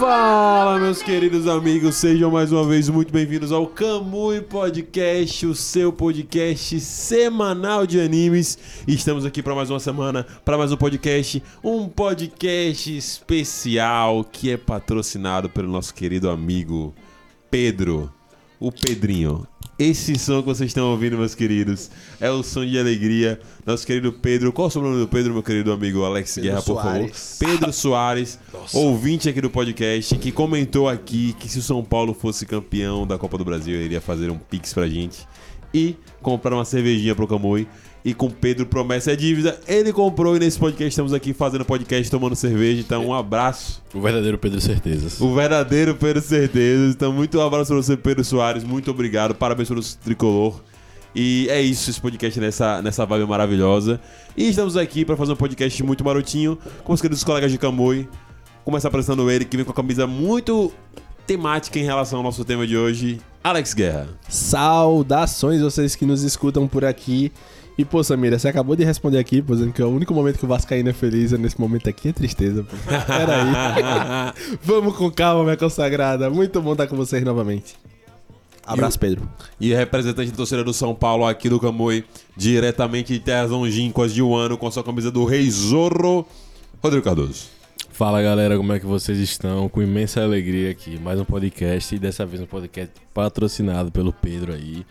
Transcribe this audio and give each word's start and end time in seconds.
Fala, 0.00 0.78
meus 0.78 1.02
queridos 1.02 1.46
amigos, 1.46 1.96
sejam 1.96 2.30
mais 2.30 2.50
uma 2.50 2.64
vez 2.64 2.88
muito 2.88 3.12
bem-vindos 3.12 3.52
ao 3.52 3.66
Kamui 3.66 4.40
Podcast, 4.40 5.44
o 5.44 5.54
seu 5.54 5.92
podcast 5.92 6.80
semanal 6.80 7.86
de 7.86 8.00
animes. 8.00 8.56
Estamos 8.88 9.26
aqui 9.26 9.42
para 9.42 9.54
mais 9.54 9.68
uma 9.68 9.78
semana, 9.78 10.24
para 10.42 10.56
mais 10.56 10.72
um 10.72 10.76
podcast, 10.78 11.42
um 11.62 11.86
podcast 11.86 12.96
especial 12.96 14.24
que 14.24 14.50
é 14.50 14.56
patrocinado 14.56 15.50
pelo 15.50 15.68
nosso 15.68 15.92
querido 15.92 16.30
amigo 16.30 16.94
Pedro, 17.50 18.10
o 18.58 18.72
Pedrinho. 18.72 19.46
Esse 19.80 20.18
som 20.18 20.42
que 20.42 20.48
vocês 20.48 20.68
estão 20.68 20.90
ouvindo, 20.90 21.16
meus 21.16 21.34
queridos, 21.34 21.90
é 22.20 22.30
o 22.30 22.42
som 22.42 22.66
de 22.66 22.78
alegria. 22.78 23.40
Nosso 23.64 23.86
querido 23.86 24.12
Pedro. 24.12 24.52
Qual 24.52 24.66
é 24.66 24.68
o 24.68 24.70
sobrenome 24.70 25.00
do 25.00 25.08
Pedro, 25.08 25.32
meu 25.32 25.42
querido 25.42 25.72
amigo 25.72 26.04
Alex 26.04 26.34
Pedro 26.34 26.50
Guerra, 26.50 26.62
por 26.62 26.82
Soares. 26.82 27.38
favor? 27.38 27.52
Pedro 27.54 27.72
Soares, 27.72 28.38
ouvinte 28.74 29.26
aqui 29.26 29.40
do 29.40 29.48
podcast, 29.48 30.18
que 30.18 30.30
comentou 30.30 30.86
aqui 30.86 31.34
que 31.40 31.48
se 31.48 31.60
o 31.60 31.62
São 31.62 31.82
Paulo 31.82 32.12
fosse 32.12 32.44
campeão 32.44 33.06
da 33.06 33.16
Copa 33.16 33.38
do 33.38 33.44
Brasil, 33.46 33.74
ele 33.74 33.86
iria 33.86 34.02
fazer 34.02 34.30
um 34.30 34.36
pix 34.36 34.74
pra 34.74 34.86
gente 34.86 35.26
e 35.72 35.96
comprar 36.20 36.54
uma 36.54 36.66
cervejinha 36.66 37.14
pro 37.14 37.26
Camui. 37.26 37.66
E 38.04 38.14
com 38.14 38.30
Pedro 38.30 38.64
promessa 38.64 39.12
é 39.12 39.16
dívida. 39.16 39.58
Ele 39.68 39.92
comprou 39.92 40.36
e 40.36 40.38
nesse 40.38 40.58
podcast 40.58 40.88
estamos 40.88 41.12
aqui 41.12 41.34
fazendo 41.34 41.64
podcast, 41.64 42.10
tomando 42.10 42.34
cerveja. 42.34 42.80
Então, 42.80 43.06
um 43.06 43.14
abraço. 43.14 43.82
O 43.92 44.00
verdadeiro 44.00 44.38
Pedro 44.38 44.60
Certezas. 44.60 45.20
O 45.20 45.34
verdadeiro 45.34 45.94
Pedro 45.94 46.22
Certeza. 46.22 46.92
Então, 46.92 47.12
muito 47.12 47.38
um 47.38 47.42
abraço 47.42 47.72
pra 47.72 47.76
você, 47.76 47.96
Pedro 47.96 48.24
Soares. 48.24 48.64
Muito 48.64 48.90
obrigado. 48.90 49.34
Parabéns 49.34 49.68
pelo 49.68 49.82
tricolor. 50.02 50.60
E 51.14 51.48
é 51.50 51.60
isso, 51.60 51.90
esse 51.90 52.00
podcast 52.00 52.38
nessa, 52.40 52.80
nessa 52.80 53.04
vibe 53.04 53.26
maravilhosa. 53.26 54.00
E 54.36 54.48
estamos 54.48 54.76
aqui 54.76 55.04
para 55.04 55.16
fazer 55.16 55.32
um 55.32 55.36
podcast 55.36 55.82
muito 55.82 56.04
marotinho 56.04 56.56
com 56.84 56.92
os 56.92 57.00
queridos 57.00 57.24
colegas 57.24 57.50
de 57.50 57.58
Camui. 57.58 58.08
Começar 58.64 58.88
apresentando 58.88 59.30
ele, 59.30 59.44
que 59.44 59.56
vem 59.56 59.66
com 59.66 59.72
a 59.72 59.74
camisa 59.74 60.06
muito 60.06 60.72
temática 61.26 61.78
em 61.78 61.84
relação 61.84 62.18
ao 62.18 62.22
nosso 62.22 62.44
tema 62.44 62.66
de 62.66 62.76
hoje. 62.76 63.20
Alex 63.42 63.74
Guerra. 63.74 64.08
Saudações 64.28 65.60
vocês 65.60 65.94
que 65.96 66.06
nos 66.06 66.22
escutam 66.22 66.68
por 66.68 66.84
aqui. 66.84 67.32
E, 67.80 67.84
pô, 67.86 68.04
Samira, 68.04 68.38
você 68.38 68.46
acabou 68.46 68.76
de 68.76 68.84
responder 68.84 69.16
aqui, 69.16 69.40
pô, 69.40 69.54
dizendo 69.54 69.72
que 69.72 69.82
o 69.82 69.88
único 69.88 70.12
momento 70.12 70.38
que 70.38 70.44
o 70.44 70.48
Vascaíno 70.48 70.90
é 70.90 70.92
feliz 70.92 71.32
é 71.32 71.38
nesse 71.38 71.58
momento 71.58 71.88
aqui 71.88 72.10
é 72.10 72.12
tristeza, 72.12 72.62
pô. 72.62 72.76
Peraí. 72.86 74.34
Vamos 74.62 74.94
com 74.98 75.10
calma, 75.10 75.44
minha 75.44 75.56
consagrada. 75.56 76.28
Muito 76.28 76.60
bom 76.60 76.72
estar 76.72 76.86
com 76.86 76.94
vocês 76.94 77.24
novamente. 77.24 77.76
Abraço, 78.66 78.98
Pedro. 78.98 79.26
E 79.58 79.72
representante 79.72 80.30
da 80.30 80.36
torcida 80.36 80.62
do 80.62 80.74
São 80.74 80.94
Paulo 80.94 81.24
aqui 81.24 81.48
do 81.48 81.58
Camui, 81.58 82.04
diretamente 82.36 83.14
de 83.14 83.18
Terras 83.18 83.50
Longínquas 83.50 84.12
de 84.12 84.22
um 84.22 84.34
ano, 84.34 84.58
com 84.58 84.70
sua 84.70 84.84
camisa 84.84 85.10
do 85.10 85.24
Rei 85.24 85.50
Zorro, 85.50 86.28
Rodrigo 86.82 87.02
Cardoso. 87.02 87.46
Fala 87.92 88.20
galera, 88.20 88.58
como 88.58 88.74
é 88.74 88.78
que 88.78 88.84
vocês 88.84 89.16
estão? 89.16 89.70
Com 89.70 89.80
imensa 89.80 90.22
alegria 90.22 90.70
aqui, 90.70 90.98
mais 90.98 91.18
um 91.18 91.24
podcast 91.24 91.94
e 91.94 91.98
dessa 91.98 92.26
vez 92.26 92.42
um 92.42 92.46
podcast 92.46 92.92
patrocinado 93.14 93.90
pelo 93.90 94.12
Pedro 94.12 94.52
aí. 94.52 94.84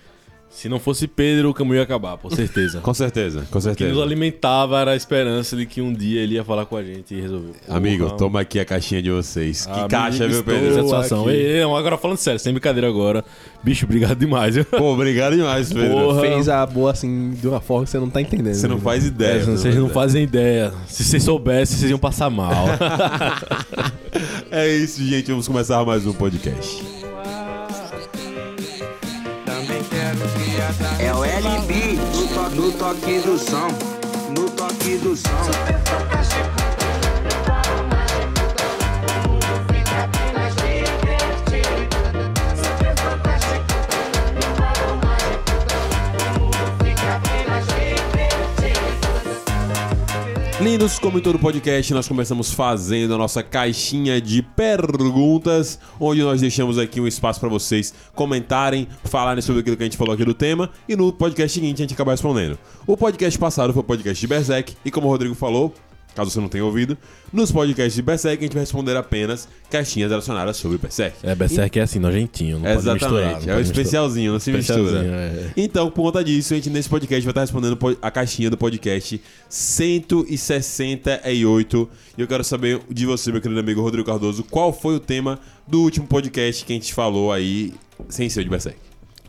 Se 0.50 0.67
não 0.67 0.80
fosse 0.80 1.08
Pedro, 1.08 1.52
o 1.52 1.53
caminho 1.53 1.75
ia 1.75 1.83
acabar, 1.83 2.17
com 2.17 2.30
certeza. 2.30 2.80
Com 2.83 2.94
certeza, 2.94 3.42
com 3.52 3.59
O 3.59 3.61
que 3.61 3.61
certeza. 3.61 3.94
nos 3.94 4.02
alimentava 4.02 4.80
era 4.81 4.91
a 4.91 4.95
esperança 4.95 5.56
de 5.56 5.66
que 5.66 5.80
um 5.81 5.94
dia 5.94 6.22
ele 6.22 6.36
ia 6.36 6.44
falar 6.44 6.66
com 6.66 6.75
a 6.75 6.83
gente 6.83 7.14
e 7.14 7.22
resolver. 7.22 7.53
Amigo, 7.69 8.06
Porra, 8.06 8.17
toma 8.17 8.41
aqui 8.41 8.59
a 8.59 8.66
caixinha 8.66 9.02
de 9.02 9.11
vocês. 9.11 9.66
Que 9.66 9.72
amigo, 9.72 9.88
caixa, 9.89 10.28
viu, 10.28 10.44
Pedro? 10.44 10.73
Satisfação. 10.75 11.30
Ei, 11.30 11.39
ei, 11.58 11.61
agora 11.64 11.97
falando 11.97 12.17
sério, 12.17 12.39
sem 12.39 12.52
brincadeira 12.52 12.88
agora. 12.89 13.23
Bicho, 13.64 13.86
obrigado 13.86 14.17
demais. 14.17 14.56
viu? 14.56 14.66
Pô, 14.66 14.94
obrigado 14.94 15.36
demais, 15.36 15.72
Pedro. 15.72 15.91
Porra. 15.91 16.22
Fez 16.22 16.50
a 16.50 16.66
boa 16.66 16.91
assim, 16.91 17.31
de 17.31 17.47
uma 17.47 17.61
forma 17.61 17.86
que 17.86 17.91
você 17.91 18.00
não 18.00 18.09
tá 18.09 18.19
entendendo. 18.22 18.56
Você 18.56 18.67
não 18.67 18.80
faz 18.80 19.06
ideia. 19.06 19.41
É, 19.41 19.45
vocês 19.45 19.75
não 19.75 19.89
fazem 19.89 20.23
ideia. 20.23 20.73
Se 20.88 21.03
vocês 21.06 21.23
soubessem, 21.23 21.78
vocês 21.78 21.91
iam 21.91 22.00
passar 22.00 22.30
mal. 22.30 22.66
É 24.52 24.68
isso, 24.68 25.03
gente. 25.06 25.29
Vamos 25.29 25.47
começar 25.47 25.85
mais 25.85 26.06
um 26.06 26.13
podcast. 26.13 26.98
É 31.00 31.13
o 31.13 31.23
LB 31.23 31.97
no, 31.97 32.27
to 32.27 32.55
no 32.55 32.72
toque 32.72 33.19
do 33.19 33.38
som, 33.38 33.67
no 34.38 34.50
toque 34.51 34.97
do 34.97 35.16
som. 35.16 36.59
Lindos, 50.62 51.00
como 51.00 51.18
em 51.18 51.22
todo 51.22 51.40
podcast, 51.40 51.94
nós 51.94 52.06
começamos 52.06 52.52
fazendo 52.52 53.14
a 53.16 53.18
nossa 53.18 53.42
caixinha 53.42 54.20
de 54.20 54.42
perguntas, 54.42 55.80
onde 55.97 56.22
nós 56.22 56.42
deixamos 56.42 56.78
aqui 56.78 57.00
um 57.00 57.08
espaço 57.08 57.40
para 57.40 57.47
vocês 57.47 57.94
comentarem, 58.14 58.86
falarem 59.06 59.42
sobre 59.42 59.62
aquilo 59.62 59.78
que 59.78 59.84
a 59.84 59.86
gente 59.86 59.96
falou 59.96 60.14
aqui 60.14 60.25
do 60.25 60.34
tema, 60.34 60.70
e 60.88 60.97
no 60.97 61.14
podcast 61.14 61.58
seguinte 61.58 61.78
a 61.78 61.84
gente 61.84 61.94
acaba 61.94 62.12
respondendo. 62.12 62.59
O 62.86 62.97
podcast 62.97 63.40
passado 63.40 63.72
foi 63.72 63.80
o 63.80 63.86
podcast 63.86 64.20
de 64.20 64.28
Berserk, 64.28 64.75
e 64.84 64.92
como 64.92 65.08
o 65.08 65.09
Rodrigo 65.09 65.34
falou, 65.34 65.74
caso 66.16 66.31
você 66.31 66.40
não 66.40 66.50
tenha 66.50 66.66
ouvido, 66.66 66.97
nos 67.31 67.52
podcasts 67.52 67.94
de 67.96 68.02
Berserk 68.02 68.44
a 68.44 68.46
gente 68.46 68.53
vai 68.53 68.64
responder 68.64 68.96
apenas 68.97 69.47
caixinhas 69.70 70.09
relacionadas 70.09 70.58
sobre 70.58 70.78
Berserk. 70.78 71.16
É, 71.24 71.34
Berserk 71.36 71.80
é 71.80 71.84
assim, 71.84 72.00
nojentinho. 72.00 72.58
Não 72.58 72.64
pode 72.66 72.78
Exatamente, 72.80 73.03
misturar. 73.03 73.24
não 73.24 73.30
é 73.30 73.34
pode 73.40 73.47
misturar. 73.47 73.62
especialzinho, 73.62 74.31
não 74.34 74.40
se 74.40 74.52
mistura. 74.52 75.06
é. 75.06 75.52
Então, 75.56 75.90
por 75.92 76.03
conta 76.03 76.24
disso, 76.24 76.53
a 76.53 76.58
gente 76.58 76.70
nesse 76.70 76.90
podcast 76.90 77.24
vai 77.24 77.31
estar 77.31 77.42
respondendo 77.42 77.78
po- 77.78 77.96
a 78.02 78.12
caixinha 78.12 78.50
do 78.50 78.58
podcast 78.58 79.22
168. 79.47 81.90
E 82.18 82.22
eu 82.22 82.28
quero 82.28 82.44
saber 82.44 82.81
de 82.90 83.06
você, 83.06 83.31
meu 83.31 83.41
querido 83.41 83.59
amigo 83.59 83.81
Rodrigo 83.81 84.06
Cardoso, 84.08 84.44
qual 84.44 84.74
foi 84.74 84.96
o 84.96 85.00
tema 85.00 85.40
do 85.68 85.81
último 85.81 86.08
podcast 86.08 86.66
que 86.66 86.74
a 86.74 86.76
gente 86.76 86.94
falou 86.94 87.31
aí, 87.31 87.74
sem 88.09 88.30
ser 88.30 88.44
de 88.44 88.50
Berserk? 88.50 88.78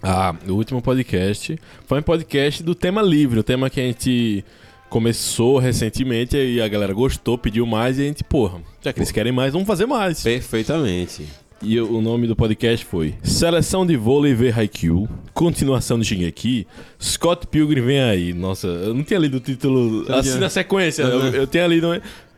Ah, 0.03 0.35
o 0.49 0.53
último 0.53 0.81
podcast 0.81 1.59
foi 1.87 2.01
um 2.01 2.03
podcast 2.03 2.62
do 2.62 2.75
tema 2.75 3.03
livre, 3.03 3.39
o 3.39 3.43
tema 3.43 3.69
que 3.69 3.81
a 3.81 3.85
gente 3.85 4.43
começou 4.91 5.59
recentemente 5.59 6.37
e 6.37 6.61
a 6.61 6.67
galera 6.67 6.93
gostou, 6.93 7.39
pediu 7.39 7.65
mais 7.65 7.97
e 7.97 8.03
a 8.03 8.05
gente, 8.05 8.25
porra, 8.25 8.61
já 8.83 8.93
que 8.93 8.99
eles 8.99 9.12
querem 9.12 9.33
mais, 9.33 9.53
vamos 9.53 9.67
fazer 9.67 9.87
mais. 9.87 10.23
Perfeitamente. 10.23 11.25
E 11.62 11.78
o 11.78 12.01
nome 12.01 12.27
do 12.27 12.34
podcast 12.34 12.84
foi 12.84 13.15
Seleção 13.23 13.87
de 13.87 13.97
Vôlei 13.97 14.34
V 14.34 14.50
Haikyuu, 14.50 15.09
continuação 15.33 15.99
de 15.99 16.06
Shingeki, 16.06 16.67
Scott 17.00 17.47
Pilgrim 17.47 17.83
vem 17.83 18.00
aí. 18.00 18.33
Nossa, 18.33 18.67
eu 18.67 18.93
não 18.93 19.05
tinha 19.05 19.21
lido 19.21 19.37
o 19.37 19.41
título 19.41 20.05
não 20.09 20.17
assim 20.17 20.31
tinha? 20.31 20.41
na 20.41 20.49
sequência, 20.50 21.03
eu, 21.05 21.21
eu 21.34 21.47
tinha 21.47 21.67
lido... 21.67 21.89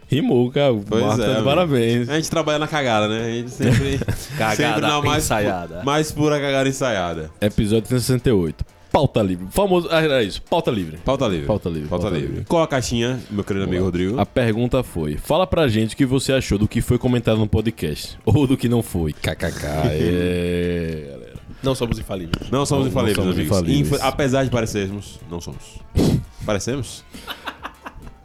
Rimou, 0.08 0.50
cara. 0.50 0.74
Pois 0.86 1.02
Marta, 1.02 1.24
é, 1.24 1.42
parabéns. 1.42 2.06
A 2.10 2.16
gente 2.16 2.28
trabalha 2.28 2.58
na 2.58 2.68
cagada, 2.68 3.08
né? 3.08 3.24
A 3.24 3.30
gente 3.30 3.50
sempre. 3.50 3.98
sempre 4.54 4.80
na 4.82 5.00
mais, 5.00 5.24
ensaiada. 5.24 5.82
mais 5.84 6.12
pura 6.12 6.38
cagada 6.38 6.68
ensaiada. 6.68 7.30
Episódio 7.40 7.88
168. 7.88 8.62
Pauta 8.92 9.22
livre. 9.22 9.46
Famoso. 9.50 9.88
Ah, 9.90 10.02
era 10.02 10.22
isso. 10.22 10.42
Pauta 10.42 10.70
livre. 10.70 10.98
Pauta 10.98 11.26
livre. 11.26 11.46
Pauta 11.46 11.68
livre, 11.70 11.88
Pauta, 11.88 12.02
pauta 12.04 12.16
livre. 12.16 12.32
livre. 12.32 12.44
Qual 12.46 12.62
a 12.62 12.68
caixinha, 12.68 13.18
meu 13.30 13.42
querido 13.42 13.64
amigo 13.64 13.84
Rodrigo? 13.84 14.20
A 14.20 14.26
pergunta 14.26 14.82
foi: 14.82 15.16
fala 15.16 15.46
pra 15.46 15.66
gente 15.68 15.94
o 15.94 15.96
que 15.96 16.04
você 16.04 16.32
achou 16.32 16.58
do 16.58 16.68
que 16.68 16.80
foi 16.82 16.98
comentado 16.98 17.38
no 17.38 17.48
podcast. 17.48 18.18
Ou 18.24 18.46
do 18.46 18.56
que 18.56 18.68
não 18.68 18.82
foi. 18.82 19.12
KKK. 19.12 19.62
É, 19.92 21.06
galera. 21.10 21.32
Não 21.62 21.74
somos 21.74 21.98
infalíveis. 21.98 22.50
Não 22.50 22.66
somos 22.66 22.84
Não 22.84 22.90
infalíveis, 22.90 23.16
somos 23.16 23.34
amigos. 23.36 23.56
infalíveis. 23.58 23.92
Infa- 23.92 24.04
Apesar 24.08 24.44
de 24.44 24.50
parecermos, 24.50 25.20
não 25.30 25.40
somos. 25.40 25.78
Parecemos? 26.44 27.04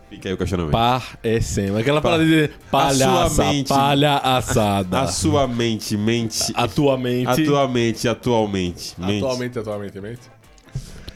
Fica 0.09 0.29
aí 0.29 0.33
o 0.33 0.37
questionamento. 0.37 0.71
Parecendo. 0.71 1.77
Aquela 1.77 2.01
parada 2.01 2.25
de 2.25 2.49
palhaça. 2.71 3.35
sua 3.35 3.45
mente. 3.53 3.67
Palha 3.69 4.17
assada. 4.17 5.01
A 5.01 5.07
sua 5.07 5.47
mente, 5.47 5.95
mente. 5.95 6.51
Atualmente. 6.55 7.27
Atualmente, 7.29 8.07
atualmente. 8.07 8.93
Mente. 8.97 9.17
Atualmente, 9.23 9.59
atualmente, 9.59 10.01
mente. 10.01 10.21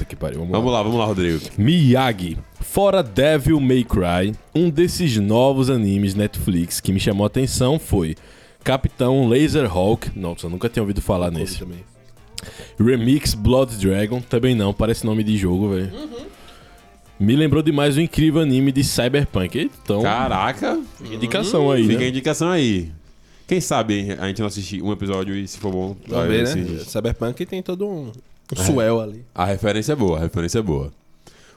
Puta 0.02 0.06
que 0.06 0.16
pariu. 0.16 0.40
Vamos, 0.40 0.52
Vamos 0.52 0.72
lá, 0.74 0.82
vamos 0.84 0.98
lá, 0.98 1.06
Rodrigo. 1.06 1.40
Miyagi. 1.58 2.38
Fora 2.60 3.04
Devil 3.04 3.60
May 3.60 3.84
Cry, 3.84 4.34
um 4.56 4.70
desses 4.70 5.18
novos 5.18 5.70
animes 5.70 6.16
Netflix 6.16 6.80
que 6.80 6.92
me 6.92 7.00
chamou 7.00 7.24
a 7.24 7.28
atenção 7.28 7.78
foi 7.78 8.16
Capitão 8.64 9.28
Laserhawk. 9.28 10.12
Nossa, 10.16 10.46
eu 10.46 10.50
nunca 10.50 10.70
tinha 10.70 10.82
ouvido 10.84 11.02
falar 11.02 11.30
nesse. 11.32 11.60
também. 11.60 11.80
Remix 12.80 13.34
Blood 13.36 13.78
Dragon, 13.78 14.20
também 14.22 14.56
não, 14.56 14.74
parece 14.74 15.06
nome 15.06 15.24
de 15.24 15.38
jogo, 15.38 15.70
velho. 15.70 15.92
Me 17.20 17.36
lembrou 17.36 17.62
demais 17.62 17.98
o 17.98 18.02
incrível 18.02 18.42
anime 18.42 18.72
de 18.72 18.84
Cyberpunk. 18.84 19.70
Então, 19.84 20.02
Caraca. 20.02 20.80
indicação 21.12 21.70
aí, 21.70 21.84
Fica 21.84 21.98
a 21.98 22.02
né? 22.02 22.08
indicação 22.08 22.50
aí. 22.50 22.92
Quem 23.48 23.62
sabe 23.62 24.16
a 24.18 24.28
gente 24.28 24.40
não 24.40 24.48
assistir 24.48 24.82
um 24.82 24.92
episódio 24.92 25.36
e 25.36 25.48
se 25.48 25.60
for 25.60 25.72
bom. 25.72 25.96
Esse- 26.42 26.56
né? 26.58 26.80
Cyberpunk 26.80 27.46
tem 27.46 27.62
todo 27.62 27.86
um, 27.88 28.12
um 28.52 28.64
suel 28.66 29.00
ali. 29.02 29.26
A 29.34 29.46
referência 29.46 29.94
é 29.94 29.96
boa, 29.96 30.18
a 30.18 30.22
referência 30.22 30.60
é 30.60 30.62
boa. 30.62 30.92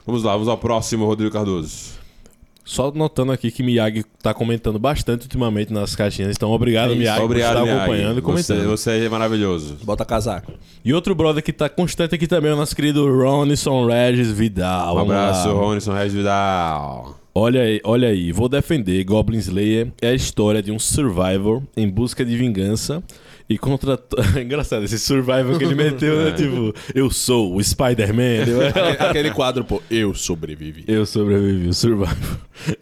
Vamos 0.05 0.23
lá, 0.23 0.33
vamos 0.33 0.47
ao 0.47 0.57
próximo, 0.57 1.05
Rodrigo 1.05 1.31
Cardoso. 1.31 1.95
Só 2.63 2.91
notando 2.91 3.31
aqui 3.31 3.51
que 3.51 3.61
Miyagi 3.61 4.03
tá 4.23 4.33
comentando 4.33 4.79
bastante 4.79 5.23
ultimamente 5.23 5.71
nas 5.71 5.95
caixinhas. 5.95 6.35
Então, 6.35 6.49
obrigado, 6.49 6.93
É. 6.93 6.95
Miyagi, 6.95 7.21
Obrigado, 7.21 7.53
por 7.53 7.59
estar 7.59 7.63
Miyagi. 7.63 7.79
acompanhando 7.79 8.17
e 8.17 8.21
comentando. 8.23 8.63
Você, 8.63 8.89
você 8.97 9.05
é 9.05 9.09
maravilhoso. 9.09 9.77
Bota 9.83 10.03
casaco. 10.03 10.51
E 10.83 10.91
outro 10.91 11.13
brother 11.13 11.43
que 11.43 11.53
tá 11.53 11.69
constante 11.69 12.15
aqui 12.15 12.25
também 12.25 12.49
é 12.49 12.53
o 12.55 12.57
nosso 12.57 12.75
querido 12.75 13.05
Ronison 13.15 13.85
Regis 13.85 14.31
Vidal. 14.31 14.93
Um 14.93 14.95
Vamos 14.95 15.13
lá. 15.13 15.27
abraço, 15.29 15.53
Ronison 15.53 15.93
Regis 15.93 16.13
Vidal. 16.13 17.19
Olha 17.35 17.61
aí, 17.61 17.81
olha 17.83 18.07
aí, 18.07 18.31
vou 18.31 18.47
defender 18.49 19.03
Goblin 19.03 19.37
Slayer 19.37 19.91
é 20.01 20.07
a 20.07 20.13
história 20.13 20.63
de 20.63 20.71
um 20.71 20.79
survivor 20.79 21.61
em 21.77 21.87
busca 21.87 22.23
de 22.25 22.35
vingança 22.35 23.03
e 23.49 23.57
contra. 23.57 23.99
É 24.35 24.41
engraçado, 24.43 24.83
esse 24.83 24.97
survivor 24.99 25.57
que 25.57 25.63
ele 25.63 25.75
meteu, 25.75 26.17
né? 26.23 26.31
Tipo, 26.31 26.73
eu 26.93 27.09
sou 27.11 27.55
o 27.55 27.63
Spider-Man. 27.63 28.43
Aquele- 28.69 29.09
Aquele 29.09 29.31
quadro, 29.31 29.63
pô, 29.63 29.81
eu 29.89 30.13
sobrevivi. 30.13 30.83
Eu 30.87 31.05
sobrevivi, 31.05 31.67
o 31.67 31.73
Survivor. 31.73 32.15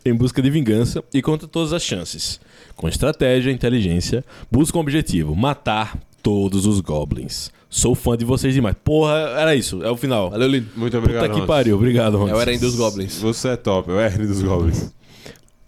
em 0.06 0.14
busca 0.14 0.42
de 0.42 0.50
vingança 0.50 1.04
e 1.14 1.22
contra 1.22 1.48
todas 1.48 1.74
as 1.74 1.84
chances. 1.84 2.40
Com 2.76 2.88
estratégia 2.88 3.52
e 3.52 3.54
inteligência, 3.54 4.24
busca 4.52 4.78
um 4.78 4.82
objetivo: 4.82 5.36
matar 5.36 5.98
todos 6.22 6.66
os 6.66 6.80
goblins. 6.80 7.52
Sou 7.70 7.96
fã 7.96 8.16
de 8.16 8.24
vocês 8.24 8.54
demais. 8.54 8.76
Porra, 8.84 9.14
era 9.36 9.56
isso, 9.56 9.84
é 9.84 9.90
o 9.90 9.98
final. 9.98 10.30
Valeu, 10.30 10.48
lindo. 10.48 10.68
Muito 10.76 10.96
obrigado. 10.96 11.28
Puta 11.28 11.42
que 11.42 11.48
pariu, 11.48 11.76
obrigado, 11.76 12.18
Ron. 12.18 12.30
É 12.30 12.36
o 12.36 12.40
Eren 12.40 12.60
dos 12.60 12.76
Goblins. 12.76 13.18
Você 13.20 13.50
é 13.50 13.56
top, 13.56 13.90
é 13.90 13.94
o 13.96 14.00
Eren 14.00 14.28
dos 14.28 14.42
Goblins. 14.44 14.92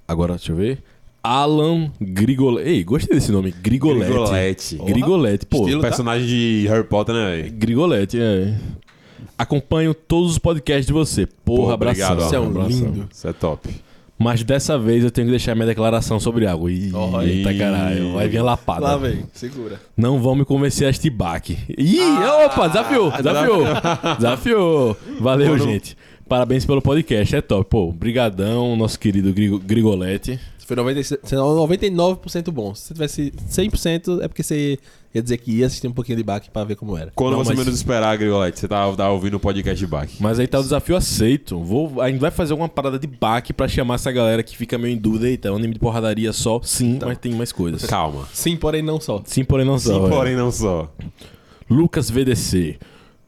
Agora, 0.07 0.35
deixa 0.35 0.51
eu 0.51 0.55
ver. 0.55 0.83
Alan 1.25 1.91
Grigolete. 1.99 2.69
Ei, 2.69 2.83
gostei 2.83 3.15
desse 3.17 3.31
nome. 3.31 3.51
Grigolete. 3.51 4.05
Grigolete. 4.11 4.77
Grigolete, 4.85 5.45
pô. 5.45 5.57
Estilo- 5.61 5.81
tá? 5.81 5.87
Personagem 5.87 6.27
de 6.27 6.65
Harry 6.69 6.83
Potter, 6.87 7.15
né, 7.15 7.35
velho? 7.37 7.51
Grigolete, 7.53 8.19
é. 8.19 8.53
Acompanho 9.37 9.93
todos 9.93 10.31
os 10.31 10.37
podcasts 10.39 10.85
de 10.85 10.93
você. 10.93 11.25
Porra, 11.43 11.67
Pô, 11.67 11.73
abração. 11.73 12.05
obrigado, 12.11 12.29
Você 12.29 12.35
é 12.35 12.39
um 12.39 12.45
abração. 12.47 12.69
lindo. 12.69 13.09
Isso 13.11 13.27
é 13.27 13.33
top. 13.33 13.69
Mas 14.17 14.43
dessa 14.43 14.79
vez 14.79 15.03
eu 15.03 15.11
tenho 15.11 15.27
que 15.27 15.31
deixar 15.31 15.53
minha 15.55 15.67
declaração 15.67 16.21
sobre 16.21 16.47
algo. 16.47 16.69
Ih, 16.69 16.89
Olha. 16.93 17.27
eita 17.27 17.53
caralho. 17.53 18.13
Vai 18.13 18.29
vir 18.29 18.37
a 18.37 18.43
lapada. 18.43 18.79
Lá 18.81 18.95
vem, 18.95 19.25
segura. 19.33 19.77
Não 19.97 20.21
vão 20.21 20.35
me 20.35 20.45
convencer 20.45 20.87
a 20.87 20.89
este 20.89 21.09
baque. 21.09 21.57
Ih, 21.77 21.99
opa, 22.45 22.67
desafiou, 22.69 23.11
desafiou. 23.17 23.63
desafiou. 24.15 24.97
Valeu, 25.19 25.57
gente. 25.59 25.97
Parabéns 26.29 26.65
pelo 26.65 26.81
podcast, 26.81 27.35
é 27.35 27.41
top. 27.41 27.69
Pô, 27.69 27.91
brigadão, 27.91 28.75
nosso 28.77 28.97
querido 28.97 29.33
Grigo- 29.33 29.59
Grigolete. 29.59 30.39
Foi 30.65 30.75
96 30.75 31.19
você 31.23 31.35
é 31.35 31.37
99% 31.37 32.51
bom. 32.51 32.73
Se 32.73 32.87
você 32.95 33.29
tivesse 33.29 33.31
100%, 33.51 34.21
é 34.23 34.27
porque 34.27 34.41
você 34.41 34.79
ia 35.13 35.21
dizer 35.21 35.37
que 35.37 35.51
ia 35.59 35.67
assistir 35.67 35.87
um 35.87 35.91
pouquinho 35.91 36.17
de 36.17 36.23
back 36.23 36.49
pra 36.49 36.63
ver 36.63 36.75
como 36.75 36.97
era. 36.97 37.11
Quando 37.13 37.33
Não, 37.33 37.43
você 37.43 37.51
mas- 37.51 37.59
menos 37.59 37.75
esperar, 37.75 38.17
Grigolete, 38.17 38.59
você 38.59 38.67
tá, 38.67 38.91
tá 38.93 39.09
ouvindo 39.11 39.35
o 39.35 39.39
podcast 39.39 39.77
de 39.79 39.85
Bach. 39.85 40.09
Mas 40.19 40.39
aí 40.39 40.47
tá 40.47 40.59
o 40.59 40.63
desafio 40.63 40.95
aceito. 40.95 41.59
Vou, 41.59 42.01
a 42.01 42.09
gente 42.09 42.19
vai 42.19 42.31
fazer 42.31 42.53
alguma 42.53 42.67
parada 42.67 42.97
de 42.97 43.05
baque 43.05 43.53
pra 43.53 43.67
chamar 43.67 43.95
essa 43.95 44.11
galera 44.11 44.41
que 44.41 44.57
fica 44.57 44.75
meio 44.75 44.95
em 44.95 44.97
dúvida. 44.97 45.29
Eita, 45.29 45.49
é 45.49 45.51
um 45.51 45.55
anime 45.55 45.75
de 45.75 45.79
porradaria 45.79 46.33
só? 46.33 46.59
Sim, 46.63 46.97
mas 46.99 47.19
tem 47.19 47.33
mais 47.35 47.51
coisas. 47.51 47.85
Calma. 47.85 48.27
Sim, 48.33 48.57
porém 48.57 48.81
não 48.81 48.99
só. 48.99 49.21
Sim, 49.23 49.43
porém 49.45 49.65
não 49.67 49.77
Sim, 49.77 49.89
só. 49.89 50.07
é. 50.07 50.09
porém 50.09 50.35
não 50.35 50.51
só. 50.51 50.91
Lucas 51.69 52.09
VDC. 52.09 52.77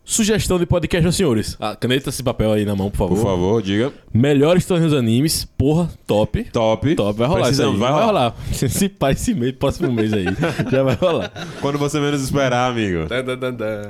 Sugestão 0.09 0.57
de 0.57 0.65
podcast 0.65 1.05
aos 1.05 1.17
senhores. 1.17 1.57
Ah, 1.59 1.75
caneta 1.75 2.09
esse 2.09 2.23
papel 2.23 2.53
aí 2.53 2.63
na 2.63 2.73
mão, 2.73 2.89
por 2.89 2.97
favor. 2.97 3.15
Por 3.17 3.23
favor, 3.25 3.61
diga. 3.61 3.91
Melhores 4.13 4.65
torneios 4.65 4.93
animes. 4.93 5.43
Porra, 5.57 5.89
top. 6.07 6.45
Top. 6.45 6.95
Top, 6.95 7.19
vai 7.19 7.27
rolar 7.27 7.41
Precisamos, 7.41 7.75
isso 7.75 7.83
aí. 7.83 7.89
vai 7.91 7.99
Vai 7.99 8.07
rolar. 8.07 8.29
rolar. 8.29 8.35
Esse 8.63 8.87
pai, 8.87 9.11
esse 9.11 9.33
mês, 9.33 9.51
próximo 9.51 9.91
mês 9.91 10.13
aí. 10.13 10.23
já 10.71 10.81
vai 10.81 10.95
rolar. 10.95 11.29
Quando 11.59 11.77
você 11.77 11.99
menos 11.99 12.21
esperar, 12.23 12.71
amigo. 12.71 12.99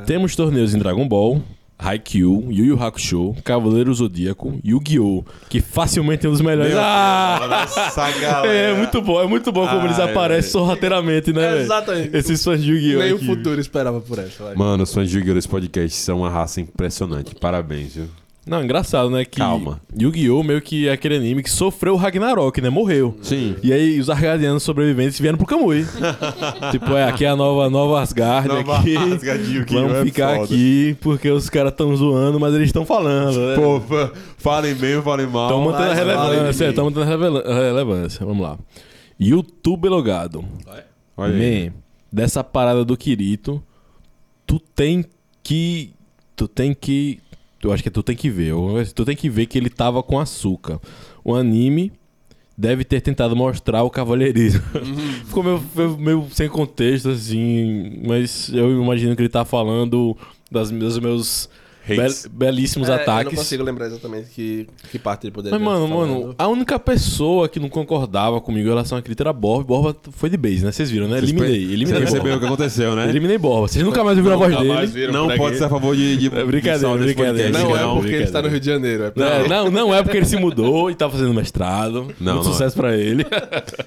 Temos 0.08 0.36
torneios 0.36 0.74
em 0.74 0.80
Dragon 0.80 1.08
Ball, 1.08 1.40
Haikyuu, 1.80 2.52
Yu 2.52 2.66
Yu 2.66 2.84
Hakusho, 2.84 3.36
Cavaleiro 3.44 3.94
Zodíaco, 3.94 4.60
Yu-Gi-Oh! 4.66 5.24
Que 5.48 5.62
facilmente 5.62 6.26
é 6.26 6.30
um 6.30 6.32
dos 6.32 6.42
melhores. 6.42 6.74
Meu 6.74 6.82
ah! 6.82 7.64
Essa 7.64 8.12
galera. 8.20 8.48
É, 8.54 8.74
muito 8.76 9.02
bom, 9.02 9.22
é 9.22 9.28
muito 9.28 9.52
bom 9.52 9.68
como 9.68 9.86
eles 9.86 10.00
Ai, 10.00 10.10
aparecem 10.10 10.42
velho. 10.42 10.52
sorrateiramente, 10.52 11.32
né, 11.32 11.42
velho? 11.50 11.62
Exatamente. 11.62 12.18
Esses 12.18 12.44
fãs 12.44 12.64
de 12.64 12.72
Yu-Gi-Oh! 12.72 13.00
Nem 13.00 13.14
o 13.14 13.20
futuro 13.20 13.60
esperava 13.62 14.02
por 14.02 14.18
essa. 14.20 14.44
vai. 14.44 14.56
Mano, 14.56 14.84
os 14.84 14.94
fãs 14.94 15.10
de 15.10 15.18
Yu-Gi-Oh! 15.18 15.36
desse 15.36 15.48
podcast 15.48 15.96
são 15.98 16.20
uma 16.20 16.30
raça 16.30 16.60
impressionante. 16.60 17.36
Parabéns, 17.36 17.94
viu? 17.96 18.08
Não, 18.48 18.64
engraçado, 18.64 19.10
né? 19.10 19.26
Que 19.26 19.38
Calma. 19.40 19.82
Yu-Gi-Oh! 20.00 20.42
meio 20.44 20.62
que 20.62 20.88
é 20.88 20.92
aquele 20.94 21.16
anime 21.18 21.44
que 21.44 21.50
sofreu 21.50 21.94
o 21.94 21.98
Ragnarok, 21.98 22.62
né? 22.62 22.70
Morreu. 22.70 23.18
Sim. 23.22 23.56
E 23.62 23.74
aí 23.74 24.00
os 24.00 24.10
Argadianos 24.10 24.64
sobreviventes 24.64 25.20
vieram 25.20 25.38
pro 25.38 25.46
Kamui. 25.46 25.86
tipo, 26.72 26.94
é, 26.94 27.04
aqui 27.04 27.26
é 27.26 27.30
a 27.30 27.36
nova, 27.36 27.70
nova 27.70 28.02
Asgard 28.02 28.48
Nova 28.48 28.80
aqui. 28.80 28.96
Asgard 28.96 29.44
de 29.44 29.58
Yu-Gi-Oh! 29.58 29.82
Vamos 29.82 29.98
é 29.98 30.04
ficar 30.06 30.30
foda. 30.36 30.44
aqui 30.46 30.98
porque 31.02 31.30
os 31.30 31.50
caras 31.50 31.72
estão 31.72 31.96
zoando, 31.96 32.40
mas 32.40 32.54
eles 32.54 32.68
estão 32.68 32.86
falando. 32.86 33.38
Né? 33.38 33.56
Pô, 33.56 33.82
fa- 33.82 34.12
falem 34.38 34.74
bem 34.76 34.96
ou 34.96 35.04
falem 35.04 35.28
mal. 35.28 35.48
Estão 35.48 35.62
mantendo 35.64 35.92
a 35.92 35.94
relevância, 35.94 36.70
estão 36.70 36.86
mantendo 36.86 37.40
a 37.40 37.54
relevância. 37.54 38.26
Vamos 38.26 38.42
lá. 38.44 38.58
YouTube 39.20 39.90
logado. 39.90 40.46
Olha 41.18 41.34
aí. 41.36 41.70
Man, 41.70 41.74
dessa 42.12 42.44
parada 42.44 42.86
do 42.86 42.96
Kirito, 42.96 43.62
tu 44.46 44.60
tem 44.60 45.04
que. 45.44 45.92
Tu 46.36 46.48
tem 46.48 46.74
que. 46.74 47.20
Eu 47.64 47.72
acho 47.72 47.82
que 47.84 47.90
tu 47.90 48.04
tem 48.04 48.16
que 48.16 48.30
ver. 48.30 48.54
Tu 48.94 49.06
tem 49.06 49.16
que 49.16 49.30
ver 49.30 49.46
que 49.48 49.58
ele 49.58 49.70
tava 49.70 50.02
com 50.04 50.20
açúcar. 50.20 50.80
O 51.24 51.34
anime 51.36 51.92
deve 52.58 52.84
ter 52.84 53.02
tentado 53.02 53.36
mostrar 53.36 53.84
o 53.84 53.90
cavalheirismo. 53.90 54.62
Ficou 55.26 55.44
meio, 55.44 55.64
meio- 55.76 55.98
meio 55.98 56.28
sem 56.32 56.48
contexto, 56.50 57.10
assim. 57.10 58.02
Mas 58.08 58.50
eu 58.54 58.72
imagino 58.82 59.16
que 59.16 59.22
ele 59.22 59.30
tá 59.30 59.44
falando 59.46 60.16
das, 60.52 60.70
dos 60.72 61.00
meus 61.00 61.50
Belíssimos 62.32 62.90
É, 62.90 62.92
Eu 62.92 62.96
ataques. 62.96 63.34
não 63.34 63.40
consigo 63.44 63.64
lembrar 63.64 63.88
exatamente 63.88 64.30
que, 64.30 64.68
que 64.92 65.00
parte 65.00 65.26
ele 65.26 65.32
poderia 65.32 65.58
Mas, 65.58 65.66
mano, 65.68 65.88
mano, 65.88 66.36
a 66.38 66.48
única 66.48 66.78
pessoa 66.80 67.48
que 67.48 67.60
não 67.60 67.70
concordava 67.70 68.40
comigo 68.42 68.66
em 68.66 68.70
relação 68.70 68.98
a 68.98 69.02
Kirito 69.02 69.24
era 69.24 69.34
Borba. 69.34 69.64
Borba 69.64 69.96
foi 70.12 70.30
de 70.30 70.38
base, 70.38 70.64
né? 70.66 70.72
Vocês 70.72 70.90
viram, 70.92 71.08
né? 71.08 71.18
Eliminei, 71.18 71.48
per- 71.52 71.68
Você 71.68 71.74
eliminei 71.74 72.00
percebeu 72.02 72.36
o 72.36 72.40
que 72.40 72.46
aconteceu, 72.46 72.96
né? 72.96 73.08
Eliminei 73.10 73.38
Borba. 73.38 73.68
Vocês 73.68 73.84
nunca 73.84 74.04
mais 74.04 74.18
ouviram 74.18 74.36
a 74.44 74.48
voz 74.50 74.92
dele. 74.92 75.12
Não 75.12 75.28
pode 75.28 75.44
aqui. 75.44 75.58
ser 75.58 75.64
a 75.66 75.70
favor 75.70 75.96
de, 75.96 76.18
de 76.18 76.28
É 76.38 76.44
brincadeira, 76.44 76.98
de 76.98 77.04
brincadeira. 77.04 77.52
podcast, 77.52 77.52
Não, 77.64 77.78
é 77.78 77.82
Não, 77.82 77.96
porque 77.98 78.14
ele 78.14 78.24
está 78.24 78.42
no 78.42 78.48
Rio 78.50 78.60
de 78.60 78.66
Janeiro. 78.66 79.04
É 79.04 79.08
É, 79.44 79.48
não, 79.48 79.72
não 79.72 79.94
é 79.96 80.04
porque 80.04 80.18
ele 80.18 80.26
se 80.26 80.38
mudou 80.38 80.90
e 80.92 80.96
tá 80.96 81.10
fazendo 81.10 81.34
mestrado. 81.34 82.08
Não, 82.20 82.36
Muito 82.36 82.46
não 82.48 82.54
sucesso 82.54 82.76
pra 82.76 82.96
ele. 82.96 83.26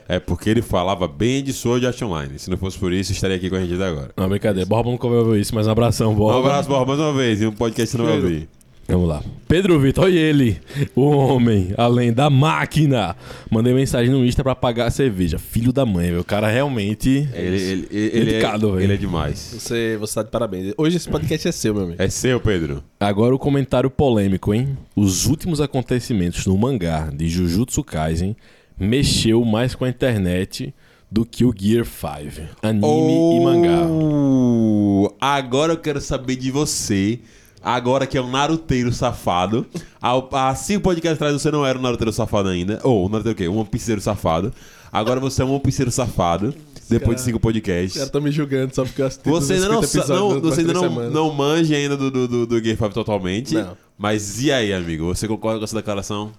É 0.08 0.18
porque 0.18 0.50
ele 0.50 0.62
falava 0.62 1.06
bem 1.06 1.42
de 1.42 1.52
Sword 1.52 1.86
Art 1.86 2.00
Online. 2.02 2.38
Se 2.38 2.50
não 2.50 2.56
fosse 2.56 2.78
por 2.78 2.92
isso, 2.92 3.12
estaria 3.12 3.36
aqui 3.36 3.48
com 3.50 3.56
a 3.56 3.60
gente 3.60 3.74
até 3.74 3.86
agora. 3.86 4.10
Não, 4.16 4.28
brincadeira. 4.28 4.68
Borba 4.68 4.90
nunca 4.90 5.08
vai 5.08 5.18
ouvir 5.18 5.40
isso, 5.40 5.54
mas 5.54 5.66
um 5.66 5.70
abração, 5.70 6.12
Um 6.12 6.14
Borba. 6.14 6.40
abraço, 6.40 6.68
Borba, 6.68 6.86
mais 6.86 7.00
uma 7.00 7.12
vez. 7.12 7.40
E 7.42 7.46
um 7.46 7.52
podcast 7.52 7.89
você 7.90 7.98
não 7.98 8.04
vai 8.06 8.14
ouvir. 8.16 8.48
Vamos 8.90 9.08
lá. 9.08 9.22
Pedro 9.46 9.78
Vitor, 9.78 10.04
olha 10.04 10.18
ele. 10.18 10.58
O 10.96 11.02
homem, 11.02 11.72
além 11.76 12.12
da 12.12 12.28
máquina. 12.28 13.16
Mandei 13.48 13.72
mensagem 13.72 14.10
no 14.12 14.24
Insta 14.26 14.42
pra 14.42 14.54
pagar 14.54 14.86
a 14.86 14.90
cerveja. 14.90 15.38
Filho 15.38 15.72
da 15.72 15.86
mãe, 15.86 16.10
meu. 16.10 16.22
O 16.22 16.24
cara 16.24 16.48
realmente. 16.48 17.28
Ele, 17.32 17.56
ele, 17.56 17.88
ele, 17.90 18.10
ele, 18.12 18.24
Dedicado, 18.32 18.68
é, 18.68 18.72
velho. 18.72 18.82
ele 18.82 18.94
é 18.94 18.96
demais. 18.96 19.54
Você, 19.58 19.96
você 19.96 20.14
tá 20.16 20.22
de 20.24 20.30
parabéns. 20.30 20.74
Hoje 20.76 20.96
esse 20.96 21.08
podcast 21.08 21.46
é 21.46 21.52
seu, 21.52 21.72
meu 21.72 21.84
amigo. 21.84 22.02
É 22.02 22.08
seu, 22.08 22.40
Pedro. 22.40 22.82
Agora 22.98 23.32
o 23.32 23.38
comentário 23.38 23.88
polêmico, 23.90 24.52
hein? 24.52 24.76
Os 24.96 25.26
últimos 25.26 25.60
acontecimentos 25.60 26.44
no 26.46 26.58
mangá 26.58 27.10
de 27.14 27.28
Jujutsu 27.28 27.84
Kaisen 27.84 28.36
mexeu 28.78 29.44
mais 29.44 29.74
com 29.74 29.84
a 29.84 29.88
internet 29.88 30.74
do 31.10 31.24
que 31.24 31.44
o 31.44 31.54
Gear 31.56 31.84
5. 31.84 32.56
Anime 32.62 33.36
e 33.36 33.40
mangá. 33.40 33.86
Oh, 33.88 35.12
Agora 35.20 35.72
eu 35.74 35.76
quero 35.76 36.00
saber 36.00 36.36
de 36.36 36.50
você. 36.50 37.20
Agora 37.62 38.06
que 38.06 38.16
é 38.16 38.22
um 38.22 38.30
naruteiro 38.30 38.92
safado. 38.92 39.66
Há, 40.00 40.54
cinco 40.54 40.82
podcasts 40.82 41.16
atrás 41.16 41.34
você 41.34 41.50
não 41.50 41.64
era 41.64 41.78
um 41.78 41.82
naruteiro 41.82 42.12
safado 42.12 42.48
ainda. 42.48 42.80
Ou, 42.82 43.06
um 43.06 43.08
naruteiro 43.08 43.34
o 43.34 43.36
quê? 43.36 43.48
Um 43.48 43.58
one 43.58 44.00
safado. 44.00 44.52
Agora 44.92 45.20
você 45.20 45.42
é 45.42 45.44
um 45.44 45.50
one 45.50 45.60
pieceiro 45.60 45.90
safado. 45.90 46.54
Depois 46.88 47.18
de 47.18 47.22
cinco 47.22 47.36
Os 47.36 47.42
caras 47.42 47.54
podcasts. 47.62 48.02
estão 48.02 48.20
me 48.20 48.32
julgando 48.32 48.74
só 48.74 48.82
porque 48.84 49.00
eu 49.00 49.06
assisti 49.06 49.28
Você 49.28 49.54
ainda 49.54 49.68
não, 49.68 49.82
50 49.82 49.86
sa- 49.86 49.98
episódios 49.98 50.42
não, 50.42 50.50
você 50.50 50.60
ainda 50.60 50.72
não, 50.72 51.10
não 51.10 51.32
manja 51.32 51.76
ainda 51.76 51.96
do, 51.96 52.10
do, 52.10 52.26
do, 52.26 52.46
do 52.46 52.64
Gear 52.64 52.76
5 52.76 52.90
totalmente. 52.90 53.54
Não. 53.54 53.76
Mas 53.96 54.42
e 54.42 54.50
aí, 54.50 54.72
amigo? 54.72 55.04
Você 55.14 55.28
concorda 55.28 55.58
com 55.58 55.64
essa 55.64 55.76
declaração? 55.76 56.32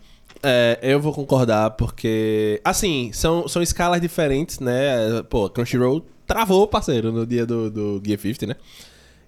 É, 0.44 0.78
eu 0.82 1.00
vou 1.00 1.13
concordar 1.13 1.72
porque, 1.72 2.60
assim, 2.66 3.12
são, 3.13 3.48
são 3.48 3.62
escalas 3.62 4.01
diferentes, 4.01 4.60
né? 4.60 5.24
Pô, 5.30 5.50
Crunchyroll 5.50 6.04
travou, 6.25 6.68
parceiro, 6.68 7.12
no 7.12 7.25
dia 7.25 7.46
do, 7.46 7.70
do 7.70 8.01
Gear 8.06 8.20
50, 8.20 8.48
né? 8.48 8.56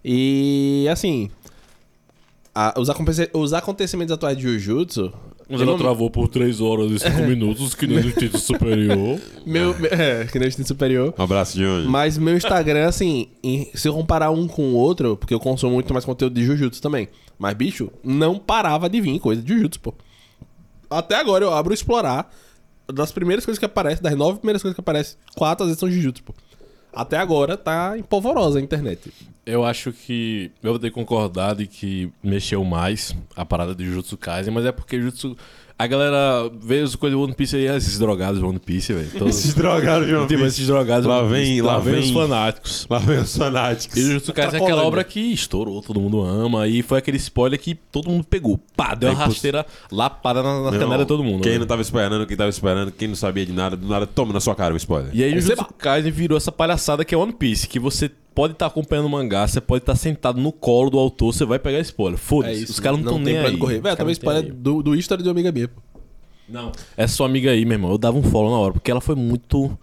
E, 0.04 0.88
assim, 0.92 1.30
a- 2.54 2.74
os, 2.78 2.90
aconte- 2.90 3.30
os 3.34 3.54
acontecimentos 3.54 4.12
atuais 4.12 4.38
de 4.38 4.44
Jujutsu... 4.44 5.12
Mas 5.50 5.60
ela 5.60 5.72
não- 5.72 5.78
travou 5.78 6.10
por 6.10 6.30
3 6.30 6.62
horas 6.62 6.90
e 6.92 7.00
5 7.00 7.18
minutos, 7.28 7.76
que 7.76 7.86
nem 7.86 8.02
no 8.02 8.12
título 8.14 8.42
superior. 8.42 9.20
Meu, 9.46 9.78
meu- 9.78 9.92
é, 9.92 10.24
que 10.26 10.40
nem 10.40 10.48
o 10.48 10.50
instinto 10.50 10.68
superior. 10.70 11.14
Um 11.20 11.22
abraço, 11.24 11.58
Johnny. 11.58 11.86
Mas 11.86 12.18
meu 12.18 12.36
Instagram, 12.38 12.88
assim, 12.88 13.28
em- 13.44 13.70
se 13.74 13.88
eu 13.88 13.94
comparar 13.94 14.32
um 14.32 14.48
com 14.48 14.70
o 14.72 14.76
outro, 14.76 15.18
porque 15.18 15.34
eu 15.34 15.40
consumo 15.42 15.74
muito 15.74 15.92
mais 15.94 16.06
conteúdo 16.06 16.34
de 16.34 16.46
Jujutsu 16.46 16.82
também. 16.82 17.10
Mas, 17.38 17.54
bicho, 17.56 17.92
não 18.04 18.40
parava 18.40 18.90
de 18.90 19.02
vir 19.02 19.20
coisa 19.20 19.42
de 19.42 19.54
Jujutsu, 19.54 19.82
pô. 19.82 19.94
Até 20.90 21.16
agora 21.18 21.44
eu 21.44 21.54
abro 21.54 21.74
explorar. 21.74 22.34
Das 22.92 23.12
primeiras 23.12 23.46
coisas 23.46 23.60
que 23.60 23.66
aparecem, 23.66 24.02
das 24.02 24.16
nove 24.16 24.40
primeiras 24.40 24.62
coisas 24.62 24.76
que 24.76 24.82
aparecem, 24.82 25.18
quatro 25.36 25.64
às 25.64 25.70
vezes 25.70 25.80
são 25.80 25.90
Jujutsu, 25.92 26.24
pô. 26.24 26.34
Até 26.94 27.18
agora 27.18 27.58
tá 27.58 27.98
empolvorosa 27.98 28.60
a 28.60 28.62
internet. 28.62 29.12
Eu 29.46 29.66
acho 29.66 29.92
que 29.92 30.52
eu 30.62 30.72
vou 30.72 30.80
ter 30.80 30.92
de 31.54 31.68
que 31.68 32.12
mexeu 32.24 32.64
mais 32.64 33.16
a 33.36 33.44
parada 33.44 33.76
de 33.76 33.86
Jujutsu 33.86 34.18
Kaisen, 34.18 34.54
mas 34.54 34.66
é 34.66 34.72
porque 34.72 34.98
Jujutsu... 34.98 35.36
A 35.84 35.88
galera 35.88 36.50
vê 36.62 36.80
as 36.80 36.96
coisas 36.96 37.18
do 37.20 37.24
One 37.24 37.34
Piece 37.34 37.56
aí, 37.58 37.66
esses 37.68 38.00
drogados 38.00 38.40
do 38.40 38.48
One 38.48 38.58
Piece, 38.60 38.94
velho. 38.94 39.10
Todos- 39.18 39.38
Esses 39.38 39.54
drogados 39.54 40.08
de 40.08 40.14
One 40.16 40.28
Tipo, 40.28 40.42
Piece. 40.44 40.56
esses 40.56 40.68
drogados 40.68 41.04
do 41.04 41.10
Lá 41.10 41.20
One 41.22 41.30
Piece. 41.34 41.52
vem- 41.52 41.62
lá 41.62 41.80
vem- 41.80 42.00
os 42.00 42.12
fanáticos. 42.12 42.88
Lá 42.90 43.00
vem 43.00 43.18
os 43.20 43.36
fanáticos. 43.38 43.98
E 43.98 44.00
o 44.00 44.06
Jujutsu 44.08 44.32
Kaisen 44.34 44.60
é 44.60 44.64
aquela 44.64 44.84
obra 44.84 45.04
que 45.04 45.20
estourou, 45.20 45.82
todo 45.82 46.00
mundo 46.00 46.22
ama. 46.22 46.68
E 46.68 46.82
foi 46.82 47.00
aquele 47.00 47.18
spoiler 47.18 47.60
que 47.60 47.76
todo 47.76 48.10
mundo 48.10 48.24
pegou. 48.24 48.58
Pá, 48.78 48.96
deu 48.96 49.10
uma 49.10 49.22
É, 49.24 49.26
rasteira 49.26 49.66
lapada 49.92 50.42
na, 50.42 50.62
na 50.62 50.72
canela 50.72 51.00
de 51.00 51.06
todo 51.06 51.24
mundo. 51.24 51.44
Quem 51.44 51.54
né? 51.54 51.60
não 51.60 51.66
tava 51.68 51.82
esperando, 51.82 52.26
quem 52.26 52.38
tava 52.38 52.50
esperando, 52.50 52.92
quem 52.92 53.08
não 53.10 53.16
sabia 53.16 53.46
de 53.46 53.52
nada, 53.52 53.76
do 53.76 53.88
nada, 53.88 54.08
toma 54.08 54.32
na 54.32 54.40
sua 54.40 54.56
cara 54.56 54.74
o 54.74 54.78
spoiler. 54.78 55.10
E 55.14 55.22
aí 55.24 55.32
o 55.32 55.36
Receba. 55.36 55.56
Jujutsu 55.56 55.74
Kaisen 55.78 56.12
virou 56.12 56.38
essa 56.38 56.52
palhaçada 56.52 57.04
que 57.04 57.14
é 57.14 57.18
One 57.18 57.34
Piece, 57.34 57.68
que 57.68 57.78
você 57.80 58.10
pode 58.34 58.54
estar 58.54 58.66
acompanhando 58.68 59.06
o 59.06 59.10
mangá, 59.10 59.48
você 59.48 59.62
pode 59.62 59.84
estar 59.84 59.96
sentado 59.96 60.40
no 60.40 60.52
colo 60.52 60.90
do 60.90 61.00
autor, 61.00 61.34
você 61.34 61.46
vai 61.46 61.60
pegar 61.60 61.80
spoiler. 61.80 62.20
É 62.20 62.22
Foda-se, 62.22 62.64
isso. 62.64 62.72
os 62.74 62.80
caras 62.80 63.00
não 63.00 63.06
estão 63.06 63.20
nem 63.20 63.38
aí. 63.38 63.58
correr. 63.58 63.78
Os 63.78 63.96
também 63.96 64.14
spoiler 64.14 64.54
do, 64.54 64.84
do 64.84 64.96
history 64.96 65.24
de 65.24 65.30
uma 65.30 65.34
amiga 65.34 65.52
minha. 65.52 65.68
pô. 65.68 65.82
Não. 66.48 66.72
É 66.98 67.08
sua 67.08 67.26
amiga 67.26 67.52
aí, 67.52 67.66
meu 67.66 67.76
irmão. 67.76 67.92
Eu 67.92 67.98
dava 67.98 68.18
um 68.18 68.24
follow 68.24 68.52
na 68.52 68.58
hora, 68.58 68.74
porque 68.74 68.92
ela 68.92 69.02
foi 69.02 69.16
muito. 69.16 69.60
muito 69.60 69.80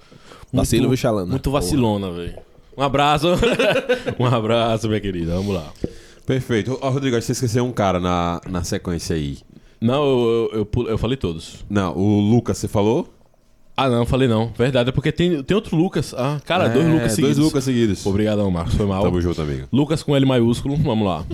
Vacilo, 0.52 0.96
Xalana? 0.96 1.30
Muito 1.30 1.50
vacilona, 1.50 2.10
velho. 2.10 2.38
Um 2.76 2.82
abraço. 2.82 3.28
um 4.18 4.26
abraço, 4.26 4.88
minha 4.88 5.00
querida. 5.00 5.34
Vamos 5.34 5.54
lá. 5.54 5.72
Perfeito. 6.26 6.78
Ó, 6.80 6.90
Rodrigo, 6.90 7.16
acho 7.16 7.26
que 7.26 7.26
você 7.26 7.32
esqueceu 7.32 7.64
um 7.64 7.72
cara 7.72 7.98
na, 7.98 8.40
na 8.48 8.62
sequência 8.62 9.16
aí. 9.16 9.38
Não, 9.80 10.04
eu, 10.04 10.50
eu, 10.52 10.68
eu, 10.76 10.88
eu 10.88 10.98
falei 10.98 11.16
todos. 11.16 11.64
Não, 11.68 11.96
o 11.96 12.20
Lucas, 12.20 12.58
você 12.58 12.68
falou? 12.68 13.08
Ah, 13.82 13.88
não, 13.88 14.04
falei 14.04 14.28
não. 14.28 14.52
Verdade, 14.58 14.90
é 14.90 14.92
porque 14.92 15.10
tem, 15.10 15.42
tem 15.42 15.54
outro 15.54 15.74
Lucas. 15.74 16.12
Ah, 16.14 16.38
cara, 16.44 16.68
dois 16.68 16.86
É, 16.86 16.90
Lucas 16.90 17.12
seguidos. 17.12 17.36
Dois 17.36 17.46
Lucas 17.48 17.64
seguidos. 17.64 18.04
Obrigadão, 18.04 18.50
Marcos. 18.50 18.74
Foi 18.74 18.84
mal. 18.84 19.02
Tamo 19.02 19.18
junto, 19.22 19.40
amigo. 19.40 19.66
Lucas 19.72 20.02
com 20.02 20.14
L 20.14 20.26
maiúsculo, 20.26 20.76
vamos 20.76 21.06
lá. 21.06 21.24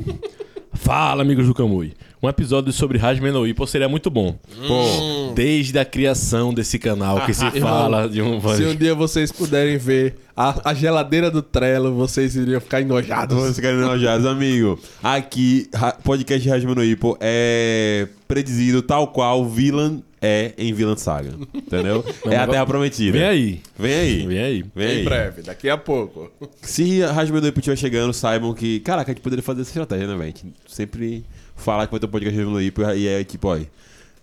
Fala, 0.73 1.23
amigos 1.23 1.47
do 1.49 1.55
Kamui. 1.55 1.95
Um 2.26 2.28
episódio 2.28 2.73
sobre 2.73 2.99
Hajime 2.99 3.30
no 3.30 3.47
seria 3.68 3.88
muito 3.88 4.11
bom. 4.11 4.37
Pô, 4.66 5.33
desde 5.33 5.78
a 5.78 5.85
criação 5.85 6.52
desse 6.52 6.76
canal 6.76 7.25
que 7.25 7.33
se 7.33 7.49
fala 7.61 8.09
de 8.09 8.21
um... 8.21 8.40
Se 8.56 8.64
um 8.64 8.75
dia 8.75 8.97
vocês 8.97 9.30
puderem 9.30 9.78
ver 9.78 10.16
a, 10.37 10.71
a 10.71 10.75
geladeira 10.75 11.30
do 11.30 11.40
Trello, 11.40 11.95
vocês 11.95 12.35
iriam 12.35 12.61
ficar 12.61 12.80
enojados. 12.80 13.37
Você 13.37 13.61
querem 13.61 13.78
enojar, 13.78 14.26
amigo? 14.26 14.76
Aqui, 15.00 15.68
ra- 15.73 15.92
podcast 15.92 16.50
Hajime 16.50 16.75
no 16.75 16.83
Ippo 16.83 17.16
é 17.21 18.09
predizido 18.26 18.83
tal 18.83 19.06
qual 19.06 19.49
Villain 19.49 20.02
é 20.21 20.52
em 20.59 20.73
Villain 20.75 20.97
Saga. 20.97 21.30
Entendeu? 21.54 22.04
é 22.26 22.38
a 22.38 22.49
Terra 22.49 22.66
Prometida. 22.66 23.16
Vem 23.16 23.25
aí. 23.28 23.61
Vem 23.78 23.95
aí. 23.95 24.26
Vem 24.26 24.38
aí. 24.40 24.64
Vem 24.75 24.87
aí. 24.88 25.00
Em 25.02 25.04
breve, 25.04 25.42
daqui 25.42 25.71
a 25.71 25.78
pouco. 25.78 26.28
Se 26.61 27.04
a 27.04 27.12
Hajime 27.12 27.40
no 27.40 27.47
estiver 27.47 27.76
chegando, 27.76 28.12
saibam 28.12 28.52
que... 28.52 28.80
Caraca, 28.80 29.12
a 29.12 29.14
gente 29.14 29.23
poderia 29.23 29.45
fazer 29.45 29.61
essa 29.61 29.71
estratégia, 29.71 30.09
né, 30.09 30.16
velho? 30.16 30.23
A 30.23 30.26
gente 30.26 30.52
sempre 30.66 31.25
fala 31.56 31.86
que 31.86 31.90
vai 31.90 31.98
ter 32.00 32.06
um 32.06 32.10
podcast 32.10 32.38
Hajime 32.38 32.52
no 32.52 32.60
Ippo 32.62 32.82
e 32.92 33.08
é 33.08 33.25
tipo, 33.25 33.48
ó... 33.48 33.58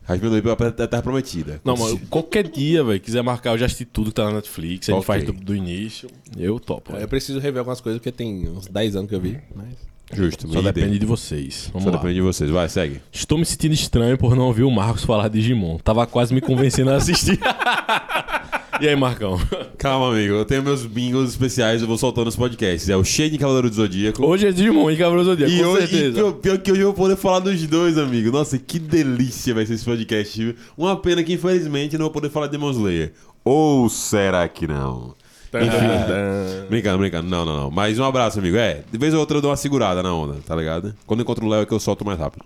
Hajime 0.08 0.30
no 0.30 0.38
Ippo 0.38 0.50
é 0.50 0.68
a 0.84 0.88
Terra 0.88 1.02
Prometida. 1.02 1.62
Não, 1.64 1.76
mas 1.78 1.98
qualquer 2.10 2.48
dia, 2.48 2.84
velho, 2.84 3.00
quiser 3.00 3.22
marcar, 3.24 3.52
eu 3.52 3.58
já 3.58 3.66
assisti 3.66 3.86
tudo 3.86 4.10
que 4.10 4.16
tá 4.16 4.26
na 4.26 4.34
Netflix, 4.34 4.90
a 4.90 4.92
gente 4.92 5.02
Ok. 5.02 5.06
faz 5.08 5.24
do, 5.26 5.34
do 5.34 5.56
início. 5.56 6.10
Eu 6.38 6.60
topo. 6.60 6.92
Eu 6.92 6.98
velho. 6.98 7.08
preciso 7.08 7.40
rever 7.40 7.60
algumas 7.60 7.80
coisas, 7.82 8.00
porque 8.00 8.12
tem 8.12 8.50
uns 8.50 8.68
10 8.68 8.96
anos 8.98 9.10
que 9.10 9.16
eu 9.16 9.22
vi. 9.22 9.40
Mas... 9.56 9.94
Justo. 10.12 10.48
Só 10.52 10.62
depende 10.62 11.00
de 11.00 11.06
vocês. 11.06 11.70
Vamos 11.72 11.86
Só 11.86 11.90
lá. 11.90 11.96
depende 11.98 12.16
de 12.16 12.22
vocês. 12.22 12.50
Vai, 12.50 12.70
segue. 12.70 13.02
Estou 13.12 13.38
me 13.38 13.46
sentindo 13.46 13.74
estranho 13.74 14.18
por 14.18 14.36
não 14.36 14.46
ouvir 14.46 14.64
o 14.64 14.70
Marcos 14.70 15.04
falar 15.06 15.28
de 15.28 15.40
Digimon. 15.40 15.78
Tava 15.78 16.06
quase 16.06 16.34
me 16.34 16.42
convencendo 16.42 16.92
a 16.92 16.98
assistir. 16.98 17.40
e 18.82 18.88
aí, 18.88 18.96
Marcão? 18.96 19.40
Calma, 19.78 20.10
amigo. 20.12 20.34
Eu 20.34 20.46
tenho 20.46 20.64
meus 20.64 20.86
bingos 20.86 21.30
especiais, 21.32 21.82
eu 21.82 21.88
vou 21.88 21.98
soltando 21.98 22.26
nos 22.26 22.36
podcasts. 22.36 22.90
É 22.90 22.96
o 22.98 23.04
Cheio 23.04 23.30
de 23.30 23.38
Cavaleiro 23.38 23.70
do 23.70 23.76
Zodíaco. 23.76 24.26
Hoje 24.26 24.48
é 24.48 24.52
Digimon 24.52 24.90
e 24.92 24.98
Cavaleiro 24.98 25.24
do 25.24 25.30
Zodíaco, 25.32 25.54
E 25.54 25.60
com 25.64 25.70
hoje, 25.70 25.84
e 25.86 25.88
certeza. 25.90 26.14
pior, 26.14 26.32
pior 26.34 26.58
que 26.60 26.72
hoje 26.72 26.82
eu 26.82 26.88
vou 26.88 26.94
poder 26.96 27.16
falar 27.16 27.40
dos 27.40 27.66
dois, 27.68 27.98
amigo. 27.98 28.32
Nossa, 28.32 28.58
que 28.58 28.80
delícia 28.80 29.54
vai 29.54 29.66
ser 29.66 29.74
esse 29.76 29.86
podcast. 29.86 30.44
viu? 30.44 30.56
Uma 30.78 30.96
pena 30.96 31.24
que, 31.24 31.34
infelizmente, 31.34 31.98
não 31.98 32.06
vou 32.06 32.12
poder 32.14 32.30
falar 32.30 32.48
de 32.48 32.54
Demon 32.54 32.72
Slayer. 32.72 33.14
Ou 33.44 33.88
será 33.90 34.48
que 34.48 34.66
não? 34.68 35.16
Enfim. 35.56 36.68
Brincando, 36.68 36.98
brincando. 36.98 37.30
Não, 37.30 37.46
não, 37.46 37.56
não. 37.56 37.72
Mas 37.72 38.00
um 38.00 38.04
abraço, 38.04 38.40
amigo. 38.40 38.58
É, 38.58 38.84
de 38.92 38.98
vez 38.98 39.14
ou 39.14 39.20
outra 39.20 39.38
eu 39.38 39.42
dou 39.42 39.52
uma 39.52 39.58
segurada 39.58 40.02
na 40.02 40.12
onda, 40.14 40.38
tá 40.48 40.56
ligado? 40.56 40.96
Quando 41.06 41.20
eu 41.20 41.24
encontro 41.24 41.46
o 41.46 41.50
Léo 41.50 41.62
é 41.62 41.66
que 41.66 41.74
eu 41.74 41.80
solto 41.80 42.04
mais 42.04 42.18
rápido. 42.18 42.44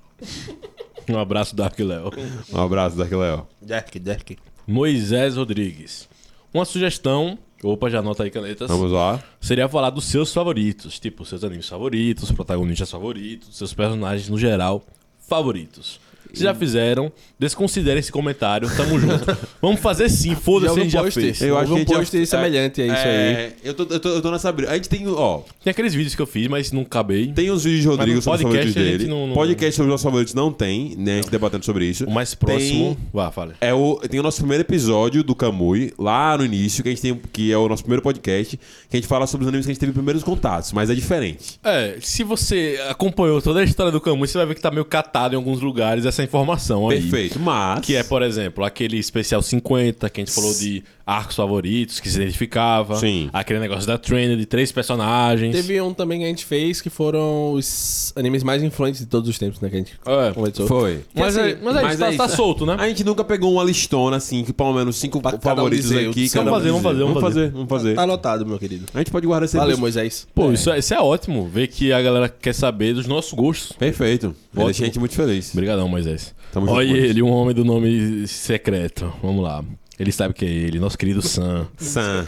Um 1.10 1.18
abraço, 1.18 1.56
Dark 1.56 1.80
Léo. 1.80 2.12
Um 2.52 2.60
abraço, 2.62 2.98
Dark 2.98 3.12
Léo. 3.14 3.48
Jack, 3.62 3.98
Jack. 4.00 4.38
Moisés 4.68 5.38
Rodrigues. 5.38 6.10
Uma 6.54 6.66
sugestão. 6.66 7.38
Opa, 7.64 7.90
já 7.90 8.00
anota 8.00 8.24
aí, 8.24 8.30
canetas. 8.30 8.70
Vamos 8.70 8.92
lá. 8.92 9.22
Seria 9.42 9.68
falar 9.68 9.90
dos 9.90 10.06
seus 10.06 10.34
favoritos. 10.34 11.00
Tipo, 11.00 11.26
seus 11.26 11.44
animes 11.44 11.68
favoritos, 11.68 12.32
protagonistas 12.32 12.92
favoritos, 12.92 13.58
seus 13.58 13.74
personagens 13.74 14.30
no 14.30 14.38
geral 14.38 14.84
favoritos. 15.20 16.00
Se 16.34 16.44
já 16.44 16.54
fizeram, 16.54 17.12
desconsiderem 17.40 18.00
esse 18.00 18.12
comentário. 18.12 18.70
Tamo 18.76 19.00
junto. 19.00 19.38
Vamos 19.62 19.80
fazer 19.80 20.10
sim, 20.10 20.36
foda-se, 20.36 20.80
a 20.80 20.84
gente 20.84 20.92
já 20.92 21.02
post? 21.04 21.20
fez. 21.20 21.42
Eu 21.42 21.58
acho 21.58 21.66
que 21.68 21.72
a 21.72 21.76
um 21.76 21.78
gente 21.80 21.90
já- 21.90 21.98
post 21.98 22.26
semelhante 22.28 22.82
a 22.82 22.86
isso 22.86 22.96
aí. 22.96 23.02
É, 23.04 23.54
Eu 23.64 23.74
tô, 23.74 23.84
eu, 23.84 24.00
tô, 24.00 24.10
eu 24.10 24.22
tô 24.22 24.32
nessa 24.32 24.52
briga. 24.52 24.72
A 24.72 24.76
gente 24.76 24.90
tem, 24.90 25.08
ó, 25.08 25.42
Tem 25.64 25.72
aqueles 25.72 25.94
vídeos 25.94 26.16
que 26.16 26.22
eu 26.22 26.28
fiz, 26.28 26.48
mas 26.48 26.72
não 26.72 26.82
acabei. 26.82 27.32
Tem 27.34 27.52
uns 27.52 27.64
vídeos 27.64 27.82
de 27.82 27.88
Rodrigo 27.88 28.22
sobre 28.22 28.38
os 28.38 28.42
favoritos 28.44 28.74
dele. 28.74 29.08
não- 29.08 29.28
não- 29.28 29.34
Podcast 29.36 29.76
sobre 29.76 29.88
os 29.90 29.94
nossos 29.94 30.04
favoritos 30.04 30.34
não 30.34 30.52
tem, 30.52 30.96
né? 30.98 31.14
A 31.14 31.16
gente 31.18 31.30
debatendo 31.32 31.66
sobre 31.66 31.86
isso. 31.86 32.06
O 32.06 32.12
mais 32.12 32.34
próximo. 32.36 32.96
Tem- 32.96 33.08
Vá, 33.14 33.32
fala. 33.32 33.54
É 33.62 33.74
o, 33.74 33.96
tem 34.10 34.20
o 34.20 34.24
nosso 34.24 34.38
primeiro 34.40 34.64
episódio 34.64 35.24
do 35.24 35.36
Kamui, 35.36 35.94
lá 35.98 36.38
no 36.38 36.46
início, 36.46 36.84
que 36.84 36.90
a 36.90 36.92
gente 36.92 37.02
tem, 37.02 37.20
que 37.32 37.52
é 37.52 37.58
o 37.58 37.68
nosso 37.68 37.84
primeiro 37.84 38.02
podcast, 38.02 38.58
que 38.58 38.96
a 38.96 38.98
gente 38.98 39.08
fala 39.08 39.28
sobre 39.28 39.44
os 39.46 39.48
animes 39.50 39.66
que 39.66 39.72
a 39.72 39.74
gente 39.74 39.80
teve 39.80 39.92
primeiros 39.94 40.24
contatos, 40.24 40.72
mas 40.74 40.90
é 40.90 40.96
diferente. 40.96 41.60
É, 41.64 41.98
se 42.02 42.24
você 42.24 42.80
acompanhou 42.90 43.42
toda 43.42 43.60
a 43.60 43.64
história 43.64 43.92
do 43.92 44.00
Camus, 44.02 44.32
você 44.32 44.38
vai 44.38 44.48
ver 44.48 44.56
que 44.56 44.62
tá 44.62 44.72
meio 44.72 44.86
catado 44.86 45.34
em 45.34 45.38
alguns 45.38 45.60
lugares 45.62 46.06
essa 46.18 46.24
informação 46.24 46.90
aí. 46.90 47.02
Perfeito, 47.02 47.40
mas. 47.40 47.80
Que 47.82 47.96
é, 47.96 48.04
por 48.04 48.22
exemplo, 48.22 48.64
aquele 48.64 48.98
especial 48.98 49.42
50, 49.42 50.10
que 50.10 50.22
a 50.22 50.26
gente 50.26 50.34
falou 50.34 50.54
de 50.54 50.84
arcos 51.08 51.38
favoritos, 51.38 52.02
que 52.02 52.10
se 52.10 52.18
identificava. 52.22 52.96
Sim. 52.98 53.30
Aquele 53.32 53.60
negócio 53.60 53.88
da 53.88 53.98
trend 53.98 54.36
de 54.36 54.46
três 54.46 54.74
personagens. 54.74 55.56
Teve 55.56 55.80
um 55.80 55.94
também 55.94 56.20
que 56.20 56.26
a 56.26 56.28
gente 56.28 56.44
fez 56.46 56.82
que 56.82 56.90
foram 56.90 57.54
os 57.54 58.12
animes 58.14 58.44
mais 58.44 58.62
influentes 58.62 59.00
de 59.00 59.08
todos 59.08 59.30
os 59.30 59.40
tempos, 59.40 59.62
né? 59.62 59.70
Que 59.70 59.76
a 59.76 59.80
gente 59.80 59.94
É. 60.06 60.34
conversou. 60.34 60.68
Foi. 60.68 61.06
Mas, 61.16 61.38
assim, 61.38 61.52
é, 61.52 61.58
mas, 61.64 61.76
é 61.78 61.82
mas 61.82 61.92
isso, 61.94 62.00
tá, 62.02 62.14
é 62.14 62.18
tá 62.18 62.28
solto, 62.28 62.66
né? 62.66 62.76
A 62.78 62.90
gente 62.90 63.06
nunca 63.06 63.24
pegou 63.24 63.54
uma 63.54 63.64
listona 63.64 64.18
assim, 64.18 64.44
que 64.44 64.52
pelo 64.52 64.74
menos 64.74 64.98
cinco 64.98 65.22
Pra 65.22 65.32
cada 65.32 65.54
um 65.54 65.56
favoritos 65.56 65.92
o 65.92 65.98
aqui. 65.98 66.26
um 66.26 66.44
Vamos 66.44 66.52
fazer, 66.52 66.70
vamos 66.72 66.84
fazer, 66.84 67.04
vamos 67.04 67.22
fazer, 67.22 67.52
vamos 67.52 67.70
fazer. 67.70 67.96
Tá 67.96 68.04
anotado, 68.04 68.46
meu 68.46 68.60
querido. 68.60 68.86
A 68.94 68.98
gente 68.98 69.10
pode 69.10 69.26
guardar 69.26 69.46
esse 69.46 69.56
Valeu. 69.56 69.78
Moisés. 69.78 70.28
Pô, 70.36 70.52
isso, 70.52 70.70
é, 70.70 70.80
isso 70.80 70.94
é 70.94 71.00
ótimo. 71.00 71.48
Ver 71.48 71.68
que 71.68 71.94
a 71.94 72.02
galera 72.02 72.28
quer 72.28 72.54
saber 72.54 72.94
dos 72.94 73.08
nossos 73.08 73.32
gostos. 73.32 73.72
Perfeito. 73.72 74.36
Ótimo. 74.52 74.66
deixar 74.66 74.84
a 74.84 74.86
gente 74.88 75.00
muito 75.00 75.16
feliz. 75.16 75.54
Obrigadão, 75.54 75.88
Moisés. 75.88 76.36
Tamo 76.52 76.66
junto, 76.68 76.78
Olha 76.78 76.98
ele, 76.98 77.22
um 77.22 77.30
homem 77.30 77.56
do 77.56 77.64
nome 77.64 78.28
secreto. 78.28 79.14
Vamos 79.22 79.44
lá. 79.44 79.64
Ele 80.00 80.12
sabe 80.12 80.34
que 80.34 80.46
é 80.46 80.50
ele, 80.50 80.80
nosso 80.80 80.98
querido 80.98 81.22
Sam. 81.26 81.68
Sam. 81.78 82.26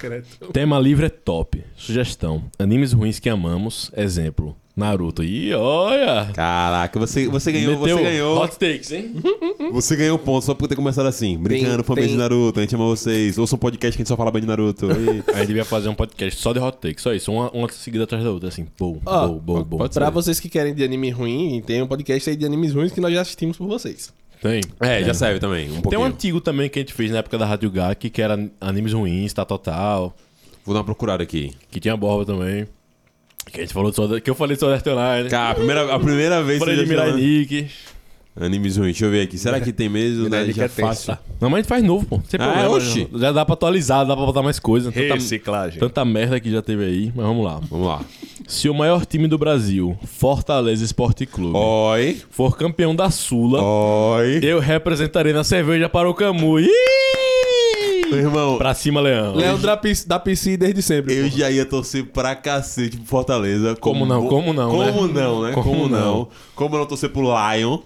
Tema 0.52 0.80
livre 0.80 1.06
é 1.06 1.10
top. 1.10 1.64
Sugestão: 1.76 2.44
animes 2.58 2.94
ruins 2.94 3.20
que 3.20 3.30
amamos. 3.30 3.92
Exemplo: 3.96 4.56
Naruto. 4.76 5.24
E 5.24 5.54
olha! 5.54 6.32
Caraca, 6.34 6.98
você, 7.00 7.28
você 7.28 7.52
ganhou, 7.52 7.80
Meteu 7.80 7.98
você 7.98 8.04
ganhou. 8.04 8.42
Hot 8.42 8.58
takes, 8.58 8.92
hein? 8.92 9.14
Você 9.72 9.96
ganhou 9.96 10.18
ponto 10.18 10.44
só 10.44 10.56
por 10.56 10.68
ter 10.68 10.76
começado 10.76 11.06
assim. 11.06 11.38
Brincando, 11.38 11.84
tem- 11.94 12.08
de 12.08 12.16
Naruto, 12.18 12.58
a 12.60 12.64
gente 12.64 12.74
ama 12.74 12.86
vocês. 12.86 13.38
Ouça 13.38 13.56
um 13.56 13.60
podcast 13.60 13.96
que 13.96 14.02
a 14.02 14.04
gente 14.04 14.08
só 14.08 14.18
fala 14.18 14.32
bem 14.32 14.42
de 14.42 14.48
Naruto. 14.48 14.88
E- 14.90 15.24
Aí 15.36 15.46
devia 15.46 15.64
fazer 15.64 15.90
um 15.90 15.94
podcast 15.94 16.42
só 16.42 16.52
de 16.54 16.58
hot 16.60 16.80
takes, 16.80 17.04
só 17.04 17.14
isso, 17.14 17.32
uma, 17.32 17.52
uma 17.52 17.70
seguida 17.70 18.06
atrás 18.06 18.24
da 18.24 18.32
outra, 18.32 18.50
assim. 18.50 18.66
Boom, 18.80 19.00
Ó, 19.06 19.28
boom, 19.28 19.38
boom, 19.38 19.64
boom. 19.64 19.78
pode 19.78 19.94
Pra 19.94 20.08
ser. 20.08 20.12
vocês 20.12 20.40
que 20.40 20.50
querem 20.50 20.74
de 20.74 20.84
anime 20.84 21.12
ruim, 21.12 21.62
tem 21.64 21.84
um 21.84 21.88
podcast 21.88 22.32
aí 22.32 22.36
de 22.36 22.46
animes 22.48 22.74
ruins 22.74 22.92
que 22.92 23.00
nós 23.00 23.14
já 23.14 23.22
assistimos 23.22 23.58
por 23.58 23.68
vocês. 23.68 24.12
Tem. 24.42 24.62
É, 24.80 25.04
já 25.04 25.14
serve 25.14 25.40
também, 25.40 25.70
um 25.72 25.82
Tem 25.82 26.00
um 26.00 26.04
antigo 26.04 26.40
também 26.40 26.70
que 26.70 26.80
a 26.80 26.82
gente 26.82 26.94
fez 26.94 27.12
na 27.12 27.18
época 27.18 27.38
da 27.38 27.46
Rádio 27.46 27.70
Gak, 27.70 28.10
que 28.10 28.22
era 28.22 28.50
animes 28.62 28.94
ruins, 28.94 29.34
tá 29.34 29.44
total. 29.44 30.16
Vou 30.66 30.74
dar 30.74 30.80
uma 30.80 30.86
procurada 30.86 31.24
aqui. 31.24 31.54
Que 31.70 31.80
tinha 31.80 31.98
borba 31.98 32.26
também. 32.26 32.68
Que 33.52 33.60
a 33.60 33.64
gente 33.64 33.74
falou 33.74 33.92
só 33.92 34.20
que 34.20 34.30
eu 34.30 34.36
falei 34.36 34.56
só 34.56 34.76
da 34.76 34.92
Online. 34.92 35.30
Cara, 35.30 35.52
a 35.52 35.56
primeira, 35.56 35.96
a 35.96 36.00
primeira 36.00 36.44
vez 36.44 36.60
Falei 36.60 36.76
você 36.76 36.84
de 36.84 36.90
já 36.90 37.06
Mirai 37.06 37.20
Nick. 37.20 37.70
Animes 38.40 38.78
ruins, 38.78 38.92
deixa 38.94 39.06
eu 39.06 39.12
ver 39.12 39.22
aqui. 39.24 39.38
Será 39.38 39.60
que 39.60 39.74
tem 39.74 39.90
mesmo? 39.90 40.30
Né? 40.30 40.42
Nikki 40.46 40.54
Já 40.58 40.64
é 40.64 40.66
é 40.66 40.70
fácil. 40.70 41.18
Não, 41.42 41.50
mas 41.50 41.58
a 41.58 41.62
gente 41.62 41.68
faz 41.68 41.84
novo, 41.84 42.06
pô. 42.06 42.22
Sem 42.28 42.40
Ah, 42.40 42.46
problema. 42.46 42.70
oxi. 42.76 43.08
Já, 43.12 43.20
já 43.20 43.32
dá 43.34 43.46
pra 43.46 43.54
atualizar, 43.54 44.06
dá 44.06 44.16
pra 44.16 44.26
botar 44.26 44.42
mais 44.42 44.60
coisa. 44.60 44.92
Tanta, 44.92 45.14
Reciclagem. 45.16 45.80
tanta 45.80 46.06
merda 46.06 46.40
que 46.40 46.50
já 46.50 46.62
teve 46.62 46.86
aí, 46.86 47.12
mas 47.16 47.26
vamos 47.26 47.44
lá. 47.46 47.60
Vamos 47.70 47.88
lá. 47.88 48.02
Se 48.48 48.70
o 48.70 48.74
maior 48.74 49.06
time 49.06 49.28
do 49.28 49.38
Brasil, 49.38 49.98
Fortaleza 50.06 50.84
Esporte 50.86 51.26
Clube, 51.26 51.56
Oi. 51.58 52.22
for 52.32 52.58
campeão 52.58 52.96
da 52.96 53.10
Sula, 53.12 53.62
Oi. 53.62 54.40
eu 54.42 54.60
representarei 54.60 55.34
na 55.34 55.44
cerveja 55.44 55.88
para 55.90 56.10
o 56.10 56.14
Camu. 56.14 56.60
Ih! 56.60 56.70
Meu 58.10 58.20
irmão, 58.20 58.58
Pra 58.58 58.74
cima, 58.74 59.00
Leão. 59.02 59.36
Leandro 59.36 59.68
da 59.68 59.78
PC, 59.78 60.08
da 60.08 60.18
PC 60.20 60.58
desde 60.58 60.82
sempre. 60.82 61.14
eu 61.16 61.30
pô. 61.30 61.38
já 61.38 61.52
ia 61.52 61.64
torcer 61.66 62.06
pra 62.06 62.34
cacete 62.36 62.98
pro 62.98 63.06
Fortaleza. 63.06 63.76
Como 63.80 64.04
não, 64.06 64.26
como 64.28 64.52
não, 64.52 64.72
Como 64.72 65.08
né? 65.08 65.14
não, 65.22 65.42
né? 65.44 65.52
Como 65.54 65.64
Como, 65.70 65.88
não. 65.90 66.00
não. 66.16 66.28
Como 66.56 66.78
não 66.78 66.86
torcer 66.88 67.10
pro 67.12 67.22
Lion. 67.22 67.78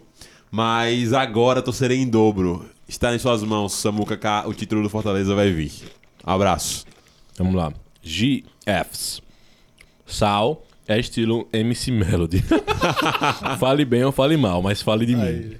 Mas 0.56 1.14
agora 1.14 1.64
torcerei 1.64 1.98
em 1.98 2.08
dobro. 2.08 2.70
Está 2.88 3.16
em 3.16 3.18
suas 3.18 3.42
mãos, 3.42 3.74
Samuca 3.74 4.16
K. 4.16 4.48
O 4.48 4.54
título 4.54 4.84
do 4.84 4.90
Fortaleza 4.90 5.34
vai 5.34 5.52
vir. 5.52 5.72
Abraço. 6.24 6.86
Vamos 7.40 7.56
lá. 7.56 7.74
GFs. 8.04 9.20
Sal 10.06 10.64
é 10.88 11.00
estilo 11.00 11.48
MC 11.52 11.90
Melody. 11.90 12.44
fale 13.60 13.84
bem 13.84 14.04
ou 14.04 14.12
fale 14.12 14.38
mal, 14.38 14.62
mas 14.62 14.80
fale 14.80 15.08
de 15.08 15.16
mim. 15.16 15.56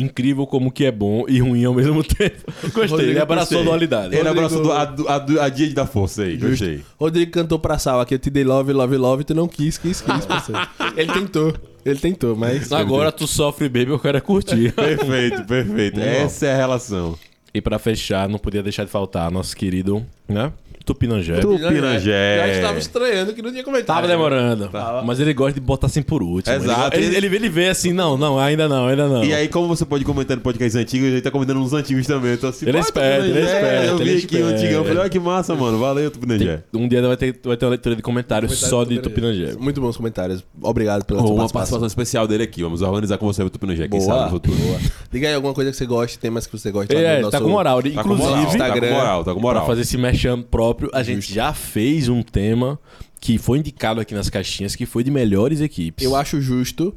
Incrível 0.00 0.46
como 0.46 0.70
que 0.70 0.84
é 0.84 0.90
bom 0.92 1.24
e 1.28 1.38
ruim 1.40 1.64
ao 1.64 1.74
mesmo 1.74 2.02
tempo. 2.04 2.36
Gostei, 2.62 2.86
Rodrigo, 2.86 3.10
ele 3.12 3.18
abraçou 3.18 3.60
a 3.60 3.64
dualidade. 3.64 4.14
Ele 4.14 4.28
Rodrigo- 4.28 4.38
abraçou 4.46 4.62
do- 4.62 4.72
a, 5.08 5.14
a, 5.14 5.18
do- 5.18 5.40
a 5.40 5.48
dia 5.48 5.70
da 5.74 5.86
força 5.86 6.22
aí, 6.22 6.36
gostei. 6.36 6.80
Rodrigo 6.98 7.30
cantou 7.32 7.58
pra 7.58 7.78
Sal 7.78 8.00
aqui, 8.00 8.14
eu 8.14 8.18
te 8.18 8.30
dei 8.30 8.44
love, 8.44 8.72
love, 8.72 8.96
love, 8.96 9.24
tu 9.24 9.34
não 9.34 9.48
quis, 9.48 9.78
quis, 9.78 10.00
quis, 10.00 10.26
parceiro. 10.26 10.60
Ele 10.96 11.12
tentou, 11.12 11.54
ele 11.84 11.98
tentou, 11.98 12.34
mas... 12.34 12.72
Agora 12.72 13.12
tu 13.12 13.26
sofre, 13.26 13.68
baby, 13.68 13.90
eu 13.90 13.98
quero 13.98 14.16
é 14.18 14.20
curtir. 14.20 14.72
Perfeito, 14.74 15.44
perfeito. 15.44 16.00
Essa 16.00 16.46
é 16.46 16.52
a 16.54 16.56
relação. 16.56 17.16
e 17.54 17.60
pra 17.60 17.78
fechar, 17.78 18.28
não 18.28 18.38
podia 18.38 18.62
deixar 18.62 18.84
de 18.84 18.90
faltar 18.90 19.30
nosso 19.30 19.54
querido, 19.56 20.04
né? 20.28 20.52
Tupinangé. 20.86 21.40
Tu- 21.40 21.58
Tupinangé. 21.58 22.38
Já 22.38 22.48
estava 22.48 22.78
estranhando 22.78 23.34
que 23.34 23.42
não 23.42 23.50
tinha 23.50 23.64
comentário. 23.64 24.02
Tava 24.02 24.06
demorando. 24.06 24.70
Mas 25.04 25.18
ele 25.20 25.34
gosta 25.34 25.54
de 25.54 25.60
botar 25.60 25.88
assim 25.88 26.00
por 26.00 26.22
último. 26.22 26.54
Exato. 26.54 26.96
Ele, 26.96 27.16
ele, 27.16 27.26
ele, 27.36 27.48
vê 27.48 27.68
assim, 27.68 27.92
não, 27.92 28.16
não, 28.16 28.38
ainda 28.38 28.68
não, 28.68 28.86
ainda 28.86 29.08
não. 29.08 29.24
E 29.24 29.34
aí, 29.34 29.48
como 29.48 29.66
você 29.66 29.84
pode 29.84 30.04
comentar 30.04 30.36
no 30.36 30.42
podcast 30.44 30.78
antigo, 30.78 31.04
ele 31.04 31.20
tá 31.20 31.30
comentando 31.30 31.58
nos 31.58 31.72
antigos 31.72 32.06
também. 32.06 32.34
Então, 32.34 32.50
assim, 32.50 32.66
Ele 32.68 32.78
é 32.78 32.80
"Pô, 32.80 32.86
esperto, 32.86 33.24
ele 33.26 33.38
é 33.38 33.42
Tupinangé", 33.42 33.56
esperto, 33.56 33.90
Eu 33.90 33.98
vi 33.98 34.14
é 34.14 34.18
aqui 34.24 34.36
o 34.36 34.46
antigão. 34.46 34.84
Falei, 34.84 34.98
olha 35.00 35.10
que 35.10 35.18
massa, 35.18 35.54
mano. 35.56 35.78
Valeu, 35.78 36.10
Tupinangé. 36.10 36.62
Um 36.72 36.86
dia 36.86 37.02
vai 37.02 37.16
ter, 37.16 37.36
vai 37.44 37.56
ter 37.56 37.64
uma 37.66 37.70
leitura 37.70 37.96
de 37.96 38.02
comentários 38.02 38.56
só 38.56 38.84
de 38.84 38.98
Tupinangé. 39.00 39.54
Muito 39.58 39.80
bons 39.80 39.96
comentários. 39.96 40.44
Obrigado 40.62 41.04
pela 41.04 41.18
sua 41.18 41.28
uma 41.28 41.36
participação. 41.38 41.58
participação 41.80 41.86
especial 41.88 42.28
dele 42.28 42.44
aqui. 42.44 42.62
Vamos 42.62 42.80
organizar 42.80 43.18
com 43.18 43.26
você 43.26 43.42
o 43.42 43.50
Tupinangé. 43.50 43.88
Quem 43.88 43.98
Boa, 43.98 44.12
sabe 44.12 44.24
no 44.24 44.30
futuro. 44.30 44.56
boa. 44.56 44.78
Diga 45.10 45.28
aí 45.28 45.34
alguma 45.34 45.52
coisa 45.52 45.70
que 45.72 45.76
você 45.76 45.84
goste, 45.86 46.18
temas 46.18 46.46
que 46.46 46.56
você 46.56 46.70
gosta. 46.70 46.94
É, 46.94 47.20
no 47.20 47.30
tá 47.30 47.40
com 47.40 47.48
moral. 47.48 47.82
Tá 47.82 47.88
com 47.90 48.12
Inclusive, 48.12 48.28
moral, 48.28 48.36
tá 48.44 48.46
com 48.46 48.54
Instagram, 48.56 48.90
moral, 48.92 49.24
tá 49.24 49.34
com 49.34 49.40
pra 49.40 49.48
moral. 49.48 49.66
fazer 49.66 49.80
esse 49.82 49.96
mexame 49.96 50.42
próprio, 50.44 50.75
a 50.92 51.02
gente 51.02 51.32
já 51.32 51.52
fez 51.52 52.08
um 52.08 52.22
tema 52.22 52.78
que 53.20 53.38
foi 53.38 53.58
indicado 53.58 54.00
aqui 54.00 54.14
nas 54.14 54.28
caixinhas, 54.30 54.76
que 54.76 54.86
foi 54.86 55.02
de 55.02 55.10
melhores 55.10 55.60
equipes. 55.60 56.04
Eu 56.04 56.14
acho 56.14 56.40
justo 56.40 56.94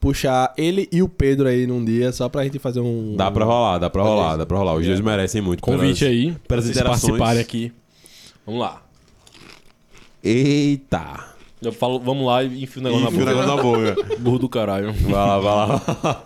puxar 0.00 0.52
ele 0.56 0.88
e 0.92 1.02
o 1.02 1.08
Pedro 1.08 1.46
aí 1.48 1.66
num 1.66 1.84
dia, 1.84 2.10
só 2.12 2.28
pra 2.28 2.42
gente 2.44 2.58
fazer 2.58 2.80
um... 2.80 3.14
Dá 3.16 3.30
pra 3.30 3.44
rolar, 3.44 3.78
dá 3.78 3.88
pra 3.88 4.02
rolar, 4.02 4.36
dá 4.36 4.44
pra 4.44 4.58
rolar. 4.58 4.74
Os 4.74 4.84
dois 4.86 5.00
merecem 5.00 5.40
muito. 5.40 5.62
Convite 5.62 6.00
pelas- 6.00 6.12
aí, 6.14 6.32
pra 6.32 6.40
pelas 6.48 6.64
vocês 6.64 6.76
interações. 6.76 7.00
participarem 7.18 7.40
aqui. 7.40 7.72
Vamos 8.44 8.60
lá. 8.60 8.82
Eita. 10.22 11.24
Eu 11.60 11.72
falo, 11.72 12.00
vamos 12.00 12.26
lá 12.26 12.42
e 12.42 12.64
enfio 12.64 12.80
o 12.80 12.84
negócio 12.84 13.06
Enfia 13.08 13.22
o 13.22 13.24
na 13.24 13.56
boca. 13.56 13.78
negócio 13.78 13.86
na 13.86 13.94
boca. 14.02 14.16
Burro 14.18 14.38
do 14.38 14.48
caralho. 14.48 14.92
Vai 14.92 15.12
lá, 15.12 15.38
vai 15.38 15.54
lá. 15.54 16.24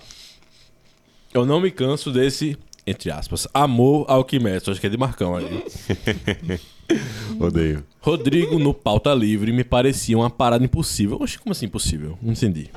Eu 1.35 1.45
não 1.45 1.61
me 1.61 1.71
canso 1.71 2.11
desse, 2.11 2.57
entre 2.87 3.11
aspas, 3.11 3.49
amor 3.52 4.05
ao 4.09 4.25
que 4.25 4.38
mexe. 4.38 4.71
Acho 4.71 4.81
que 4.81 4.87
é 4.87 4.90
de 4.90 4.97
Marcão 4.97 5.35
aí. 5.35 5.64
Odeio. 7.40 7.85
Rodrigo 8.00 8.59
no 8.59 8.73
pauta 8.73 9.12
livre 9.12 9.52
me 9.52 9.64
parecia 9.64 10.16
uma 10.16 10.31
parada 10.31 10.64
impossível. 10.64 11.19
Oxe, 11.21 11.38
como 11.38 11.52
assim 11.52 11.66
impossível? 11.66 12.16
Não 12.23 12.33
entendi. 12.33 12.71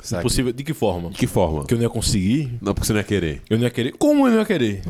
Que- 0.00 0.14
Impossível 0.16 0.52
de 0.52 0.62
que 0.64 0.72
forma? 0.74 1.10
De 1.10 1.16
que 1.18 1.26
forma? 1.26 1.64
Que 1.66 1.74
eu 1.74 1.78
não 1.78 1.82
ia 1.82 1.90
conseguir? 1.90 2.56
Não, 2.62 2.72
porque 2.72 2.86
você 2.86 2.92
não 2.92 3.00
ia 3.00 3.04
querer. 3.04 3.42
Eu 3.50 3.56
não 3.58 3.64
ia 3.64 3.70
querer? 3.70 3.92
Como 3.98 4.26
eu 4.26 4.32
não 4.32 4.38
ia 4.40 4.44
querer? 4.46 4.82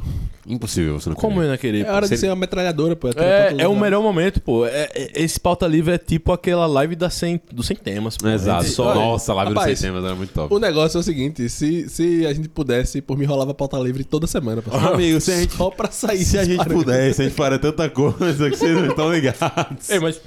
Impossível 0.47 0.99
você 1.00 1.09
não 1.11 1.17
Como 1.17 1.33
eu 1.33 1.35
querer. 1.37 1.47
não 1.47 1.53
ia 1.55 1.59
querer? 1.59 1.87
É 1.87 1.91
hora 1.91 2.03
de 2.07 2.09
Você- 2.09 2.17
ser 2.19 2.29
uma 2.29 2.37
metralhadora, 2.37 2.95
pô. 2.97 3.09
É, 3.09 3.12
todo 3.50 3.61
é 3.61 3.69
o 3.69 3.75
melhor 3.79 4.03
momento, 4.03 4.41
pô. 4.41 4.67
É- 4.67 4.88
é- 4.95 5.11
esse 5.23 5.38
pauta 5.41 5.67
livre 5.67 5.95
é 5.95 5.99
tipo 5.99 6.31
aquela 6.33 6.67
live 6.67 6.95
da 6.95 7.09
sem, 7.11 7.41
do 7.53 7.62
Sem 7.62 7.77
Temas. 7.77 8.17
Pô. 8.17 8.29
Exato. 8.29 8.65
Só, 8.69 8.95
Nossa, 8.95 9.33
a 9.33 9.35
live 9.37 9.53
do 9.55 9.59
Rapaz, 9.59 9.79
Sem 9.79 9.88
Temas 9.91 10.05
era 10.05 10.15
muito 10.15 10.33
top. 10.33 10.55
O 10.55 10.59
negócio 10.59 10.99
é 10.99 11.00
o 11.00 11.03
seguinte, 11.03 11.49
se, 11.49 11.88
se 11.88 12.27
a 12.27 12.33
gente 12.33 12.49
pudesse, 12.49 13.00
por 13.00 13.17
mim 13.19 13.25
rolava 13.25 13.53
pauta 13.55 13.79
livre 13.79 14.05
toda 14.05 14.27
semana. 14.27 14.62
parceiro. 14.62 14.95
Amigo, 14.95 15.21
se 15.21 15.33
a 15.33 15.37
gente, 15.41 15.55
Só 15.55 15.71
pra 15.71 15.91
sair. 15.91 16.25
se 16.25 16.38
a 16.38 16.45
gente 16.45 16.57
parâmetros. 16.59 16.85
pudesse, 16.85 17.23
a 17.23 17.25
gente 17.25 17.35
faria 17.35 17.59
tanta 17.59 17.88
coisa 17.91 18.50
que 18.50 18.57
vocês 18.57 18.75
não 18.75 18.87
estão 18.88 19.12
ligados. 19.12 19.88
É, 19.91 19.99
mas 19.99 20.21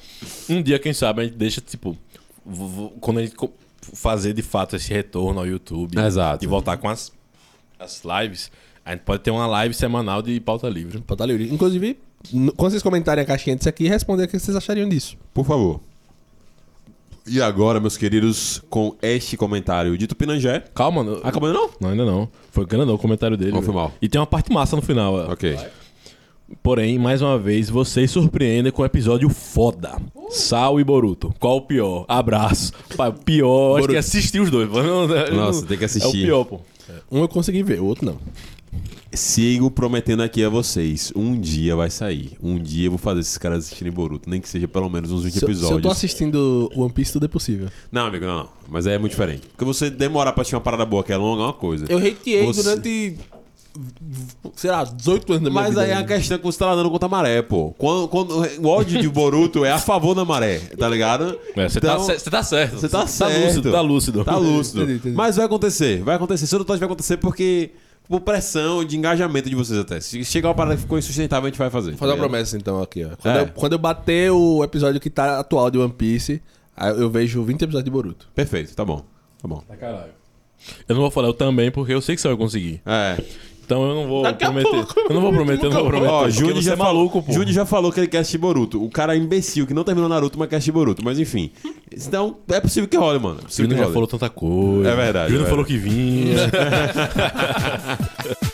um 0.49 0.61
dia, 0.61 0.77
quem 0.79 0.93
sabe, 0.93 1.21
a 1.21 1.23
gente 1.25 1.35
deixa, 1.37 1.61
tipo, 1.61 1.95
quando 2.99 3.19
a 3.19 3.21
gente 3.23 3.35
fazer 3.81 4.33
de 4.33 4.41
fato 4.41 4.75
esse 4.75 4.91
retorno 4.91 5.39
ao 5.39 5.47
YouTube 5.47 5.97
Exato. 5.99 6.43
e 6.43 6.47
voltar 6.47 6.77
com 6.77 6.87
as, 6.87 7.11
as 7.79 8.03
lives, 8.03 8.51
a 8.85 8.91
gente 8.91 9.01
pode 9.01 9.23
ter 9.23 9.31
uma 9.31 9.47
live 9.47 9.73
semanal 9.73 10.21
de 10.21 10.39
pauta 10.39 10.69
livre. 10.69 11.01
Pauta 11.01 11.25
livre. 11.25 11.51
Inclusive, 11.51 11.97
quando 12.55 12.71
vocês 12.71 12.83
comentarem 12.83 13.23
a 13.23 13.25
caixinha 13.25 13.55
disso 13.55 13.69
aqui, 13.69 13.87
responder 13.87 14.23
o 14.23 14.27
que 14.27 14.37
vocês 14.39 14.55
achariam 14.55 14.87
disso. 14.87 15.17
Por 15.33 15.45
favor. 15.45 15.79
E 17.27 17.39
agora, 17.41 17.79
meus 17.79 17.97
queridos, 17.97 18.63
com 18.69 18.95
este 19.01 19.37
comentário 19.37 19.95
de 19.97 20.07
Tupinangé. 20.07 20.63
Calma, 20.73 21.03
não, 21.03 21.17
Acabou 21.23 21.53
não? 21.53 21.69
não, 21.79 21.89
ainda 21.91 22.03
não. 22.03 22.27
Foi 22.51 22.65
grandão 22.65 22.95
o 22.95 22.97
comentário 22.97 23.37
dele. 23.37 23.51
Não, 23.51 23.61
foi 23.61 23.73
mal. 23.73 23.93
E 24.01 24.09
tem 24.09 24.19
uma 24.19 24.25
parte 24.25 24.51
massa 24.51 24.75
no 24.75 24.81
final. 24.81 25.13
Ok. 25.31 25.55
Porém, 26.61 26.97
mais 26.99 27.21
uma 27.21 27.37
vez, 27.39 27.69
vocês 27.69 28.11
surpreendem 28.11 28.71
com 28.71 28.81
um 28.81 28.85
episódio 28.85 29.29
foda. 29.29 29.97
Sal 30.29 30.79
e 30.79 30.83
Boruto. 30.83 31.33
Qual 31.39 31.57
o 31.57 31.61
pior? 31.61 32.05
Abraço. 32.07 32.71
Pai, 32.95 33.11
pior, 33.25 33.79
acho 33.79 33.87
que 33.87 33.95
é 33.95 33.99
assistir 33.99 34.39
os 34.41 34.49
dois. 34.51 34.69
não- 34.71 35.07
Nossa, 35.35 35.65
tem 35.65 35.77
que 35.77 35.83
É 35.83 35.85
assistir. 35.85 36.07
o 36.07 36.11
pior, 36.25 36.43
pô. 36.45 36.59
Um 37.11 37.19
eu 37.21 37.27
consegui 37.27 37.63
ver, 37.63 37.81
o 37.81 37.85
outro 37.85 38.05
não. 38.05 38.17
Sigo 39.13 39.69
prometendo 39.69 40.23
aqui 40.23 40.41
a 40.41 40.47
vocês. 40.47 41.11
Um 41.13 41.37
dia 41.37 41.75
vai 41.75 41.89
sair. 41.89 42.31
Um 42.41 42.57
dia 42.57 42.87
eu 42.87 42.91
vou 42.91 42.97
fazer 42.97 43.19
esses 43.19 43.37
caras 43.37 43.65
assistirem 43.65 43.91
Boruto. 43.91 44.29
Nem 44.29 44.39
que 44.39 44.47
seja 44.47 44.69
pelo 44.69 44.89
menos 44.89 45.11
uns 45.11 45.23
20 45.23 45.33
Se, 45.33 45.37
eu- 45.37 45.39
se 45.39 45.45
eu 45.45 45.49
episódios. 45.51 45.81
tô 45.81 45.89
assistindo 45.89 46.71
One 46.73 46.91
Piece, 46.93 47.11
tudo 47.11 47.25
é 47.25 47.27
possível. 47.27 47.67
Não, 47.91 48.05
amigo, 48.05 48.25
não, 48.25 48.37
não. 48.37 48.49
Mas 48.69 48.87
é 48.87 48.97
muito 48.97 49.11
diferente. 49.11 49.41
Porque 49.49 49.65
você 49.65 49.89
demorar 49.89 50.31
pra 50.31 50.43
assistir 50.43 50.55
uma 50.55 50.61
parada 50.61 50.85
boa 50.85 51.03
que 51.03 51.11
é 51.11 51.17
longa 51.17 51.41
é 51.41 51.45
uma 51.47 51.53
coisa. 51.53 51.85
Eu 51.89 51.97
hateei 51.97 52.45
Você- 52.45 52.63
durante, 52.63 53.17
sei 54.55 54.69
lá, 54.71 54.83
18 54.83 55.33
anos 55.33 55.43
da 55.43 55.49
minha 55.49 55.61
Mas 55.61 55.69
vida. 55.71 55.81
aí 55.81 55.91
é 55.91 55.95
a 55.95 56.03
questão 56.03 56.37
que 56.37 56.43
você 56.43 56.59
tá 56.59 56.67
nadando 56.67 56.89
contra 56.91 57.05
a 57.05 57.09
maré, 57.09 57.41
pô. 57.41 57.71
Quando, 57.77 58.07
quando- 58.07 58.31
o 58.61 58.67
ódio 58.67 59.01
de 59.01 59.07
Boruto 59.09 59.63
é 59.65 59.71
a 59.71 59.79
favor 59.79 60.13
da 60.13 60.25
maré, 60.25 60.59
tá 60.77 60.87
ligado? 60.89 61.39
É, 61.55 61.67
você 61.69 61.77
Então, 61.79 61.97
tá, 61.97 62.03
ce- 62.03 62.19
você 62.19 62.29
tá 62.29 62.43
certo. 62.43 62.73
Você 62.79 62.89
tá 62.89 63.07
certo. 63.07 63.45
lúcido, 63.45 63.71
tá 63.71 63.81
lúcido. 63.81 64.23
Tá 64.25 64.35
lúcido. 64.37 64.83
Entendi, 64.83 64.97
entendi. 64.99 65.15
Mas 65.15 65.35
vai 65.37 65.45
acontecer, 65.45 66.03
vai 66.03 66.15
acontecer. 66.15 66.47
Se 66.47 66.55
eu 66.55 66.59
não 66.59 66.65
tô, 66.65 66.75
vai 66.77 66.85
acontecer 66.85 67.17
porque. 67.17 67.71
Por 68.09 68.19
pressão 68.19 68.83
de 68.83 68.97
engajamento 68.97 69.49
de 69.49 69.55
vocês 69.55 69.79
até. 69.79 70.01
Se 70.01 70.25
chegar 70.25 70.49
uma 70.49 70.55
parada 70.55 70.75
que 70.75 70.81
ficou 70.81 70.97
insustentável, 70.99 71.45
a 71.47 71.49
gente 71.49 71.57
vai 71.57 71.69
fazer. 71.69 71.91
Vou 71.91 71.97
fazer 71.99 72.11
tá 72.11 72.15
uma 72.17 72.27
promessa 72.27 72.57
então 72.57 72.81
aqui, 72.81 73.05
ó. 73.05 73.15
Quando, 73.15 73.35
É. 73.37 73.41
eu, 73.41 73.47
quando 73.55 73.73
eu 73.73 73.79
bater 73.79 74.31
o 74.31 74.61
episódio 74.65 74.99
que 74.99 75.09
tá 75.09 75.39
atual 75.39 75.71
de 75.71 75.77
One 75.77 75.93
Piece, 75.93 76.41
aí 76.75 76.89
eu 76.99 77.09
vejo 77.09 77.41
20 77.43 77.61
episódios 77.61 77.85
de 77.85 77.91
Boruto. 77.91 78.27
Perfeito, 78.35 78.75
tá 78.75 78.83
bom. 78.83 79.05
Tá 79.41 79.47
bom. 79.47 79.63
Tá 79.65 79.77
caralho. 79.77 80.11
Eu 80.89 80.95
não 80.95 81.03
vou 81.03 81.11
falar 81.11 81.29
eu 81.29 81.33
também, 81.33 81.71
porque 81.71 81.93
eu 81.93 82.01
sei 82.01 82.15
que 82.15 82.21
você 82.21 82.27
vai 82.27 82.35
conseguir. 82.35 82.81
É. 82.85 83.17
Então 83.63 83.87
eu 83.87 83.95
não 83.95 84.07
vou 84.07 84.23
Daqui 84.23 84.45
prometer. 84.45 84.85
Eu 85.09 85.13
não 85.13 85.21
vou 85.21 85.31
prometer, 85.31 85.65
eu 85.65 85.69
não 85.69 85.81
vou 85.81 85.89
prometer. 85.89 86.11
Ó, 86.11 86.29
você 86.29 86.61
já 86.61 86.73
é 86.73 86.75
maluco, 86.75 87.21
pô. 87.21 87.31
Júnior 87.31 87.53
já 87.53 87.65
falou 87.65 87.91
que 87.91 87.99
ele 87.99 88.07
quer 88.07 88.19
assistir 88.19 88.37
Boruto. 88.37 88.83
O 88.83 88.89
cara 88.89 89.15
é 89.15 89.17
imbecil 89.17 89.65
que 89.65 89.73
não 89.73 89.83
terminou 89.83 90.09
Naruto, 90.09 90.37
mas 90.37 90.49
quer 90.49 90.57
assistir 90.57 90.71
Boruto. 90.71 91.03
Mas 91.03 91.19
enfim. 91.19 91.51
Então, 91.91 92.37
é 92.49 92.59
possível 92.59 92.87
que 92.87 92.97
role, 92.97 93.19
mano. 93.19 93.39
É 93.41 93.47
que 93.47 93.77
já 93.77 93.89
falou 93.89 94.07
tanta 94.07 94.29
coisa. 94.29 94.89
É 94.89 94.95
verdade, 94.95 95.31
Júnior 95.31 95.47
é 95.47 95.49
falou 95.49 95.65
que 95.65 95.77
vinha. 95.77 96.37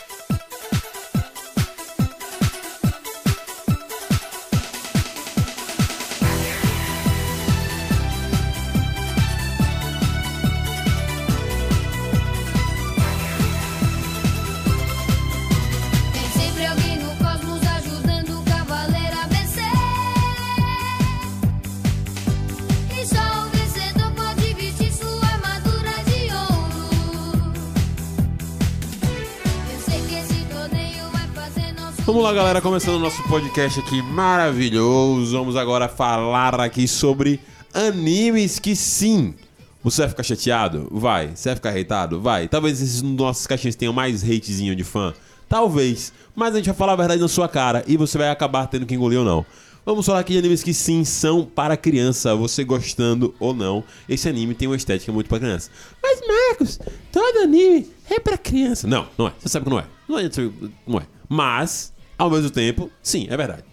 Vamos 32.07 32.23
lá, 32.23 32.31
galera, 32.31 32.61
começando 32.61 32.95
o 32.95 32.99
nosso 32.99 33.21
podcast 33.23 33.81
aqui 33.81 34.01
maravilhoso. 34.01 35.37
Vamos 35.37 35.57
agora 35.57 35.89
falar 35.89 36.57
aqui 36.61 36.87
sobre 36.87 37.37
animes 37.73 38.59
que 38.59 38.77
sim. 38.77 39.35
Você 39.83 40.03
vai 40.03 40.09
ficar 40.11 40.23
chateado? 40.23 40.87
Vai. 40.89 41.35
Você 41.35 41.49
vai 41.49 41.55
ficar 41.57 41.77
hateado? 41.77 42.21
Vai. 42.21 42.47
Talvez 42.47 42.81
esses 42.81 43.01
nossos 43.01 43.45
caixinhas 43.45 43.75
tenham 43.75 43.91
mais 43.91 44.23
hatezinho 44.23 44.73
de 44.73 44.85
fã. 44.85 45.13
Talvez. 45.49 46.13
Mas 46.33 46.53
a 46.53 46.57
gente 46.59 46.67
vai 46.67 46.75
falar 46.75 46.93
a 46.93 46.95
verdade 46.95 47.19
na 47.19 47.27
sua 47.27 47.49
cara 47.49 47.83
e 47.85 47.97
você 47.97 48.17
vai 48.17 48.29
acabar 48.29 48.67
tendo 48.67 48.85
que 48.85 48.95
engolir 48.95 49.19
ou 49.19 49.25
não. 49.25 49.45
Vamos 49.85 50.05
falar 50.05 50.19
aqui 50.19 50.31
de 50.31 50.39
animes 50.39 50.63
que 50.63 50.73
sim 50.73 51.03
são 51.03 51.43
para 51.43 51.75
criança, 51.75 52.33
você 52.35 52.63
gostando 52.63 53.35
ou 53.37 53.53
não. 53.53 53.83
Esse 54.07 54.29
anime 54.29 54.55
tem 54.55 54.69
uma 54.69 54.77
estética 54.77 55.11
muito 55.11 55.27
para 55.27 55.39
criança. 55.39 55.69
Mas 56.01 56.21
Marcos, 56.25 56.79
todo 57.11 57.39
anime 57.39 57.89
é 58.09 58.17
para 58.17 58.37
criança. 58.37 58.87
Não, 58.87 59.07
não 59.17 59.27
é. 59.27 59.33
Você 59.39 59.49
sabe 59.49 59.65
que 59.65 59.69
não 59.69 59.79
é. 59.79 59.85
Não 60.07 60.17
é, 60.17 60.29
não 60.87 60.99
é. 60.99 61.17
Mas, 61.29 61.93
ao 62.17 62.29
mesmo 62.29 62.49
tempo, 62.49 62.89
sim, 63.01 63.27
é 63.29 63.37
verdade. 63.37 63.63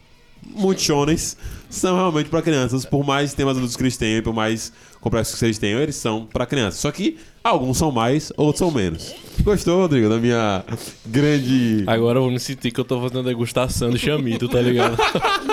Muitos 0.47 0.85
shonens 0.85 1.37
são 1.71 1.97
realmente 1.97 2.29
para 2.29 2.43
crianças, 2.43 2.85
por 2.85 3.05
mais 3.05 3.33
temas 3.33 3.57
adultos 3.57 3.77
que 3.77 3.83
eles 3.83 3.97
tenham, 3.97 4.23
por 4.23 4.35
mais 4.35 4.73
complexos 5.01 5.39
que 5.39 5.45
eles 5.45 5.59
tenham, 5.59 5.81
eles 5.81 5.97
são 5.97 6.27
para 6.27 6.45
crianças. 6.45 6.81
Só 6.81 6.93
que 6.93 7.17
alguns 7.43 7.79
são 7.79 7.91
mais, 7.91 8.31
outros 8.37 8.59
são 8.59 8.71
menos. 8.71 9.15
Gostou, 9.43 9.81
Rodrigo, 9.81 10.09
da 10.09 10.19
minha 10.19 10.65
grande 11.07 11.85
Agora 11.87 12.19
eu 12.19 12.23
vou 12.23 12.31
me 12.31 12.39
sentir 12.39 12.71
que 12.71 12.81
eu 12.81 12.85
tô 12.85 13.01
fazendo 13.01 13.23
degustação 13.23 13.91
de 13.91 13.99
chamito, 13.99 14.49
tá 14.49 14.61
ligado? 14.61 14.97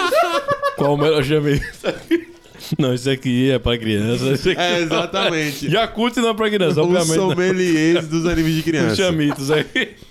Qual 0.78 0.94
o 0.94 0.98
melhor 0.98 1.24
chamito? 1.24 1.66
Não, 2.78 2.94
isso 2.94 3.10
aqui 3.10 3.52
é 3.52 3.60
pra 3.60 3.78
criança. 3.78 4.26
Isso 4.32 4.50
aqui 4.50 4.60
É, 4.60 4.80
exatamente. 4.80 5.68
Yakult 5.68 6.16
não 6.18 6.30
é 6.30 6.34
pra 6.34 6.50
criança, 6.50 6.82
Os 6.82 6.88
obviamente. 6.88 7.18
não. 7.18 7.30
sommeliers 7.32 8.08
dos 8.08 8.26
animes 8.26 8.54
de 8.54 8.60
Os 8.60 8.66
criança. 8.66 8.96
chamitos 8.96 9.52
aí. 9.52 9.66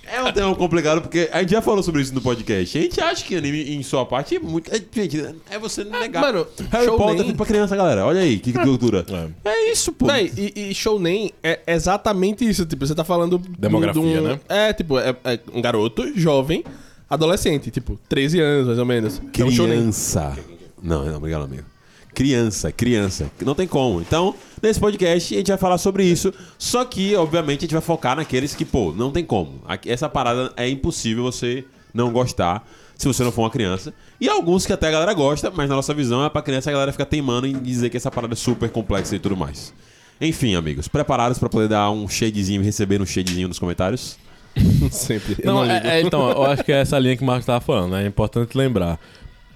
É 0.05 0.21
um 0.21 0.31
tema 0.31 0.53
complicado 0.55 1.01
porque 1.01 1.29
a 1.31 1.39
gente 1.39 1.51
já 1.51 1.61
falou 1.61 1.81
sobre 1.81 2.01
isso 2.01 2.13
no 2.13 2.21
podcast. 2.21 2.77
A 2.77 2.81
gente 2.81 2.99
acha 3.01 3.23
que 3.25 3.35
anime, 3.35 3.73
em 3.75 3.81
sua 3.81 4.05
parte, 4.05 4.35
é 4.35 4.39
muito. 4.39 4.69
é- 4.73 4.81
gente, 4.93 5.25
é 5.49 5.57
você 5.57 5.83
negar. 5.83 6.21
Mano, 6.21 6.45
Harry 6.71 6.85
Shounen- 6.85 6.97
Potter 6.97 7.19
é 7.21 7.23
feito 7.23 7.37
pra 7.37 7.45
criança, 7.45 7.75
galera. 7.75 8.05
Olha 8.05 8.21
aí, 8.21 8.37
que 8.39 8.51
cultura. 8.53 9.05
É. 9.45 9.49
É 9.49 9.71
isso, 9.71 9.91
pô. 9.93 10.05
Véi, 10.07 10.31
e, 10.37 10.69
e 10.71 10.75
Shounen 10.75 11.31
é 11.43 11.59
exatamente 11.67 12.47
isso. 12.47 12.65
Tipo, 12.65 12.85
você 12.85 12.93
tá 12.93 13.03
falando. 13.03 13.39
de 13.39 13.49
Demografia, 13.57 14.01
de 14.01 14.07
um- 14.19 14.21
né? 14.23 14.39
É, 14.49 14.73
tipo, 14.73 14.99
é, 14.99 15.15
é 15.23 15.39
um 15.53 15.61
garoto 15.61 16.11
jovem, 16.17 16.63
adolescente, 17.09 17.71
tipo, 17.71 17.99
13 18.09 18.39
anos 18.39 18.67
mais 18.67 18.79
ou 18.79 18.85
menos. 18.85 19.19
É 19.19 19.43
um. 19.43 19.49
Criança. 19.51 20.37
Não, 20.81 21.05
não, 21.05 21.17
obrigado, 21.17 21.43
amigo. 21.43 21.63
Criança, 22.13 22.71
criança. 22.71 23.31
Não 23.43 23.55
tem 23.55 23.67
como. 23.67 24.01
Então, 24.01 24.35
nesse 24.61 24.79
podcast, 24.79 25.33
a 25.33 25.37
gente 25.37 25.47
vai 25.47 25.57
falar 25.57 25.77
sobre 25.77 26.03
isso. 26.05 26.33
Só 26.57 26.83
que, 26.83 27.15
obviamente, 27.15 27.59
a 27.59 27.61
gente 27.61 27.73
vai 27.73 27.81
focar 27.81 28.15
naqueles 28.15 28.53
que, 28.53 28.65
pô, 28.65 28.91
não 28.91 29.11
tem 29.11 29.23
como. 29.23 29.61
Aqui- 29.67 29.89
Essa 29.89 30.09
parada 30.09 30.51
é 30.57 30.67
impossível 30.69 31.23
você 31.23 31.63
não 31.93 32.11
gostar 32.11 32.67
se 32.97 33.07
você 33.07 33.23
não 33.23 33.31
for 33.31 33.41
uma 33.43 33.49
criança. 33.49 33.93
E 34.19 34.29
alguns 34.29 34.65
que 34.65 34.73
até 34.73 34.87
a 34.89 34.91
galera 34.91 35.13
gosta, 35.13 35.49
mas 35.49 35.67
na 35.69 35.75
nossa 35.75 35.93
visão 35.93 36.23
é 36.23 36.29
pra 36.29 36.41
criança 36.41 36.69
a 36.69 36.73
galera 36.73 36.91
fica 36.91 37.05
teimando 37.05 37.47
em 37.47 37.53
dizer 37.57 37.89
que 37.89 37.97
essa 37.97 38.11
parada 38.11 38.33
é 38.33 38.37
super 38.37 38.69
complexa 38.69 39.15
e 39.15 39.19
tudo 39.19 39.35
mais. 39.35 39.73
Enfim, 40.19 40.53
amigos, 40.53 40.87
preparados 40.87 41.39
pra 41.39 41.49
poder 41.49 41.67
dar 41.69 41.89
um 41.89 42.07
shadezinho 42.07 42.61
e 42.61 42.65
receber 42.65 43.01
um 43.01 43.05
shadezinho 43.05 43.47
nos 43.47 43.57
comentários? 43.57 44.17
Sempre. 44.91 45.37
Não, 45.43 45.65
não, 45.65 45.71
é- 45.71 45.97
é, 45.97 46.01
então, 46.01 46.29
eu 46.29 46.43
acho 46.43 46.63
que 46.63 46.71
é 46.71 46.81
essa 46.81 46.99
linha 46.99 47.15
que 47.17 47.23
o 47.23 47.25
Marcos 47.25 47.45
tava 47.45 47.61
falando, 47.61 47.93
né? 47.93 48.03
É 48.03 48.07
importante 48.07 48.55
lembrar. 48.55 48.99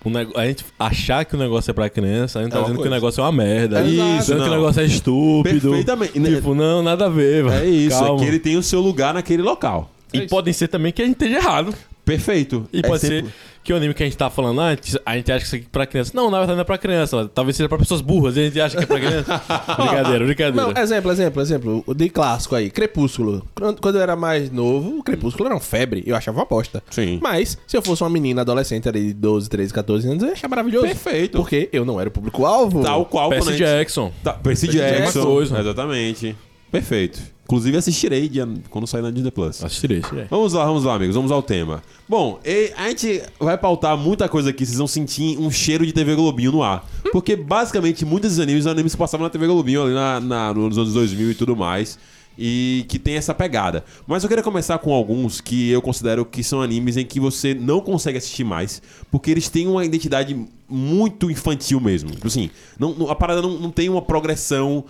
O 0.05 0.09
nego- 0.09 0.37
A 0.37 0.45
gente 0.45 0.63
achar 0.79 1.25
que 1.25 1.35
o 1.35 1.37
negócio 1.37 1.71
é 1.71 1.73
pra 1.73 1.89
criança, 1.89 2.39
a 2.39 2.43
gente 2.43 2.51
tá 2.51 2.59
É 2.59 2.61
dizendo 2.61 2.75
que 2.75 2.81
o 2.81 2.83
coisa. 2.83 2.95
negócio 2.95 3.21
é 3.21 3.23
uma 3.23 3.31
merda. 3.31 3.81
Isso, 3.81 4.17
dizendo 4.19 4.37
que 4.41 4.47
o 4.47 4.49
não. 4.51 4.55
negócio 4.57 4.81
é 4.81 4.85
estúpido. 4.85 5.69
Perfeitamente. 5.69 6.13
Tipo, 6.35 6.53
não, 6.55 6.83
nada 6.83 7.07
a 7.07 7.09
ver, 7.09 7.43
velho. 7.43 7.63
É 7.63 7.65
isso, 7.67 7.97
Calma. 7.99 8.15
é 8.15 8.19
que 8.23 8.25
ele 8.29 8.39
tem 8.39 8.55
o 8.55 8.63
seu 8.63 8.79
lugar 8.79 9.13
naquele 9.15 9.41
local. 9.41 9.91
E 10.13 10.21
podem 10.27 10.53
ser 10.53 10.67
também 10.67 10.93
que 10.93 11.01
a 11.01 11.05
gente 11.05 11.15
esteja 11.15 11.37
errado. 11.37 11.73
Perfeito. 12.05 12.67
E 12.71 12.79
É 12.79 12.81
pode 12.83 13.01
ser 13.01 13.25
que 13.63 13.73
o 13.73 13.75
anime 13.75 13.95
que 13.95 14.03
a 14.03 14.05
gente 14.05 14.15
tá 14.15 14.29
falando, 14.29 14.61
ah, 14.61 14.67
a 14.67 15.15
gente- 15.15 15.31
acha 15.31 15.39
que 15.39 15.45
isso 15.47 15.55
aqui 15.55 15.65
é 15.65 15.69
pra 15.71 15.87
criança. 15.87 16.11
Não, 16.13 16.29
na 16.29 16.37
verdade 16.37 16.55
não 16.55 16.61
é 16.61 16.65
pra 16.65 16.77
criança. 16.77 17.27
Talvez 17.33 17.57
seja 17.57 17.67
pra 17.67 17.79
pessoas 17.79 17.99
burras 17.99 18.37
e 18.37 18.41
a 18.41 18.43
gente 18.43 18.61
acha 18.61 18.77
que 18.77 18.83
é 18.83 18.85
pra 18.85 18.99
criança. 18.99 19.41
brincadeira, 19.75 20.25
brincadeira. 20.25 20.73
Não, 20.73 20.81
exemplo, 20.83 21.11
exemplo, 21.11 21.41
exemplo. 21.41 21.83
O 21.87 21.93
de 21.95 22.07
clássico 22.09 22.53
aí, 22.55 22.69
Crepúsculo. 22.69 23.43
Quando 23.81 23.95
eu 23.95 24.01
era 24.01 24.15
mais 24.15 24.51
novo, 24.51 24.99
o 24.99 25.03
Crepúsculo 25.03 25.47
era 25.47 25.55
uma 25.55 25.61
febre. 25.61 26.03
Eu 26.05 26.15
achava 26.15 26.37
uma 26.37 26.45
bosta. 26.45 26.83
Sim. 26.91 27.19
Mas, 27.23 27.57
se 27.65 27.75
eu 27.75 27.81
fosse 27.81 28.03
uma 28.03 28.09
menina 28.11 28.41
adolescente 28.41 28.87
ali 28.87 29.07
de 29.07 29.13
12, 29.15 29.49
13, 29.49 29.73
14 29.73 30.07
anos, 30.07 30.21
eu 30.21 30.27
ia 30.29 30.33
achar 30.33 30.47
maravilhoso. 30.47 30.85
Perfeito. 30.85 31.37
Porque 31.39 31.67
eu 31.73 31.83
não 31.83 31.99
era 31.99 32.07
o 32.07 32.11
público-alvo. 32.11 32.83
Tal 32.83 33.03
qual 33.05 33.29
Percy 33.31 33.55
Jackson. 33.55 34.13
Tá, 34.23 34.33
Percy 34.33 34.67
Percy 34.67 34.77
Jackson. 34.77 35.01
Jackson. 35.05 35.23
Coisa. 35.25 35.59
Exatamente. 35.59 36.35
Perfeito. 36.71 37.34
Inclusive 37.45 37.77
assistirei 37.77 38.27
dia- 38.27 38.47
quando 38.71 38.87
sair 38.87 39.01
na 39.03 39.11
Disney 39.11 39.29
Plus. 39.31 39.63
Assistirei, 39.63 39.99
assistirei. 39.99 40.25
Vamos 40.29 40.53
lá, 40.53 40.65
vamos 40.65 40.83
lá, 40.83 40.95
amigos. 40.95 41.15
Vamos 41.15 41.31
ao 41.31 41.43
tema. 41.43 41.81
Bom, 42.09 42.39
a 42.75 42.87
gente 42.89 43.21
vai 43.39 43.55
pautar 43.57 43.95
muita 43.95 44.27
coisa 44.27 44.49
aqui. 44.49 44.65
Vocês 44.65 44.79
vão 44.79 44.87
sentir 44.87 45.37
um 45.37 45.51
cheiro 45.51 45.85
de 45.85 45.93
TV 45.93 46.15
Globinho 46.15 46.51
no 46.51 46.63
ar. 46.63 46.83
Porque, 47.11 47.35
basicamente, 47.35 48.03
muitos 48.03 48.31
desses 48.31 48.39
animes 48.43 48.65
animes 48.65 48.93
que 48.93 48.97
passavam 48.97 49.25
na 49.25 49.29
TV 49.29 49.45
Globinho 49.45 49.83
ali 49.83 49.93
na, 49.93 50.19
na- 50.19 50.53
nos 50.55 50.75
anos 50.77 50.93
2000 50.93 51.31
e 51.31 51.35
tudo 51.35 51.55
mais. 51.55 51.99
E 52.37 52.83
que 52.89 52.99
tem 52.99 53.15
essa 53.15 53.33
pegada. 53.33 53.85
Mas 54.05 54.23
eu 54.23 54.27
queria 54.27 54.43
começar 54.43 54.77
com 54.79 54.91
alguns 54.91 55.39
que 55.39 55.69
eu 55.69 55.81
considero 55.81 56.25
que 56.25 56.43
são 56.43 56.61
animes 56.61 56.97
em 56.97 57.05
que 57.05 57.17
você 57.19 57.53
não 57.53 57.79
consegue 57.79 58.17
assistir 58.17 58.43
mais. 58.43 58.81
Porque 59.11 59.29
eles 59.31 59.47
têm 59.47 59.67
uma 59.67 59.85
identidade 59.85 60.35
muito 60.67 61.29
infantil 61.31 61.79
mesmo. 61.79 62.09
Tipo 62.11 62.27
Assim, 62.27 62.49
não, 62.79 62.93
não- 62.93 63.09
a 63.09 63.15
parada 63.15 63.41
não, 63.41 63.51
não 63.59 63.71
tem 63.71 63.87
uma 63.87 64.01
progressão 64.01 64.83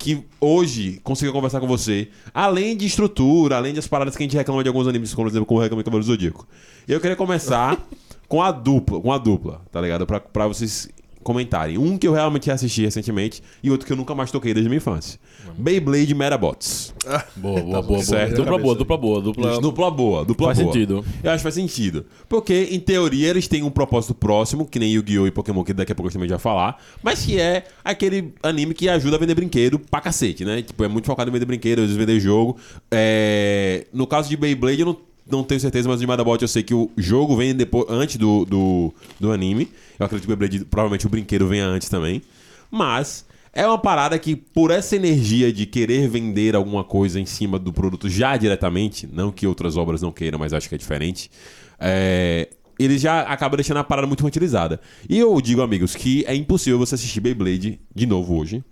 que 0.00 0.24
hoje 0.40 0.98
consiga 1.04 1.30
conversar 1.30 1.60
com 1.60 1.66
você, 1.66 2.08
além 2.32 2.74
de 2.74 2.86
estrutura, 2.86 3.58
além 3.58 3.74
das 3.74 3.86
paradas 3.86 4.16
que 4.16 4.22
a 4.22 4.24
gente 4.24 4.34
reclama 4.34 4.62
de 4.62 4.68
alguns 4.68 4.88
animes, 4.88 5.12
como 5.12 5.26
por 5.26 5.30
exemplo, 5.30 5.46
como 5.46 5.60
reclama 5.60 6.00
de 6.00 6.06
Zodíaco. 6.06 6.48
Eu 6.88 6.98
queria 6.98 7.14
começar 7.14 7.78
com 8.26 8.42
a 8.42 8.50
dupla, 8.50 8.98
com 8.98 9.12
a 9.12 9.18
dupla, 9.18 9.60
tá 9.70 9.78
ligado? 9.78 10.06
Pra, 10.06 10.18
pra 10.18 10.46
vocês 10.46 10.88
comentarem. 11.22 11.78
Um 11.78 11.98
que 11.98 12.06
eu 12.06 12.12
realmente 12.12 12.50
assisti 12.50 12.82
recentemente 12.82 13.42
e 13.62 13.70
outro 13.70 13.86
que 13.86 13.92
eu 13.92 13.96
nunca 13.96 14.14
mais 14.14 14.30
toquei 14.30 14.54
desde 14.54 14.68
a 14.68 14.70
minha 14.70 14.78
infância. 14.78 15.18
Beyblade 15.56 16.14
Metabots. 16.14 16.94
Boa, 17.04 17.24
boa, 17.36 17.62
boa, 17.62 17.82
boa. 17.82 18.02
Certo. 18.02 18.36
Dupla 18.36 18.58
boa, 18.58 18.74
dupla 18.74 18.96
boa, 18.96 19.20
dupla. 19.20 19.60
Dupla 19.60 19.90
boa, 19.90 20.24
dupla 20.24 20.46
Faz 20.48 20.58
boa. 20.58 20.72
sentido. 20.72 21.04
Eu 21.22 21.30
acho 21.30 21.38
que 21.38 21.42
faz 21.42 21.54
sentido. 21.54 22.06
Porque, 22.28 22.68
em 22.70 22.80
teoria, 22.80 23.28
eles 23.28 23.46
têm 23.46 23.62
um 23.62 23.70
propósito 23.70 24.14
próximo, 24.14 24.66
que 24.66 24.78
nem 24.78 24.92
Yu-Gi-Oh! 24.92 25.26
e 25.26 25.30
Pokémon, 25.30 25.62
que 25.64 25.72
daqui 25.72 25.92
a 25.92 25.94
pouco 25.94 26.08
a 26.08 26.10
gente 26.10 26.28
vai 26.28 26.38
falar, 26.38 26.78
mas 27.02 27.24
que 27.24 27.38
é 27.38 27.64
aquele 27.84 28.32
anime 28.42 28.74
que 28.74 28.88
ajuda 28.88 29.16
a 29.16 29.18
vender 29.18 29.34
brinquedo 29.34 29.78
pra 29.78 30.00
cacete, 30.00 30.44
né? 30.44 30.62
Tipo, 30.62 30.84
é 30.84 30.88
muito 30.88 31.06
focado 31.06 31.30
em 31.30 31.32
vender 31.32 31.46
brinquedo, 31.46 31.80
às 31.80 31.86
vezes 31.86 31.96
vender 31.96 32.18
jogo. 32.20 32.56
É... 32.90 33.86
No 33.92 34.06
caso 34.06 34.28
de 34.28 34.36
Beyblade, 34.36 34.80
eu 34.80 34.86
não, 34.86 34.96
não 35.30 35.42
tenho 35.44 35.60
certeza, 35.60 35.88
mas 35.88 36.00
de 36.00 36.06
Madabot 36.06 36.40
eu 36.40 36.48
sei 36.48 36.62
que 36.62 36.74
o 36.74 36.90
jogo 36.96 37.36
vem 37.36 37.54
depois, 37.54 37.86
antes 37.88 38.16
do, 38.16 38.44
do, 38.44 38.94
do 39.18 39.32
anime. 39.32 39.68
Eu 39.98 40.06
acredito 40.06 40.26
que 40.26 40.32
o 40.32 40.36
Beyblade, 40.36 40.64
provavelmente 40.66 41.06
o 41.06 41.10
brinquedo 41.10 41.46
venha 41.46 41.66
antes 41.66 41.88
também. 41.88 42.22
Mas 42.70 43.24
é 43.52 43.66
uma 43.66 43.78
parada 43.78 44.18
que, 44.18 44.36
por 44.36 44.70
essa 44.70 44.94
energia 44.94 45.52
de 45.52 45.66
querer 45.66 46.08
vender 46.08 46.54
alguma 46.54 46.84
coisa 46.84 47.18
em 47.18 47.26
cima 47.26 47.58
do 47.58 47.72
produto 47.72 48.08
já 48.08 48.36
diretamente, 48.36 49.06
não 49.06 49.32
que 49.32 49.46
outras 49.46 49.76
obras 49.76 50.00
não 50.00 50.12
queiram, 50.12 50.38
mas 50.38 50.52
acho 50.52 50.68
que 50.68 50.74
é 50.74 50.78
diferente, 50.78 51.30
é, 51.78 52.48
ele 52.78 52.96
já 52.96 53.22
acaba 53.22 53.56
deixando 53.56 53.78
a 53.78 53.84
parada 53.84 54.06
muito 54.06 54.20
infantilizada. 54.20 54.80
E 55.08 55.18
eu 55.18 55.40
digo, 55.40 55.62
amigos, 55.62 55.96
que 55.96 56.24
é 56.26 56.34
impossível 56.34 56.78
você 56.78 56.94
assistir 56.94 57.20
Beyblade 57.20 57.80
de 57.94 58.06
novo 58.06 58.38
hoje. 58.38 58.64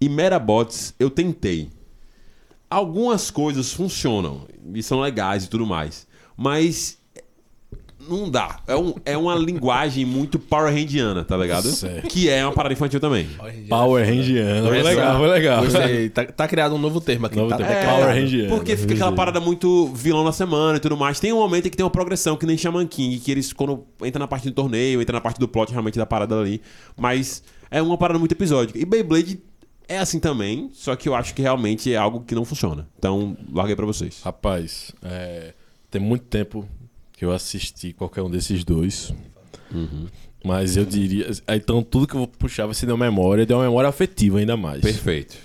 E 0.00 0.08
Metabots, 0.08 0.94
eu 0.98 1.10
tentei. 1.10 1.68
Algumas 2.72 3.30
coisas 3.30 3.72
funcionam 3.72 4.46
e 4.74 4.82
são 4.82 5.00
legais 5.00 5.44
e 5.44 5.48
tudo 5.48 5.66
mais, 5.66 6.06
mas 6.36 6.98
não 8.08 8.28
dá. 8.30 8.60
É, 8.66 8.74
um- 8.74 8.94
é 9.04 9.16
uma 9.16 9.34
linguagem 9.34 10.04
muito 10.04 10.38
Power 10.38 10.72
Randiana, 10.74 11.22
tá 11.22 11.36
ligado? 11.36 11.68
Certo. 11.70 12.08
Que 12.08 12.28
é 12.28 12.44
uma 12.44 12.52
parada 12.52 12.72
infantil 12.72 12.98
também. 12.98 13.28
Power 13.68 14.04
Rangiano. 14.04 14.68
Foi 14.68 14.82
legal, 14.82 15.18
foi 15.18 15.28
legal. 15.28 15.62
Tá, 16.12 16.24
tá 16.24 16.48
criado 16.48 16.74
um 16.74 16.78
novo 16.78 17.00
termo 17.00 17.26
aqui. 17.26 17.36
Novo 17.36 17.50
tá? 17.50 17.58
termo. 17.58 17.72
É. 17.72 17.86
Power 17.86 18.06
Rangiano. 18.08 18.48
Porque 18.56 18.76
fica 18.76 18.94
aquela 18.94 19.12
parada 19.12 19.38
muito 19.38 19.86
vilão 19.94 20.24
na 20.24 20.32
semana 20.32 20.78
e 20.78 20.80
tudo 20.80 20.96
mais. 20.96 21.20
Tem 21.20 21.32
um 21.32 21.38
momento 21.38 21.66
em 21.66 21.70
que 21.70 21.76
tem 21.76 21.84
uma 21.84 21.90
progressão, 21.90 22.36
que 22.36 22.46
nem 22.46 22.56
Shaman 22.56 22.86
King, 22.86 23.18
que 23.18 23.30
eles, 23.30 23.52
quando 23.52 23.84
entra 24.02 24.18
na 24.18 24.26
parte 24.26 24.48
do 24.48 24.54
torneio, 24.54 25.00
entra 25.00 25.12
na 25.12 25.20
parte 25.20 25.38
do 25.38 25.46
plot 25.46 25.70
realmente 25.70 25.98
da 25.98 26.06
parada 26.06 26.40
ali. 26.40 26.60
Mas 26.96 27.42
é 27.70 27.80
uma 27.80 27.96
parada 27.96 28.18
muito 28.18 28.32
episódica. 28.32 28.78
E 28.78 28.84
Beyblade 28.84 29.40
é 29.88 29.98
assim 29.98 30.18
também, 30.18 30.70
só 30.72 30.96
que 30.96 31.08
eu 31.08 31.14
acho 31.14 31.34
que 31.34 31.42
realmente 31.42 31.92
é 31.92 31.96
algo 31.96 32.20
que 32.20 32.34
não 32.34 32.44
funciona. 32.44 32.88
Então, 32.98 33.36
larguei 33.52 33.76
pra 33.76 33.86
vocês. 33.86 34.20
Rapaz, 34.22 34.92
é, 35.02 35.54
tem 35.90 36.00
muito 36.00 36.24
tempo 36.24 36.68
que 37.12 37.24
eu 37.24 37.32
assisti 37.32 37.92
qualquer 37.92 38.22
um 38.22 38.30
desses 38.30 38.64
dois. 38.64 39.12
Mas 40.44 40.76
eu 40.76 40.84
diria. 40.84 41.30
Então, 41.48 41.82
tudo 41.82 42.06
que 42.06 42.14
eu 42.14 42.18
vou 42.18 42.26
puxar 42.26 42.66
vai 42.66 42.74
ser 42.74 42.86
de 42.86 42.92
uma 42.92 43.04
memória, 43.04 43.46
de 43.46 43.54
uma 43.54 43.62
memória 43.62 43.88
afetiva 43.88 44.38
ainda 44.38 44.56
mais. 44.56 44.80
Perfeito. 44.80 45.36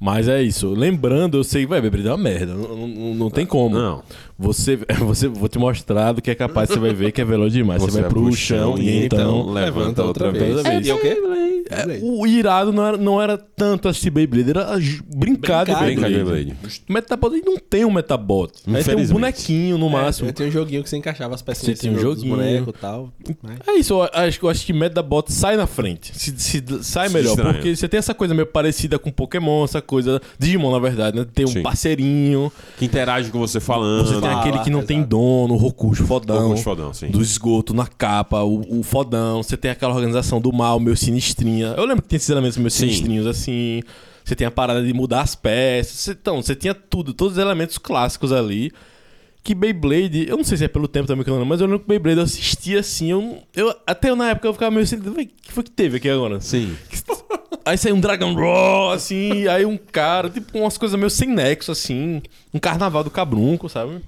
Mas 0.00 0.28
é 0.28 0.42
isso. 0.42 0.70
Lembrando, 0.74 1.38
eu 1.38 1.44
sei 1.44 1.62
que 1.62 1.68
vai 1.68 1.80
beber 1.80 2.04
é 2.04 2.10
uma 2.10 2.18
merda. 2.18 2.52
Não, 2.54 2.86
não- 2.86 3.14
não 3.14 3.30
tem 3.30 3.46
como. 3.46 3.74
Não. 3.74 4.02
Você, 4.38 4.78
você, 5.00 5.28
vou 5.28 5.48
te 5.48 5.58
mostrar 5.58 6.12
do 6.12 6.20
que 6.20 6.30
é 6.30 6.34
capaz, 6.34 6.68
você 6.68 6.78
vai 6.78 6.92
ver 6.92 7.12
que 7.12 7.20
é 7.20 7.24
veloz 7.24 7.52
demais. 7.52 7.80
Você, 7.82 8.00
vai 8.00 8.10
pro 8.10 8.32
chão 8.34 8.76
e 8.78 9.04
então. 9.04 9.50
levanta 9.52 10.02
outra 10.02 10.30
vez. 10.32 10.62
Vez. 10.62 10.86
E 10.86 10.90
é 10.90 10.94
o 10.94 10.98
quê? 11.00 11.16
É, 11.70 11.98
o 12.02 12.26
irado 12.26 12.72
não 12.72 12.86
era, 12.86 12.96
não 12.98 13.22
era 13.22 13.38
tanto 13.38 13.88
assistir 13.88 14.10
Beyblade, 14.10 14.50
era 14.50 14.76
brincar 15.16 15.64
de 15.64 15.74
Brincar 15.74 16.08
de 16.10 16.14
Beyblade. 16.16 16.44
Beyblade. 16.54 16.56
Metabot 16.88 17.42
não 17.44 17.56
tem 17.56 17.86
um 17.86 17.90
Metabot. 17.90 18.52
Aí 18.66 18.84
tem 18.84 18.96
um 18.96 19.06
bonequinho 19.06 19.78
no 19.78 19.88
máximo. 19.88 20.28
É, 20.28 20.32
tinha 20.32 20.48
um 20.48 20.50
joguinho 20.50 20.82
que 20.82 20.90
você 20.90 20.98
encaixava 20.98 21.34
as 21.34 21.40
pecinhas 21.40 21.78
Você 21.78 21.88
um 21.88 21.92
assim, 21.92 22.02
dos 22.02 22.02
joguinho. 22.02 22.36
bonecos 22.36 22.74
e 22.76 22.78
tal. 22.78 23.12
Mas- 23.42 23.58
É 23.66 23.72
isso, 23.78 23.94
eu 23.94 24.02
acho, 24.12 24.44
eu 24.44 24.48
acho 24.50 24.66
que 24.66 24.72
Metabot 24.74 25.32
sai 25.32 25.56
na 25.56 25.66
frente. 25.66 26.12
Se, 26.14 26.34
se- 26.36 26.62
sai 26.82 27.08
Se 27.08 27.14
melhor. 27.14 27.34
Porque 27.36 27.74
você 27.74 27.88
tem 27.88 27.96
essa 27.98 28.12
coisa 28.12 28.34
meio 28.34 28.46
parecida 28.46 28.98
com 28.98 29.10
Pokémon, 29.10 29.64
essa 29.64 29.80
coisa. 29.84 30.20
Digimon, 30.38 30.72
na 30.72 30.78
verdade, 30.78 31.16
né? 31.16 31.24
Tem 31.32 31.44
um 31.44 31.48
Sim. 31.48 31.62
parceirinho. 31.62 32.50
Que 32.78 32.84
interage 32.84 33.30
com 33.30 33.38
você 33.38 33.60
falando. 33.60 34.06
Você 34.06 34.12
tem 34.14 34.20
Fala, 34.22 34.40
aquele 34.40 34.58
que 34.60 34.70
não 34.70 34.82
tem 34.84 34.98
exato. 34.98 35.10
dono, 35.10 35.54
o 35.54 35.56
Rokujo 35.56 36.06
fodão. 36.06 36.42
Rokujo 36.48 36.62
fodão, 36.62 36.92
sim. 36.92 37.08
Do 37.08 37.22
esgoto 37.22 37.72
na 37.72 37.86
capa, 37.86 38.42
o, 38.42 38.80
o 38.80 38.82
fodão. 38.82 39.42
Você 39.42 39.56
tem 39.56 39.70
aquela 39.70 39.94
organização 39.94 40.40
do 40.40 40.52
mal, 40.52 40.80
meio 40.80 40.96
sinistrinha. 40.96 41.74
Eu 41.76 41.84
lembro 41.84 42.02
que 42.02 42.08
tem 42.08 42.16
esses 42.16 42.30
elementos 42.30 42.56
meio 42.58 42.70
Sim. 42.70 42.80
sinistrinhos 42.88 43.26
assim. 43.26 43.82
Você 44.24 44.34
tem 44.34 44.46
a 44.46 44.50
parada 44.50 44.82
de 44.82 44.92
mudar 44.94 45.20
as 45.20 45.34
peças. 45.34 45.92
Você- 46.00 46.12
então, 46.12 46.40
você 46.42 46.54
tinha 46.54 46.74
tudo, 46.74 47.12
todos 47.12 47.34
os 47.36 47.38
elementos 47.38 47.76
clássicos 47.76 48.32
ali. 48.32 48.72
Que 49.44 49.54
Beyblade, 49.54 50.26
eu 50.26 50.38
não 50.38 50.42
sei 50.42 50.56
se 50.56 50.64
é 50.64 50.68
pelo 50.68 50.88
tempo 50.88 51.06
também 51.06 51.22
que 51.22 51.30
eu 51.30 51.38
não, 51.38 51.44
mas 51.44 51.60
eu 51.60 51.66
lembro 51.66 51.80
que 51.80 51.86
Beyblade 51.86 52.18
eu 52.18 52.24
assistia 52.24 52.80
assim. 52.80 53.10
Eu, 53.10 53.42
eu, 53.54 53.74
até 53.86 54.08
eu, 54.08 54.16
na 54.16 54.30
época 54.30 54.48
eu 54.48 54.54
ficava 54.54 54.70
meio 54.70 54.84
assim, 54.84 54.96
"Véi, 54.96 55.26
o 55.26 55.28
que 55.42 55.52
foi 55.52 55.62
que 55.62 55.70
teve 55.70 55.98
aqui 55.98 56.08
agora? 56.08 56.40
Sim. 56.40 56.74
Aí 57.66 57.78
saiu 57.78 57.94
um 57.94 58.00
Dragon 58.00 58.34
Raw, 58.34 58.90
assim, 58.90 59.48
aí 59.48 59.64
um 59.64 59.78
cara, 59.78 60.28
tipo, 60.28 60.58
umas 60.58 60.76
coisas 60.76 60.98
meio 60.98 61.08
sem 61.08 61.28
nexo, 61.28 61.72
assim. 61.72 62.20
Um 62.52 62.58
carnaval 62.58 63.02
do 63.02 63.10
cabrunco, 63.10 63.70
sabe? 63.70 64.02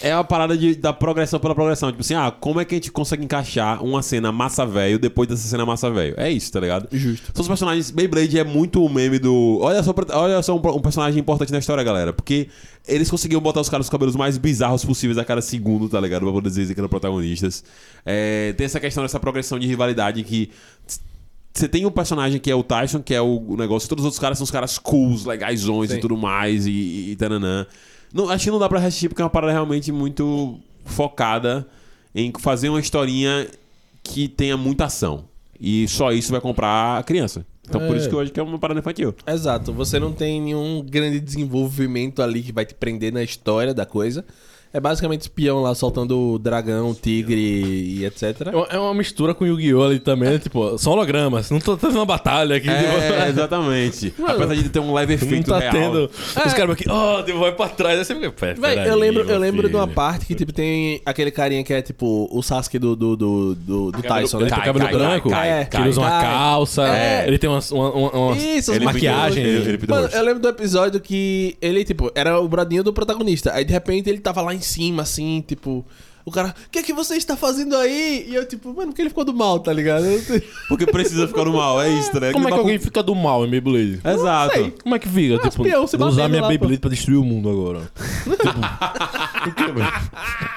É 0.00 0.12
a 0.12 0.22
parada 0.22 0.56
de, 0.56 0.74
da 0.74 0.92
progressão 0.92 1.40
pela 1.40 1.54
progressão. 1.54 1.90
Tipo 1.90 2.02
assim, 2.02 2.14
ah, 2.14 2.30
como 2.30 2.60
é 2.60 2.64
que 2.64 2.74
a 2.74 2.78
gente 2.78 2.90
consegue 2.92 3.24
encaixar 3.24 3.82
uma 3.84 4.02
cena 4.02 4.30
massa 4.30 4.64
velho 4.64 4.98
depois 4.98 5.28
dessa 5.28 5.46
cena 5.46 5.66
massa 5.66 5.90
velho? 5.90 6.14
É 6.16 6.30
isso, 6.30 6.50
tá 6.52 6.60
ligado? 6.60 6.88
Justo. 6.92 7.30
São 7.34 7.42
os 7.42 7.48
personagens. 7.48 7.90
Beyblade 7.90 8.38
é 8.38 8.44
muito 8.44 8.84
o 8.84 8.88
meme 8.88 9.18
do. 9.18 9.58
Olha 9.60 9.82
só, 9.82 9.94
olha 10.12 10.42
só 10.42 10.56
um, 10.56 10.76
um 10.76 10.80
personagem 10.80 11.20
importante 11.20 11.52
na 11.52 11.58
história, 11.58 11.82
galera. 11.82 12.12
Porque 12.12 12.48
eles 12.86 13.10
conseguiam 13.10 13.40
botar 13.40 13.60
os 13.60 13.68
caras 13.68 13.86
com 13.86 13.88
os 13.88 13.90
cabelos 13.90 14.16
mais 14.16 14.38
bizarros 14.38 14.84
possíveis 14.84 15.18
a 15.18 15.24
cada 15.24 15.42
segundo, 15.42 15.88
tá 15.88 16.00
ligado? 16.00 16.22
Pra 16.22 16.32
poder 16.32 16.48
dizer 16.48 16.72
que 16.72 16.80
eram 16.80 16.88
protagonistas. 16.88 17.64
É, 18.04 18.52
tem 18.56 18.64
essa 18.64 18.80
questão 18.80 19.02
dessa 19.02 19.18
progressão 19.18 19.58
de 19.58 19.66
rivalidade 19.66 20.22
que. 20.22 20.50
Você 21.52 21.68
tem 21.68 21.84
um 21.84 21.90
personagem 21.90 22.38
que 22.38 22.48
é 22.48 22.54
o 22.54 22.62
Tyson, 22.62 23.02
que 23.02 23.12
é 23.12 23.20
o, 23.20 23.56
negócio, 23.58 23.88
todos 23.88 24.02
os 24.02 24.06
outros 24.06 24.20
caras 24.20 24.38
são 24.38 24.44
os 24.44 24.52
caras 24.52 24.78
cools, 24.78 25.24
legaisões 25.24 25.90
e 25.90 25.98
tudo 25.98 26.16
mais, 26.16 26.64
e, 26.64 26.70
e, 26.70 27.10
e 27.10 27.16
tananã. 27.16 27.66
Não, 28.12 28.28
acho 28.28 28.44
que 28.44 28.50
não 28.50 28.58
dá 28.58 28.68
pra 28.68 28.78
resistir 28.80 29.08
porque 29.08 29.22
é 29.22 29.24
uma 29.24 29.30
parada 29.30 29.52
realmente 29.52 29.92
muito 29.92 30.58
focada 30.84 31.66
em 32.14 32.32
fazer 32.38 32.68
uma 32.68 32.80
historinha 32.80 33.46
que 34.02 34.28
tenha 34.28 34.56
muita 34.56 34.86
ação. 34.86 35.24
E 35.60 35.86
só 35.88 36.10
isso 36.12 36.32
vai 36.32 36.40
comprar 36.40 36.98
a 36.98 37.02
criança. 37.02 37.44
Então 37.68 37.80
por 37.86 37.94
É. 37.94 37.98
isso 37.98 38.08
que 38.08 38.14
hoje 38.14 38.32
que 38.32 38.40
é 38.40 38.42
uma 38.42 38.58
parada 38.58 38.80
infantil. 38.80 39.14
Exato, 39.26 39.72
você 39.72 40.00
não 40.00 40.12
tem 40.12 40.40
nenhum 40.40 40.82
grande 40.84 41.20
desenvolvimento 41.20 42.20
ali 42.22 42.42
que 42.42 42.50
vai 42.52 42.64
te 42.66 42.74
prender 42.74 43.12
na 43.12 43.22
história 43.22 43.72
da 43.72 43.86
coisa. 43.86 44.24
É 44.72 44.78
basicamente 44.78 45.22
espião 45.22 45.62
lá 45.62 45.74
soltando 45.74 46.38
dragão, 46.38 46.94
tigre 46.94 47.34
e 47.40 48.04
etc. 48.04 48.22
É 48.52 48.56
uma- 48.56 48.66
É 48.70 48.78
uma 48.78 48.94
mistura 48.94 49.34
com 49.34 49.44
Yu-Gi-Oh! 49.44 49.82
ali 49.82 49.98
também, 49.98 50.30
né? 50.30 50.38
tipo, 50.38 50.78
são 50.78 50.92
hologramas. 50.92 51.50
Não 51.50 51.58
tô 51.58 51.76
tendo 51.76 51.94
uma 51.96 52.06
batalha 52.06 52.56
aqui. 52.56 52.70
É, 52.70 53.28
exatamente. 53.30 54.14
Apesar 54.24 54.54
de 54.54 54.68
ter 54.68 54.78
um 54.78 54.92
leve 54.94 55.14
tipo, 55.14 55.24
não 55.26 55.32
efeito 55.32 55.50
tá 55.50 55.58
real. 55.58 55.72
tendo. 55.72 56.10
Os 56.46 56.54
caras 56.54 56.70
aqui, 56.70 56.84
ó, 56.88 57.20
oh, 57.20 57.38
vai 57.40 57.52
pra 57.52 57.68
trás. 57.68 57.98
Aí 57.98 58.04
você 58.04 58.14
fica, 58.14 58.30
"Pé, 58.30 58.54
Véi, 58.54 58.74
peraí, 58.76 58.88
eu 58.88 58.96
lembro, 58.96 59.22
eu 59.28 59.38
lembro 59.38 59.68
de 59.68 59.74
uma 59.74 59.84
filho." 59.84 59.94
parte 59.94 60.26
que, 60.26 60.34
tipo, 60.34 60.52
tem 60.52 61.00
aquele 61.04 61.30
carinha 61.30 61.64
que 61.64 61.72
é, 61.72 61.82
tipo, 61.82 62.28
o 62.30 62.42
Sasuke 62.42 62.78
do, 62.78 62.94
do, 62.94 63.16
do, 63.16 63.54
do, 63.56 63.90
do 63.92 64.02
Tyson, 64.02 64.38
Ele 64.38 64.44
né? 64.44 64.50
tem 64.50 64.58
Cai, 64.58 64.66
cabelo 64.66 64.84
cai, 64.84 64.94
branco, 64.94 65.30
cai, 65.30 65.48
cai, 65.48 65.64
que 65.66 65.76
ele 65.78 65.88
usa 65.88 66.00
uma 66.00 66.10
cai. 66.10 66.22
calça, 66.22 66.88
É. 66.96 67.24
ele 67.26 67.38
tem 67.38 67.50
uma, 67.50 67.60
uma, 67.72 67.90
uma, 67.90 68.10
uma 68.12 68.36
Isso, 68.36 68.72
Ele 68.72 68.84
maquiagem. 68.84 69.42
ele- 69.44 69.68
ele 69.70 69.78
Mano, 69.88 70.02
rosto. 70.02 70.16
eu 70.16 70.22
lembro 70.24 70.40
do 70.40 70.48
episódio 70.48 71.00
que 71.00 71.56
ele, 71.60 71.84
tipo, 71.84 72.10
era 72.14 72.38
o 72.40 72.48
bradinho 72.48 72.84
do 72.84 72.92
protagonista. 72.92 73.52
Aí, 73.52 73.64
de 73.64 73.72
repente, 73.72 74.08
ele 74.08 74.18
tava 74.20 74.40
lá 74.42 74.54
em 74.54 74.59
cima, 74.60 75.02
assim, 75.02 75.44
tipo... 75.46 75.84
O 76.24 76.30
cara, 76.30 76.54
o 76.66 76.70
que 76.70 76.78
é 76.78 76.82
que 76.82 76.92
você 76.92 77.16
está 77.16 77.34
fazendo 77.34 77.74
aí? 77.76 78.26
E 78.28 78.34
eu, 78.34 78.46
tipo, 78.46 78.68
mano, 78.74 78.88
porque 78.88 79.00
ele 79.00 79.08
ficou 79.08 79.24
do 79.24 79.32
mal, 79.32 79.58
tá 79.58 79.72
ligado? 79.72 80.04
Eu. 80.04 80.20
Porque 80.68 80.86
precisa 80.86 81.26
ficar 81.26 81.46
no 81.46 81.54
mal, 81.54 81.80
é 81.80 81.88
isso, 81.88 82.20
né? 82.20 82.30
Como 82.30 82.46
é 82.46 82.52
que 82.52 82.58
alguém 82.58 82.78
fica 82.78 83.02
do 83.02 83.14
mal 83.14 83.44
em 83.44 83.50
Beyblade? 83.50 84.00
Exato. 84.04 84.54
sei. 84.54 84.70
Como 84.82 84.94
é 84.94 84.98
que 84.98 85.08
fica? 85.08 85.36
Ah, 85.36 85.48
tipo, 85.48 85.66
espião, 85.66 85.86
vou 85.86 86.08
usar 86.08 86.28
minha 86.28 86.42
lá, 86.42 86.48
Beyblade 86.48 86.78
pra 86.78 86.90
destruir 86.90 87.16
o 87.16 87.24
mundo 87.24 87.48
agora. 87.48 87.90
tipo, 88.36 88.60
o 89.48 89.54
que, 89.54 89.72
velho? 89.72 89.92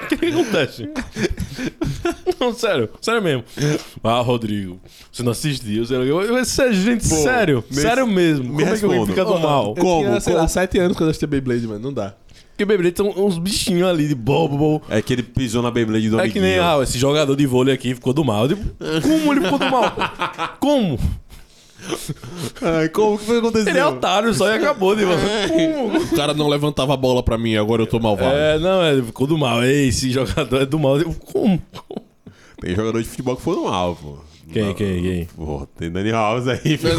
O 0.02 0.06
que, 0.06 0.16
que 0.18 0.26
acontece? 0.26 0.88
Não, 2.38 2.54
sério, 2.54 2.90
sério 3.00 3.22
mesmo. 3.22 3.44
Ah, 4.02 4.20
Rodrigo, 4.20 4.78
você 5.10 5.22
não 5.22 5.32
assistiu? 5.32 5.86
Você 5.86 5.96
não... 5.96 6.44
Sério, 6.44 6.74
gente, 6.74 7.08
Pô, 7.08 7.16
sério, 7.16 7.64
me- 7.70 7.80
sério 7.80 8.06
mesmo. 8.06 8.44
me 8.44 8.50
Como 8.50 8.60
é 8.60 8.78
que 8.78 8.84
alguém 8.84 9.00
responda. 9.00 9.12
fica 9.12 9.24
do 9.24 9.40
mal? 9.40 9.74
Eu 9.76 9.82
Como? 9.82 10.06
tinha, 10.06 10.20
sei 10.20 10.32
Como? 10.34 10.42
lá, 10.42 10.48
sete 10.48 10.78
anos 10.78 10.96
quando 10.96 11.08
eu 11.08 11.10
assisti 11.10 11.26
Beyblade, 11.26 11.66
mano. 11.66 11.80
Não 11.80 11.92
dá. 11.92 12.14
Porque 12.54 12.64
Beyblade 12.64 12.96
são 12.96 13.08
uns 13.16 13.36
bichinhos 13.36 13.88
ali 13.88 14.06
de 14.06 14.14
bobo, 14.14 14.56
bobo. 14.56 14.84
É 14.88 15.02
que 15.02 15.12
ele 15.12 15.24
pisou 15.24 15.60
na 15.60 15.72
Beyblade 15.72 16.08
do 16.08 16.20
É 16.20 16.28
que 16.28 16.38
amiguinho. 16.38 16.44
nem, 16.44 16.58
ah, 16.60 16.78
esse 16.82 16.96
jogador 16.96 17.34
de 17.34 17.44
vôlei 17.46 17.74
aqui 17.74 17.96
ficou 17.96 18.12
do 18.12 18.24
mal. 18.24 18.42
Eu 18.42 18.48
digo, 18.54 18.62
como 19.02 19.32
ele 19.32 19.40
ficou 19.40 19.58
do 19.58 19.68
mal? 19.68 19.92
Como? 20.60 20.98
Ai, 22.62 22.88
como 22.90 23.18
que 23.18 23.24
foi 23.24 23.38
acontecer? 23.38 23.70
Ele 23.70 23.78
é 23.80 23.86
otário 23.86 24.32
só 24.32 24.48
e 24.48 24.54
acabou 24.54 24.94
de 24.94 25.02
Como? 25.04 25.98
O 25.98 26.16
cara 26.16 26.32
não 26.32 26.48
levantava 26.48 26.94
a 26.94 26.96
bola 26.96 27.24
pra 27.24 27.36
mim, 27.36 27.56
agora 27.56 27.82
eu 27.82 27.86
tô 27.88 27.98
malvado. 27.98 28.34
É, 28.36 28.56
não, 28.58 28.82
é, 28.82 29.02
ficou 29.02 29.26
do 29.26 29.36
mal. 29.36 29.62
Ei, 29.64 29.88
esse 29.88 30.10
jogador 30.10 30.62
é 30.62 30.66
do 30.66 30.78
mal. 30.78 30.92
Eu 30.96 30.98
digo, 31.10 31.14
como? 31.26 31.60
Tem 32.60 32.74
jogador 32.74 33.02
de 33.02 33.08
futebol 33.08 33.36
que 33.36 33.42
foi 33.42 33.56
no 33.56 33.64
mal, 33.64 33.96
pô. 33.96 34.16
Quem, 34.54 34.74
quem, 34.74 35.02
quem? 35.02 35.24
Pô, 35.36 35.66
tem 35.78 35.90
Daniel 35.90 36.16
Alves 36.16 36.48
aí. 36.48 36.58
Ficou... 36.78 36.92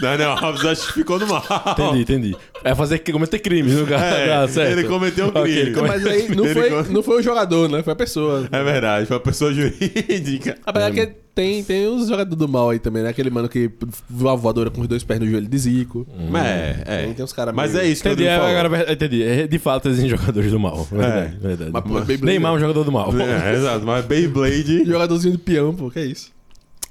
Daniel 0.00 0.30
Alves 0.32 0.64
acho 0.64 0.86
que 0.88 0.92
ficou 0.94 1.18
no 1.18 1.26
mal. 1.26 1.42
Entendi, 1.72 2.00
entendi. 2.02 2.36
É 2.62 2.74
fazer 2.74 2.98
cometer 3.00 3.38
crimes 3.38 3.74
no 3.74 3.86
cara. 3.86 4.00
É, 4.20 4.34
Ah, 4.34 4.46
certo. 4.48 4.78
ele 4.78 4.88
cometeu 4.88 5.26
um 5.28 5.30
crime. 5.32 5.72
come- 5.72 5.88
Mas 5.88 6.06
aí 6.06 6.28
não 6.34 6.44
foi, 6.46 6.70
gosta- 6.70 6.92
não 6.92 7.02
foi 7.02 7.18
o 7.20 7.22
jogador, 7.22 7.68
né? 7.68 7.82
Foi 7.82 7.92
a 7.92 7.96
pessoa. 7.96 8.48
É 8.52 8.62
verdade, 8.62 9.06
foi 9.06 9.16
uma 9.16 9.22
pessoa 9.22 9.52
jurídica. 9.52 10.58
Apesar 10.64 10.90
que 10.92 11.06
tem, 11.34 11.62
tem 11.64 11.88
uns 11.88 12.08
jogadores 12.08 12.36
do 12.36 12.48
mal 12.48 12.70
aí 12.70 12.78
também, 12.78 13.02
né? 13.02 13.08
Aquele 13.08 13.30
mano 13.30 13.48
que 13.48 13.70
voa 14.08 14.32
a 14.32 14.36
voadora 14.36 14.68
com 14.70 14.80
os 14.82 14.88
dois 14.88 15.02
pés 15.02 15.20
no 15.20 15.26
joelho 15.26 15.46
de 15.48 15.58
Zico. 15.58 16.06
É, 16.34 16.76
é. 16.84 17.04
Tem- 17.04 17.14
tem 17.14 17.24
uns 17.24 17.32
cara 17.32 17.52
Mas 17.52 17.72
meio- 17.72 17.84
é 17.84 17.88
isso 17.88 18.02
que 18.02 18.08
eu 18.08 18.12
Entendi, 18.12 18.28
é, 18.28 18.36
falou. 18.38 18.56
agora, 18.58 18.92
entendi. 18.92 19.22
É, 19.22 19.46
de 19.46 19.58
fato, 19.58 19.88
existem 19.88 20.10
jogadores 20.10 20.50
do 20.50 20.58
mal. 20.60 20.84
Verdade, 20.90 21.36
verdade. 21.40 21.70
Mas, 21.72 21.82
Beyblade- 21.84 22.24
Neymar 22.24 22.52
é 22.52 22.56
um 22.56 22.60
jogador 22.60 22.84
do 22.84 22.92
mal. 22.92 23.10
É, 23.18 23.54
exato, 23.54 23.86
mas 23.86 24.04
Beyblade. 24.04 24.84
Jogadorzinho 24.84 25.32
de 25.32 25.38
peão, 25.38 25.74
pô, 25.74 25.90
que 25.90 25.98
é 25.98 26.04
isso? 26.04 26.30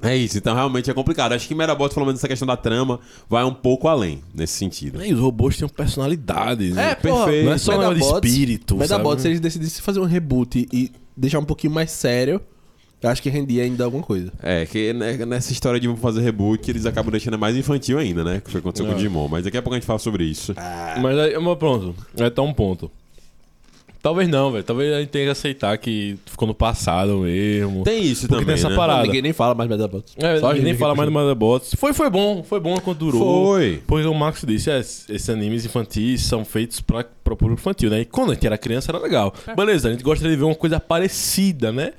É 0.02 0.16
isso, 0.16 0.38
então 0.38 0.56
realmente 0.56 0.90
é 0.90 0.94
complicado. 0.94 1.34
Acho 1.34 1.48
que 1.48 1.54
Merabots, 1.54 1.94
pelo 1.94 2.06
menos 2.06 2.20
essa 2.22 2.28
questão 2.28 2.48
da 2.48 2.56
trama, 2.56 3.00
vai 3.30 3.44
um 3.44 3.54
pouco 3.54 3.88
além 3.88 4.22
nesse 4.34 4.54
sentido. 4.54 5.04
E 5.04 5.14
os 5.14 5.20
robôs 5.20 5.58
têm 5.58 5.68
personalidade. 5.68 6.72
né? 6.72 6.96
perfeito. 6.96 7.46
Não 7.46 7.54
é 7.54 7.58
só 7.58 7.74
um 7.74 7.94
de 7.94 8.00
Medabots- 8.00 8.30
espírito, 8.32 8.78
Medabots, 8.78 9.10
sabe? 9.10 9.22
se 9.24 9.28
eles 9.28 9.40
decidissem 9.40 9.82
fazer 9.82 10.00
um 10.00 10.06
reboot 10.06 10.68
e 10.72 10.92
deixar 11.18 11.40
um 11.40 11.44
pouquinho 11.46 11.74
mais 11.74 11.92
sério, 11.92 12.40
eu 13.02 13.10
acho 13.10 13.22
que 13.22 13.30
rendia 13.30 13.64
ainda 13.64 13.84
alguma 13.84 14.04
coisa. 14.04 14.32
É, 14.42 14.66
que 14.66 14.94
nessa 14.94 15.52
história 15.52 15.80
de 15.80 15.94
fazer 15.98 16.22
reboot, 16.22 16.70
eles 16.70 16.86
acabam 16.86 17.12
deixando 17.12 17.38
mais 17.38 17.58
infantil 17.58 17.98
ainda, 17.98 18.24
né? 18.24 18.42
Que 18.44 18.50
foi 18.50 18.60
o 18.60 18.62
que 18.62 18.68
aconteceu 18.70 18.86
com 18.86 18.92
o 18.92 18.96
É. 18.96 18.98
Digimon. 18.98 19.28
Mas 19.28 19.44
daqui 19.44 19.58
a 19.58 19.62
pouco 19.62 19.76
a 19.76 19.78
gente 19.80 19.86
fala 19.88 20.00
sobre 20.00 20.24
isso. 20.24 20.54
Mas 21.02 21.18
aí, 21.18 21.38
mas 21.38 21.58
pronto, 21.58 21.94
é 22.18 22.30
tá 22.30 22.42
um 22.42 22.54
ponto. 22.54 22.90
Talvez 24.02 24.30
não, 24.30 24.52
velho. 24.52 24.64
Talvez 24.64 24.94
a 24.94 25.00
gente 25.02 25.10
tenha 25.10 25.26
que 25.26 25.32
aceitar 25.32 25.78
que 25.78 26.18
ficou 26.26 26.48
no 26.48 26.54
passado 26.54 27.18
mesmo. 27.20 27.84
Tem 27.84 28.02
isso 28.02 28.22
Porque 28.28 28.36
também, 28.36 28.46
tem 28.46 28.54
essa 28.56 28.70
né? 28.70 28.76
parada. 28.76 29.04
Ninguém 29.04 29.22
nem 29.22 29.34
fala 29.34 29.54
mais 29.54 29.70
Medabots. 29.70 30.14
É, 30.18 30.40
Só 30.40 30.46
a 30.48 30.50
ninguém 30.54 30.66
nem 30.66 30.74
fala 30.78 30.96
mais 30.96 31.10
do 31.10 31.14
Motherbots. 31.14 31.74
Foi, 31.76 31.92
foi 31.92 32.10
bom, 32.10 32.42
foi 32.42 32.62
bom 32.62 32.78
quando 32.80 32.98
durou. 32.98 33.46
Foi. 33.48 33.84
Porque 33.86 34.08
o 34.08 34.14
Marcos 34.14 34.44
disse, 34.48 34.72
é, 34.72 34.80
esses 34.80 35.30
animes 35.30 35.66
infantis 35.66 36.22
são 36.22 36.46
feitos 36.46 36.80
pra, 36.80 37.04
pra 37.24 37.36
público 37.36 37.60
infantil, 37.60 37.90
né? 37.90 38.00
E 38.02 38.06
quando 38.06 38.32
a 38.32 38.34
gente 38.36 38.48
era 38.48 38.58
criança 38.58 38.90
era 38.90 39.00
legal. 39.00 39.34
Beleza, 39.54 39.90
a 39.90 39.92
gente 39.92 40.04
gostaria 40.04 40.32
de 40.32 40.38
ver 40.38 40.46
uma 40.46 40.56
coisa 40.56 40.80
parecida, 40.80 41.72
né? 41.72 41.92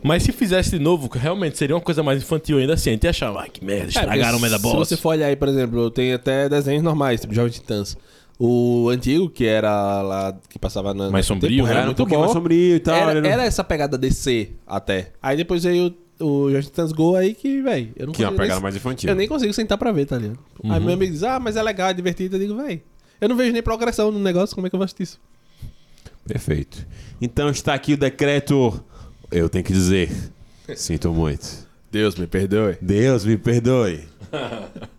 Mas 0.00 0.22
se 0.22 0.30
fizesse 0.30 0.70
de 0.70 0.78
novo, 0.78 1.10
realmente 1.12 1.58
seria 1.58 1.74
uma 1.74 1.82
coisa 1.82 2.04
mais 2.04 2.22
infantil 2.22 2.58
ainda 2.58 2.74
assim. 2.74 2.90
A 2.90 2.92
gente 2.92 3.02
ia 3.02 3.10
achar, 3.10 3.36
ai 3.36 3.48
que 3.52 3.64
merda, 3.64 3.86
É, 3.86 3.88
estragaram 3.88 4.36
o 4.38 4.40
porque 4.40 4.44
Medabots. 4.44 4.88
Se 4.88 4.94
você 4.94 4.96
for 4.96 5.08
olhar 5.08 5.26
aí, 5.26 5.34
por 5.34 5.48
exemplo, 5.48 5.90
tem 5.90 6.12
até 6.12 6.48
desenhos 6.48 6.84
normais, 6.84 7.20
tipo 7.20 7.34
Jovem 7.34 7.50
Titãs. 7.50 7.96
O 8.38 8.88
antigo, 8.88 9.28
que 9.28 9.44
era 9.44 10.00
lá, 10.02 10.38
que 10.48 10.58
passava 10.60 10.94
na. 10.94 11.10
Mais 11.10 11.26
sombrio, 11.26 11.50
tempo, 11.56 11.64
né? 11.64 11.70
era 11.70 11.78
Era 11.80 11.86
um 11.86 11.88
muito 11.88 11.96
pouquinho 11.96 12.18
bom. 12.20 12.24
mais 12.26 12.32
sombrio 12.32 12.76
e 12.76 12.80
tal. 12.80 12.94
Era, 12.94 13.20
não- 13.20 13.28
era 13.28 13.44
essa 13.44 13.64
pegada 13.64 13.98
DC 13.98 14.50
até. 14.66 15.12
Aí 15.20 15.36
depois 15.36 15.64
veio 15.64 15.92
o, 16.20 16.48
Titãs 16.62 16.92
Go 16.92 17.16
aí 17.16 17.34
que, 17.34 17.60
velho, 17.62 17.90
eu 17.96 18.06
não 18.06 18.12
Que 18.12 18.22
é 18.22 18.26
uma 18.28 18.32
pegada 18.36 18.54
nem- 18.54 18.62
mais 18.62 18.76
infantil. 18.76 19.10
Eu 19.10 19.16
nem 19.16 19.26
consigo 19.26 19.52
sentar 19.52 19.76
pra 19.76 19.90
ver, 19.90 20.06
tá 20.06 20.16
ligado? 20.18 20.38
Aí 20.64 20.78
meu 20.80 20.94
amigo 20.94 21.12
diz, 21.12 21.24
ah, 21.24 21.40
mas 21.40 21.56
é 21.56 21.62
legal, 21.62 21.88
é 21.90 21.94
divertido. 21.94 22.36
Eu 22.36 22.40
digo, 22.40 22.54
velho, 22.56 22.80
eu 23.20 23.28
não 23.28 23.36
vejo 23.36 23.52
nem 23.52 23.62
progressão 23.62 24.12
no 24.12 24.20
negócio, 24.20 24.54
como 24.54 24.66
é 24.68 24.70
que 24.70 24.76
eu 24.76 24.78
vou 24.78 24.84
assistir 24.84 25.02
isso? 25.02 25.20
Perfeito. 26.26 26.86
Então 27.20 27.48
está 27.50 27.74
aqui 27.74 27.94
o 27.94 27.96
decreto. 27.96 28.80
Eu 29.32 29.48
tenho 29.48 29.64
que 29.64 29.72
dizer. 29.72 30.10
Sinto 30.76 31.12
muito. 31.12 31.66
Deus 31.90 32.14
me 32.14 32.26
perdoe. 32.26 32.76
Deus 32.80 33.24
me 33.24 33.36
perdoe. 33.36 34.04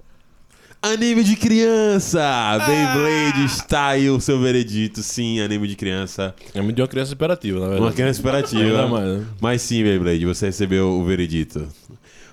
Anime 0.82 1.26
de 1.26 1.36
criança! 1.36 2.58
Beyblade 2.66 3.44
está 3.44 3.88
aí 3.88 4.10
o 4.10 4.18
seu 4.22 4.40
veredito. 4.40 5.04
Sim, 5.04 5.42
anime 5.42 5.68
de 5.68 5.76
criança. 5.76 6.34
É 6.54 6.62
muito 6.62 6.78
de 6.78 6.82
uma 6.82 6.88
criança 6.88 7.14
imperativa, 7.14 7.60
na 7.60 7.66
verdade. 7.66 7.86
Uma 7.86 7.92
criança 7.92 8.24
mais, 8.88 9.20
né? 9.20 9.28
Mas 9.42 9.62
sim, 9.62 9.84
Beyblade, 9.84 10.26
você 10.26 10.46
recebeu 10.46 10.88
o 10.88 11.04
veredito. 11.04 11.68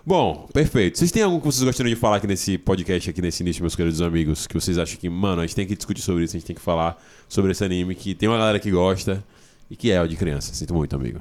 Bom, 0.06 0.48
perfeito. 0.52 0.96
Vocês 0.96 1.11
têm 1.11 1.24
algo 1.24 1.40
que 1.40 1.46
vocês 1.46 1.64
gostariam 1.64 1.92
de 1.92 2.00
falar 2.00 2.18
aqui 2.18 2.28
nesse 2.28 2.56
podcast, 2.56 3.11
aqui 3.11 3.20
nesse 3.20 3.42
início, 3.42 3.61
meus 3.61 3.74
queridos 3.74 4.00
amigos, 4.00 4.46
que 4.46 4.54
vocês 4.54 4.78
acham 4.78 4.96
que, 4.96 5.11
mano, 5.11 5.42
a 5.42 5.44
gente 5.44 5.56
tem 5.56 5.66
que 5.66 5.74
discutir 5.74 6.02
sobre 6.02 6.22
isso, 6.22 6.37
a 6.37 6.38
gente 6.38 6.46
tem 6.46 6.54
que 6.54 6.62
falar 6.62 7.02
sobre 7.28 7.50
esse 7.50 7.64
anime, 7.64 7.96
que 7.96 8.14
tem 8.14 8.28
uma 8.28 8.38
galera 8.38 8.61
que 8.61 8.70
gosta 8.70 9.24
e 9.68 9.74
que 9.74 9.90
é 9.90 10.00
o 10.00 10.06
de 10.06 10.14
criança. 10.14 10.54
Sinto 10.54 10.72
muito, 10.72 10.94
amigo. 10.94 11.18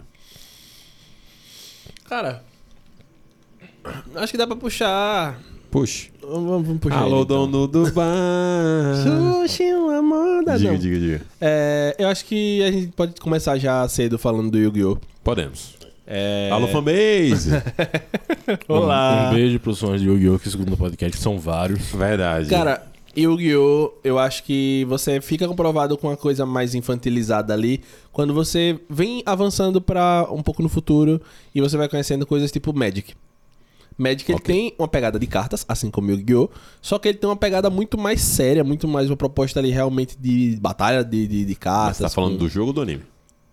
Cara, 2.07 2.43
acho 4.13 4.31
que 4.31 4.37
dá 4.37 4.45
pra 4.45 4.55
puxar. 4.55 5.41
Puxa. 5.75 6.07
Vamos, 6.21 6.65
vamos 6.65 6.79
puxar. 6.79 6.99
Alô, 6.99 7.17
ele, 7.17 7.23
então. 7.23 7.51
dono 7.51 7.67
do 7.67 7.91
bar. 7.91 8.05
Sushi, 9.03 9.73
uma 9.73 10.01
moda, 10.01 10.57
Diga, 10.57 10.71
não. 10.71 10.77
diga, 10.77 10.97
diga. 10.97 11.21
É, 11.41 11.93
eu 11.99 12.07
acho 12.07 12.23
que 12.23 12.63
a 12.63 12.71
gente 12.71 12.87
pode 12.93 13.19
começar 13.19 13.57
já 13.57 13.85
cedo 13.89 14.17
falando 14.17 14.49
do 14.49 14.57
Yu-Gi-Oh! 14.57 14.97
Podemos. 15.21 15.75
É... 16.07 16.49
Alô, 16.49 16.67
fanbase. 16.69 17.49
Olá. 18.69 19.27
Um 19.29 19.35
beijo 19.35 19.59
pros 19.59 19.77
fãs 19.77 19.99
de 19.99 20.07
Yu-Gi-Oh! 20.07 20.39
que 20.39 20.47
escutam 20.47 20.71
no 20.71 20.77
podcast, 20.77 21.17
que 21.17 21.21
são 21.21 21.37
vários. 21.37 21.79
Verdade. 21.91 22.49
Cara, 22.49 22.81
Yu-Gi-Oh! 23.17 23.95
eu 24.01 24.17
acho 24.17 24.45
que 24.45 24.85
você 24.87 25.19
fica 25.19 25.45
comprovado 25.45 25.97
com 25.97 26.07
uma 26.07 26.15
coisa 26.15 26.45
mais 26.45 26.73
infantilizada 26.73 27.53
ali 27.53 27.81
quando 28.13 28.33
você 28.33 28.79
vem 28.89 29.21
avançando 29.25 29.81
pra 29.81 30.25
um 30.31 30.41
pouco 30.41 30.63
no 30.63 30.69
futuro 30.69 31.21
e 31.53 31.59
você 31.59 31.75
vai 31.75 31.89
conhecendo 31.89 32.25
coisas 32.25 32.49
tipo 32.49 32.73
Magic. 32.73 33.13
Magic 33.97 34.29
ele 34.31 34.39
tem 34.39 34.73
uma 34.77 34.87
pegada 34.87 35.17
de 35.17 35.25
cartas, 35.27 35.65
assim 35.69 35.89
como 35.89 36.11
Yu-Gi-Oh! 36.11 36.49
Só 36.81 36.99
que 36.99 37.07
ele 37.07 37.17
tem 37.17 37.29
uma 37.29 37.35
pegada 37.37 37.69
muito 37.69 37.97
mais 37.97 38.21
séria, 38.21 38.63
muito 38.63 38.87
mais 38.87 39.09
uma 39.09 39.15
proposta 39.15 39.59
ali 39.59 39.69
realmente 39.71 40.17
de 40.19 40.57
batalha 40.59 41.03
de, 41.03 41.27
de, 41.27 41.45
de 41.45 41.55
cartas. 41.55 41.97
Você 41.97 42.03
tá 42.03 42.09
falando 42.09 42.33
com- 42.33 42.37
do 42.39 42.49
jogo 42.49 42.67
ou 42.67 42.73
do 42.73 42.81
anime? 42.81 43.03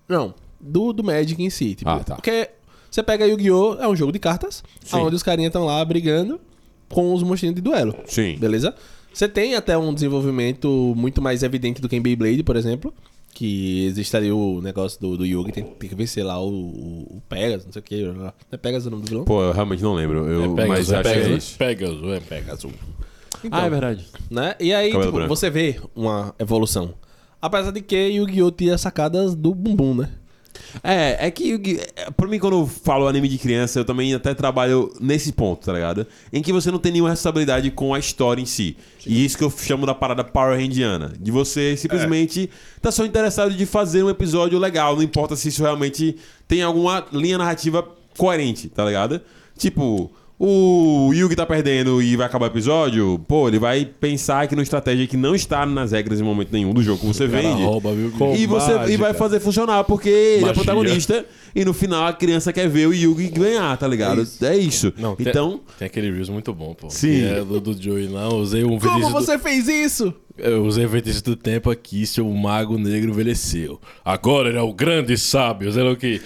Não, 0.09 0.35
do, 0.61 0.93
do 0.93 1.05
Magic 1.05 1.41
em 1.43 1.49
si. 1.51 1.75
Tipo, 1.77 1.91
Ah, 1.91 2.01
tá. 2.01 2.17
Porque 2.17 2.51
você 2.91 3.03
pega 3.03 3.27
Yu-Gi-Oh! 3.27 3.75
é 3.81 3.87
um 3.89 3.95
jogo 3.95 4.11
de 4.13 4.19
cartas, 4.19 4.63
Sim. 4.85 4.97
onde 4.97 5.15
os 5.17 5.23
carinhas 5.23 5.51
estão 5.51 5.65
lá 5.65 5.85
brigando 5.85 6.41
com 6.89 7.15
os 7.15 7.23
monstrinhos 7.23 7.55
de 7.57 7.63
duelo. 7.63 7.95
Sim. 8.07 8.37
Beleza? 8.39 8.75
Você 9.15 9.29
tem 9.29 9.55
até 9.55 9.77
um 9.79 9.93
desenvolvimento 9.95 10.93
muito 10.97 11.21
mais 11.23 11.43
evidente 11.43 11.81
do 11.81 11.89
que 11.89 11.95
em 11.97 12.01
Beyblade, 12.03 12.43
por 12.43 12.57
exemplo. 12.57 12.93
Que 13.35 13.87
existe 13.87 14.15
ali 14.17 14.31
o 14.31 14.61
negócio 14.61 15.01
do, 15.01 15.17
do 15.17 15.25
Yugi, 15.27 15.53
tem, 15.53 15.65
tem 15.65 15.89
que 15.89 15.95
vencer 15.95 16.25
lá 16.25 16.39
o, 16.41 16.49
o, 16.51 17.17
o 17.17 17.23
Pegasus, 17.29 17.65
não 17.65 17.73
sei 17.73 17.81
o 17.81 17.83
que. 17.83 18.03
Não 18.05 18.33
é 18.53 18.57
Pegasus 18.59 18.87
o 18.87 18.91
nome 18.91 19.03
do 19.05 19.09
vilão? 19.09 19.25
Pô, 19.25 19.43
eu 19.43 19.53
realmente 19.53 19.83
não 19.83 19.95
lembro. 19.95 20.27
Eu, 20.29 20.59
É 20.59 20.67
mas 20.67 20.89
Pegasus, 20.89 20.93
é 20.93 20.97
acho 20.97 21.03
que 21.03 21.09
é 21.09 21.13
Pegasus, 21.15 21.45
isso. 21.45 21.59
Pegasus, 21.59 22.03
é 22.13 22.21
Pegasus. 22.21 22.73
ah, 23.51 23.67
é 23.67 23.71
verdade. 23.71 24.07
né? 24.31 24.55
E 24.61 24.73
aí, 24.75 24.91
tipo, 24.91 25.27
você 25.27 25.49
vê 25.51 25.81
uma 25.97 26.35
evolução. 26.39 26.95
Apesar 27.41 27.71
de 27.73 27.81
que 27.81 27.97
Yu-Gi-Oh! 27.97 28.51
tinha 28.53 28.77
sacadas 28.79 29.35
do 29.35 29.55
bumbum, 29.55 29.95
né? 29.95 30.11
É, 30.83 31.27
é 31.27 31.31
que 31.31 31.81
é, 31.97 32.11
pra 32.11 32.27
mim, 32.27 32.39
quando 32.39 32.59
eu 32.59 32.67
falo 32.67 33.07
anime 33.07 33.29
de 33.29 33.39
criança, 33.39 33.79
eu 33.79 33.85
também 33.85 34.15
até 34.15 34.35
trabalho 34.35 34.93
nesse 35.01 35.33
ponto, 35.33 35.67
tá 35.67 35.73
ligado? 35.73 36.07
Em 36.33 36.43
que 36.43 36.53
você 36.53 36.71
não 36.71 36.79
tem 36.79 36.93
nenhuma 36.93 37.11
responsabilidade 37.11 37.71
com 37.71 37.93
a 37.95 37.99
história 37.99 38.41
em 38.41 38.47
si. 38.47 38.77
E 39.07 39.25
isso 39.25 39.37
que 39.37 39.45
eu 39.45 39.51
chamo 39.51 39.87
da 39.87 39.95
parada 39.95 40.25
Power 40.25 40.59
Randiana. 40.59 41.13
De 41.19 41.31
você 41.31 41.77
simplesmente 41.77 42.49
tá 42.81 42.91
só 42.91 43.05
interessado 43.05 43.55
de 43.55 43.67
fazer 43.67 44.03
um 44.03 44.11
episódio 44.11 44.59
legal, 44.59 44.97
não 44.97 45.03
importa 45.03 45.37
se 45.37 45.49
isso 45.49 45.63
realmente 45.63 46.17
tem 46.47 46.63
alguma 46.63 47.05
linha 47.13 47.39
narrativa 47.39 47.87
coerente, 48.17 48.69
tá 48.69 48.85
ligado? 48.85 49.21
Tipo. 49.57 50.11
O 50.45 51.13
Yugi 51.15 51.37
tá 51.37 51.47
perdendo 51.47 52.03
e 52.03 52.17
vai 52.17 52.27
acabar 52.27 52.47
o 52.47 52.49
episódio, 52.49 53.17
pô, 53.29 53.47
ele 53.47 53.61
vai 53.61 53.85
pensar 53.85 54.43
aqui 54.43 54.57
numa 54.57 54.65
estratégia 54.65 55.07
que 55.07 55.17
não 55.17 55.37
está 55.37 55.65
nas 55.65 55.93
regras 55.93 56.19
em 56.21 56.25
momento 56.25 56.49
nenhum 56.51 56.75
do 56.75 56.83
jogo 56.83 56.99
que 56.99 57.07
você 57.07 57.29
vende. 57.29 57.63
rouba, 57.63 57.93
viu? 57.95 58.13
E 58.35 58.45
você 58.45 58.73
e 58.93 58.97
vai 58.97 59.15
fazer 59.15 59.39
funcionar, 59.39 59.85
porque 59.85 60.09
ele 60.09 60.49
é 60.49 60.53
protagonista 60.53 61.25
e 61.55 61.65
no 61.65 61.73
final 61.73 62.07
a 62.09 62.13
criança 62.13 62.53
quer 62.53 62.69
ver 62.69 62.89
o 62.89 62.93
Yugi 62.93 63.29
ganhar, 63.29 63.77
tá 63.77 63.87
ligado? 63.87 64.27
É 64.43 64.57
isso. 64.57 64.93
Não, 64.99 65.15
tem- 65.15 65.29
então, 65.29 65.61
Tem 65.79 65.87
aquele 65.87 66.11
Reels 66.11 66.29
muito 66.29 66.53
bom, 66.53 66.75
pô. 66.75 66.91
Sim. 66.91 67.21
Que 67.21 67.25
é 67.25 67.45
do, 67.45 67.61
do 67.61 67.81
Joey 67.81 68.09
lá. 68.09 68.25
eu 68.25 68.39
Usei 68.39 68.65
um 68.65 68.79
Como 68.79 68.81
vídeo. 68.81 69.01
do- 69.07 69.11
você 69.13 69.39
fez 69.39 69.69
isso? 69.69 70.13
Eu 70.37 70.65
usei 70.65 70.85
o 70.87 70.89
feitiço 70.89 71.23
do 71.23 71.37
tempo 71.37 71.71
aqui, 71.71 72.05
seu 72.05 72.29
mago 72.29 72.77
negro 72.79 73.11
envelheceu. 73.11 73.79
Agora 74.05 74.49
ele 74.49 74.59
é 74.59 74.63
o 74.63 74.73
grande 74.73 75.17
sábio, 75.17 75.71
sei 75.71 75.83
lá 75.85 75.93
o 75.93 75.97
que. 75.97 76.21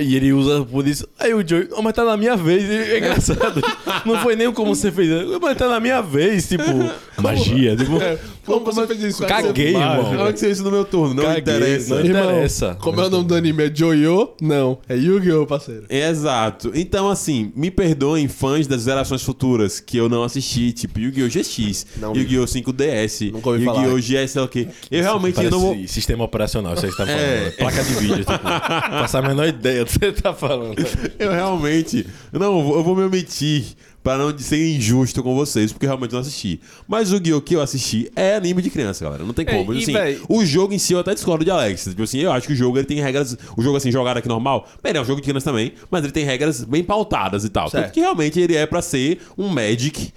E 0.00 0.16
ele 0.16 0.32
usa 0.32 0.64
por 0.64 0.86
isso. 0.86 1.06
Aí 1.18 1.32
o 1.32 1.46
Joey, 1.46 1.68
oh, 1.72 1.82
mas 1.82 1.92
tá 1.92 2.04
na 2.04 2.16
minha 2.16 2.36
vez. 2.36 2.68
É 2.68 2.98
engraçado. 2.98 3.62
Não 4.04 4.18
foi 4.18 4.34
nem 4.34 4.52
como 4.52 4.74
você 4.74 4.90
fez. 4.90 5.08
Mas 5.40 5.56
tá 5.56 5.68
na 5.68 5.78
minha 5.78 6.00
vez, 6.02 6.48
tipo, 6.48 6.64
magia. 7.22 7.76
Tipo, 7.84 7.98
Como 8.44 8.64
você 8.64 8.86
fez 8.86 9.02
isso? 9.02 9.24
Caguei, 9.26 9.68
irmão. 9.68 10.12
na 10.12 10.22
hora 10.24 10.32
que 10.32 10.38
você 10.38 10.50
isso 10.50 10.62
no 10.62 10.70
meu 10.70 10.84
turno, 10.84 11.14
não 11.14 11.22
Caguei, 11.22 11.40
interessa. 11.40 11.94
não 11.94 12.04
interessa. 12.04 12.74
Como 12.80 13.00
é 13.00 13.06
o 13.06 13.10
nome 13.10 13.24
do 13.26 13.34
anime? 13.34 13.64
É 13.64 13.74
Joyo? 13.74 14.32
Não, 14.40 14.78
é 14.86 14.94
Yu-Gi-Oh, 14.96 15.46
parceiro. 15.46 15.84
Exato. 15.88 16.70
Então, 16.74 17.08
assim, 17.08 17.50
me 17.56 17.70
perdoem 17.70 18.28
fãs 18.28 18.66
das 18.66 18.82
gerações 18.84 19.22
futuras 19.22 19.80
que 19.80 19.96
eu 19.96 20.08
não 20.10 20.22
assisti, 20.22 20.72
tipo 20.72 21.00
Yu-Gi-Oh! 21.00 21.28
GX. 21.28 21.86
Yu-Gi-Oh! 22.14 22.44
5DS, 22.44 23.32
Nunca 23.32 23.48
ouvi 23.48 23.64
Yu-Gi-Oh! 23.64 23.96
GS, 24.24 24.36
o 24.36 24.48
quê. 24.48 24.68
Eu 24.90 25.02
realmente 25.02 25.34
Parece 25.36 25.52
não 25.52 25.60
vou... 25.60 25.88
sistema 25.88 26.24
operacional, 26.24 26.74
isso 26.74 26.84
aí 26.84 26.90
que 26.90 26.96
você 26.98 27.02
tá 27.06 27.12
falando. 27.12 27.24
É. 27.26 27.50
Placa 27.52 27.82
de 27.82 27.94
vídeo, 27.94 28.18
tipo. 28.18 28.38
Passar 28.38 29.24
a 29.24 29.28
menor 29.28 29.48
ideia 29.48 29.83
que 29.84 29.92
você 29.92 30.12
tá 30.12 30.32
falando. 30.34 30.76
Eu 31.18 31.30
realmente. 31.32 32.06
Não, 32.32 32.58
eu 32.74 32.82
vou- 32.82 32.96
me 32.96 33.02
omitir 33.02 33.64
pra 34.02 34.18
não 34.18 34.36
ser 34.38 34.74
injusto 34.76 35.22
com 35.22 35.34
vocês, 35.34 35.72
porque 35.72 35.86
eu 35.86 35.90
realmente 35.90 36.12
não 36.12 36.20
assisti. 36.20 36.60
Mas 36.86 37.10
o 37.10 37.14
Yu-Gi-Oh! 37.16 37.40
que 37.40 37.54
eu 37.56 37.62
assisti 37.62 38.10
é 38.14 38.34
anime 38.36 38.60
de 38.60 38.68
criança, 38.70 39.02
galera. 39.04 39.24
Não 39.24 39.32
tem 39.32 39.46
É, 39.48 39.52
como. 39.56 39.72
e, 39.72 39.82
assim, 39.82 39.92
véi- 39.92 40.20
o 40.28 40.44
jogo 40.44 40.74
em 40.74 40.78
si 40.78 40.92
eu 40.92 40.98
até 40.98 41.14
discordo 41.14 41.44
de 41.44 41.50
Alex. 41.50 41.84
Tipo 41.84 42.02
assim, 42.02 42.18
eu 42.20 42.30
acho 42.32 42.46
que 42.46 42.52
o 42.52 42.56
jogo 42.56 42.76
ele 42.78 42.84
tem 42.86 43.00
regras. 43.00 43.36
O 43.56 43.62
jogo 43.62 43.76
assim, 43.78 43.90
jogado 43.90 44.18
aqui 44.18 44.28
normal, 44.28 44.68
bem, 44.82 44.90
ele 44.90 44.98
é 44.98 45.00
um 45.02 45.04
jogo 45.04 45.20
de 45.20 45.26
criança 45.26 45.50
também, 45.50 45.72
mas 45.90 46.04
ele 46.04 46.12
tem 46.12 46.24
regras 46.24 46.62
bem 46.64 46.84
pautadas 46.84 47.44
e 47.44 47.48
tal. 47.48 47.70
Certo. 47.70 47.84
Tanto 47.84 47.94
que 47.94 48.00
realmente 48.00 48.38
ele 48.38 48.54
é 48.56 48.66
pra 48.66 48.82
ser 48.82 49.20
um 49.38 49.48
Magic 49.48 50.12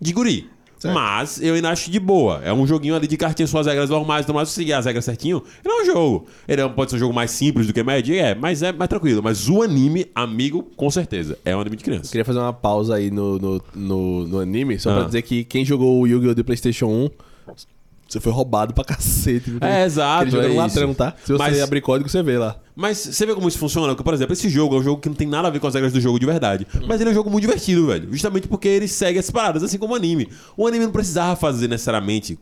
de 0.00 0.12
guri. 0.12 0.48
Mas 0.92 1.40
eu 1.40 1.54
ainda 1.54 1.70
acho 1.70 1.90
de 1.90 1.98
boa. 2.00 2.40
É 2.44 2.52
um 2.52 2.66
joguinho 2.66 2.94
ali 2.94 3.06
de 3.06 3.16
cartinha, 3.16 3.46
suas 3.46 3.66
regras 3.66 3.88
normais, 3.88 4.24
então, 4.24 4.34
mas 4.34 4.48
se 4.48 4.54
seguir 4.56 4.72
as 4.74 4.84
regras 4.86 5.04
certinho, 5.04 5.42
ele 5.64 5.72
é 5.74 5.82
um 5.82 5.86
jogo. 5.86 6.26
Ele 6.46 6.60
é 6.60 6.68
pode 6.68 6.90
ser 6.90 6.96
um 6.96 7.00
jogo 7.00 7.14
mais 7.14 7.30
simples 7.30 7.66
do 7.66 7.72
que 7.72 7.82
Magic, 7.82 8.18
é, 8.18 8.34
mas 8.34 8.62
é 8.62 8.72
mais 8.72 8.88
tranquilo. 8.88 9.22
Mas 9.22 9.48
o 9.48 9.62
anime, 9.62 10.06
amigo, 10.14 10.62
com 10.76 10.90
certeza, 10.90 11.38
é 11.44 11.56
um 11.56 11.60
anime 11.60 11.76
de 11.76 11.84
criança. 11.84 12.10
Queria 12.10 12.24
fazer 12.24 12.38
uma 12.40 12.52
pausa 12.52 12.96
aí 12.96 13.10
no, 13.10 13.38
no, 13.38 13.62
no, 13.74 14.26
no 14.26 14.38
anime, 14.40 14.78
só 14.78 14.90
Ah. 14.90 14.94
pra 14.96 15.04
dizer 15.04 15.22
que 15.22 15.44
quem 15.44 15.64
jogou 15.64 16.00
o 16.00 16.06
Yu-Gi-Oh! 16.06 16.34
do 16.34 16.44
PlayStation 16.44 16.86
1, 16.86 17.10
você 18.14 18.20
foi 18.20 18.32
roubado 18.32 18.72
pra 18.72 18.84
cacete. 18.84 19.50
viu? 19.50 19.58
É, 19.60 19.84
exato, 19.84 20.30
jogo 20.30 20.42
é 20.44 20.48
um 20.50 20.56
ladrão, 20.56 20.94
tá? 20.94 21.14
Se 21.24 21.32
você 21.32 21.38
Mas- 21.38 21.60
abrir 21.62 21.80
código, 21.80 22.08
você 22.08 22.22
vê 22.22 22.38
lá. 22.38 22.56
Mas 22.76 22.98
você 22.98 23.24
vê 23.26 23.34
como 23.34 23.46
isso 23.46 23.58
funciona? 23.58 23.88
Porque, 23.88 24.02
por 24.02 24.14
exemplo, 24.14 24.32
esse 24.32 24.48
jogo 24.48 24.76
é 24.76 24.78
um 24.78 24.82
jogo 24.82 25.00
que 25.00 25.08
não 25.08 25.14
tem 25.16 25.28
nada 25.28 25.48
a 25.48 25.50
ver 25.50 25.60
com 25.60 25.66
as 25.66 25.74
regras 25.74 25.92
do 25.92 26.00
jogo 26.00 26.18
de 26.18 26.26
verdade. 26.26 26.66
Mas 26.88 27.00
ele 27.00 27.10
é 27.10 27.12
um 27.12 27.14
jogo 27.14 27.30
muito 27.30 27.42
divertido, 27.42 27.86
velho. 27.86 28.08
Justamente 28.10 28.48
porque 28.48 28.66
ele 28.68 28.88
segue 28.88 29.18
as 29.18 29.30
paradas, 29.30 29.62
assim 29.62 29.78
como 29.78 29.92
o 29.92 29.96
anime. 29.96 30.28
O 30.56 30.66
anime 30.66 30.84
não 30.86 30.92
precisava 30.92 31.36
fazer 31.36 31.68
necessariamente 31.68 32.38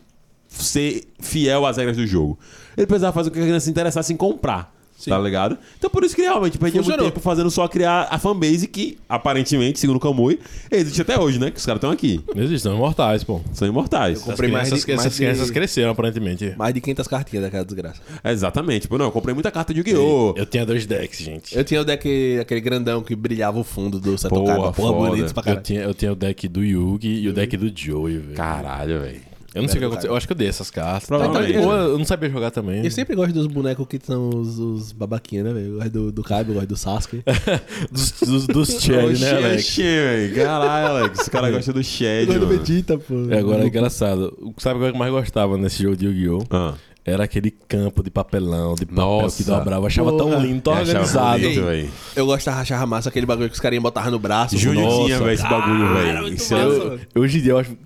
ser 0.49 1.05
fiel 1.21 1.67
às 1.67 1.77
regras 1.77 1.97
do 1.97 2.07
jogo. 2.07 2.39
Ele 2.77 2.87
precisava 2.87 3.13
fazer 3.13 3.31
com 3.31 3.35
que 3.35 3.41
a 3.41 3.45
criança 3.45 3.65
se 3.65 3.71
interessasse 3.71 4.13
em 4.13 4.17
comprar. 4.17 4.73
Tá 5.11 5.19
ligado? 5.19 5.59
Então 5.79 5.91
por 5.91 6.05
isso 6.05 6.15
que 6.15 6.23
realmente 6.23 6.59
perdia 6.59 6.83
muito 6.83 6.99
tempo 7.03 7.21
fazendo 7.21 7.51
só 7.51 7.67
criar 7.69 8.09
a 8.11 8.19
fanbase 8.19 8.67
que, 8.67 8.99
aparentemente, 9.09 9.79
segundo 9.79 9.97
o 9.97 10.01
Kamui, 10.01 10.39
existe 10.71 11.01
até 11.03 11.19
hoje, 11.19 11.39
né? 11.39 11.51
Que 11.51 11.59
os 11.59 11.67
caras 11.67 11.79
estão 11.79 11.91
aqui. 11.91 12.21
Eles 12.35 12.63
são 12.63 12.75
imortais, 12.75 13.25
pô. 13.25 13.41
São 13.53 13.67
imortais. 13.69 14.19
Essas 14.19 14.25
comprei 14.25 14.51
mais 14.51 14.69
crianças, 14.69 14.85
de- 14.87 14.93
mais 14.95 15.01
essas 15.07 15.13
de- 15.13 15.19
crianças 15.25 15.51
cresceram, 15.51 15.91
aparentemente. 15.91 16.55
Mais 16.57 16.73
de 16.75 16.81
500 16.81 17.07
cartinhas 17.09 17.45
daquela 17.45 17.65
desgraça. 17.65 18.01
Exatamente. 18.25 18.89
Pô, 18.89 18.97
não, 18.99 19.07
eu 19.07 19.13
comprei 19.13 19.35
muita 19.35 19.51
carta 19.51 19.73
de 19.75 19.81
Yu-Gi-Oh! 19.81 20.35
Eu 20.37 20.47
tinha 20.47 20.65
dois 20.67 20.87
decks, 20.87 21.19
gente. 21.21 21.57
Eu 21.57 21.65
tinha 21.65 21.81
o 21.81 21.85
deck, 21.85 22.39
aquele 22.41 22.61
grandão 22.61 23.03
que 23.03 23.15
brilhava 23.15 23.59
o 23.59 23.65
fundo 23.65 23.99
do 24.01 24.17
Seto 24.19 24.35
Porra. 24.35 24.73
Porra, 24.73 24.93
bonito 25.11 25.33
pra 25.35 25.41
Eu 25.41 25.45
caralho. 25.45 25.63
tinha, 25.63 25.81
eu 25.83 25.95
tinha 25.95 26.13
o 26.13 26.17
deck 26.17 26.49
do 26.49 26.63
Yugi 26.65 27.09
e 27.23 27.29
o 27.29 27.33
deck 27.33 27.57
do 27.57 27.73
Joey, 27.75 28.19
velho. 28.19 28.35
Caralho, 28.37 29.01
velho. 29.01 29.32
Eu 29.55 29.63
não 29.63 29.69
sei 29.69 29.77
o 29.77 29.81
que 29.81 29.85
aconteceu. 29.87 30.11
Eu 30.11 30.17
acho 30.17 30.27
que 30.27 30.33
eu 30.33 30.37
dei 30.37 30.49
essas 30.49 30.71
cartas. 30.71 31.07
Provavelmente. 31.07 31.59
Ou 31.59 31.73
eu 31.73 31.99
não 31.99 32.05
sabia 32.05 32.31
jogar 32.31 32.51
também. 32.51 32.85
Eu 32.85 32.91
sempre 32.91 33.15
gosto 33.15 33.33
dos 33.35 33.47
bonecos 33.47 33.87
que 33.87 33.99
são 34.03 34.29
os, 34.31 34.59
os 34.59 34.93
babaquinhos, 34.93 35.45
né, 35.47 35.53
velho? 35.53 35.67
Eu 35.67 35.75
gosto 35.77 35.91
do, 35.91 36.13
do 36.13 36.23
Kaiba, 36.23 36.51
eu 36.51 36.55
gosto 36.55 36.69
do 36.69 36.77
Sasuke. 36.77 37.23
dos, 37.93 38.13
dos, 38.13 38.47
dos 38.47 38.69
Cherry, 38.81 39.19
né, 39.19 39.31
Alex? 39.33 39.77
Velho. 39.77 40.35
Caralho, 40.35 40.87
Alex. 40.97 41.21
Esse 41.21 41.31
cara 41.31 41.51
gosta 41.51 41.73
do 41.73 41.81
Eu 41.81 41.85
Shed, 41.85 42.27
gosto 42.27 42.41
do. 42.41 42.47
Vegeta, 42.47 42.97
pô. 42.99 43.15
E 43.31 43.35
agora 43.37 43.63
é 43.65 43.67
engraçado. 43.67 44.33
O- 44.41 44.55
Sabe 44.59 44.79
o 44.81 44.83
que 44.91 44.97
eu 44.97 44.99
mais 44.99 45.13
gostava 45.13 45.57
nesse 45.59 45.83
jogo 45.83 45.97
de 45.97 46.07
Yu-Gi-Oh? 46.07 46.45
Ah. 46.51 46.75
Era 47.05 47.25
aquele 47.25 47.51
campo 47.51 48.01
de 48.01 48.11
papelão, 48.13 48.77
de 48.77 48.87
papel 48.87 49.05
Nossa. 49.05 49.37
que 49.37 49.43
dobrava. 49.51 49.83
Eu 49.83 49.87
achava 49.89 50.13
Porra. 50.13 50.31
tão 50.37 50.41
lindo, 50.41 50.61
tão 50.63 50.73
Eu 50.75 50.81
organizado. 50.83 51.41
bonito, 51.43 51.63
velho. 51.63 51.91
Eu 52.15 52.27
gosto 52.27 52.47
da 52.47 52.53
rachar 52.53 52.87
massa, 52.87 53.09
aquele 53.09 53.27
bagulho 53.27 53.49
que 53.49 53.55
os 53.55 53.61
carinhas 53.61 53.83
botavam 53.83 54.13
no 54.13 54.21
braço. 54.21 54.57
Júnior 54.57 54.85
Nossa. 54.85 55.05
tinha, 55.07 55.19
velho, 55.19 55.31
esse 55.33 55.43
bagulho, 55.43 55.95
velho. 55.95 56.27
é- 56.29 56.89
velho. 56.89 57.01
Hoje 57.17 57.39
em 57.39 57.43
dia 57.43 57.53
eu 57.53 57.59
acho. 57.59 57.77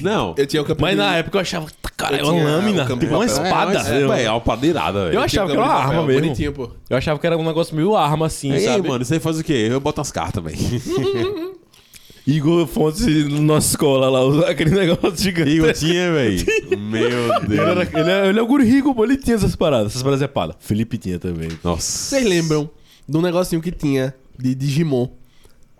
Não. 0.00 0.34
Eu 0.36 0.46
tinha 0.46 0.64
Mas 0.78 0.96
na 0.96 1.16
época 1.16 1.36
eu 1.38 1.40
achava. 1.40 1.66
Cara, 1.96 2.16
é 2.16 2.22
uma 2.22 2.32
lâmina, 2.32 2.84
tipo 2.86 2.96
de 2.98 3.06
uma 3.06 3.24
espada. 3.26 3.78
É, 3.78 4.06
velho, 4.06 4.12
é 4.14 4.30
uma 4.30 4.40
padeirada, 4.40 5.04
velho. 5.04 5.14
eu 5.16 5.20
achava 5.20 5.46
que 5.48 5.52
era 5.56 5.62
uma 5.62 5.72
arma 5.72 5.88
papel, 5.88 6.06
mesmo. 6.06 6.22
Bonitinho, 6.22 6.52
pô. 6.52 6.70
Eu 6.88 6.96
achava 6.96 7.18
que 7.18 7.26
era 7.26 7.36
um 7.36 7.44
negócio 7.44 7.76
meio 7.76 7.94
arma 7.94 8.26
assim, 8.26 8.52
Ei, 8.52 8.60
sabe? 8.60 8.88
mano, 8.88 9.04
você 9.04 9.20
faz 9.20 9.38
o 9.38 9.44
quê? 9.44 9.68
Eu 9.70 9.80
boto 9.80 10.00
umas 10.00 10.10
cartas, 10.10 10.42
velho. 10.42 10.56
Igor 12.26 12.66
Fontes 12.66 13.06
na 13.30 13.40
nossa 13.40 13.68
escola 13.70 14.08
lá, 14.08 14.48
aquele 14.50 14.70
negócio 14.70 15.16
gigante. 15.16 15.50
Igor 15.50 15.72
tinha, 15.72 16.12
velho. 16.12 16.46
Meu 16.78 17.00
Ele, 17.00 17.58
era, 17.60 17.74
Deus. 17.84 17.94
ele, 17.94 18.10
é, 18.10 18.28
ele 18.28 18.38
é 18.38 18.42
o 18.42 18.46
guri 18.46 18.64
rico, 18.64 18.94
pô, 18.94 19.04
ele 19.04 19.16
tinha 19.16 19.36
essas 19.36 19.56
paradas, 19.56 19.88
essas 19.92 20.02
paradas 20.02 20.22
é 20.22 20.28
pada. 20.28 20.54
Felipe 20.60 20.96
tinha 20.98 21.18
também. 21.18 21.48
Nossa. 21.64 21.80
Vocês 21.82 22.24
lembram 22.24 22.70
de 23.08 23.16
um 23.16 23.22
negocinho 23.22 23.60
que 23.60 23.72
tinha 23.72 24.14
de 24.38 24.54
Digimon? 24.54 25.08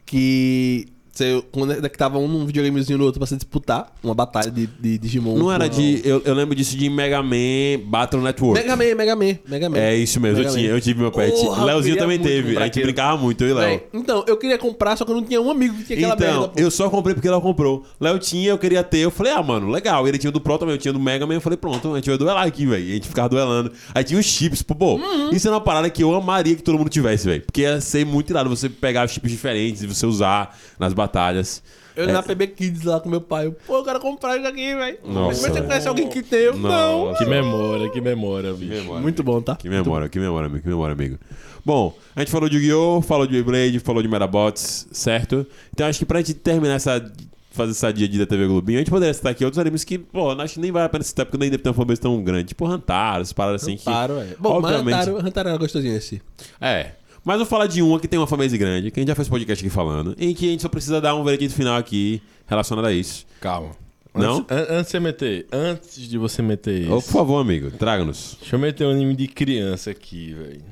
Que 0.05 0.87
você 1.13 1.43
conectava 1.51 2.19
um 2.19 2.29
num 2.29 2.47
videogamezinho 2.47 2.99
no 2.99 3.05
outro 3.05 3.19
pra 3.19 3.27
você 3.27 3.37
disputar 3.37 3.93
uma 4.03 4.15
batalha 4.15 4.51
de, 4.51 4.67
de 4.67 4.99
Digimon. 4.99 5.37
Não 5.37 5.51
era 5.53 5.69
de. 5.69 6.01
Eu, 6.05 6.23
eu 6.25 6.35
lembro 6.35 6.55
disso 6.55 6.77
de 6.77 6.89
Mega 6.89 7.23
Man 7.23 7.85
Battle 7.87 8.23
Network. 8.23 8.61
Mega 8.61 8.77
Man, 8.77 8.95
Mega 8.95 9.17
Man, 9.17 9.39
Mega 9.49 9.69
Man. 9.69 9.79
É 9.79 9.97
isso 9.97 10.21
mesmo, 10.21 10.39
eu, 10.39 10.45
Mega 10.45 10.57
tinha, 10.57 10.69
Man. 10.71 10.77
eu 10.77 10.81
tive 10.81 11.01
meu 11.01 11.11
pet. 11.11 11.33
Eu 11.45 11.65
Leozinho 11.65 11.95
queria 11.97 11.97
também 11.97 12.19
teve. 12.19 12.57
A 12.57 12.65
gente 12.65 12.81
brincava 12.83 13.17
muito, 13.21 13.43
eu 13.45 13.51
e 13.51 13.53
Léo. 13.53 13.81
Então, 13.93 14.25
eu 14.27 14.37
queria 14.37 14.59
comprar, 14.59 14.97
só 14.97 15.05
que 15.05 15.11
eu 15.11 15.17
não 15.17 15.25
tinha 15.25 15.41
um 15.41 15.51
amigo 15.51 15.75
que 15.77 15.85
tinha 15.85 15.99
aquela 15.99 16.15
Então, 16.15 16.41
merda. 16.41 16.49
pô. 16.55 16.61
eu 16.61 16.71
só 16.71 16.89
comprei 16.89 17.15
porque 17.15 17.29
ela 17.29 17.41
comprou. 17.41 17.85
Léo 18.01 18.19
tinha, 18.19 18.51
eu 18.51 18.59
queria 18.59 18.83
ter. 18.83 18.99
Eu 18.99 19.11
falei, 19.11 19.33
ah, 19.33 19.43
mano, 19.43 19.69
legal. 19.71 20.07
Ele 20.07 20.19
tinha 20.19 20.31
do 20.31 20.41
Pro 20.41 20.59
também, 20.59 20.75
eu 20.75 20.79
tinha 20.79 20.93
do 20.93 21.01
Mega 21.01 21.27
Man. 21.27 21.35
Eu 21.35 21.41
falei, 21.41 21.57
pronto, 21.57 21.93
a 21.93 21.97
gente 21.97 22.09
vai 22.09 22.19
duelar 22.19 22.47
aqui, 22.47 22.67
velho. 22.67 22.85
A 22.91 22.95
gente 22.95 23.09
ficava 23.09 23.29
duelando. 23.29 23.73
Aí 23.95 24.05
tinha 24.05 24.19
os 24.19 24.27
chips, 24.27 24.63
pô, 24.63 24.75
pô. 24.75 24.95
Uhum. 24.97 25.31
Isso 25.31 25.49
é 25.49 25.51
uma 25.51 25.61
parada 25.61 25.89
que 25.91 26.03
eu 26.03 26.15
amaria 26.15 26.55
que 26.55 26.63
todo 26.63 26.79
mundo 26.79 26.89
tivesse, 26.91 27.25
velho. 27.27 27.43
Porque 27.43 27.63
ia 27.63 27.81
ser 27.81 28.05
muito 28.07 28.31
irado 28.31 28.49
você 28.49 28.69
pegar 28.69 29.05
os 29.07 29.13
chips 29.13 29.31
diferentes 29.31 29.83
e 29.83 29.87
você 29.87 30.07
usar 30.07 30.57
nas 30.79 30.93
batalhas. 31.01 31.63
Eu 31.97 32.09
É. 32.09 32.13
na 32.13 32.23
PB 32.23 32.47
Kids 32.49 32.83
lá 32.85 33.01
com 33.01 33.09
meu 33.09 33.21
pai. 33.21 33.47
Eu, 33.47 33.53
Pô, 33.67 33.79
eu 33.79 33.85
quero 33.85 33.99
comprar 34.01 34.37
isso 34.37 34.47
aqui, 34.47 34.75
velho. 34.75 34.99
Mas 35.05 35.39
você 35.41 35.61
conhece 35.61 35.89
alguém 35.89 36.09
que 36.09 36.23
tem? 36.23 36.41
Eu, 36.41 36.57
não. 36.57 37.15
Que 37.15 37.27
memória, 37.27 37.91
que 37.91 38.01
memória, 38.01 38.53
bicho. 38.53 38.71
memória. 38.73 39.03
Muito 39.03 39.23
bom, 39.23 39.43
tá? 39.43 39.57
Que 39.57 39.69
memória, 39.69 40.09
que 40.09 40.19
memória, 40.19 40.47
amigo, 40.47 40.63
que 40.63 40.69
memória, 40.69 40.93
amigo. 40.93 41.19
Bom, 41.65 41.95
a 42.17 42.21
gente 42.21 42.31
falou 42.31 42.49
de 42.49 42.57
Yu-Gi-Oh!, 42.57 43.03
falou 43.03 43.27
de 43.27 43.33
Beyblade, 43.33 43.79
falou 43.81 44.03
de 44.03 44.09
Metabots, 44.09 44.87
certo? 44.93 45.45
Então 45.75 45.87
acho 45.87 45.99
que 45.99 46.07
pra 46.07 46.21
gente 46.21 46.35
terminar 46.35 46.75
essa 46.77 47.05
fazer 47.51 47.75
sadia 47.75 48.09
de 48.09 48.17
da 48.17 48.25
TV 48.25 48.47
Globinho, 48.47 48.79
a 48.79 48.81
gente 48.81 48.91
poderia 48.91 49.13
citar 49.13 49.33
aqui 49.33 49.45
outros 49.45 49.59
animes 49.59 49.83
que, 49.83 49.99
pô, 49.99 50.31
acho 50.31 50.55
que 50.55 50.61
nem 50.61 50.71
vale 50.71 50.87
a 50.87 50.89
pena 50.89 51.03
citar, 51.03 51.27
porque 51.27 51.37
nem 51.37 51.51
deve 51.51 51.61
ter 51.63 51.69
uma 51.69 51.75
fanbase 51.75 52.01
tão 52.01 52.23
grande. 52.23 52.45
Tipo 52.45 52.65
Hantaro, 52.65 53.23
as 53.23 53.33
paradas 53.33 53.63
assim 53.65 53.77
que. 53.77 53.91
Hantaro, 53.91 54.21
é. 54.21 54.37
Bom, 54.39 54.51
obviamente- 54.55 54.85
mas 54.85 55.09
Hantaro, 55.09 55.27
Hantaro 55.27 55.49
era 55.49 55.59
gostosinho 55.59 55.97
esse. 55.97 56.23
É. 56.61 56.93
Mas 57.25 57.37
vou 57.37 57.47
falar 57.47 57.67
de 57.67 57.83
uma 57.83 58.01
que 58.01 58.09
tem 58.09 58.19
uma 58.19 58.27
fanbase 58.27 58.57
grande, 58.57 58.91
que 58.91 58.99
a 58.99 59.03
gente 59.03 59.09
já 59.09 59.15
fez 59.15 59.29
podcast 59.29 59.65
aqui 59.65 59.73
falando, 59.75 60.15
em 60.19 60.33
que 60.35 60.47
a 60.49 60.51
gente 60.51 60.63
só 60.63 60.69
precisa 60.69 61.01
dar 61.01 61.15
um 61.15 61.23
veredito 61.25 61.55
final 61.55 61.77
aqui 61.77 62.23
relacionado 62.47 62.87
a 62.87 62.93
isso. 62.93 63.27
Calma. 63.41 63.71
Não? 64.15 64.39
Antes, 64.39 64.51
an- 64.51 64.67
antes 64.71 64.87
de 64.87 64.91
você 64.93 65.01
meter, 65.01 65.47
antes 65.53 66.09
de 66.09 66.19
você 66.19 66.43
meter 66.43 66.81
isso, 66.83 66.93
Ô, 66.93 67.03
por 67.03 67.13
favor, 67.13 67.41
amigo, 67.41 67.71
traga-nos. 67.71 68.37
deixa 68.41 68.57
eu 68.57 68.61
meter 68.61 68.85
um 68.87 68.91
anime 68.91 69.15
de 69.15 69.29
criança 69.29 69.91
aqui, 69.91 70.33
velho. 70.35 70.63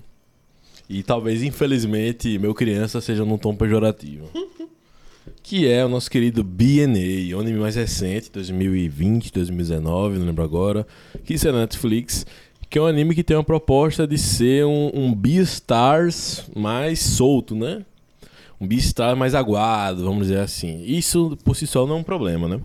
E 0.89 1.03
talvez, 1.03 1.43
infelizmente, 1.43 2.39
meu 2.39 2.55
criança 2.55 3.01
seja 3.01 3.25
num 3.25 3.37
tom 3.39 3.55
pejorativo. 3.55 4.29
que 5.43 5.69
é 5.69 5.85
o 5.85 5.89
nosso 5.89 6.11
querido 6.11 6.43
BNA, 6.43 7.37
o 7.37 7.41
anime 7.41 7.59
mais 7.59 7.75
recente, 7.77 8.31
2020, 8.33 9.33
2019, 9.33 10.19
não 10.19 10.27
lembro 10.27 10.43
agora, 10.43 10.87
que 11.25 11.35
isso 11.35 11.47
é 11.47 11.53
na 11.53 11.61
Netflix, 11.61 12.27
que 12.71 12.79
é 12.79 12.83
um 12.83 12.87
anime 12.87 13.15
que 13.15 13.25
tem 13.25 13.37
uma 13.37 13.45
proposta 13.45 14.07
de 14.07 14.19
ser 14.19 14.65
um, 14.67 14.91
um 14.95 15.15
Beastars 15.15 16.45
mais 16.55 17.01
solto, 17.01 17.55
né? 17.55 17.85
Um 18.61 18.67
Beastar 18.67 19.17
mais 19.17 19.35
aguado, 19.35 20.05
vamos 20.05 20.27
dizer 20.27 20.41
assim. 20.41 20.83
Isso, 20.85 21.39
por 21.45 21.55
si 21.55 21.67
só, 21.67 21.87
não 21.87 21.97
é 21.97 21.99
um 22.01 22.03
problema, 22.03 22.49
né? 22.49 22.61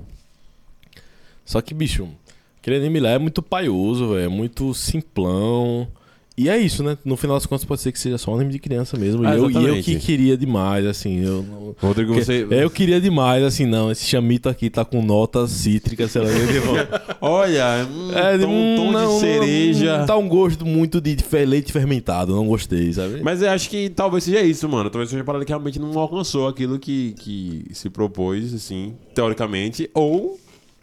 Só 1.46 1.62
que, 1.62 1.74
bicho, 1.74 2.10
aquele 2.58 2.78
anime 2.78 3.00
lá 3.00 3.10
é 3.12 3.20
muito 3.20 3.42
paioso, 3.42 4.10
velho. 4.10 4.26
É 4.26 4.28
muito 4.28 4.74
simplão. 4.74 5.88
E 6.36 6.50
é 6.50 6.58
isso, 6.58 6.82
né? 6.84 6.98
No 7.06 7.16
final 7.16 7.38
das 7.38 7.46
contas, 7.46 7.64
pode 7.64 7.82
ser 7.82 7.92
que 7.92 8.00
seja 8.00 8.18
só 8.18 8.32
um 8.32 8.36
anime 8.36 8.52
de 8.52 8.58
criança 8.58 8.98
mesmo. 8.98 9.24
Ah, 9.26 9.36
e, 9.36 9.38
eu, 9.38 9.52
e 9.52 9.66
eu 9.66 9.84
que 9.84 9.98
queria 9.98 10.36
demais, 10.36 10.84
assim. 10.84 11.24
Eu, 11.24 11.44
não- 11.44 11.76
Rodrigo, 11.80 12.14
que- 12.16 12.24
você. 12.26 12.48
Eu 12.50 12.72
queria 12.72 13.00
demais, 13.00 13.44
assim, 13.44 13.68
não. 13.68 13.92
Esse 13.92 14.06
chamito 14.06 14.50
aqui 14.50 14.68
tá 14.68 14.84
com 14.84 15.04
notas 15.04 15.52
cítricas, 15.52 16.10
sei 16.10 16.24
lá. 16.24 16.28
Olha, 17.22 17.88
hum, 17.88 18.12
é, 18.12 18.38
tom, 18.40 18.48
hum, 18.50 18.76
tom 18.78 18.92
não, 18.92 19.14
de 19.14 19.20
cereja. 19.20 20.00
Não, 20.00 20.06
tá 20.08 20.18
um 20.18 20.28
gosto 20.28 20.66
muito 20.66 21.00
de 21.00 21.16
leite 21.46 21.72
fermentado. 21.72 22.36
Não 22.36 22.48
gostei, 22.48 22.92
sabe? 22.92 23.22
Mas 23.22 23.44
eu 23.44 23.52
acho 23.52 23.70
que 23.70 23.90
talvez 23.92 24.24
seja 24.24 24.42
isso, 24.42 24.68
mano. 24.68 24.90
Talvez 24.90 25.10
seja 25.10 25.20
uma 25.20 25.26
parada 25.26 25.46
que 25.46 25.52
realmente 25.52 25.78
não 25.80 25.98
alcançou 26.00 26.48
aquilo 26.48 26.80
que, 26.80 27.14
que 27.20 27.66
se 27.74 27.92
propôs, 27.92 28.54
assim, 28.56 28.96
teoricamente, 29.14 29.88
ou 29.94 30.40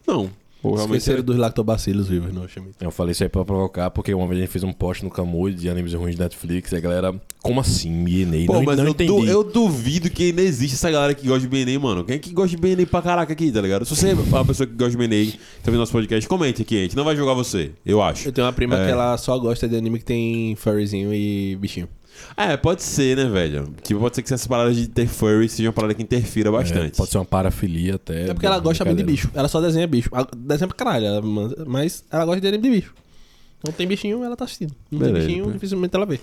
não. 0.07 0.30
Ou 0.62 0.74
realmente. 0.74 0.98
Esqueceram 0.98 1.22
dos 1.24 1.36
lactobacilos 1.36 2.08
vivos 2.08 2.32
no 2.34 2.42
Oshimi. 2.44 2.70
Eu 2.80 2.90
falei 2.90 3.12
isso 3.12 3.22
aí 3.22 3.28
pra 3.28 3.44
provocar, 3.44 3.90
porque 3.90 4.12
uma 4.12 4.26
vez 4.26 4.38
a 4.38 4.40
gente 4.42 4.50
fez 4.52 4.62
um 4.62 4.72
post 4.72 5.02
no 5.02 5.11
Camu 5.11 5.50
de 5.50 5.68
animes 5.70 5.94
ruins 5.94 6.16
de 6.16 6.20
Netflix 6.20 6.70
e 6.72 6.76
a 6.76 6.80
galera, 6.80 7.14
como 7.42 7.61
assim, 7.61 7.90
Mienei? 7.90 8.46
Pô, 8.46 8.52
Não, 8.54 8.62
mas 8.64 8.76
não 8.76 8.84
eu, 8.84 8.90
entendi. 8.90 9.11
du- 9.11 9.24
eu 9.26 9.42
duvido 9.42 10.11
que 10.11 10.24
ainda 10.24 10.42
existe 10.42 10.74
essa 10.74 10.90
galera 10.90 11.14
que 11.14 11.26
gosta 11.26 11.40
de 11.40 11.48
BNA, 11.48 11.78
mano. 11.80 12.04
Quem 12.04 12.16
é 12.16 12.18
que 12.18 12.30
gosta 12.32 12.54
de 12.54 12.61
BNA 12.61 12.86
pra 12.86 13.00
caraca 13.00 13.32
aqui, 13.32 13.50
tá 13.50 13.61
ligado? 13.61 13.84
Se 13.84 13.96
você 13.96 14.11
é 14.11 14.14
uma 14.14 14.44
pessoa 14.44 14.66
que 14.66 14.74
gosta 14.74 14.90
de 14.90 14.96
BNA, 14.98 15.32
tá 15.62 15.70
vendo 15.70 15.78
nosso 15.78 15.92
podcast, 15.92 16.28
comente 16.28 16.62
aqui, 16.62 16.76
a 16.78 16.82
gente 16.82 16.96
não 16.96 17.04
vai 17.04 17.16
julgar 17.16 17.34
você, 17.34 17.70
eu 17.86 18.02
acho. 18.02 18.28
Eu 18.28 18.32
tenho 18.32 18.46
uma 18.46 18.52
prima 18.52 18.76
É. 18.76 18.84
que 18.86 18.92
ela 18.92 19.16
só 19.16 19.38
gosta 19.38 19.66
de 19.68 19.76
anime 19.76 19.98
que 19.98 20.04
tem 20.04 20.54
furryzinho 20.56 21.12
e 21.14 21.56
bichinho. 21.56 21.88
É, 22.37 22.57
pode 22.57 22.83
ser, 22.83 23.16
né, 23.16 23.27
velho? 23.29 23.73
Tipo, 23.83 24.01
pode 24.01 24.14
ser 24.16 24.23
que 24.23 24.33
essas 24.33 24.47
paradas 24.47 24.77
de 24.77 24.89
ter 24.89 25.07
furry 25.07 25.49
seja 25.49 25.68
uma 25.68 25.73
parada 25.73 25.95
que 25.95 26.03
interfira 26.03 26.49
É, 26.49 26.53
bastante. 26.53 26.97
pode 26.97 27.11
ser 27.11 27.18
uma 27.18 27.25
parafilia 27.25 27.97
até. 27.97 28.31
É 28.31 28.35
porque 28.35 28.47
ela 28.47 28.59
gosta 28.59 28.85
muito 28.85 28.99
de 28.99 29.05
bicho. 29.05 29.31
Ela 29.35 29.49
só 29.49 29.61
desenha 29.61 29.87
bicho. 29.87 30.09
Ela 30.12 30.27
desenha 30.37 30.68
pra 30.68 30.77
caralho, 30.77 31.07
ela 31.07 31.23
manda- 31.23 31.64
mas 31.66 32.05
ela 32.11 32.25
gosta 32.25 32.41
de 32.41 32.49
anime 32.49 32.62
de 32.62 32.71
bicho. 32.71 32.95
Não 33.64 33.73
tem 33.73 33.87
bichinho, 33.87 34.25
ela 34.25 34.37
tá 34.37 34.45
assistindo. 34.45 34.75
Não 34.91 34.99
Beleza, 34.99 35.18
tem 35.27 35.27
bichinho, 35.37 35.53
dificilmente 35.53 35.95
ela 35.95 36.07
vê. 36.07 36.18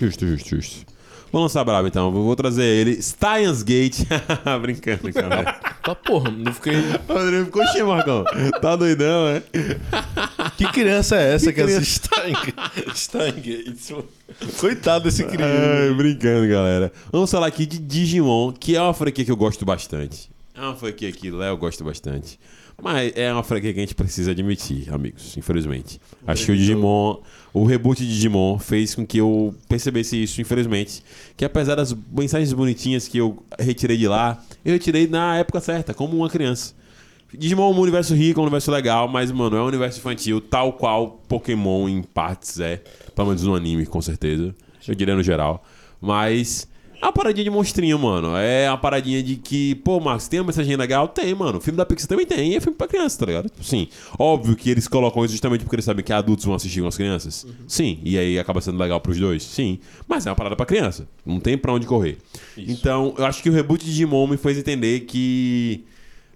Justo, 0.00 0.26
justo, 0.26 0.48
justo. 0.56 0.86
Vou 1.30 1.42
lançar 1.42 1.62
brabo 1.64 1.86
então. 1.88 2.10
Vou 2.10 2.34
trazer 2.36 2.64
ele. 2.64 3.00
Steins 3.02 3.62
Gate. 3.62 4.00
Brincando, 4.62 5.12
cara. 5.12 5.52
Tá 5.82 5.94
porra, 5.94 6.30
não 6.30 6.52
fiquei. 6.52 6.74
Rodrigo 7.08 7.44
ficou 7.46 7.66
cheio, 7.68 7.86
Marcão. 7.86 8.24
Tá 8.60 8.76
doidão, 8.76 9.28
é? 9.28 9.42
Que 10.56 10.66
criança 10.72 11.16
é 11.16 11.34
essa 11.34 11.52
que, 11.52 11.62
Que 11.64 11.70
assiste 11.72 12.00
Stein- 12.06 12.34
Steingate? 12.94 14.04
Coitado 14.58 15.04
desse 15.04 15.24
criança. 15.24 15.82
Ai, 15.88 15.94
brincando, 15.94 16.48
galera. 16.48 16.92
Vamos 17.12 17.30
falar 17.30 17.46
aqui 17.46 17.66
de 17.66 17.78
Digimon, 17.78 18.52
que 18.52 18.76
é 18.76 18.80
uma 18.82 18.94
franquia 18.94 19.24
que 19.24 19.30
eu 19.30 19.36
gosto 19.36 19.64
bastante. 19.64 20.30
É 20.54 20.60
uma 20.60 20.74
franquia 20.76 21.10
que 21.12 21.30
Léo 21.30 21.56
gosta 21.56 21.84
bastante. 21.84 22.38
Mas 22.80 23.12
é 23.16 23.32
uma 23.32 23.42
franquia 23.42 23.72
que 23.72 23.78
a 23.78 23.82
gente 23.82 23.94
precisa 23.94 24.30
admitir, 24.30 24.92
amigos, 24.92 25.36
infelizmente. 25.36 26.00
Acho 26.26 26.46
que 26.46 26.52
o 26.52 26.56
Digimon, 26.56 27.16
o 27.52 27.64
reboot 27.64 28.04
de 28.04 28.08
Digimon 28.08 28.58
fez 28.58 28.94
com 28.94 29.06
que 29.06 29.18
eu 29.18 29.54
percebesse 29.68 30.22
isso, 30.22 30.40
infelizmente. 30.40 31.02
Que 31.36 31.44
apesar 31.44 31.74
das 31.74 31.94
mensagens 32.12 32.52
bonitinhas 32.52 33.08
que 33.08 33.18
eu 33.18 33.42
retirei 33.58 33.96
de 33.96 34.06
lá, 34.06 34.42
eu 34.64 34.72
retirei 34.72 35.06
na 35.06 35.36
época 35.36 35.60
certa, 35.60 35.94
como 35.94 36.16
uma 36.16 36.28
criança. 36.28 36.74
Digimon 37.32 37.72
é 37.72 37.74
um 37.74 37.80
universo 37.80 38.14
rico, 38.14 38.40
é 38.40 38.42
um 38.42 38.44
universo 38.44 38.70
legal, 38.70 39.06
mas, 39.06 39.30
mano, 39.30 39.56
é 39.56 39.62
um 39.62 39.66
universo 39.66 39.98
infantil, 39.98 40.40
tal 40.40 40.72
qual 40.72 41.22
Pokémon 41.28 41.88
em 41.88 42.02
partes 42.02 42.58
é. 42.58 42.82
Pelo 43.14 43.28
menos 43.28 43.42
no 43.42 43.54
anime, 43.54 43.84
com 43.84 44.00
certeza. 44.00 44.54
Eu 44.86 44.94
diria 44.94 45.14
no 45.14 45.22
geral. 45.22 45.62
Mas. 46.00 46.66
É 47.00 47.06
uma 47.06 47.12
paradinha 47.12 47.44
de 47.44 47.50
monstrinho, 47.50 47.98
mano. 47.98 48.36
É 48.36 48.68
uma 48.68 48.76
paradinha 48.76 49.22
de 49.22 49.36
que, 49.36 49.76
pô, 49.76 50.00
Marcos, 50.00 50.26
tem 50.26 50.40
uma 50.40 50.46
mensagem 50.46 50.76
legal? 50.76 51.06
Tem, 51.06 51.32
mano. 51.34 51.58
O 51.58 51.60
filme 51.60 51.76
da 51.76 51.86
Pixar 51.86 52.08
também 52.08 52.26
tem. 52.26 52.52
E 52.52 52.56
é 52.56 52.60
filme 52.60 52.76
pra 52.76 52.88
criança, 52.88 53.18
tá 53.18 53.26
ligado? 53.26 53.50
Sim. 53.62 53.88
Óbvio 54.18 54.56
que 54.56 54.68
eles 54.68 54.88
colocam 54.88 55.24
isso 55.24 55.32
justamente 55.32 55.62
porque 55.62 55.76
eles 55.76 55.84
sabem 55.84 56.04
que 56.04 56.12
adultos 56.12 56.44
vão 56.44 56.54
assistir 56.54 56.80
com 56.80 56.88
as 56.88 56.96
crianças. 56.96 57.46
Sim. 57.66 58.00
E 58.02 58.18
aí 58.18 58.38
acaba 58.38 58.60
sendo 58.60 58.78
legal 58.78 59.00
pros 59.00 59.18
dois. 59.18 59.44
Sim. 59.44 59.78
Mas 60.08 60.26
é 60.26 60.30
uma 60.30 60.36
parada 60.36 60.56
pra 60.56 60.66
criança. 60.66 61.08
Não 61.24 61.38
tem 61.38 61.56
pra 61.56 61.72
onde 61.72 61.86
correr. 61.86 62.18
Então, 62.56 63.14
eu 63.16 63.24
acho 63.24 63.42
que 63.42 63.48
o 63.48 63.52
reboot 63.52 63.84
de 63.84 63.90
Digimon 63.90 64.26
me 64.26 64.36
fez 64.36 64.58
entender 64.58 65.00
que. 65.00 65.84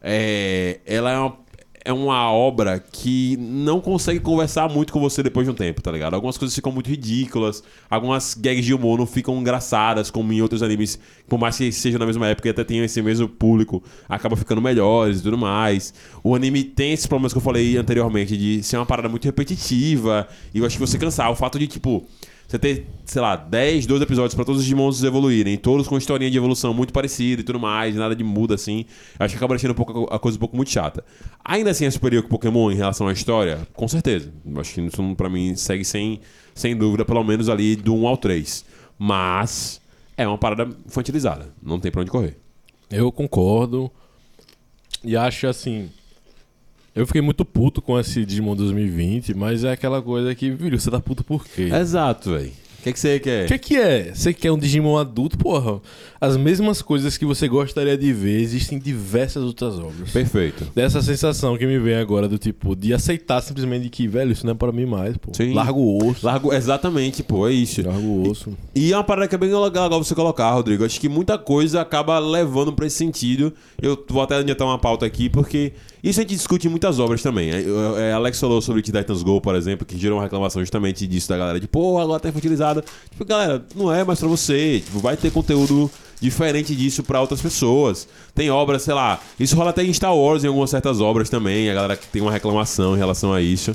É, 0.04 0.80
ela 0.84 1.10
é 1.12 1.18
uma, 1.18 1.36
é 1.84 1.92
uma 1.92 2.30
obra 2.30 2.78
que 2.78 3.36
não 3.38 3.80
consegue 3.80 4.20
conversar 4.20 4.68
muito 4.68 4.92
com 4.92 5.00
você 5.00 5.22
depois 5.22 5.46
de 5.46 5.50
um 5.50 5.54
tempo, 5.54 5.82
tá 5.82 5.90
ligado? 5.90 6.14
Algumas 6.14 6.38
coisas 6.38 6.54
ficam 6.54 6.70
muito 6.70 6.88
ridículas, 6.88 7.62
algumas 7.90 8.34
gags 8.34 8.64
de 8.64 8.72
humor 8.72 8.98
não 8.98 9.06
ficam 9.06 9.38
engraçadas, 9.38 10.10
como 10.10 10.32
em 10.32 10.40
outros 10.40 10.62
animes, 10.62 10.98
por 11.28 11.38
mais 11.38 11.56
que 11.56 11.72
seja 11.72 11.98
na 11.98 12.06
mesma 12.06 12.28
época 12.28 12.48
e 12.48 12.50
até 12.50 12.62
tenha 12.64 12.84
esse 12.84 13.02
mesmo 13.02 13.28
público, 13.28 13.82
acaba 14.08 14.36
ficando 14.36 14.60
melhores 14.60 15.20
e 15.20 15.22
tudo 15.22 15.36
mais. 15.36 15.92
O 16.22 16.34
anime 16.34 16.62
tem 16.62 16.92
esses 16.92 17.06
problemas 17.06 17.32
que 17.32 17.38
eu 17.38 17.42
falei 17.42 17.76
anteriormente, 17.76 18.36
de 18.36 18.62
ser 18.62 18.76
uma 18.76 18.86
parada 18.86 19.08
muito 19.08 19.24
repetitiva, 19.24 20.28
e 20.54 20.58
eu 20.58 20.66
acho 20.66 20.76
que 20.76 20.80
você 20.80 20.98
cansar. 20.98 21.30
O 21.30 21.34
fato 21.34 21.58
de, 21.58 21.66
tipo, 21.66 22.06
você 22.52 22.58
ter, 22.58 22.86
sei 23.06 23.22
lá, 23.22 23.34
10, 23.34 23.86
12 23.86 24.04
episódios 24.04 24.34
pra 24.34 24.44
todos 24.44 24.60
os 24.60 24.64
Digimons 24.64 25.02
evoluírem, 25.02 25.56
todos 25.56 25.88
com 25.88 25.96
historinha 25.96 26.30
de 26.30 26.36
evolução 26.36 26.74
muito 26.74 26.92
parecida 26.92 27.40
e 27.40 27.44
tudo 27.44 27.58
mais, 27.58 27.96
nada 27.96 28.14
de 28.14 28.22
muda 28.22 28.56
assim. 28.56 28.84
Acho 29.18 29.32
que 29.32 29.38
acaba 29.38 29.54
deixando 29.54 29.70
um 29.70 29.74
pouco, 29.74 30.06
a 30.12 30.18
coisa 30.18 30.36
um 30.36 30.40
pouco 30.40 30.54
muito 30.54 30.70
chata. 30.70 31.02
Ainda 31.42 31.70
assim 31.70 31.86
é 31.86 31.90
superior 31.90 32.22
que 32.22 32.28
Pokémon 32.28 32.70
em 32.70 32.74
relação 32.74 33.08
à 33.08 33.12
história? 33.12 33.66
Com 33.72 33.88
certeza. 33.88 34.30
Acho 34.56 34.74
que 34.74 34.80
isso 34.82 35.14
pra 35.16 35.30
mim 35.30 35.56
segue 35.56 35.82
sem, 35.82 36.20
sem 36.54 36.76
dúvida, 36.76 37.06
pelo 37.06 37.24
menos 37.24 37.48
ali 37.48 37.74
do 37.74 37.94
1 37.94 38.06
ao 38.06 38.18
3. 38.18 38.66
Mas 38.98 39.80
é 40.14 40.28
uma 40.28 40.36
parada 40.36 40.68
infantilizada. 40.86 41.54
Não 41.62 41.80
tem 41.80 41.90
pra 41.90 42.02
onde 42.02 42.10
correr. 42.10 42.36
Eu 42.90 43.10
concordo. 43.10 43.90
E 45.02 45.16
acho 45.16 45.46
assim. 45.46 45.88
Eu 46.94 47.06
fiquei 47.06 47.22
muito 47.22 47.42
puto 47.42 47.80
com 47.80 47.98
esse 47.98 48.24
Digimon 48.24 48.54
2020, 48.54 49.32
mas 49.34 49.64
é 49.64 49.72
aquela 49.72 50.02
coisa 50.02 50.34
que, 50.34 50.54
filho, 50.54 50.78
você 50.78 50.90
tá 50.90 51.00
puto 51.00 51.24
por 51.24 51.44
quê? 51.46 51.70
Exato, 51.72 52.32
velho. 52.32 52.50
O 52.50 52.82
que, 52.82 52.92
que 52.92 52.98
você 52.98 53.20
quer? 53.20 53.44
O 53.44 53.46
que, 53.46 53.58
que 53.58 53.76
é? 53.76 54.12
Você 54.12 54.34
quer 54.34 54.50
um 54.50 54.58
Digimon 54.58 54.98
adulto? 54.98 55.38
Porra, 55.38 55.80
as 56.20 56.36
mesmas 56.36 56.82
coisas 56.82 57.16
que 57.16 57.24
você 57.24 57.46
gostaria 57.46 57.96
de 57.96 58.12
ver 58.12 58.40
existem 58.40 58.76
em 58.76 58.80
diversas 58.80 59.44
outras 59.44 59.78
obras. 59.78 60.10
Perfeito. 60.10 60.66
Dessa 60.74 61.00
sensação 61.00 61.56
que 61.56 61.64
me 61.64 61.78
vem 61.78 61.94
agora 61.94 62.28
do 62.28 62.38
tipo, 62.38 62.74
de 62.74 62.92
aceitar 62.92 63.40
simplesmente 63.40 63.88
que, 63.88 64.08
velho, 64.08 64.32
isso 64.32 64.44
não 64.44 64.52
é 64.52 64.56
para 64.56 64.72
mim 64.72 64.84
mais, 64.84 65.16
pô. 65.16 65.32
Sim. 65.32 65.54
Larga 65.54 65.74
o 65.74 66.08
osso. 66.08 66.26
Largo, 66.26 66.52
exatamente, 66.52 67.22
pô, 67.22 67.48
é 67.48 67.52
isso. 67.52 67.80
Larga 67.86 68.00
o 68.00 68.28
osso. 68.28 68.52
E 68.74 68.92
é 68.92 68.96
uma 68.96 69.04
parada 69.04 69.28
que 69.28 69.34
é 69.36 69.38
bem 69.38 69.48
legal 69.48 69.84
legal 69.84 70.02
você 70.04 70.14
colocar, 70.14 70.50
Rodrigo. 70.50 70.84
Acho 70.84 71.00
que 71.00 71.08
muita 71.08 71.38
coisa 71.38 71.80
acaba 71.80 72.18
levando 72.18 72.72
pra 72.72 72.86
esse 72.86 72.96
sentido. 72.96 73.54
Eu 73.80 74.04
vou 74.08 74.22
até 74.22 74.34
adiantar 74.34 74.66
uma 74.66 74.78
pauta 74.78 75.06
aqui, 75.06 75.30
porque 75.30 75.72
isso 76.02 76.18
a 76.18 76.22
gente 76.22 76.34
discute 76.34 76.66
em 76.66 76.70
muitas 76.70 76.98
obras 76.98 77.22
também. 77.22 77.50
É, 77.50 77.64
é, 77.98 78.12
Alex 78.12 78.40
falou 78.40 78.60
sobre 78.60 78.82
Titans 78.82 79.22
Go, 79.22 79.40
por 79.40 79.54
exemplo, 79.54 79.86
que 79.86 79.96
gerou 79.98 80.18
uma 80.18 80.24
reclamação 80.24 80.60
justamente 80.62 81.06
disso 81.06 81.28
da 81.28 81.38
galera. 81.38 81.60
De, 81.60 81.68
pô, 81.68 81.98
agora 81.98 82.18
tá 82.20 82.28
infantilizada. 82.28 82.84
Tipo, 83.10 83.24
galera, 83.24 83.64
não 83.74 83.92
é 83.92 84.02
mais 84.04 84.18
pra 84.18 84.28
você. 84.28 84.82
Tipo, 84.84 84.98
vai 84.98 85.16
ter 85.16 85.30
conteúdo 85.30 85.90
diferente 86.20 86.74
disso 86.74 87.02
pra 87.02 87.20
outras 87.20 87.40
pessoas. 87.40 88.08
Tem 88.34 88.50
obras, 88.50 88.82
sei 88.82 88.94
lá. 88.94 89.20
Isso 89.38 89.54
rola 89.56 89.70
até 89.70 89.82
em 89.84 89.92
Star 89.92 90.14
Wars, 90.16 90.42
em 90.44 90.48
algumas 90.48 90.70
certas 90.70 91.00
obras 91.00 91.30
também. 91.30 91.70
A 91.70 91.74
galera 91.74 91.96
que 91.96 92.06
tem 92.08 92.20
uma 92.22 92.32
reclamação 92.32 92.94
em 92.94 92.98
relação 92.98 93.32
a 93.32 93.40
isso. 93.40 93.74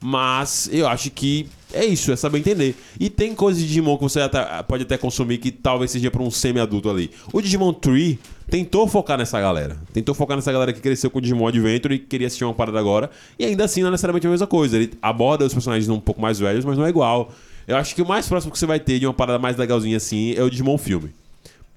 Mas 0.00 0.68
eu 0.72 0.86
acho 0.86 1.10
que 1.10 1.46
é 1.72 1.84
isso, 1.84 2.12
é 2.12 2.16
saber 2.16 2.38
entender. 2.38 2.76
E 3.00 3.08
tem 3.10 3.34
coisas 3.34 3.60
de 3.60 3.66
Digimon 3.66 3.96
que 3.96 4.02
você 4.02 4.20
até- 4.20 4.62
pode 4.62 4.82
até 4.82 4.96
consumir 4.98 5.38
que 5.38 5.50
talvez 5.50 5.90
seja 5.90 6.10
pra 6.10 6.22
um 6.22 6.30
semi-adulto 6.30 6.88
ali. 6.90 7.10
O 7.32 7.40
Digimon 7.40 7.72
Tree 7.72 8.18
tentou 8.50 8.86
focar 8.86 9.18
nessa 9.18 9.40
galera. 9.40 9.76
Tentou 9.92 10.14
focar 10.14 10.36
nessa 10.36 10.52
galera 10.52 10.72
que 10.72 10.80
cresceu 10.80 11.10
com 11.10 11.18
o 11.18 11.20
Digimon 11.22 11.48
Adventure 11.48 11.94
e 11.94 11.98
queria 11.98 12.26
assistir 12.26 12.44
uma 12.44 12.54
parada 12.54 12.78
agora. 12.78 13.10
E 13.38 13.44
ainda 13.44 13.64
assim 13.64 13.80
não 13.80 13.88
é 13.88 13.90
necessariamente 13.90 14.26
a 14.26 14.30
mesma 14.30 14.46
coisa. 14.46 14.76
Ele 14.76 14.92
aborda 15.02 15.44
os 15.44 15.52
personagens 15.52 15.88
um 15.88 16.00
pouco 16.00 16.20
mais 16.20 16.38
velhos, 16.38 16.64
mas 16.64 16.76
não 16.78 16.86
é 16.86 16.88
igual. 16.88 17.32
Eu 17.66 17.76
acho 17.76 17.94
que 17.94 18.02
o 18.02 18.06
mais 18.06 18.28
próximo 18.28 18.52
que 18.52 18.58
você 18.58 18.66
vai 18.66 18.78
ter 18.78 18.98
de 18.98 19.06
uma 19.06 19.14
parada 19.14 19.38
mais 19.38 19.56
legalzinha 19.56 19.96
assim 19.96 20.34
é 20.34 20.42
o 20.42 20.50
Digimon 20.50 20.78
filme. 20.78 21.10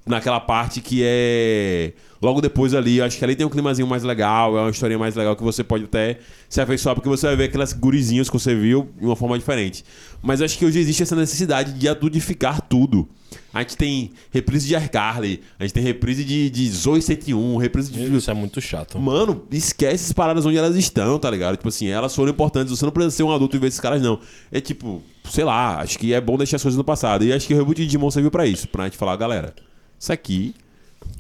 naquela 0.05 0.39
parte 0.39 0.81
que 0.81 1.01
é. 1.03 1.93
Logo 2.21 2.41
depois 2.41 2.73
ali, 2.73 2.97
eu 2.97 3.05
acho 3.05 3.17
que 3.17 3.23
ali 3.23 3.33
tem 3.35 3.45
um 3.45 3.49
climazinho 3.49 3.87
mais 3.87 4.03
legal, 4.03 4.57
é 4.57 4.61
uma 4.61 4.69
historinha 4.69 4.99
mais 4.99 5.15
legal 5.15 5.37
que 5.37 5.43
você 5.43 5.63
pode 5.63 5.85
até 5.85 6.19
se 6.49 6.59
afeiçoar, 6.59 6.93
porque 6.93 7.07
você 7.07 7.27
vai 7.27 7.35
ver 7.37 7.43
aquelas 7.45 7.71
gurizinhas 7.71 8.29
que 8.29 8.37
você 8.37 8.53
viu 8.53 8.89
de 8.99 9.05
uma 9.05 9.15
forma 9.15 9.39
diferente. 9.39 9.85
Mas 10.21 10.41
acho 10.41 10.57
que 10.57 10.65
hoje 10.65 10.79
existe 10.79 11.03
essa 11.03 11.15
necessidade 11.15 11.71
de 11.73 11.87
adudificar 11.87 12.61
tudo. 12.61 13.07
A 13.53 13.61
gente 13.61 13.77
tem 13.77 14.11
reprise 14.31 14.67
de 14.67 14.75
iCarly, 14.75 15.41
a 15.57 15.63
gente 15.63 15.73
tem 15.73 15.83
reprise 15.83 16.23
de, 16.23 16.49
de 16.49 16.69
Zoe 16.69 17.01
101, 17.01 17.57
reprise 17.57 17.91
de. 17.91 18.15
Isso 18.15 18.29
é 18.29 18.33
muito 18.33 18.61
chato. 18.61 18.99
Mano, 18.99 19.45
esquece 19.51 19.95
essas 19.95 20.13
paradas 20.13 20.45
onde 20.45 20.57
elas 20.57 20.75
estão, 20.75 21.17
tá 21.17 21.29
ligado? 21.31 21.57
Tipo 21.57 21.69
assim, 21.69 21.87
elas 21.87 22.15
foram 22.15 22.31
importantes, 22.31 22.77
você 22.77 22.85
não 22.85 22.91
precisa 22.91 23.15
ser 23.15 23.23
um 23.23 23.31
adulto 23.33 23.55
e 23.55 23.59
ver 23.59 23.67
esses 23.67 23.79
caras, 23.79 24.01
não. 24.01 24.19
É 24.51 24.61
tipo, 24.61 25.01
sei 25.29 25.43
lá, 25.43 25.79
acho 25.79 25.97
que 25.97 26.13
é 26.13 26.21
bom 26.21 26.37
deixar 26.37 26.57
as 26.57 26.63
coisas 26.63 26.77
no 26.77 26.83
passado. 26.83 27.25
E 27.25 27.33
acho 27.33 27.47
que 27.47 27.53
o 27.53 27.57
reboot 27.57 27.81
de 27.81 27.85
Digimon 27.87 28.11
serviu 28.11 28.29
pra 28.29 28.45
isso, 28.45 28.67
pra 28.67 28.83
gente 28.85 28.97
falar, 28.97 29.15
galera, 29.15 29.53
isso 29.99 30.13
aqui 30.13 30.53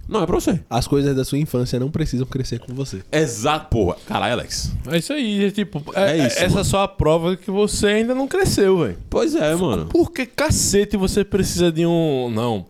não 0.07 0.23
é 0.23 0.25
pra 0.25 0.35
você. 0.35 0.59
As 0.69 0.87
coisas 0.87 1.15
da 1.15 1.23
sua 1.23 1.37
infância 1.37 1.79
não 1.79 1.91
precisam 1.91 2.25
crescer 2.25 2.59
com 2.59 2.73
você. 2.73 3.01
Exato, 3.11 3.67
porra. 3.69 3.97
Caralho, 4.07 4.33
Alex. 4.33 4.71
É 4.87 4.97
isso 4.97 5.13
aí, 5.13 5.45
é 5.45 5.51
tipo, 5.51 5.83
é, 5.93 6.11
É 6.11 6.27
isso, 6.27 6.37
essa 6.39 6.49
mano. 6.49 6.59
é 6.61 6.63
só 6.63 6.83
a 6.83 6.87
prova 6.87 7.37
que 7.37 7.51
você 7.51 7.87
ainda 7.87 8.15
não 8.15 8.27
cresceu, 8.27 8.79
velho. 8.79 8.97
Pois 9.09 9.35
é, 9.35 9.55
mano. 9.55 9.85
Por 9.85 10.11
que 10.11 10.25
cacete 10.25 10.97
você 10.97 11.23
precisa 11.23 11.71
de 11.71 11.85
um. 11.85 12.31
Não. 12.31 12.65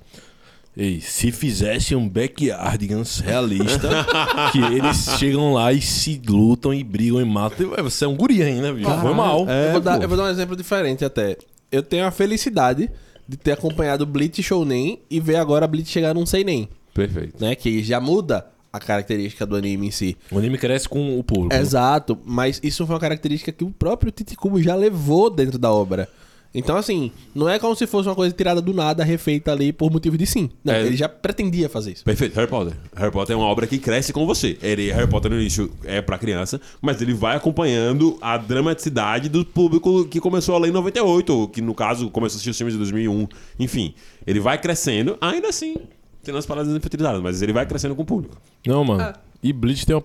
Ei, 0.78 1.02
se 1.02 1.32
fizesse 1.32 1.96
um 1.96 2.08
backyardigans 2.08 3.20
realista, 3.20 3.90
que 4.52 4.60
eles 4.60 5.18
chegam 5.18 5.54
lá 5.54 5.74
e 5.74 5.82
se 5.82 6.22
lutam 6.26 6.74
e 6.74 6.84
brigam 6.84 7.20
e 7.20 7.26
matam. 7.26 7.70
Você 7.84 8.06
é 8.06 8.08
um 8.08 8.16
guri 8.16 8.42
ainda, 8.42 8.72
bicho. 8.74 8.90
Foi 9.02 9.14
mal. 9.14 9.46
É, 9.50 9.68
eu, 9.68 9.72
vou 9.74 9.82
dar, 9.82 10.02
eu 10.02 10.08
vou 10.08 10.18
dar 10.18 10.24
um 10.26 10.30
exemplo 10.30 10.56
diferente 10.56 11.04
até. 11.04 11.38
Eu 11.72 11.84
tenho 11.84 12.06
a 12.06 12.12
felicidade 12.12 12.90
de 13.28 13.38
ter 13.38 13.52
acompanhado 13.52 14.06
Blitz 14.06 14.44
Shounen 14.44 15.00
e 15.10 15.20
ver 15.20 15.36
agora 15.36 15.68
Blitz 15.68 15.90
chegar 15.90 16.16
num 16.16 16.26
Seinen, 16.26 16.68
Perfeito. 17.08 17.44
né? 17.44 17.56
Que 17.56 17.82
já 17.84 18.00
muda 18.00 18.46
a 18.72 18.80
característica 18.80 19.46
do 19.46 19.56
anime 19.56 19.88
em 19.88 19.92
si. 19.92 20.16
O 20.32 20.38
anime 20.38 20.58
cresce 20.58 20.88
com 20.88 21.18
o 21.20 21.24
público. 21.24 21.56
Exato, 21.56 22.18
mas 22.24 22.60
isso 22.64 22.86
foi 22.86 22.94
uma 22.96 23.00
característica 23.02 23.52
que 23.52 23.64
o 23.64 23.72
próprio 23.72 24.12
Titicubo 24.12 24.62
já 24.62 24.76
levou 24.76 25.30
dentro 25.30 25.58
da 25.58 25.72
obra. 25.72 26.08
Então, 26.54 26.76
assim, 26.78 27.12
não 27.36 27.48
é 27.48 27.60
como 27.60 27.76
se 27.76 27.86
fosse 27.86 28.10
uma 28.10 28.16
coisa 28.16 28.34
tirada 28.34 28.60
do 28.60 28.74
nada, 28.74 29.04
refeita 29.04 29.52
ali 29.52 29.72
por 29.72 29.92
motivo 29.92 30.18
de 30.18 30.26
sim. 30.26 30.50
Não, 30.64 30.74
É. 30.74 30.84
ele 30.84 30.96
já 30.98 31.08
pretendia 31.08 31.70
fazer 31.70 31.92
isso. 31.92 32.04
Perfeito, 32.04 32.36
Harry 32.36 32.48
Potter. 32.50 32.74
Harry 32.96 33.12
Potter 33.12 33.36
é 33.36 33.38
uma 33.38 33.46
obra 33.46 33.68
que 33.68 33.78
cresce 33.78 34.12
com 34.12 34.26
você. 34.26 34.58
Ele, 34.64 34.92
Harry 34.92 35.08
Potter 35.08 35.30
no 35.30 35.40
início 35.40 35.72
é 35.84 36.02
pra 36.02 36.18
criança, 36.18 36.60
mas 36.82 37.04
ele 37.04 37.14
vai 37.14 37.36
acompanhando 37.38 38.18
a 38.20 38.36
dramaticidade 38.38 39.30
do 39.30 39.46
público 39.46 40.06
que 40.06 40.20
começou 40.20 40.56
a 40.56 40.60
ler 40.60 40.70
em 40.70 40.72
98, 40.72 41.30
ou 41.36 41.48
que 41.48 41.62
no 41.62 41.76
caso 41.76 42.10
começou 42.10 42.36
a 42.36 42.38
assistir 42.38 42.50
os 42.50 42.58
filmes 42.58 42.74
de 42.74 42.80
2001. 42.80 43.28
Enfim, 43.60 43.94
ele 44.26 44.40
vai 44.40 44.60
crescendo, 44.60 45.18
ainda 45.22 45.50
assim, 45.50 45.76
tendo 46.24 46.38
as 46.38 46.46
paradas 46.46 46.74
infantilizadas, 46.76 47.22
mas 47.22 47.42
ele 47.42 47.54
vai 47.54 47.66
crescendo 47.66 47.96
com 47.96 48.02
o 48.02 48.06
público. 48.06 48.38
Não, 48.66 48.84
mano. 48.84 49.14
E 49.42 49.54
Bleach 49.54 49.86
tem 49.86 49.96
uma, 49.96 50.04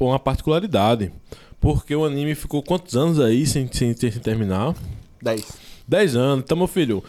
uma 0.00 0.18
particularidade. 0.18 1.12
Porque 1.60 1.94
o 1.94 2.04
anime 2.04 2.34
ficou 2.34 2.62
quantos 2.62 2.96
anos 2.96 3.20
aí 3.20 3.46
sem, 3.46 3.68
sem, 3.72 3.94
sem 3.94 4.10
terminar? 4.10 4.74
10. 5.22 5.46
10 5.86 6.16
anos. 6.16 6.44
Então, 6.44 6.56
meu 6.56 6.66
filho, 6.66 7.04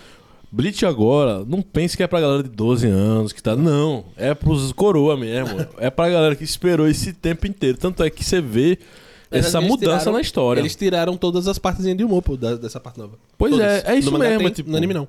Bleach 0.51 0.85
agora, 0.85 1.43
não 1.45 1.61
pense 1.63 1.97
que 1.97 2.03
é 2.03 2.07
pra 2.07 2.21
galera 2.21 2.43
de 2.43 2.49
12 2.49 2.85
anos 2.87 3.33
que 3.33 3.41
tá. 3.41 3.55
Não. 3.55 4.05
É 4.15 4.35
pros 4.35 4.71
coroa 4.71 5.17
mesmo. 5.17 5.65
é 5.79 5.89
pra 5.89 6.09
galera 6.09 6.35
que 6.35 6.43
esperou 6.43 6.87
esse 6.87 7.13
tempo 7.13 7.47
inteiro. 7.47 7.77
Tanto 7.77 8.03
é 8.03 8.09
que 8.11 8.23
você 8.23 8.39
vê 8.39 8.77
essa 9.31 9.59
mudança 9.59 9.77
tiraram- 10.01 10.13
na 10.13 10.21
história. 10.21 10.59
Eles 10.61 10.75
tiraram 10.75 11.17
todas 11.17 11.47
as 11.47 11.57
partezinhas 11.57 11.97
de 11.97 12.03
humor 12.03 12.21
pô, 12.21 12.37
da- 12.37 12.55
dessa 12.55 12.79
parte 12.79 12.99
nova. 12.99 13.17
Pois 13.35 13.51
Todas. 13.53 13.65
é, 13.83 13.93
é 13.93 13.97
isso 13.97 14.11
mesmo, 14.11 14.37
tem, 14.37 14.47
é 14.47 14.51
tipo- 14.51 14.69
No 14.69 14.77
anime 14.77 14.93
não. 14.93 15.07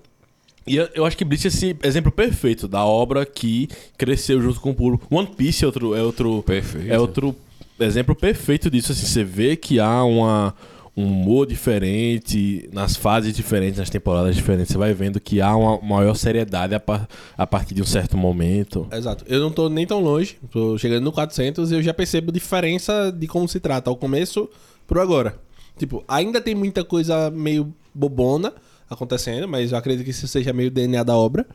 E 0.67 0.77
eu, 0.77 1.05
acho 1.05 1.17
que 1.17 1.25
Bleach 1.25 1.47
é 1.47 1.49
esse 1.49 1.77
exemplo 1.83 2.11
perfeito 2.11 2.67
da 2.67 2.85
obra 2.85 3.27
que 3.27 3.69
cresceu 3.99 4.41
junto 4.41 4.61
com 4.61 4.71
o 4.71 4.75
público. 4.75 5.07
One 5.15 5.27
Piece 5.29 5.63
é 5.65 5.67
outro. 5.67 5.95
É 5.95 6.03
outro 6.03 6.43
Perfeito. 6.47 6.93
É 6.93 6.99
outro 6.99 7.37
exemplo 7.79 8.15
perfeito 8.15 8.71
disso. 8.71 8.93
Assim, 8.93 9.05
você 9.07 9.23
vê 9.23 9.57
que 9.57 9.79
há 9.79 10.03
uma, 10.05 10.55
um 10.97 11.05
humor 11.07 11.47
diferente, 11.47 12.69
nas 12.73 12.97
fases 12.97 13.35
diferentes, 13.35 13.79
nas 13.79 13.91
temporadas 13.91 14.35
diferentes. 14.35 14.73
Você 14.73 14.79
vai 14.79 14.95
vendo 14.95 15.21
que 15.21 15.41
há 15.41 15.55
uma 15.55 15.79
maior 15.83 16.15
seriedade 16.15 16.75
a, 16.75 16.81
par- 16.81 17.09
a 17.37 17.47
partir 17.47 17.75
de 17.75 17.83
um 17.83 17.87
certo 17.87 18.17
momento. 18.17 18.87
Exato. 18.91 19.25
Eu 19.29 19.41
não 19.41 19.51
tô 19.51 19.69
nem 19.69 19.87
tão 19.87 20.01
longe, 20.01 20.37
tô 20.51 20.79
chegando 20.79 21.05
no 21.05 21.13
400 21.13 21.71
e 21.71 21.75
eu 21.75 21.83
já 21.83 21.93
percebo 21.93 22.33
diferença 22.33 23.13
de 23.13 23.27
como 23.27 23.47
se 23.49 23.61
trata 23.61 23.91
ao 23.91 23.97
começo 23.97 24.49
pro 24.87 25.01
agora. 25.01 25.37
Tipo, 25.77 26.03
ainda 26.07 26.41
tem 26.41 26.55
muita 26.55 26.85
coisa 26.85 27.31
meio 27.31 27.75
bobona 27.95 28.53
acontecendo, 28.95 29.47
mas 29.49 29.73
eu 29.73 29.79
acredito 29.79 30.05
que 30.05 30.11
isso 30.11 30.27
seja 30.27 30.53
meio 30.53 30.71
DNA 30.71 31.03
da 31.03 31.17
obra. 31.17 31.47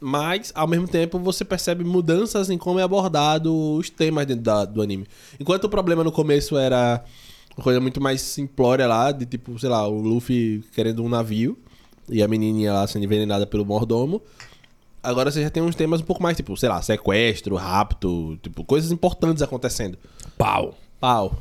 Mas, 0.00 0.52
ao 0.54 0.66
mesmo 0.66 0.86
tempo, 0.86 1.18
você 1.18 1.44
percebe 1.44 1.82
mudanças 1.82 2.50
em 2.50 2.58
como 2.58 2.78
é 2.78 2.82
abordado 2.82 3.54
os 3.76 3.88
temas 3.88 4.26
dentro 4.26 4.42
da- 4.42 4.64
do 4.64 4.82
anime. 4.82 5.06
Enquanto 5.40 5.64
o 5.64 5.68
problema 5.68 6.04
no 6.04 6.12
começo 6.12 6.56
era 6.58 7.02
uma 7.56 7.64
coisa 7.64 7.80
muito 7.80 8.00
mais 8.00 8.20
simplória 8.20 8.86
lá, 8.86 9.12
de 9.12 9.24
tipo, 9.24 9.58
sei 9.58 9.68
lá, 9.70 9.86
o 9.88 10.00
Luffy 10.00 10.62
querendo 10.74 11.02
um 11.02 11.08
navio 11.08 11.56
e 12.10 12.22
a 12.22 12.28
menininha 12.28 12.72
lá 12.74 12.86
sendo 12.86 13.04
envenenada 13.04 13.46
pelo 13.46 13.64
mordomo. 13.64 14.20
Agora 15.02 15.30
você 15.30 15.42
já 15.42 15.48
tem 15.50 15.62
uns 15.62 15.74
temas 15.74 16.00
um 16.00 16.04
pouco 16.04 16.22
mais, 16.22 16.36
tipo, 16.36 16.56
sei 16.56 16.68
lá, 16.68 16.82
sequestro, 16.82 17.54
rapto, 17.56 18.38
tipo, 18.42 18.64
coisas 18.64 18.90
importantes 18.90 19.42
acontecendo. 19.42 19.96
Pau! 20.36 20.74
Pau. 21.00 21.36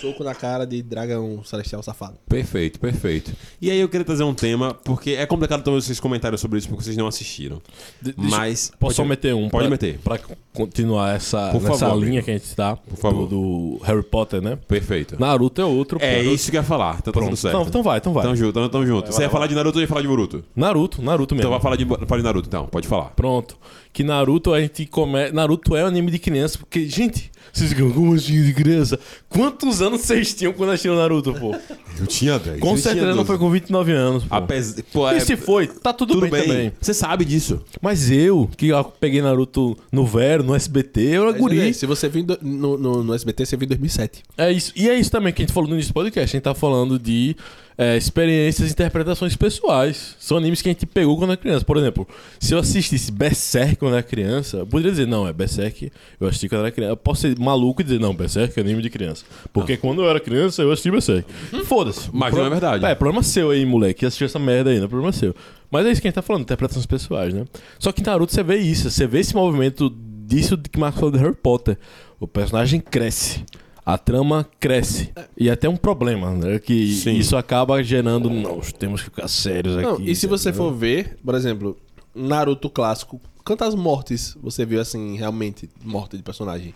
Soco 0.00 0.22
na 0.22 0.34
cara 0.34 0.66
de 0.66 0.82
dragão 0.82 1.42
celestial 1.44 1.82
safado. 1.82 2.16
Perfeito, 2.28 2.78
perfeito. 2.78 3.32
E 3.60 3.70
aí 3.70 3.78
eu 3.80 3.88
queria 3.88 4.04
trazer 4.04 4.24
um 4.24 4.34
tema, 4.34 4.74
porque 4.74 5.10
é 5.12 5.24
complicado 5.26 5.62
também 5.62 5.80
vocês 5.80 5.98
comentarem 5.98 6.36
sobre 6.38 6.58
isso 6.58 6.68
porque 6.68 6.84
vocês 6.84 6.96
não 6.96 7.06
assistiram. 7.06 7.60
De- 8.00 8.12
deixa- 8.12 8.36
Mas. 8.36 8.72
Posso 8.78 8.96
só 8.96 9.04
meter 9.04 9.34
um? 9.34 9.48
Pode 9.48 9.64
pra- 9.64 9.70
meter. 9.70 9.98
Pra 10.04 10.18
continuar 10.52 11.14
essa, 11.14 11.50
Por 11.50 11.62
nessa 11.62 11.78
favor, 11.86 11.96
linha 11.98 12.08
amigo. 12.20 12.24
que 12.24 12.30
a 12.30 12.34
gente 12.38 12.54
tá. 12.54 12.76
Por 12.76 12.96
favor. 12.98 13.26
Do, 13.26 13.78
do 13.78 13.84
Harry 13.84 14.02
Potter, 14.02 14.40
né? 14.42 14.56
Perfeito. 14.68 15.18
Naruto 15.18 15.60
é 15.60 15.64
outro. 15.64 15.98
É 16.00 16.22
pô. 16.22 16.30
isso 16.30 16.50
que 16.50 16.56
eu 16.56 16.60
ia 16.60 16.66
falar, 16.66 16.96
tá 16.96 17.02
tudo 17.10 17.14
Pronto. 17.14 17.36
certo. 17.36 17.54
Então, 17.56 17.66
então 17.68 17.82
vai, 17.82 17.98
então 17.98 18.12
vai. 18.12 18.22
Tamo 18.24 18.36
junto, 18.36 18.52
tamo, 18.52 18.68
tamo 18.68 18.86
junto. 18.86 19.12
Você 19.12 19.22
ia 19.22 19.30
falar 19.30 19.46
de 19.46 19.54
Naruto 19.54 19.78
ou 19.78 19.82
ia 19.82 19.88
falar 19.88 20.02
de 20.02 20.08
Boruto? 20.08 20.44
Naruto, 20.54 21.02
Naruto 21.02 21.34
mesmo. 21.34 21.42
Então 21.42 21.50
vai 21.50 21.60
falar 21.60 21.76
de, 21.76 21.84
fala 22.06 22.20
de 22.20 22.24
Naruto, 22.24 22.48
então, 22.48 22.66
pode 22.66 22.86
falar. 22.86 23.10
Pronto. 23.16 23.56
Que 23.92 24.04
Naruto 24.04 24.52
a 24.52 24.60
gente 24.60 24.84
começa. 24.86 25.32
Naruto 25.32 25.74
é 25.74 25.82
um 25.84 25.86
anime 25.86 26.10
de 26.10 26.18
criança, 26.18 26.58
porque, 26.58 26.86
gente, 26.86 27.30
vocês 27.52 27.70
ficam 27.70 27.90
como 27.90 28.14
assim 28.14 28.42
de 28.44 28.52
criança? 28.52 28.98
Quantos 29.28 29.80
anos 29.82 30.00
vocês 30.02 30.34
tinham 30.34 30.52
quando 30.52 30.70
assistiram 30.70 30.96
Naruto, 30.96 31.32
pô? 31.34 31.54
Eu 31.98 32.06
tinha 32.06 32.38
10. 32.38 32.60
Com 32.60 32.76
certeza 32.76 33.14
não 33.14 33.24
foi 33.24 33.38
com 33.38 33.50
29 33.50 33.92
anos, 33.92 34.24
pô. 34.24 34.34
Apesar, 34.34 34.82
pô, 34.92 35.10
E 35.10 35.16
é- 35.16 35.20
se 35.20 35.36
foi, 35.36 35.66
tá 35.66 35.92
tudo, 35.92 36.14
tudo 36.14 36.22
bem, 36.22 36.30
bem. 36.30 36.42
também. 36.48 36.72
Você 36.80 36.92
sabe 36.94 37.24
disso. 37.24 37.60
Mas 37.80 38.10
eu, 38.10 38.48
que 38.56 38.68
eu 38.68 38.84
peguei 38.84 39.20
Naruto 39.22 39.76
no 39.90 40.06
Vero, 40.06 40.42
no 40.42 40.54
SBT, 40.54 41.00
eu 41.00 41.22
era 41.22 41.32
Mas, 41.32 41.40
guri. 41.40 41.74
Se 41.74 41.86
você 41.86 42.08
vir 42.08 42.22
do- 42.22 42.38
no, 42.42 42.76
no, 42.78 43.02
no 43.04 43.14
SBT, 43.14 43.46
você 43.46 43.56
viu 43.56 43.64
em 43.64 43.68
2007. 43.68 44.22
É 44.36 44.52
isso. 44.52 44.72
E 44.76 44.88
é 44.88 44.94
isso 44.98 45.10
também 45.10 45.32
que 45.32 45.42
a 45.42 45.44
gente 45.44 45.52
falou 45.54 45.68
no 45.68 45.74
início 45.74 45.90
do 45.92 45.94
podcast. 45.94 46.34
A 46.34 46.36
gente 46.36 46.44
tá 46.44 46.54
falando 46.54 46.98
de 46.98 47.36
é, 47.78 47.94
experiências 47.96 48.68
e 48.70 48.72
interpretações 48.72 49.36
pessoais. 49.36 50.16
São 50.18 50.36
animes 50.38 50.62
que 50.62 50.68
a 50.68 50.72
gente 50.72 50.86
pegou 50.86 51.16
quando 51.18 51.30
era 51.32 51.36
criança. 51.36 51.62
Por 51.64 51.76
exemplo, 51.76 52.08
se 52.40 52.54
eu 52.54 52.58
assistisse 52.58 53.12
Berserk 53.12 53.76
quando 53.76 53.92
era 53.94 54.02
criança, 54.02 54.58
eu 54.58 54.66
poderia 54.66 54.92
dizer, 54.92 55.06
não, 55.06 55.28
é 55.28 55.32
Berserk, 55.32 55.90
eu 56.18 56.26
assisti 56.28 56.48
quando 56.48 56.60
era 56.62 56.70
criança. 56.70 56.92
Eu 56.92 56.96
posso 56.96 57.20
ser 57.22 57.35
maluco 57.38 57.80
e 57.80 57.84
dizer, 57.84 58.00
não, 58.00 58.14
Berserk 58.14 58.58
é 58.58 58.62
anime 58.62 58.82
de 58.82 58.90
criança. 58.90 59.24
Porque 59.52 59.76
quando 59.76 60.02
eu 60.02 60.08
era 60.10 60.20
criança, 60.20 60.62
eu 60.62 60.70
assisti 60.72 60.90
Berserk. 60.90 61.30
Foda-se. 61.64 62.08
Mas 62.12 62.30
Pro- 62.30 62.40
não 62.40 62.46
é 62.46 62.50
verdade. 62.50 62.84
É, 62.84 62.94
problema 62.94 63.22
seu 63.22 63.50
aí, 63.50 63.64
moleque, 63.64 64.00
que 64.00 64.06
assistiu 64.06 64.26
essa 64.26 64.38
merda 64.38 64.70
aí, 64.70 64.78
não 64.78 64.84
é 64.86 64.88
problema 64.88 65.12
seu. 65.12 65.34
Mas 65.70 65.86
é 65.86 65.90
isso 65.92 66.00
que 66.00 66.06
a 66.06 66.10
gente 66.10 66.14
tá 66.14 66.22
falando, 66.22 66.42
interpretações 66.42 66.86
pessoais, 66.86 67.34
né? 67.34 67.44
Só 67.78 67.92
que 67.92 68.00
em 68.00 68.04
Naruto 68.04 68.32
você 68.32 68.42
vê 68.42 68.56
isso, 68.56 68.90
você 68.90 69.06
vê 69.06 69.20
esse 69.20 69.34
movimento 69.34 69.92
disso 70.24 70.56
que 70.58 70.76
o 70.78 70.80
Marcos 70.80 71.00
falou 71.00 71.12
de 71.12 71.18
Harry 71.18 71.34
Potter. 71.34 71.76
O 72.18 72.26
personagem 72.26 72.80
cresce. 72.80 73.44
A 73.84 73.96
trama 73.96 74.44
cresce. 74.58 75.12
E 75.36 75.48
até 75.48 75.68
um 75.68 75.76
problema, 75.76 76.32
né? 76.32 76.58
Que 76.58 76.92
Sim. 76.92 77.16
isso 77.16 77.36
acaba 77.36 77.82
gerando. 77.84 78.28
Não, 78.28 78.58
temos 78.60 79.00
que 79.00 79.10
ficar 79.10 79.28
sérios 79.28 79.76
aqui. 79.76 79.86
Não, 79.86 80.00
e 80.00 80.14
se 80.16 80.26
você 80.26 80.52
for 80.52 80.72
ver, 80.72 81.18
por 81.24 81.34
exemplo, 81.36 81.76
Naruto 82.14 82.68
clássico, 82.68 83.20
quantas 83.44 83.74
mortes 83.76 84.36
você 84.42 84.66
viu 84.66 84.80
assim, 84.80 85.16
realmente, 85.16 85.68
morte 85.84 86.16
de 86.16 86.22
personagem? 86.22 86.74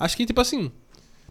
Acho 0.00 0.16
que, 0.16 0.26
tipo 0.26 0.40
assim. 0.40 0.72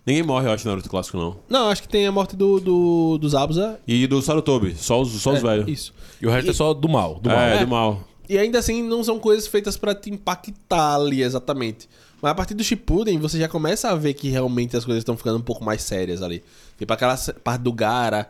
Ninguém 0.06 0.24
morre, 0.24 0.48
eu 0.48 0.52
acho, 0.52 0.64
no 0.66 0.72
Naruto 0.72 0.90
clássico, 0.90 1.18
não. 1.18 1.38
Não, 1.50 1.68
acho 1.70 1.82
que 1.82 1.90
tem 1.90 2.08
a 2.08 2.12
morte 2.12 2.36
do, 2.36 2.60
do, 2.60 3.18
do 3.18 3.28
Zabuza. 3.30 3.80
E 3.88 4.08
do 4.08 4.22
Sarutobi, 4.22 4.74
só 4.76 5.02
os, 5.02 5.10
só 5.22 5.34
os 5.34 5.40
É, 5.40 5.42
velhos. 5.42 5.68
Isso. 5.68 5.94
E 6.22 6.26
o 6.26 6.30
resto 6.32 6.52
é 6.52 6.54
só 6.54 6.74
do 6.74 6.88
mal. 6.88 7.20
Do 7.20 7.30
mal. 7.30 7.40
É, 7.40 7.58
É. 7.58 7.60
do 7.66 7.68
mal. 7.68 8.08
E 8.30 8.38
ainda 8.38 8.60
assim, 8.60 8.82
não 8.84 9.04
são 9.04 9.20
coisas 9.20 9.48
feitas 9.48 9.76
pra 9.76 9.94
te 9.94 10.10
impactar 10.10 10.96
ali 10.96 11.22
exatamente. 11.24 11.90
Mas 12.22 12.32
a 12.32 12.36
partir 12.36 12.54
do 12.54 12.64
Shippuden, 12.64 13.18
você 13.18 13.40
já 13.40 13.48
começa 13.48 13.90
a 13.90 13.96
ver 13.96 14.14
que 14.14 14.30
realmente 14.30 14.78
as 14.78 14.86
coisas 14.86 15.02
estão 15.02 15.18
ficando 15.18 15.38
um 15.40 15.42
pouco 15.42 15.64
mais 15.66 15.82
sérias 15.82 16.22
ali. 16.22 16.44
Tipo 16.78 16.94
aquela 16.94 17.18
parte 17.44 17.62
do 17.62 17.74
Gara 17.74 18.30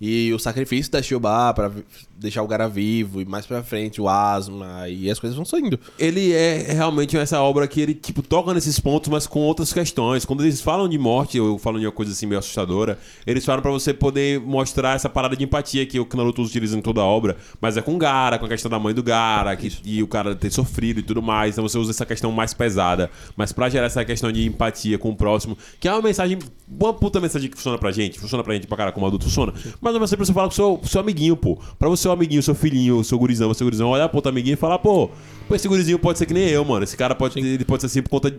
e 0.00 0.32
o 0.32 0.38
sacrifício 0.38 0.90
da 0.92 1.02
Shiobá 1.02 1.52
pra 1.52 1.68
vi- 1.68 1.84
deixar 2.20 2.42
o 2.42 2.46
Gara 2.46 2.68
vivo, 2.68 3.22
e 3.22 3.24
mais 3.24 3.46
pra 3.46 3.62
frente 3.62 4.00
o 4.00 4.08
Asma, 4.08 4.88
e 4.88 5.10
as 5.10 5.18
coisas 5.18 5.34
vão 5.34 5.44
saindo. 5.44 5.80
Ele 5.98 6.32
é 6.32 6.72
realmente 6.72 7.16
essa 7.16 7.40
obra 7.40 7.66
que 7.66 7.80
ele, 7.80 7.94
tipo, 7.94 8.22
toca 8.22 8.52
nesses 8.52 8.78
pontos, 8.78 9.08
mas 9.08 9.26
com 9.26 9.40
outras 9.40 9.72
questões. 9.72 10.26
Quando 10.26 10.42
eles 10.44 10.60
falam 10.60 10.86
de 10.86 10.98
morte, 10.98 11.40
ou 11.40 11.58
falam 11.58 11.80
de 11.80 11.86
uma 11.86 11.92
coisa 11.92 12.12
assim 12.12 12.26
meio 12.26 12.38
assustadora, 12.38 12.98
eles 13.26 13.44
falam 13.44 13.62
pra 13.62 13.70
você 13.70 13.94
poder 13.94 14.38
mostrar 14.38 14.94
essa 14.94 15.08
parada 15.08 15.34
de 15.34 15.44
empatia 15.44 15.86
que 15.86 15.98
o 15.98 16.06
Naruto 16.14 16.42
utiliza 16.42 16.76
em 16.76 16.82
toda 16.82 17.00
a 17.00 17.04
obra, 17.04 17.38
mas 17.58 17.78
é 17.78 17.82
com 17.82 17.94
o 17.94 17.98
Gara, 17.98 18.38
com 18.38 18.44
a 18.44 18.48
questão 18.48 18.70
da 18.70 18.78
mãe 18.78 18.92
do 18.92 19.02
Gara, 19.02 19.56
que, 19.56 19.72
e 19.84 20.02
o 20.02 20.06
cara 20.06 20.34
ter 20.34 20.50
sofrido 20.50 21.00
e 21.00 21.02
tudo 21.02 21.22
mais. 21.22 21.54
Então 21.54 21.66
você 21.66 21.78
usa 21.78 21.90
essa 21.90 22.04
questão 22.04 22.30
mais 22.30 22.52
pesada, 22.52 23.10
mas 23.34 23.50
pra 23.50 23.70
gerar 23.70 23.86
essa 23.86 24.04
questão 24.04 24.30
de 24.30 24.46
empatia 24.46 24.98
com 24.98 25.08
o 25.10 25.16
próximo, 25.16 25.56
que 25.78 25.88
é 25.88 25.92
uma 25.92 26.02
mensagem, 26.02 26.38
uma 26.68 26.92
puta 26.92 27.18
mensagem 27.18 27.48
que 27.48 27.56
funciona 27.56 27.78
pra 27.78 27.90
gente, 27.90 28.18
funciona 28.18 28.44
pra 28.44 28.52
gente 28.52 28.66
pra 28.66 28.76
cara 28.76 28.92
como 28.92 29.06
adulto, 29.06 29.24
funciona. 29.24 29.54
Mas 29.80 29.94
não 29.94 30.02
é 30.02 30.06
você 30.06 30.16
pra 30.16 30.26
você 30.26 30.32
falar 30.34 30.48
com 30.48 30.52
o 30.52 30.54
seu, 30.54 30.80
seu 30.84 31.00
amiguinho, 31.00 31.34
pô. 31.34 31.58
Pra 31.78 31.88
você, 31.88 32.09
seu 32.10 32.14
amiguinho, 32.14 32.42
seu 32.42 32.54
filhinho, 32.54 33.02
seu 33.04 33.18
gurizão, 33.18 33.52
seu 33.54 33.64
gurizão, 33.66 33.88
olhar 33.90 34.08
pro 34.08 34.18
outro 34.18 34.30
amiguinho 34.30 34.54
e 34.54 34.56
falar, 34.56 34.78
pô, 34.78 35.08
pô, 35.48 35.54
esse 35.54 35.68
gurizinho 35.68 35.98
pode 35.98 36.18
ser 36.18 36.26
que 36.26 36.34
nem 36.34 36.48
eu, 36.48 36.64
mano. 36.64 36.82
Esse 36.84 36.96
cara 36.96 37.14
pode, 37.14 37.38
ele 37.38 37.64
pode 37.64 37.82
ser 37.82 37.86
assim 37.86 38.02
por 38.02 38.10
conta 38.10 38.34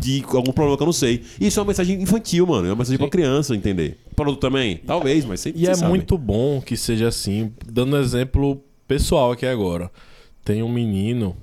de 0.00 0.22
algum 0.28 0.52
problema 0.52 0.76
que 0.76 0.82
eu 0.82 0.86
não 0.86 0.92
sei. 0.92 1.22
Isso 1.40 1.58
é 1.58 1.62
uma 1.62 1.68
mensagem 1.68 2.00
infantil, 2.00 2.46
mano. 2.46 2.66
É 2.66 2.70
uma 2.70 2.76
mensagem 2.76 2.98
pra 2.98 3.08
criança 3.08 3.54
entender. 3.54 3.98
Pra 4.14 4.24
adulto 4.24 4.40
também? 4.40 4.76
Talvez, 4.78 5.24
mas 5.24 5.40
sempre 5.40 5.60
E 5.62 5.66
é 5.66 5.74
sabem. 5.74 5.90
muito 5.90 6.16
bom 6.16 6.60
que 6.60 6.76
seja 6.76 7.08
assim. 7.08 7.52
Dando 7.66 7.96
um 7.96 8.00
exemplo 8.00 8.60
pessoal 8.86 9.32
aqui 9.32 9.46
agora. 9.46 9.90
Tem 10.44 10.62
um 10.62 10.68
menino 10.68 11.36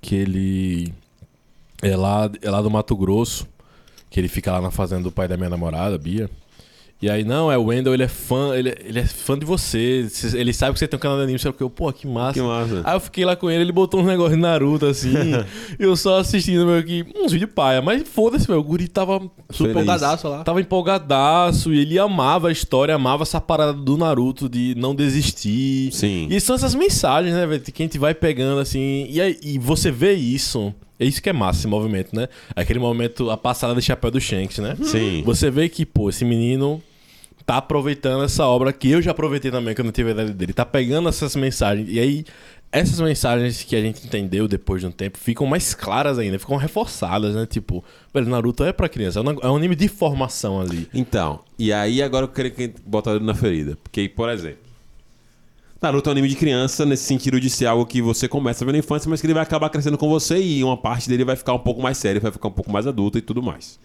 que 0.00 0.14
ele 0.14 0.92
é 1.82 1.96
lá, 1.96 2.30
é 2.42 2.50
lá 2.50 2.60
do 2.60 2.70
Mato 2.70 2.94
Grosso, 2.94 3.46
que 4.10 4.20
ele 4.20 4.28
fica 4.28 4.52
lá 4.52 4.60
na 4.60 4.70
fazenda 4.70 5.02
do 5.04 5.12
pai 5.12 5.26
da 5.26 5.36
minha 5.36 5.48
namorada, 5.50 5.96
Bia. 5.98 6.30
E 7.00 7.10
aí, 7.10 7.24
não, 7.24 7.52
é 7.52 7.58
o 7.58 7.64
Wendel, 7.64 7.92
ele 7.92 8.04
é 8.04 8.08
fã, 8.08 8.56
ele, 8.56 8.74
ele 8.82 8.98
é 8.98 9.04
fã 9.04 9.38
de 9.38 9.44
você. 9.44 10.06
cê- 10.08 10.38
Ele 10.38 10.50
sabe 10.52 10.72
que 10.72 10.78
você 10.78 10.88
tem 10.88 10.96
um 10.96 11.00
canal 11.00 11.18
de 11.18 11.24
anime, 11.24 11.38
o 11.44 11.52
que. 11.52 11.62
Eu, 11.62 11.68
Pô, 11.68 11.92
que 11.92 12.06
massa. 12.06 12.32
Que 12.32 12.40
massa. 12.40 12.80
Aí 12.84 12.96
eu 12.96 13.00
fiquei 13.00 13.22
lá 13.24 13.36
com 13.36 13.50
ele, 13.50 13.60
ele 13.64 13.72
botou 13.72 14.00
uns 14.00 14.06
negócios 14.06 14.34
de 14.34 14.40
Naruto, 14.40 14.86
assim. 14.86 15.12
e 15.12 15.44
eu 15.84 15.94
só 15.94 16.18
assistindo, 16.20 16.64
meio 16.64 16.82
que, 16.82 17.04
uns 17.14 17.32
vídeos 17.32 17.50
paia. 17.54 17.82
Mas 17.82 18.08
foda-se, 18.08 18.48
meu. 18.50 18.60
O 18.60 18.64
guri 18.64 18.88
tava 18.88 19.20
super. 19.50 19.72
Empolgadaço 19.72 20.26
lá. 20.26 20.42
Tava 20.42 20.58
empolgadaço 20.60 21.72
e 21.74 21.80
ele 21.80 21.98
amava 21.98 22.48
a 22.48 22.52
história, 22.52 22.94
amava 22.94 23.24
essa 23.24 23.40
parada 23.42 23.74
do 23.74 23.98
Naruto 23.98 24.48
de 24.48 24.74
não 24.78 24.94
desistir. 24.94 25.90
Sim. 25.92 26.28
E 26.30 26.40
são 26.40 26.56
essas 26.56 26.74
mensagens, 26.74 27.34
né, 27.34 27.46
velho? 27.46 27.60
Que 27.62 27.82
a 27.82 27.84
gente 27.86 27.98
vai 27.98 28.14
pegando 28.14 28.58
assim. 28.58 29.06
E, 29.10 29.20
aí, 29.20 29.38
e 29.42 29.58
você 29.58 29.90
vê 29.90 30.14
isso. 30.14 30.72
É 30.98 31.04
isso 31.04 31.20
que 31.22 31.28
é 31.28 31.32
massa 31.34 31.58
esse 31.58 31.68
movimento, 31.68 32.16
né? 32.16 32.26
Aquele 32.54 32.78
momento, 32.78 33.30
a 33.30 33.36
passada 33.36 33.74
de 33.74 33.82
chapéu 33.82 34.10
do 34.10 34.18
Shanks, 34.18 34.56
né? 34.58 34.74
Sim. 34.82 35.22
Você 35.26 35.50
vê 35.50 35.68
que, 35.68 35.84
pô, 35.84 36.08
esse 36.08 36.24
menino 36.24 36.82
tá 37.46 37.58
aproveitando 37.58 38.24
essa 38.24 38.44
obra 38.44 38.72
que 38.72 38.90
eu 38.90 39.00
já 39.00 39.12
aproveitei 39.12 39.52
também 39.52 39.72
quando 39.74 39.86
eu 39.86 39.92
tive 39.92 40.10
a 40.10 40.12
idade 40.12 40.34
dele. 40.34 40.52
Tá 40.52 40.66
pegando 40.66 41.08
essas 41.08 41.36
mensagens. 41.36 41.88
E 41.88 42.00
aí, 42.00 42.24
essas 42.72 42.98
mensagens 43.00 43.62
que 43.62 43.76
a 43.76 43.80
gente 43.80 44.04
entendeu 44.04 44.48
depois 44.48 44.80
de 44.80 44.88
um 44.88 44.90
tempo 44.90 45.16
ficam 45.16 45.46
mais 45.46 45.72
claras 45.72 46.18
ainda, 46.18 46.40
ficam 46.40 46.56
reforçadas, 46.56 47.36
né? 47.36 47.46
Tipo, 47.46 47.84
velho, 48.12 48.28
Naruto 48.28 48.64
é 48.64 48.72
pra 48.72 48.88
criança. 48.88 49.20
É 49.20 49.22
um, 49.22 49.30
é 49.30 49.56
anime 49.56 49.76
de 49.76 49.86
formação 49.86 50.60
ali. 50.60 50.88
Então, 50.92 51.38
e 51.56 51.72
aí 51.72 52.02
agora 52.02 52.24
eu 52.24 52.28
queria 52.28 52.50
que 52.50 52.62
a 52.62 52.66
gente 52.66 52.82
bota 52.84 53.10
o 53.10 53.12
dedo 53.14 53.24
na 53.24 53.34
ferida. 53.34 53.78
Porque, 53.80 54.08
por 54.08 54.28
exemplo, 54.28 54.58
Naruto 55.80 56.08
é 56.08 56.10
um 56.10 56.12
anime 56.12 56.28
de 56.28 56.34
criança 56.34 56.84
nesse 56.84 57.04
sentido 57.04 57.38
de 57.38 57.48
ser 57.48 57.66
algo 57.66 57.86
que 57.86 58.02
você 58.02 58.26
começa 58.26 58.64
a 58.64 58.66
ver 58.66 58.72
na 58.72 58.78
infância, 58.78 59.08
mas 59.08 59.20
que 59.20 59.26
ele 59.26 59.34
vai 59.34 59.44
acabar 59.44 59.70
crescendo 59.70 59.96
com 59.96 60.08
você 60.08 60.36
e 60.36 60.64
uma 60.64 60.76
parte 60.76 61.08
dele 61.08 61.24
vai 61.24 61.36
ficar 61.36 61.54
um 61.54 61.60
pouco 61.60 61.80
mais 61.80 61.96
séria, 61.96 62.20
vai 62.20 62.32
ficar 62.32 62.48
um 62.48 62.52
pouco 62.52 62.72
mais 62.72 62.88
adulta 62.88 63.18
e 63.18 63.22
tudo 63.22 63.40
mais. 63.40 63.78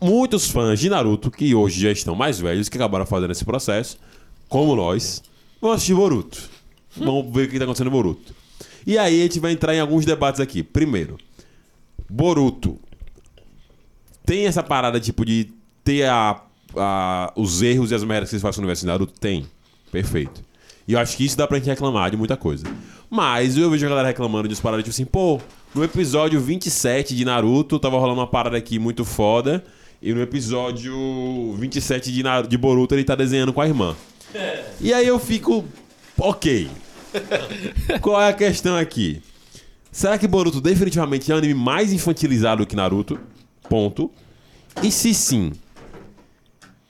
Muitos 0.00 0.50
fãs 0.50 0.78
de 0.78 0.88
Naruto, 0.90 1.30
que 1.30 1.54
hoje 1.54 1.80
já 1.80 1.90
estão 1.90 2.14
mais 2.14 2.38
velhos, 2.38 2.68
que 2.68 2.76
acabaram 2.76 3.06
fazendo 3.06 3.30
esse 3.32 3.44
processo, 3.44 3.98
como 4.48 4.76
nós, 4.76 5.22
vão 5.60 5.72
assistir 5.72 5.94
Boruto. 5.94 6.38
Vamos 6.96 7.32
ver 7.32 7.44
o 7.44 7.48
que 7.48 7.54
está 7.54 7.64
acontecendo 7.64 7.86
no 7.86 7.90
Boruto. 7.92 8.34
E 8.86 8.96
aí 8.98 9.20
a 9.20 9.22
gente 9.24 9.40
vai 9.40 9.52
entrar 9.52 9.74
em 9.74 9.80
alguns 9.80 10.04
debates 10.04 10.40
aqui. 10.40 10.62
Primeiro, 10.62 11.16
Boruto 12.08 12.78
tem 14.24 14.46
essa 14.46 14.62
parada, 14.62 15.00
tipo, 15.00 15.24
de 15.24 15.52
ter 15.84 16.04
a, 16.04 16.42
a- 16.76 17.32
os 17.36 17.62
erros 17.62 17.90
e 17.90 17.94
as 17.94 18.04
merdas 18.04 18.28
que 18.30 18.34
eles 18.36 18.42
fazem 18.42 18.58
no 18.60 18.64
universo 18.64 18.82
de 18.82 18.86
Naruto? 18.86 19.12
Tem. 19.18 19.46
Perfeito. 19.90 20.44
E 20.86 20.92
eu 20.92 20.98
acho 20.98 21.16
que 21.16 21.24
isso 21.24 21.36
dá 21.36 21.46
pra 21.46 21.58
gente 21.58 21.66
reclamar 21.68 22.10
de 22.10 22.16
muita 22.16 22.36
coisa. 22.36 22.64
Mas 23.10 23.56
eu 23.56 23.70
vejo 23.70 23.86
a 23.86 23.88
galera 23.88 24.08
reclamando 24.08 24.46
de 24.48 24.56
paradas, 24.56 24.84
tipo 24.84 24.94
assim, 24.94 25.04
pô, 25.04 25.40
no 25.74 25.82
episódio 25.82 26.40
27 26.40 27.14
de 27.14 27.24
Naruto 27.24 27.78
tava 27.78 27.98
rolando 27.98 28.20
uma 28.20 28.26
parada 28.26 28.56
aqui 28.56 28.78
muito 28.78 29.04
foda. 29.04 29.64
E 30.02 30.12
no 30.12 30.20
episódio 30.20 30.94
27 31.58 32.12
de, 32.12 32.22
de 32.48 32.58
Boruto 32.58 32.94
ele 32.94 33.04
tá 33.04 33.14
desenhando 33.14 33.52
com 33.52 33.60
a 33.60 33.66
irmã. 33.66 33.96
E 34.80 34.92
aí 34.92 35.06
eu 35.06 35.18
fico, 35.18 35.64
ok. 36.18 36.68
Qual 38.00 38.20
é 38.20 38.28
a 38.28 38.32
questão 38.32 38.76
aqui? 38.76 39.22
Será 39.90 40.18
que 40.18 40.28
Boruto 40.28 40.60
definitivamente 40.60 41.30
é 41.32 41.34
um 41.34 41.38
anime 41.38 41.54
mais 41.54 41.92
infantilizado 41.92 42.66
que 42.66 42.76
Naruto? 42.76 43.18
Ponto. 43.68 44.10
E 44.82 44.92
se 44.92 45.14
sim, 45.14 45.52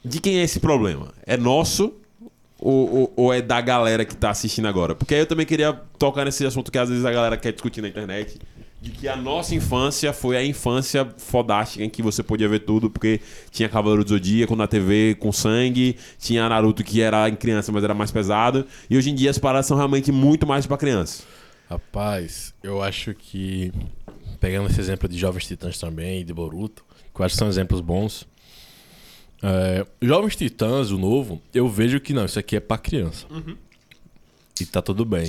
de 0.04 0.20
quem 0.20 0.38
é 0.38 0.42
esse 0.42 0.58
problema? 0.58 1.14
É 1.24 1.36
nosso 1.36 1.92
ou, 2.58 2.92
ou- 2.96 3.12
ou 3.16 3.32
é 3.32 3.40
da 3.40 3.60
galera 3.60 4.04
que 4.04 4.16
tá 4.16 4.30
assistindo 4.30 4.66
agora? 4.66 4.94
Porque 4.96 5.14
aí 5.14 5.20
eu 5.20 5.26
também 5.26 5.46
queria 5.46 5.72
tocar 5.98 6.24
nesse 6.24 6.44
assunto 6.44 6.72
que 6.72 6.78
às 6.78 6.88
vezes 6.88 7.04
a 7.04 7.12
galera 7.12 7.36
quer 7.36 7.52
discutir 7.52 7.80
na 7.80 7.88
internet. 7.88 8.38
De 8.80 8.90
que 8.90 9.08
a 9.08 9.16
nossa 9.16 9.54
infância 9.54 10.12
foi 10.12 10.36
a 10.36 10.44
infância 10.44 11.08
fodástica 11.16 11.82
em 11.82 11.88
que 11.88 12.02
você 12.02 12.22
podia 12.22 12.48
ver 12.48 12.60
tudo, 12.60 12.90
porque 12.90 13.20
tinha 13.50 13.68
Cavaleiro 13.68 14.04
do 14.04 14.10
Zodíaco 14.10 14.54
na 14.54 14.66
TV 14.66 15.16
com 15.18 15.32
sangue, 15.32 15.96
tinha 16.18 16.48
Naruto 16.48 16.84
que 16.84 17.00
era 17.00 17.28
em 17.28 17.34
criança, 17.34 17.72
mas 17.72 17.82
era 17.82 17.94
mais 17.94 18.10
pesado. 18.10 18.66
E 18.88 18.96
hoje 18.96 19.10
em 19.10 19.14
dia 19.14 19.30
as 19.30 19.38
paradas 19.38 19.66
são 19.66 19.76
realmente 19.76 20.12
muito 20.12 20.46
mais 20.46 20.66
pra 20.66 20.76
criança. 20.76 21.24
Rapaz, 21.68 22.54
eu 22.62 22.82
acho 22.82 23.14
que. 23.14 23.72
Pegando 24.38 24.68
esse 24.68 24.80
exemplo 24.80 25.08
de 25.08 25.18
Jovens 25.18 25.46
Titãs 25.46 25.78
também 25.78 26.24
de 26.24 26.32
Boruto, 26.32 26.84
que 27.14 27.20
eu 27.20 27.24
acho 27.24 27.34
que 27.34 27.38
são 27.38 27.48
exemplos 27.48 27.80
bons. 27.80 28.26
É, 29.42 29.86
Jovens 30.00 30.36
Titãs, 30.36 30.90
o 30.90 30.98
novo, 30.98 31.40
eu 31.52 31.68
vejo 31.68 31.98
que 31.98 32.12
não, 32.12 32.24
isso 32.24 32.38
aqui 32.38 32.56
é 32.56 32.60
pra 32.60 32.78
criança. 32.78 33.26
E 34.60 34.66
tá 34.66 34.80
tudo 34.80 35.04
bem. 35.04 35.28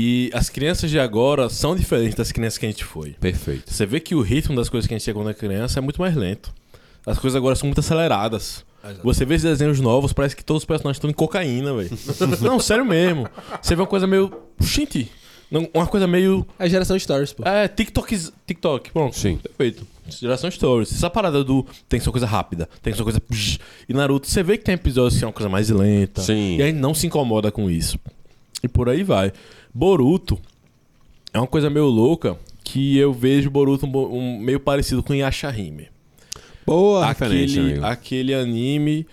E 0.00 0.30
as 0.32 0.48
crianças 0.48 0.88
de 0.90 0.98
agora 1.00 1.48
são 1.48 1.74
diferentes 1.74 2.14
das 2.14 2.30
crianças 2.30 2.56
que 2.56 2.64
a 2.64 2.68
gente 2.70 2.84
foi. 2.84 3.16
Perfeito. 3.20 3.72
Você 3.74 3.84
vê 3.84 3.98
que 3.98 4.14
o 4.14 4.20
ritmo 4.20 4.54
das 4.54 4.68
coisas 4.68 4.86
que 4.86 4.94
a 4.94 4.96
gente 4.96 5.02
tinha 5.02 5.12
quando 5.12 5.26
era 5.28 5.34
criança 5.36 5.80
é 5.80 5.82
muito 5.82 6.00
mais 6.00 6.14
lento. 6.14 6.54
As 7.04 7.18
coisas 7.18 7.36
agora 7.36 7.56
são 7.56 7.66
muito 7.66 7.80
aceleradas. 7.80 8.64
Você 9.02 9.24
vê 9.24 9.34
esses 9.34 9.42
desenhos 9.50 9.80
novos, 9.80 10.12
parece 10.12 10.36
que 10.36 10.44
todos 10.44 10.62
os 10.62 10.64
personagens 10.66 10.98
estão 10.98 11.10
em 11.10 11.12
cocaína, 11.12 11.74
velho. 11.74 11.90
Não, 12.40 12.60
sério 12.60 12.84
mesmo. 12.84 13.26
Você 13.60 13.74
vê 13.74 13.82
uma 13.82 13.88
coisa 13.88 14.06
meio. 14.06 14.32
Gente, 14.60 15.10
não- 15.50 15.68
uma 15.74 15.86
coisa 15.86 16.06
meio. 16.06 16.46
É 16.60 16.64
a 16.66 16.68
geração 16.68 16.96
Stories, 16.96 17.32
pô. 17.32 17.42
É, 17.48 17.66
TikTok. 17.66 18.30
TikTok, 18.46 18.92
pronto. 18.92 19.16
Sim. 19.16 19.38
Perfeito. 19.38 19.84
Geração 20.08 20.48
Stories. 20.48 20.92
Essa 20.92 21.10
parada 21.10 21.42
do. 21.42 21.66
Tem 21.88 21.98
que 21.98 22.04
ser 22.04 22.08
uma 22.08 22.12
coisa 22.12 22.26
rápida, 22.26 22.68
tem 22.80 22.92
que 22.92 22.96
ser 22.96 23.02
uma 23.02 23.10
coisa. 23.10 23.20
E 23.88 23.92
Naruto, 23.92 24.28
você 24.28 24.44
vê 24.44 24.56
que 24.56 24.64
tem 24.64 24.74
episódios 24.76 25.18
que 25.18 25.24
é 25.24 25.26
uma 25.26 25.32
coisa 25.32 25.48
mais 25.48 25.68
lenta. 25.70 26.22
Sim. 26.22 26.56
E 26.56 26.62
aí 26.62 26.72
não 26.72 26.94
se 26.94 27.06
incomoda 27.06 27.50
com 27.50 27.68
isso. 27.68 27.98
E 28.62 28.68
por 28.68 28.88
aí 28.88 29.02
vai. 29.02 29.32
Boruto 29.78 30.36
é 31.32 31.38
uma 31.38 31.46
coisa 31.46 31.70
meio 31.70 31.86
louca 31.86 32.36
que 32.64 32.98
eu 32.98 33.12
vejo 33.12 33.48
Boruto 33.48 33.86
um, 33.86 33.96
um- 33.96 34.38
meio 34.40 34.58
parecido 34.58 35.04
com 35.04 35.14
Yashahime. 35.14 35.86
Boa 36.66 37.06
Aquele, 37.08 37.84
aquele 37.84 38.34
anime 38.34 39.06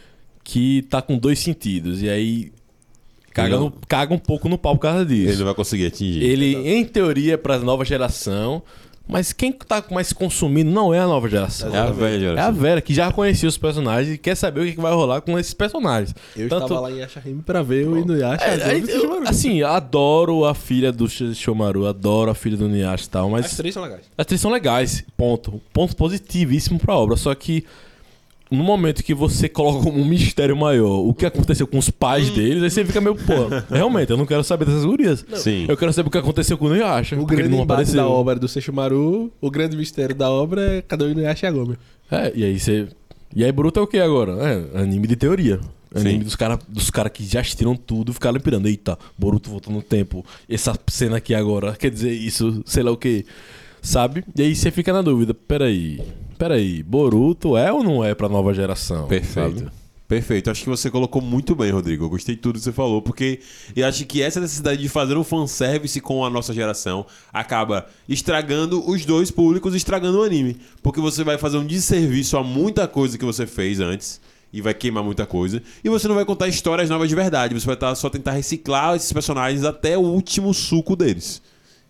que 0.44 0.82
tá 0.90 1.04
com 1.04 1.20
dois 1.20 1.38
sentidos. 1.38 2.02
E 2.02 2.10
aí. 2.10 2.52
Caga, 3.32 3.60
no- 3.60 3.72
caga 3.88 4.14
um 4.14 4.18
pouco 4.18 4.50
no 4.50 4.58
pau 4.58 4.76
por 4.76 4.82
causa 4.82 5.06
disso. 5.06 5.30
Ele 5.30 5.38
não 5.38 5.46
vai 5.46 5.54
conseguir 5.54 5.86
atingir. 5.86 6.24
Ele, 6.24 6.56
em 6.56 6.84
teoria, 6.84 7.36
é 7.36 7.38
pra 7.38 7.60
nova 7.60 7.86
geração. 7.86 8.64
Mas 9.08 9.32
quem 9.32 9.52
tá 9.52 9.84
mais 9.92 10.12
consumindo 10.12 10.72
não 10.72 10.92
é 10.94 11.00
a 11.00 11.06
nova 11.06 11.30
geração. 11.30 11.74
É 11.76 11.78
a 11.78 11.86
velha 11.92 12.14
É 12.14 12.16
a 12.16 12.20
geração. 12.32 12.54
Vera, 12.54 12.82
que 12.82 12.94
já 12.94 13.12
conhecia 13.12 13.48
os 13.48 13.58
personagens 13.58 14.16
e 14.16 14.18
quer 14.18 14.34
saber 14.36 14.62
o 14.62 14.66
que 14.74 14.82
vai 14.82 14.92
rolar 14.94 15.22
com 15.22 15.38
esses 15.38 15.54
personagens. 15.54 16.14
Eu 16.36 16.50
Tanto- 16.50 16.64
estava 16.64 16.80
lá 16.82 16.92
em 16.92 16.98
Yashahime 16.98 17.42
pra 17.44 17.62
ver 17.62 17.88
o 17.88 17.98
Inuyasha. 18.00 18.44
É, 18.44 18.80
do 18.80 18.90
eu, 18.90 19.24
assim, 19.28 19.62
adoro 19.62 20.44
a 20.46 20.56
filha 20.56 20.92
do 20.92 21.08
Sh- 21.08 21.36
Shomaru, 21.36 21.86
adoro 21.86 22.32
a 22.32 22.36
filha 22.36 22.58
do 22.58 22.68
Niash 22.68 23.06
e 23.06 23.10
tal, 23.10 23.30
mas 23.30 23.46
As 23.46 23.56
três 23.58 23.74
são 23.76 23.84
legais. 23.84 24.02
as 24.18 24.26
três 24.26 24.42
são 24.42 24.50
legais, 24.52 25.04
ponto. 25.16 25.62
Ponto 25.72 25.96
positivíssimo 25.96 26.80
pra 26.80 26.96
obra. 26.96 27.16
Só 27.16 27.36
que 27.36 27.64
no 28.50 28.64
momento 28.64 29.04
que 29.04 29.14
você 29.14 29.50
coloca 29.50 29.84
como 29.84 30.00
um 30.00 30.06
mistério 30.06 30.56
maior 30.56 31.00
o 31.00 31.14
que 31.14 31.26
aconteceu 31.26 31.66
com 31.66 31.78
os 31.78 31.90
pais 31.90 32.30
deles, 32.30 32.62
aí 32.64 32.70
você 32.70 32.86
fica 32.86 33.02
meio, 33.02 33.16
pô, 33.16 33.34
realmente, 33.74 34.12
eu 34.12 34.18
não 34.18 34.26
quero 34.26 34.44
saber 34.44 34.66
dessas 34.66 34.86
gurias. 34.86 35.26
Sim. 35.36 35.66
Eu 35.68 35.76
quero 35.76 35.92
saber 35.92 36.08
o 36.08 36.12
que 36.12 36.18
aconteceu 36.18 36.58
com 36.58 36.66
o 36.66 36.74
Niash. 36.74 37.14
O 37.14 37.26
grande 37.26 37.50
não 37.50 37.64
embate 37.64 37.82
apareceu. 37.82 38.02
da 38.02 38.08
obra 38.08 38.36
do 38.36 38.48
Sesshomaru, 38.48 39.32
o 39.42 39.52
grande 39.52 39.76
mistério 39.76 40.16
da 40.16 40.30
obra 40.30 40.78
é 40.78 40.82
cada 40.82 41.06
um 41.06 41.10
Inuyasha 41.10 41.48
e 41.48 41.50
a 41.50 41.52
Gomer. 41.52 41.78
É, 42.12 42.32
e 42.36 42.44
aí 42.44 42.60
você. 42.60 42.88
E 43.36 43.44
aí, 43.44 43.52
Boruto 43.52 43.80
é 43.80 43.84
o 43.84 43.88
que 43.88 43.98
agora? 43.98 44.34
É, 44.34 44.82
anime 44.82 45.08
de 45.08 45.16
teoria. 45.16 45.60
Anime 45.94 46.20
Sim. 46.20 46.20
dos 46.20 46.36
caras 46.36 46.60
dos 46.68 46.90
cara 46.90 47.10
que 47.10 47.24
já 47.26 47.40
assistiram 47.40 47.76
tudo 47.76 48.14
ficaram 48.14 48.40
pirando. 48.40 48.68
Eita, 48.68 48.98
Boruto 49.18 49.50
voltou 49.50 49.74
no 49.74 49.82
tempo. 49.82 50.26
Essa 50.48 50.78
cena 50.88 51.18
aqui 51.18 51.34
agora 51.34 51.74
quer 51.74 51.90
dizer 51.90 52.12
isso, 52.12 52.62
sei 52.66 52.84
lá 52.84 52.92
o 52.92 52.98
que. 52.98 53.26
Sabe? 53.82 54.24
E 54.36 54.42
aí 54.42 54.56
você 54.56 54.72
fica 54.72 54.92
na 54.92 55.02
dúvida: 55.02 55.34
peraí, 55.34 56.02
peraí, 56.38 56.84
Boruto 56.84 57.58
é 57.58 57.72
ou 57.72 57.84
não 57.84 58.04
é 58.04 58.14
pra 58.16 58.30
nova 58.30 58.54
geração? 58.54 59.08
Perfeito. 59.08 59.60
sabe? 59.60 59.72
Perfeito. 60.08 60.52
Acho 60.52 60.64
que 60.64 60.70
você 60.70 60.92
colocou 60.92 61.20
muito 61.22 61.56
bem, 61.56 61.72
Rodrigo. 61.72 62.06
Eu 62.06 62.10
gostei 62.10 62.36
de 62.36 62.42
tudo 62.42 62.60
que 62.60 62.64
você 62.64 62.72
falou, 62.72 63.02
porque 63.02 63.40
eu 63.76 63.88
acho 63.88 64.06
que 64.06 64.22
essa 64.22 64.40
necessidade 64.40 64.80
de 64.80 64.88
fazer 64.88 65.18
um 65.18 65.24
fanservice 65.24 66.00
com 66.00 66.24
a 66.24 66.30
nossa 66.30 66.54
geração 66.54 67.06
acaba 67.34 67.88
estragando 68.08 68.88
os 68.88 69.04
dois 69.04 69.32
públicos, 69.32 69.74
estragando 69.74 70.20
o 70.20 70.24
anime. 70.24 70.58
Porque 70.84 71.02
você 71.02 71.24
vai 71.24 71.40
fazer 71.40 71.58
um 71.58 71.66
desserviço 71.66 72.38
a 72.38 72.44
muita 72.44 72.88
coisa 72.88 73.18
que 73.18 73.26
você 73.26 73.48
fez 73.48 73.80
antes. 73.80 74.22
E 74.54 74.62
vai 74.62 74.74
queimar 74.74 75.04
muita 75.04 75.26
coisa. 75.26 75.62
E 75.84 75.90
você 75.90 76.08
não 76.08 76.16
vai 76.16 76.24
contar 76.24 76.48
histórias 76.48 76.90
novas 76.90 77.10
de 77.10 77.16
verdade. 77.16 77.54
Você 77.54 77.66
vai 77.66 77.76
tá- 77.76 77.94
só 77.96 78.10
tentar 78.10 78.32
reciclar 78.32 78.96
esses 78.96 79.12
personagens 79.12 79.66
até 79.66 79.98
o 79.98 80.02
último 80.02 80.54
suco 80.54 80.96
deles. 80.96 81.42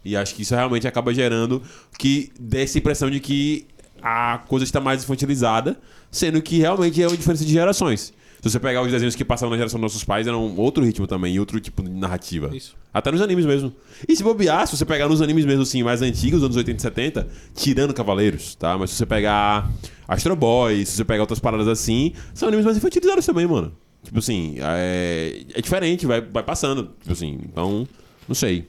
E 0.04 0.16
acho 0.16 0.34
que 0.34 0.42
isso 0.42 0.56
realmente 0.56 0.88
acaba 0.88 1.14
gerando 1.14 1.62
que 2.00 2.32
dê 2.40 2.64
essa 2.64 2.78
impressão 2.78 3.10
de 3.12 3.20
que 3.20 3.68
a 4.02 4.40
coisa 4.48 4.64
está 4.64 4.80
mais 4.80 5.04
infantilizada, 5.04 5.78
sendo 6.12 6.42
que 6.42 6.60
realmente 6.60 7.02
é 7.02 7.08
uma 7.08 7.18
diferença 7.18 7.46
de 7.46 7.52
gerações. 7.52 8.14
Se 8.42 8.52
você 8.52 8.60
pegar 8.60 8.84
os 8.84 8.92
desenhos 8.92 9.16
que 9.16 9.26
passavam 9.26 9.50
na 9.50 9.58
geração 9.58 9.80
dos 9.80 9.92
nossos 9.92 10.04
pais, 10.04 10.28
era 10.28 10.38
um 10.38 10.60
outro 10.60 10.84
ritmo 10.84 11.08
também, 11.08 11.40
outro 11.40 11.60
tipo 11.60 11.82
de 11.82 11.90
narrativa. 11.90 12.56
Isso. 12.56 12.76
Até 12.94 13.12
nos 13.12 13.20
animes 13.20 13.44
mesmo. 13.44 13.74
E 14.08 14.16
se 14.16 14.22
bobear, 14.22 14.68
se 14.68 14.78
você 14.78 14.86
pegar 14.86 15.10
nos 15.10 15.20
animes 15.20 15.46
mesmo 15.46 15.64
assim, 15.64 15.82
mais 15.82 16.04
antigos, 16.04 16.44
anos 16.44 16.56
80 16.56 16.78
e 16.78 16.82
70, 16.82 17.28
tirando 17.56 17.92
Cavaleiros, 17.92 18.54
tá? 18.54 18.78
Mas 18.78 18.92
se 18.92 18.98
você 18.98 19.06
pegar 19.08 19.72
Astro 20.08 20.36
Boy, 20.36 20.86
se 20.86 20.92
você 20.92 21.04
pegar 21.04 21.24
outras 21.24 21.40
paradas 21.40 21.68
assim, 21.68 22.14
são 22.36 22.48
animes 22.48 22.66
mais 22.66 22.78
infantilizados 22.78 23.26
também, 23.26 23.48
mano. 23.48 23.74
Tipo 24.04 24.20
assim, 24.20 24.58
é, 24.60 25.44
é 25.52 25.62
diferente, 25.62 26.06
vai, 26.06 26.22
vai 26.22 26.44
passando. 26.44 26.92
Tipo 27.02 27.14
assim, 27.14 27.40
então, 27.44 27.88
não 28.28 28.36
sei. 28.36 28.68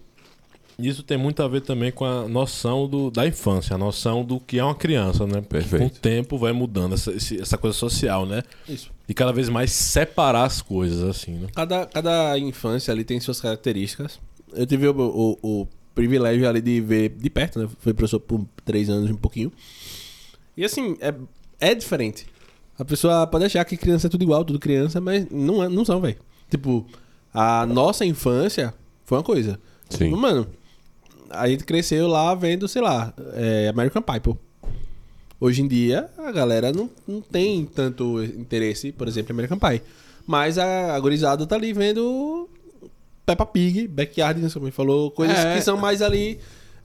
Isso 0.79 1.03
tem 1.03 1.17
muito 1.17 1.43
a 1.43 1.49
ver 1.49 1.63
também 1.63 1.91
com 1.91 2.05
a 2.05 2.29
noção 2.29 2.87
do, 2.87 3.11
da 3.11 3.27
infância, 3.27 3.75
a 3.75 3.79
noção 3.79 4.23
do 4.23 4.39
que 4.39 4.59
é 4.59 4.65
uma 4.65 4.75
criança, 4.75 5.27
né? 5.27 5.41
Perfeito. 5.41 5.81
Com 5.81 5.87
o 5.87 5.91
tempo 6.01 6.37
vai 6.37 6.53
mudando 6.53 6.93
essa, 6.95 7.13
essa 7.13 7.57
coisa 7.57 7.77
social, 7.77 8.27
né? 8.27 8.43
Isso. 8.69 8.91
E 9.09 9.15
cada 9.15 9.33
vez 9.33 9.49
mais 9.49 9.73
separar 9.73 10.45
as 10.45 10.61
coisas, 10.61 11.03
assim, 11.03 11.33
né? 11.33 11.47
Cada, 11.55 11.87
cada 11.87 12.39
infância 12.39 12.93
ali 12.93 13.05
tem 13.05 13.19
suas 13.21 13.41
características. 13.41 14.19
Eu 14.53 14.67
tive 14.67 14.87
o, 14.87 14.95
o- 15.01 15.39
o 15.63 15.69
privilégio 15.95 16.47
ali 16.47 16.61
de 16.61 16.79
ver 16.83 17.09
de 17.09 17.31
perto, 17.31 17.59
né? 17.59 17.69
Fui 17.81 17.95
professor 17.95 18.21
por 18.21 18.45
três 18.65 18.91
anos 18.91 19.09
e 19.09 19.13
um 19.15 19.17
pouquinho. 19.17 19.51
E 20.57 20.63
assim, 20.65 20.97
é, 21.01 21.15
é 21.59 21.75
diferente. 21.75 22.27
A 22.79 22.85
pessoa 22.85 23.27
pode 23.27 23.47
achar 23.47 23.65
que 23.65 23.79
criança 23.79 24.09
é 24.09 24.11
tudo 24.11 24.23
igual, 24.23 24.45
tudo 24.45 24.59
criança, 24.59 25.01
mas 25.01 25.27
não, 25.31 25.65
é, 25.65 25.69
não 25.71 25.87
são, 25.87 26.03
velho. 26.03 26.19
Tipo, 26.51 26.87
a 27.33 27.65
nossa 27.65 28.05
infância 28.05 28.75
foi 29.07 29.17
uma 29.17 29.25
coisa. 29.25 29.59
Sim. 29.89 30.11
Mano, 30.11 30.47
a 31.31 31.49
gente 31.49 31.65
cresceu 31.65 32.07
lá 32.09 32.35
vendo, 32.35 32.67
sei 32.69 32.83
lá, 32.83 33.13
é, 33.35 33.69
American 33.69 34.03
Pie, 34.03 34.21
pô. 34.21 34.37
Hoje 35.39 35.61
em 35.63 35.69
dia, 35.69 36.09
a 36.17 36.33
galera 36.33 36.73
não, 36.73 36.89
não 37.07 37.21
tem 37.21 37.65
tanto 37.67 38.23
interesse, 38.25 38.91
por 38.93 39.07
exemplo, 39.07 39.33
em 39.33 39.35
American 39.35 39.59
Pie. 39.59 39.83
Mas 40.27 40.57
a, 40.59 40.95
a 40.95 41.01
gurizada 41.01 41.47
tá 41.47 41.57
ali 41.57 41.73
vendo 41.73 42.49
Peppa 43.27 43.45
Pig, 43.45 43.87
Backyard, 43.87 44.41
né, 44.41 44.49
como 44.53 44.65
ele 44.67 44.73
falou, 44.73 45.11
coisas 45.11 45.37
É. 45.37 45.55
que 45.57 45.61
são 45.63 45.77
mais 45.77 46.01
ali 46.01 46.39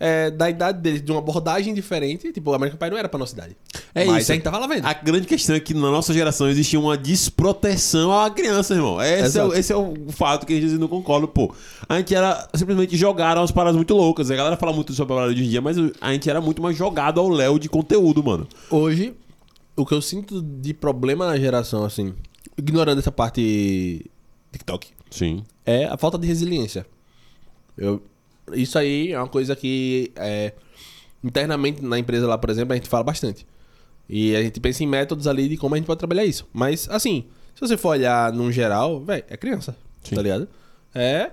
é, 0.03 0.31
da 0.31 0.49
idade 0.49 0.79
deles, 0.79 0.99
de 0.99 1.11
uma 1.11 1.19
abordagem 1.19 1.75
diferente. 1.75 2.33
Tipo, 2.33 2.51
American 2.53 2.79
Pie 2.79 2.89
não 2.89 2.97
era 2.97 3.07
pra 3.07 3.19
nossa 3.19 3.35
idade. 3.35 3.55
É 3.93 4.03
mas 4.03 4.23
isso. 4.23 4.31
a 4.31 4.35
gente 4.35 4.43
tava 4.43 4.57
lá 4.57 4.65
vendo. 4.65 4.83
A 4.83 4.93
grande 4.93 5.27
questão 5.27 5.55
é 5.55 5.59
que 5.59 5.75
na 5.75 5.91
nossa 5.91 6.11
geração 6.11 6.49
existia 6.49 6.79
uma 6.79 6.97
desproteção 6.97 8.11
à 8.11 8.31
criança, 8.31 8.73
irmão. 8.73 8.99
Esse, 8.99 9.37
é 9.37 9.43
o, 9.43 9.53
esse 9.53 9.71
é 9.71 9.75
o 9.75 9.93
fato 10.09 10.47
que 10.47 10.57
a 10.57 10.59
gente 10.59 10.73
não 10.79 10.87
concorda, 10.87 11.27
pô. 11.27 11.53
A 11.87 11.99
gente 11.99 12.15
era 12.15 12.49
simplesmente 12.55 12.97
jogar 12.97 13.37
umas 13.37 13.51
paradas 13.51 13.75
muito 13.75 13.93
loucas. 13.93 14.31
A 14.31 14.35
galera 14.35 14.57
fala 14.57 14.73
muito 14.73 14.91
sobre 14.91 15.13
a 15.13 15.15
parada 15.17 15.35
de 15.35 15.39
hoje 15.39 15.47
em 15.47 15.51
dia, 15.51 15.61
mas 15.61 15.77
a 16.01 16.11
gente 16.11 16.27
era 16.27 16.41
muito 16.41 16.63
mais 16.63 16.75
jogado 16.75 17.19
ao 17.19 17.29
léu 17.29 17.59
de 17.59 17.69
conteúdo, 17.69 18.23
mano. 18.23 18.47
Hoje, 18.71 19.13
o 19.75 19.85
que 19.85 19.93
eu 19.93 20.01
sinto 20.01 20.41
de 20.41 20.73
problema 20.73 21.27
na 21.27 21.37
geração, 21.37 21.85
assim, 21.85 22.15
ignorando 22.57 22.97
essa 22.97 23.11
parte 23.11 24.09
TikTok, 24.51 24.87
Sim. 25.11 25.43
é 25.63 25.85
a 25.85 25.95
falta 25.95 26.17
de 26.17 26.25
resiliência. 26.25 26.87
Eu, 27.77 28.01
isso 28.53 28.77
aí 28.77 29.11
é 29.11 29.17
uma 29.17 29.27
coisa 29.27 29.55
que 29.55 30.11
é, 30.15 30.53
internamente 31.23 31.83
na 31.83 31.97
empresa 31.97 32.27
lá, 32.27 32.37
por 32.37 32.49
exemplo, 32.49 32.73
a 32.73 32.75
gente 32.75 32.89
fala 32.89 33.03
bastante. 33.03 33.45
E 34.09 34.35
a 34.35 34.41
gente 34.41 34.59
pensa 34.59 34.83
em 34.83 34.87
métodos 34.87 35.27
ali 35.27 35.47
de 35.47 35.57
como 35.57 35.75
a 35.75 35.77
gente 35.77 35.87
pode 35.87 35.99
trabalhar 35.99 36.25
isso. 36.25 36.47
Mas, 36.51 36.87
assim, 36.89 37.25
se 37.55 37.61
você 37.61 37.77
for 37.77 37.89
olhar 37.89 38.33
num 38.33 38.51
geral, 38.51 38.99
velho, 38.99 39.23
é 39.29 39.37
criança. 39.37 39.75
Sim. 40.03 40.15
Tá 40.15 40.21
ligado? 40.21 40.47
É. 40.93 41.31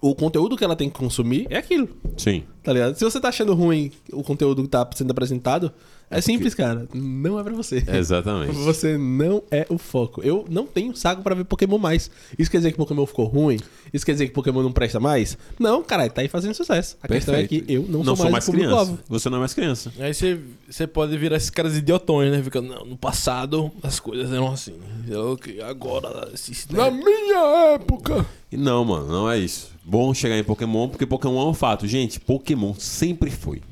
O 0.00 0.14
conteúdo 0.14 0.56
que 0.56 0.62
ela 0.62 0.76
tem 0.76 0.88
que 0.88 0.96
consumir 0.96 1.46
é 1.50 1.56
aquilo. 1.56 1.88
Sim. 2.16 2.44
Tá 2.62 2.72
ligado? 2.72 2.94
Se 2.94 3.04
você 3.04 3.20
tá 3.20 3.28
achando 3.30 3.52
ruim 3.52 3.90
o 4.12 4.22
conteúdo 4.22 4.62
que 4.62 4.68
tá 4.68 4.88
sendo 4.94 5.10
apresentado, 5.10 5.72
é 6.10 6.20
simples, 6.20 6.54
cara. 6.54 6.88
Não 6.94 7.38
é 7.38 7.42
pra 7.42 7.54
você. 7.54 7.82
Exatamente. 7.86 8.52
Você 8.68 8.96
não 8.96 9.42
é 9.50 9.66
o 9.68 9.76
foco. 9.76 10.22
Eu 10.22 10.44
não 10.48 10.66
tenho 10.66 10.94
saco 10.96 11.22
pra 11.22 11.34
ver 11.34 11.44
Pokémon 11.44 11.78
mais. 11.78 12.10
Isso 12.38 12.50
quer 12.50 12.58
dizer 12.58 12.72
que 12.72 12.78
Pokémon 12.78 13.04
ficou 13.06 13.26
ruim? 13.26 13.58
Isso 13.92 14.04
quer 14.04 14.12
dizer 14.12 14.26
que 14.26 14.32
Pokémon 14.32 14.62
não 14.62 14.72
presta 14.72 14.98
mais? 14.98 15.36
Não, 15.58 15.82
caralho, 15.82 16.10
tá 16.10 16.22
aí 16.22 16.28
fazendo 16.28 16.54
sucesso. 16.54 16.96
A 17.02 17.08
questão 17.08 17.34
é 17.34 17.46
que 17.46 17.64
eu 17.68 17.82
não, 17.88 18.04
sou 18.16 18.30
mais, 18.30 18.48
o 18.48 18.52
criança. 18.52 18.98
Você 19.08 19.28
não 19.28 19.36
é 19.36 19.40
mais 19.40 19.54
criança. 19.54 19.92
Aí 19.98 20.14
você, 20.14 20.38
você 20.68 20.86
pode 20.86 21.16
virar 21.16 21.36
esses 21.36 21.50
caras 21.50 21.76
idiotões, 21.76 22.30
né? 22.30 22.42
Fica, 22.42 22.60
não, 22.60 22.84
no 22.84 22.96
passado 22.96 23.70
as 23.82 24.00
coisas 24.00 24.32
eram 24.32 24.50
assim. 24.50 24.74
Eu, 25.08 25.36
que 25.36 25.60
agora, 25.60 26.30
Na 26.70 26.90
minha 26.90 27.74
época. 27.74 28.26
E 28.50 28.56
não, 28.56 28.84
mano, 28.84 29.08
não 29.08 29.30
é 29.30 29.38
isso. 29.38 29.72
Bom 29.84 30.12
chegar 30.14 30.38
em 30.38 30.44
Pokémon, 30.44 30.88
porque 30.88 31.06
Pokémon 31.06 31.40
é 31.40 31.50
um 31.50 31.54
fato. 31.54 31.86
Gente, 31.86 32.20
Pokémon 32.20 32.74
sempre 32.78 33.30
foi. 33.30 33.62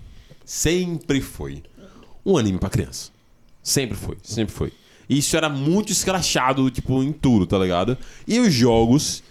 Sempre 0.44 1.20
foi. 1.20 1.62
Um 2.26 2.36
anime 2.36 2.58
pra 2.58 2.68
criança. 2.68 3.10
Sempre 3.62 3.96
foi, 3.96 4.16
sempre 4.22 4.52
foi. 4.52 4.72
Isso 5.08 5.36
era 5.36 5.48
muito 5.48 5.92
escrachado, 5.92 6.68
tipo, 6.70 7.00
em 7.02 7.12
tudo, 7.12 7.46
tá 7.46 7.56
ligado? 7.56 7.96
E 8.26 8.40
os 8.40 8.52
jogos. 8.52 9.22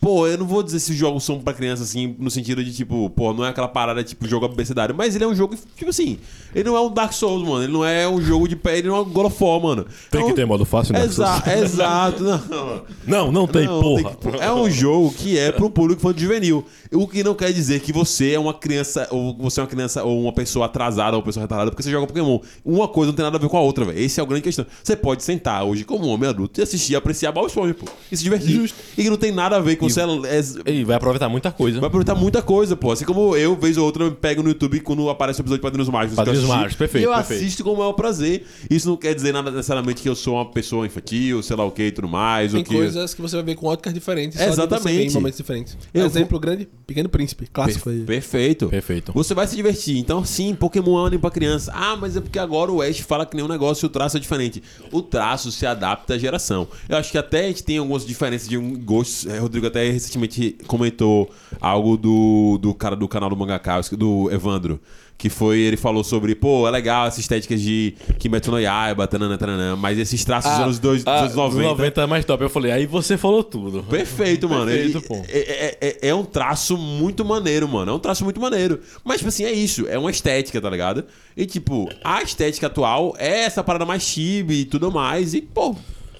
Pô, 0.00 0.26
eu 0.26 0.38
não 0.38 0.46
vou 0.46 0.62
dizer 0.62 0.78
se 0.78 0.92
os 0.92 0.96
jogos 0.96 1.24
são 1.24 1.40
pra 1.40 1.52
criança, 1.52 1.82
assim, 1.82 2.14
no 2.18 2.30
sentido 2.30 2.62
de, 2.62 2.72
tipo, 2.72 3.10
pô, 3.10 3.32
não 3.32 3.44
é 3.44 3.48
aquela 3.48 3.66
parada, 3.66 4.04
tipo, 4.04 4.26
jogo 4.28 4.44
abecedário, 4.46 4.94
mas 4.94 5.14
ele 5.16 5.24
é 5.24 5.26
um 5.26 5.34
jogo, 5.34 5.56
tipo 5.74 5.90
assim, 5.90 6.18
ele 6.54 6.68
não 6.68 6.76
é 6.76 6.80
um 6.80 6.92
Dark 6.92 7.12
Souls, 7.12 7.42
mano, 7.46 7.64
ele 7.64 7.72
não 7.72 7.84
é 7.84 8.06
um 8.06 8.20
jogo 8.20 8.46
de 8.46 8.54
pé, 8.54 8.78
ele 8.78 8.88
não 8.88 8.96
é 8.96 9.00
um 9.00 9.04
God 9.04 9.26
of 9.26 9.42
War, 9.42 9.60
mano. 9.60 9.86
Tem 10.10 10.20
É 10.20 10.24
que 10.24 10.30
um- 10.32 10.34
ter 10.34 10.46
modo 10.46 10.64
fácil, 10.64 10.92
né? 10.92 11.04
Exa 11.04 11.42
exato, 11.60 12.22
não. 12.22 12.82
Não, 13.06 13.32
não 13.32 13.46
tem, 13.48 13.66
Não, 13.66 13.80
porra. 13.80 14.14
tem 14.14 14.32
que- 14.32 14.38
é 14.38 14.52
um 14.52 14.70
jogo 14.70 15.12
que 15.12 15.38
é 15.38 15.48
um 15.58 15.70
público 15.70 16.00
infantil 16.00 16.28
juvenil. 16.28 16.64
O 16.92 17.08
que 17.08 17.24
não 17.24 17.34
quer 17.34 17.52
dizer 17.52 17.80
que 17.80 17.92
você 17.92 18.32
é 18.32 18.38
uma 18.38 18.54
criança, 18.54 19.08
ou 19.10 19.36
você 19.36 19.60
é 19.60 19.62
uma 19.62 19.68
criança, 19.68 20.04
ou 20.04 20.22
uma 20.22 20.32
pessoa 20.32 20.66
atrasada, 20.66 21.16
ou 21.16 21.20
uma 21.20 21.24
pessoa 21.26 21.42
retardada, 21.42 21.70
porque 21.70 21.82
você 21.82 21.90
joga 21.90 22.06
Pokémon. 22.06 22.38
Uma 22.64 22.86
coisa 22.86 23.10
não 23.10 23.16
tem 23.16 23.24
nada 23.24 23.36
a 23.38 23.40
ver 23.40 23.48
com 23.48 23.56
a 23.56 23.60
outra, 23.60 23.84
velho. 23.84 23.98
Esse 23.98 24.20
é 24.20 24.22
o 24.22 24.26
grande 24.26 24.42
questão. 24.42 24.64
Você 24.84 24.94
pode 24.94 25.24
sentar 25.24 25.64
hoje 25.64 25.84
como 25.84 26.06
um 26.06 26.10
homem 26.10 26.28
adulto 26.28 26.60
e 26.60 26.62
assistir 26.62 26.92
e 26.92 26.96
apreciar 26.96 27.32
Bob 27.32 27.46
Esponja, 27.46 27.74
pô. 27.74 27.86
E 28.12 28.16
se 28.16 28.22
divertir. 28.22 28.70
E 28.96 29.02
que 29.02 29.10
não 29.10 29.16
tem 29.16 29.32
nada 29.32 29.56
a 29.56 29.60
ver 29.60 29.76
com 29.76 29.86
você. 30.04 30.60
É, 30.64 30.72
E 30.72 30.84
vai 30.84 30.96
aproveitar 30.96 31.28
muita 31.28 31.50
coisa. 31.50 31.80
Vai 31.80 31.86
aproveitar 31.88 32.14
muita 32.14 32.42
coisa, 32.42 32.76
pô. 32.76 32.92
Assim 32.92 33.04
como 33.04 33.36
eu, 33.36 33.56
vez 33.56 33.76
ou 33.76 33.84
outra, 33.84 34.04
eu 34.04 34.12
pego 34.12 34.42
no 34.42 34.48
YouTube 34.48 34.80
quando 34.80 35.08
aparece 35.08 35.40
o 35.40 35.42
episódio 35.42 35.58
de 35.58 35.62
Padrinhos 35.62 35.88
Mágicos. 35.88 36.16
Padrinhos 36.16 36.44
Mágicos, 36.44 36.76
perfeito, 36.76 37.04
E 37.04 37.06
eu 37.06 37.14
perfeito. 37.14 37.42
assisto 37.42 37.64
com 37.64 37.72
o 37.72 37.76
maior 37.78 37.92
prazer. 37.92 38.46
Isso 38.70 38.88
não 38.88 38.96
quer 38.96 39.14
dizer 39.14 39.32
nada 39.32 39.50
necessariamente 39.50 40.02
que 40.02 40.08
eu 40.08 40.16
sou 40.16 40.34
uma 40.34 40.46
pessoa 40.50 40.86
infantil, 40.86 41.42
sei 41.42 41.56
lá 41.56 41.64
o 41.64 41.70
que 41.70 41.82
e 41.84 41.92
tudo 41.92 42.08
mais. 42.08 42.52
Tem 42.52 42.58
ou 42.58 42.64
que... 42.64 42.74
coisas 42.74 43.14
que 43.14 43.22
você 43.22 43.36
vai 43.36 43.44
ver 43.44 43.54
com 43.54 43.66
óticas 43.66 43.92
diferentes. 43.92 44.38
só 44.38 44.44
de 44.44 44.50
você 44.50 44.60
Exatamente. 44.62 45.10
Em 45.10 45.14
momentos 45.14 45.36
diferentes. 45.38 45.76
Eu 45.92 46.06
Exemplo 46.06 46.38
grande, 46.38 46.68
Pequeno 46.86 47.08
Príncipe. 47.08 47.46
Clássico 47.52 47.90
aí. 47.90 48.00
Perfeito. 48.00 48.68
Perfeito. 48.68 49.12
Você 49.12 49.34
vai 49.34 49.46
se 49.46 49.56
divertir. 49.56 49.98
Então, 49.98 50.24
sim, 50.24 50.54
Pokémon 50.54 50.98
é 50.98 51.02
um 51.02 51.06
anime 51.06 51.20
pra 51.20 51.30
criança. 51.30 51.72
Ah, 51.74 51.96
mas 51.96 52.16
é 52.16 52.20
porque 52.20 52.38
agora 52.38 52.70
o 52.72 52.80
Ash 52.82 52.98
fala 53.00 53.26
que 53.26 53.36
nem 53.36 53.44
um 53.44 53.48
negócio 53.48 53.84
e 53.84 53.86
o 53.86 53.90
traço 53.90 54.16
é 54.16 54.20
diferente. 54.20 54.62
O 54.92 55.02
traço 55.02 55.50
se 55.52 55.66
adapta 55.66 56.14
à 56.14 56.18
geração. 56.18 56.68
Eu 56.88 56.96
acho 56.96 57.10
que 57.10 57.18
até 57.18 57.44
a 57.44 57.48
gente 57.48 57.62
tem 57.62 57.78
algumas 57.78 58.06
diferenças 58.06 58.48
de 58.48 58.56
um 58.56 58.74
gostos. 58.78 59.26
É, 59.26 59.38
Rodrigo 59.38 59.66
até 59.66 59.75
recentemente 59.90 60.56
comentou 60.66 61.30
algo 61.60 61.96
do, 61.96 62.58
do 62.60 62.74
cara 62.74 62.96
do 62.96 63.06
canal 63.08 63.30
do 63.30 63.36
Mangaka, 63.36 63.80
do 63.92 64.30
Evandro. 64.30 64.80
Que 65.18 65.30
foi, 65.30 65.60
ele 65.60 65.78
falou 65.78 66.04
sobre, 66.04 66.34
pô, 66.34 66.68
é 66.68 66.70
legal 66.70 67.06
essa 67.06 67.18
estética 67.20 67.56
de 67.56 67.94
Kimetsu 68.18 68.50
no 68.50 68.60
Yaiba, 68.60 69.06
tanana, 69.06 69.38
tanana, 69.38 69.74
mas 69.74 69.98
esses 69.98 70.22
traços 70.26 70.50
dos 70.50 70.60
anos, 70.60 70.78
dois, 70.78 71.02
ah, 71.06 71.20
anos 71.20 71.34
90. 71.34 71.68
90 71.70 72.02
é 72.02 72.06
mais 72.06 72.24
top. 72.26 72.42
Eu 72.44 72.50
falei, 72.50 72.70
aí 72.70 72.84
você 72.84 73.16
falou 73.16 73.42
tudo. 73.42 73.82
Perfeito, 73.84 74.46
mano. 74.46 74.66
Perfeito, 74.66 74.98
Ele- 74.98 75.06
pô. 75.06 75.14
É, 75.26 75.38
é- 75.38 75.78
é- 75.80 76.08
é 76.08 76.14
um 76.14 76.22
traço 76.22 76.76
muito 76.76 77.24
maneiro, 77.24 77.66
mano. 77.66 77.92
É 77.92 77.94
um 77.94 77.98
traço 77.98 78.24
muito 78.24 78.38
maneiro. 78.38 78.78
Mas, 79.02 79.16
tipo 79.16 79.28
assim, 79.30 79.44
é 79.44 79.52
isso. 79.52 79.86
É 79.88 79.98
uma 79.98 80.10
estética, 80.10 80.60
tá 80.60 80.68
ligado? 80.68 81.02
E, 81.34 81.46
tipo, 81.46 81.88
a 82.04 82.22
estética 82.22 82.66
atual 82.66 83.14
é 83.18 83.40
essa 83.44 83.64
parada 83.64 83.86
mais 83.86 84.02
chibi 84.02 84.60
e 84.60 84.64
tudo 84.66 84.92
mais. 84.92 85.32
E, 85.32 85.40
pô, 85.40 85.74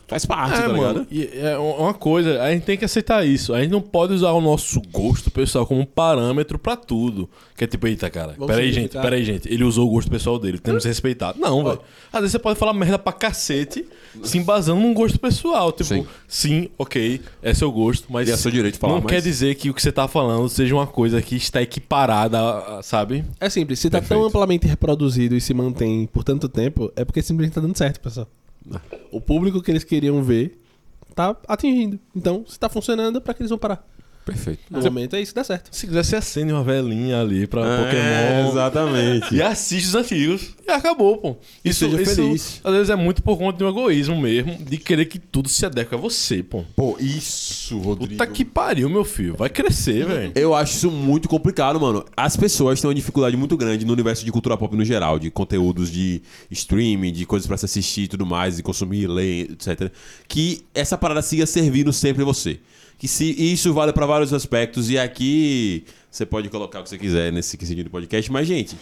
faz 0.09 0.25
parte, 0.25 0.59
É, 0.59 0.63
tá 0.63 0.69
mano, 0.69 1.07
e 1.11 1.29
é 1.35 1.59
uma 1.59 1.93
coisa, 1.95 2.41
a 2.43 2.51
gente 2.53 2.63
tem 2.65 2.77
que 2.77 2.85
aceitar 2.85 3.27
isso. 3.27 3.53
A 3.53 3.61
gente 3.61 3.71
não 3.71 3.81
pode 3.81 4.13
usar 4.13 4.31
o 4.33 4.41
nosso 4.41 4.81
gosto 4.93 5.31
pessoal 5.31 5.67
como 5.67 5.81
um 5.81 5.85
parâmetro 5.87 6.59
pra 6.59 6.77
tudo. 6.77 7.29
Que 7.57 7.65
é 7.65 7.67
tipo, 7.67 7.87
eita, 7.87 8.09
cara, 8.11 8.35
Vamos 8.39 8.47
peraí, 8.55 8.71
gente, 8.73 8.93
peraí, 8.93 9.25
gente. 9.25 9.49
Ele 9.53 9.65
usou 9.65 9.87
o 9.89 9.91
gosto 9.91 10.11
pessoal 10.11 10.39
dele, 10.39 10.59
temos 10.59 10.83
que 10.83 10.89
respeitar. 10.89 11.35
Não, 11.39 11.65
velho. 11.65 11.81
Às 12.13 12.21
vezes 12.21 12.33
você 12.33 12.39
pode 12.39 12.59
falar 12.59 12.73
merda 12.73 12.99
pra 12.99 13.13
cacete, 13.13 13.85
se 14.23 14.39
embasando 14.39 14.81
num 14.81 14.93
gosto 14.95 15.19
pessoal. 15.19 15.73
Tipo, 15.73 15.85
Sim. 15.89 16.07
sim, 16.29 16.69
ok, 16.79 17.21
é 17.43 17.55
seu 17.55 17.73
gosto, 17.73 18.07
mas. 18.11 18.29
E 18.29 18.33
é 18.33 18.37
seu 18.37 18.51
direito 18.51 18.75
de 18.75 18.81
falar, 18.81 18.95
Não 18.95 19.01
mas- 19.03 19.11
quer 19.13 19.23
dizer 19.23 19.55
que 19.55 19.71
o 19.71 19.75
que 19.75 19.83
você 19.83 19.91
tá 19.91 20.07
falando 20.07 20.49
seja 20.49 20.75
uma 20.75 20.87
coisa 20.87 21.21
que 21.23 21.35
está 21.37 21.61
equiparada, 21.63 22.39
sabe? 22.83 23.25
É 23.41 23.49
simples, 23.51 23.79
se 23.79 23.89
tá 23.91 23.99
Perfeito. 23.99 24.21
tão 24.21 24.29
amplamente 24.29 24.67
reproduzido 24.67 25.35
e 25.35 25.41
se 25.41 25.53
mantém 25.55 26.07
por 26.07 26.23
tanto 26.23 26.49
tempo, 26.49 26.93
é 26.95 27.05
porque 27.05 27.23
simplesmente 27.23 27.55
tá 27.55 27.61
dando 27.61 27.77
certo, 27.77 28.01
pessoal. 28.01 28.29
O 29.11 29.21
público 29.21 29.63
que 29.63 29.71
eles 29.71 29.85
queriam 29.85 30.23
ver 30.23 30.61
tá 31.15 31.37
atingindo. 31.49 31.99
Então, 32.15 32.45
se 32.47 32.59
tá 32.59 32.69
funcionando, 32.69 33.21
pra 33.21 33.33
que 33.33 33.43
eles 33.43 33.51
vão 33.51 33.59
parar? 33.59 33.87
Perfeito. 34.27 34.59
No 34.69 34.83
momento 34.83 35.15
é 35.17 35.21
isso 35.23 35.33
que 35.33 35.37
dá 35.37 35.45
certo. 35.45 35.69
Se 35.71 35.87
quiser, 35.87 36.05
você 36.05 36.17
acende 36.17 36.53
uma 36.53 36.65
velhinha 36.65 37.21
ali 37.21 37.47
pra 37.47 37.63
É, 37.65 37.77
Pokémon. 38.43 38.51
exatamente. 38.51 39.35
E 39.37 39.41
assiste 39.41 39.87
os 39.87 39.95
antigos. 39.95 40.55
E 40.67 40.71
acabou, 40.73 41.17
pô. 41.17 41.37
Isso, 41.65 41.89
seja 41.89 42.03
isso, 42.03 42.15
feliz. 42.17 42.61
às 42.65 42.73
vezes 42.73 42.91
é 42.91 42.97
muito 42.97 43.23
por 43.23 43.39
conta 43.39 43.57
de 43.57 43.63
um 43.65 43.69
egoísmo 43.69 44.21
mesmo, 44.21 44.57
de 44.59 44.79
querer 44.79 45.05
que 45.07 45.19
tudo 45.21 45.49
se 45.49 45.65
adeque 45.65 45.95
a 45.95 45.99
você, 45.99 46.43
pô. 46.43 46.65
Pô, 46.75 46.97
isso, 46.99 47.79
Rodrigo. 47.79 48.13
Puta 48.15 48.27
que 48.27 48.45
pariu, 48.45 48.91
meu 48.91 49.05
filho. 49.05 49.37
Vai 49.37 49.49
crescer, 49.49 50.05
velho. 50.05 50.33
Eu 50.35 50.55
acho 50.57 50.75
isso 50.77 50.91
muito 50.91 51.29
complicado, 51.29 51.81
mano. 51.81 52.05
As 52.17 52.37
pessoas 52.37 52.81
têm 52.81 52.89
uma 52.89 52.95
dificuldade 52.97 53.37
muito 53.37 53.57
grande 53.57 53.85
no 53.85 53.93
universo 53.93 54.25
de 54.25 54.33
cultura 54.33 54.57
pop 54.57 54.77
no 54.77 54.85
geral, 54.85 55.21
de 55.21 55.31
conteúdos 55.31 55.89
de 55.89 56.21
streaming, 56.51 57.13
de 57.13 57.25
coisas 57.27 57.47
pra 57.47 57.57
se 57.57 57.65
assistir 57.65 58.03
e 58.03 58.09
tudo 58.09 58.27
mais, 58.27 58.57
de 58.57 58.63
consumir, 58.65 59.07
ler, 59.07 59.53
etc. 59.53 59.93
Que 60.27 60.65
essa 60.75 60.99
parada 60.99 61.23
siga 61.23 61.47
servindo 61.47 61.93
sempre 61.93 62.25
você. 62.25 62.59
Que 62.99 63.07
se 63.07 63.31
isso 63.31 63.75
vale 63.75 63.93
pra 63.93 64.07
vários 64.07 64.33
aspectos, 64.33 64.91
e 64.91 64.99
aqui 64.99 65.85
você 66.11 66.25
pode 66.25 66.49
colocar 66.49 66.81
o 66.81 66.83
que 66.83 66.89
você 66.89 66.99
quiser 66.99 67.31
nesse 67.33 67.57
quesito 67.57 67.85
de 67.85 67.91
podcast, 67.91 68.33
mas, 68.33 68.47
gente, 68.47 68.77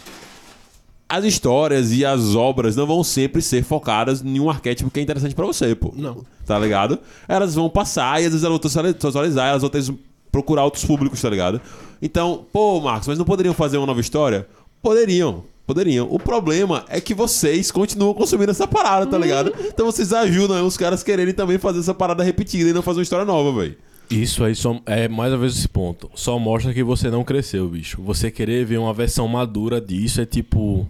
as 1.07 1.23
histórias 1.25 1.91
e 1.91 2.05
as 2.05 2.33
obras 2.33 2.75
não 2.75 2.87
vão 2.87 3.03
sempre 3.03 3.41
ser 3.41 3.63
focadas 3.63 4.23
em 4.23 4.39
um 4.39 4.49
arquétipo 4.49 4.89
que 4.89 4.99
é 4.99 5.03
interessante 5.03 5.35
pra 5.35 5.45
você, 5.45 5.75
pô. 5.75 5.93
Não. 5.95 6.25
Tá 6.45 6.57
ligado? 6.57 6.97
Elas 7.27 7.55
vão 7.55 7.69
passar 7.69 8.21
e 8.21 8.25
às 8.25 8.31
vezes 8.31 8.43
elas 8.43 8.59
vão 8.59 8.69
se 8.69 9.07
atualizar, 9.07 9.49
elas 9.49 9.61
vão 9.61 9.69
ter 9.69 9.83
procurar 10.31 10.65
outros 10.65 10.83
públicos, 10.83 11.21
tá 11.21 11.29
ligado? 11.29 11.61
Então, 12.01 12.45
pô, 12.51 12.81
Marcos, 12.81 13.07
mas 13.07 13.17
não 13.17 13.23
poderiam 13.23 13.53
fazer 13.53 13.77
uma 13.77 13.87
nova 13.87 14.01
história? 14.01 14.47
Poderiam. 14.81 15.43
Poderiam. 15.65 16.07
O 16.11 16.19
problema 16.19 16.85
é 16.89 16.99
que 16.99 17.13
vocês 17.13 17.71
continuam 17.71 18.13
consumindo 18.13 18.51
essa 18.51 18.67
parada, 18.67 19.07
tá 19.07 19.17
ligado? 19.17 19.53
Então 19.67 19.85
vocês 19.85 20.13
ajudam 20.13 20.65
os 20.67 20.77
caras 20.77 21.01
quererem 21.03 21.33
também 21.33 21.57
fazer 21.57 21.79
essa 21.79 21.93
parada 21.93 22.23
repetida 22.23 22.69
e 22.69 22.73
não 22.73 22.81
fazer 22.81 22.99
uma 22.99 23.03
história 23.03 23.25
nova, 23.25 23.61
velho. 23.61 23.77
Isso 24.09 24.43
aí 24.43 24.55
só, 24.55 24.79
é 24.85 25.07
mais 25.07 25.31
uma 25.33 25.39
vez 25.39 25.57
esse 25.57 25.67
ponto. 25.67 26.09
Só 26.15 26.37
mostra 26.39 26.73
que 26.73 26.83
você 26.83 27.09
não 27.09 27.23
cresceu, 27.23 27.67
bicho. 27.67 28.01
Você 28.03 28.29
querer 28.31 28.65
ver 28.65 28.77
uma 28.77 28.93
versão 28.93 29.27
madura 29.27 29.79
disso 29.81 30.21
é 30.21 30.25
tipo. 30.25 30.87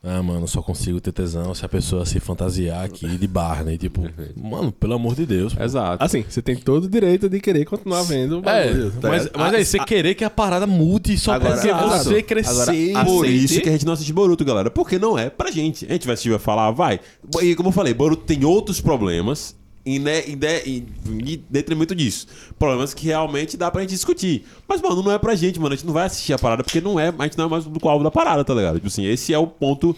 Ah, 0.00 0.22
mano, 0.22 0.46
só 0.46 0.62
consigo 0.62 1.00
ter 1.00 1.10
tesão 1.10 1.52
se 1.56 1.64
a 1.64 1.68
pessoa 1.68 2.06
se 2.06 2.20
fantasiar 2.20 2.84
aqui 2.84 3.06
de 3.18 3.26
Barney. 3.26 3.76
Tipo, 3.76 4.02
mano, 4.36 4.70
pelo 4.70 4.94
amor 4.94 5.16
de 5.16 5.26
Deus. 5.26 5.52
pô. 5.52 5.62
Exato. 5.62 6.02
Assim, 6.02 6.24
você 6.26 6.40
tem 6.40 6.54
todo 6.54 6.84
o 6.84 6.88
direito 6.88 7.28
de 7.28 7.40
querer 7.40 7.64
continuar 7.64 8.02
vendo 8.04 8.36
o 8.40 8.48
É, 8.48 8.68
bagulho, 8.68 8.90
tá 8.92 9.08
mas, 9.08 9.24
ligado? 9.24 9.38
mas 9.40 9.54
aí 9.54 9.64
você 9.64 9.78
querer 9.80 10.14
que 10.14 10.22
a 10.24 10.30
parada 10.30 10.68
mude 10.68 11.18
só 11.18 11.32
Agora, 11.32 11.54
porque 11.54 11.68
exato. 11.68 12.04
você 12.04 12.22
crescer. 12.22 12.94
Agora, 12.96 13.04
Por 13.18 13.26
isso 13.26 13.60
que 13.60 13.68
a 13.68 13.72
gente 13.72 13.84
não 13.84 13.92
assiste 13.92 14.12
Boruto, 14.12 14.44
galera. 14.44 14.70
Porque 14.70 15.00
não 15.00 15.18
é 15.18 15.28
pra 15.28 15.50
gente. 15.50 15.84
A 15.86 15.92
gente 15.92 16.06
vai 16.06 16.14
assistir 16.14 16.30
vai 16.30 16.38
falar, 16.38 16.70
vai. 16.70 17.00
E 17.42 17.56
como 17.56 17.70
eu 17.70 17.72
falei, 17.72 17.92
Boruto 17.92 18.22
tem 18.22 18.44
outros 18.44 18.80
problemas 18.80 19.56
em, 19.86 19.98
ne- 19.98 20.20
em 20.22 20.36
de- 20.36 20.62
em- 20.66 20.86
em 21.08 21.44
detrimento 21.48 21.94
disso. 21.94 22.26
Problemas 22.58 22.92
que 22.94 23.06
realmente 23.06 23.56
dá 23.56 23.70
pra 23.70 23.80
gente 23.82 23.90
discutir. 23.90 24.44
Mas, 24.68 24.80
mano, 24.82 25.02
não 25.02 25.12
é 25.12 25.18
pra 25.18 25.34
gente, 25.34 25.58
mano. 25.58 25.72
A 25.72 25.76
gente 25.76 25.86
não 25.86 25.94
vai 25.94 26.06
assistir 26.06 26.32
a 26.32 26.38
parada 26.38 26.62
porque 26.64 26.80
não 26.80 26.98
é, 27.00 27.12
a 27.18 27.22
gente 27.24 27.38
não 27.38 27.46
é 27.46 27.48
mais 27.48 27.64
o 27.64 27.66
público-alvo 27.66 28.04
da 28.04 28.10
parada, 28.10 28.44
tá 28.44 28.54
ligado? 28.54 28.74
Tipo 28.76 28.86
assim, 28.88 29.04
esse 29.06 29.32
é 29.32 29.38
o 29.38 29.46
ponto 29.46 29.96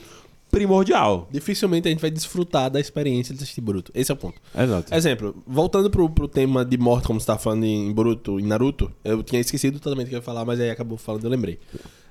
primordial. 0.51 1.29
Dificilmente 1.31 1.87
a 1.87 1.91
gente 1.91 2.01
vai 2.01 2.11
desfrutar 2.11 2.71
da 2.71 2.81
experiência 2.81 3.35
de 3.35 3.43
assistir 3.43 3.61
Boruto. 3.61 3.91
Esse 3.95 4.11
é 4.11 4.15
o 4.15 4.17
ponto. 4.17 4.35
Exato. 4.57 4.93
Exemplo, 4.95 5.35
voltando 5.47 5.89
pro, 5.91 6.09
pro 6.11 6.27
tema 6.29 6.65
de 6.65 6.77
morte, 6.77 7.07
como 7.07 7.21
você 7.21 7.27
tava 7.27 7.39
falando 7.39 7.65
em 7.65 7.93
Boruto 7.93 8.41
e 8.41 8.43
Naruto, 8.43 8.91
eu 9.05 9.23
tinha 9.23 9.41
esquecido 9.41 9.79
totalmente 9.79 10.07
o 10.07 10.09
que 10.11 10.15
eu 10.17 10.19
ia 10.19 10.23
falar, 10.23 10.45
mas 10.45 10.59
aí 10.61 10.71
acabou 10.71 10.99
falando, 10.99 11.25
eu 11.25 11.31
lembrei. 11.31 11.59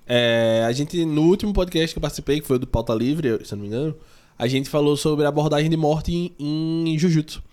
É, 0.08 0.64
a 0.66 0.72
gente, 0.72 1.04
no 1.06 1.24
último 1.24 1.54
podcast 1.54 1.94
que 1.94 1.98
eu 1.98 2.02
participei, 2.02 2.40
que 2.40 2.48
foi 2.48 2.56
o 2.56 2.60
do 2.60 2.66
Pauta 2.68 2.94
Livre, 2.94 3.40
se 3.46 3.54
eu 3.54 3.58
não 3.58 3.62
me 3.64 3.68
engano, 3.68 3.96
a 4.38 4.48
gente 4.48 4.70
falou 4.70 4.96
sobre 4.96 5.26
a 5.26 5.30
abordagem 5.30 5.70
de 5.70 5.78
morte 5.78 6.34
em, 6.40 6.90
em 6.94 6.98
Jujutsu. 6.98 7.44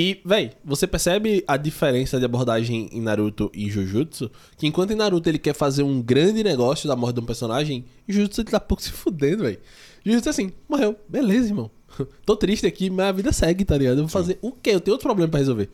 E, 0.00 0.20
véi, 0.24 0.52
você 0.64 0.86
percebe 0.86 1.42
a 1.44 1.56
diferença 1.56 2.20
de 2.20 2.24
abordagem 2.24 2.88
em 2.92 3.00
Naruto 3.00 3.50
e 3.52 3.68
Jujutsu? 3.68 4.30
Que 4.56 4.64
enquanto 4.64 4.92
em 4.92 4.94
Naruto 4.94 5.28
ele 5.28 5.40
quer 5.40 5.56
fazer 5.56 5.82
um 5.82 6.00
grande 6.00 6.44
negócio 6.44 6.86
da 6.86 6.94
morte 6.94 7.16
de 7.16 7.20
um 7.22 7.24
personagem, 7.24 7.84
em 8.08 8.12
Jujutsu 8.12 8.42
ele 8.42 8.50
tá 8.52 8.60
pouco 8.60 8.80
se 8.80 8.92
fudendo, 8.92 9.42
véi. 9.42 9.58
Jujutsu 10.06 10.28
é 10.28 10.30
assim, 10.30 10.52
morreu, 10.68 10.94
beleza, 11.08 11.48
irmão. 11.48 11.68
Tô 12.24 12.36
triste 12.36 12.64
aqui, 12.64 12.88
mas 12.88 13.06
a 13.06 13.10
vida 13.10 13.32
segue, 13.32 13.64
tá 13.64 13.76
ligado? 13.76 13.96
Eu 13.96 14.04
vou 14.04 14.08
fazer 14.08 14.38
o 14.40 14.52
quê? 14.52 14.70
Eu 14.70 14.80
tenho 14.80 14.94
outro 14.94 15.08
problema 15.08 15.32
pra 15.32 15.40
resolver. 15.40 15.68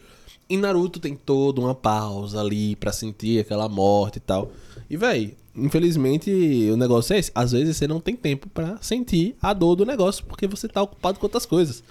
Em 0.49 0.57
Naruto 0.57 0.99
tem 0.99 1.15
toda 1.15 1.61
uma 1.61 1.75
pausa 1.75 2.41
ali 2.41 2.77
pra 2.77 2.93
sentir 2.93 3.41
aquela 3.41 3.69
morte 3.69 4.17
e 4.17 4.21
tal. 4.21 4.51
E, 4.89 4.97
véi, 4.97 5.37
infelizmente 5.55 6.31
o 6.73 6.79
negócio 6.79 7.13
é 7.13 7.19
esse. 7.19 7.31
Às 7.35 7.53
vezes 7.53 7.77
você 7.77 7.87
não 7.87 8.01
tem 8.01 8.17
tempo 8.17 8.49
pra 8.49 8.79
sentir 8.81 9.37
a 9.43 9.53
dor 9.53 9.77
do 9.77 9.85
negócio 9.85 10.25
porque 10.25 10.47
você 10.47 10.67
tá 10.67 10.81
ocupado 10.81 11.19
com 11.19 11.27
outras 11.27 11.45
coisas. 11.45 11.85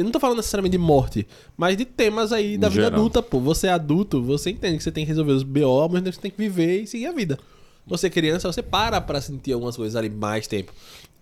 Eu 0.00 0.04
não 0.04 0.10
tô 0.10 0.18
falando 0.18 0.38
necessariamente 0.38 0.72
de 0.72 0.78
morte, 0.78 1.26
mas 1.56 1.76
de 1.76 1.84
temas 1.84 2.32
aí 2.32 2.56
da 2.56 2.68
No 2.68 2.72
vida 2.72 2.84
geral. 2.84 2.98
adulta, 3.00 3.22
pô. 3.22 3.38
Você 3.40 3.66
é 3.66 3.70
adulto, 3.70 4.22
você 4.22 4.50
entende 4.50 4.78
que 4.78 4.82
você 4.84 4.90
tem 4.90 5.04
que 5.04 5.08
resolver 5.08 5.32
os 5.32 5.42
BO, 5.42 5.88
mas 5.90 6.02
você 6.02 6.20
tem 6.20 6.30
que 6.30 6.38
viver 6.38 6.82
e 6.82 6.86
seguir 6.86 7.06
a 7.06 7.12
vida. 7.12 7.38
Você 7.86 8.06
é 8.06 8.10
criança, 8.10 8.50
você 8.50 8.62
para 8.62 9.00
pra 9.00 9.20
sentir 9.20 9.52
algumas 9.52 9.76
coisas 9.76 9.96
ali 9.96 10.08
mais 10.08 10.46
tempo. 10.46 10.72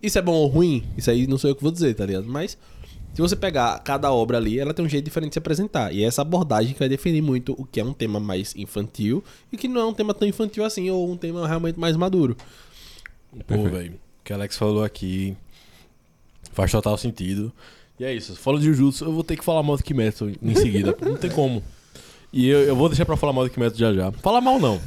Isso 0.01 0.17
é 0.17 0.21
bom 0.21 0.33
ou 0.33 0.47
ruim? 0.47 0.83
Isso 0.97 1.09
aí 1.11 1.27
não 1.27 1.37
sou 1.37 1.49
eu 1.49 1.55
que 1.55 1.61
vou 1.63 1.71
dizer, 1.71 1.93
tá 1.93 2.05
ligado? 2.05 2.25
Mas 2.27 2.57
se 3.13 3.21
você 3.21 3.35
pegar 3.35 3.79
cada 3.79 4.11
obra 4.13 4.37
ali, 4.37 4.59
ela 4.59 4.73
tem 4.73 4.85
um 4.85 4.87
jeito 4.89 5.05
diferente 5.05 5.31
de 5.31 5.35
se 5.35 5.39
apresentar. 5.39 5.93
E 5.93 6.03
é 6.03 6.07
essa 6.07 6.21
abordagem 6.21 6.73
que 6.73 6.79
vai 6.79 6.87
definir 6.87 7.21
muito 7.21 7.53
o 7.57 7.65
que 7.65 7.79
é 7.79 7.83
um 7.83 7.91
tema 7.91 8.19
mais 8.19 8.55
infantil 8.55 9.23
e 9.51 9.55
o 9.55 9.59
que 9.59 9.67
não 9.67 9.81
é 9.81 9.85
um 9.85 9.93
tema 9.93 10.13
tão 10.13 10.27
infantil 10.27 10.63
assim, 10.63 10.89
ou 10.89 11.11
um 11.11 11.17
tema 11.17 11.45
realmente 11.47 11.77
mais 11.79 11.97
maduro. 11.97 12.37
Pô, 13.47 13.63
velho. 13.63 13.93
O 13.93 14.23
que 14.23 14.31
o 14.31 14.35
Alex 14.35 14.57
falou 14.57 14.83
aqui 14.83 15.35
faz 16.53 16.71
total 16.71 16.97
sentido. 16.97 17.51
E 17.99 18.05
é 18.05 18.13
isso. 18.13 18.35
Fala 18.35 18.57
de 18.59 18.65
Jujutsu, 18.65 19.05
eu 19.05 19.11
vou 19.11 19.23
ter 19.23 19.35
que 19.35 19.43
falar 19.43 19.61
mal 19.63 19.75
do 19.77 19.83
Kimetsu 19.83 20.31
em 20.41 20.55
seguida. 20.55 20.95
não 21.01 21.15
tem 21.17 21.29
como. 21.29 21.61
E 22.31 22.47
eu, 22.47 22.59
eu 22.61 22.75
vou 22.75 22.87
deixar 22.87 23.05
pra 23.05 23.17
falar 23.17 23.33
mal 23.33 23.43
do 23.43 23.49
Kimetsu 23.49 23.77
já 23.77 23.93
já. 23.93 24.11
Falar 24.11 24.39
mal 24.41 24.59
não. 24.59 24.79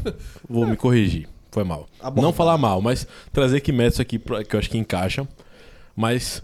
Vou 0.48 0.66
me 0.66 0.76
corrigir. 0.76 1.28
Foi 1.50 1.64
mal. 1.64 1.86
Aborda. 2.00 2.22
Não 2.22 2.32
falar 2.32 2.56
mal, 2.56 2.80
mas 2.80 3.06
trazer 3.32 3.60
Kimetsu 3.60 4.00
aqui 4.00 4.18
pra- 4.18 4.42
que 4.42 4.54
eu 4.56 4.58
acho 4.60 4.70
que 4.70 4.78
encaixa. 4.78 5.28
Mas 5.94 6.42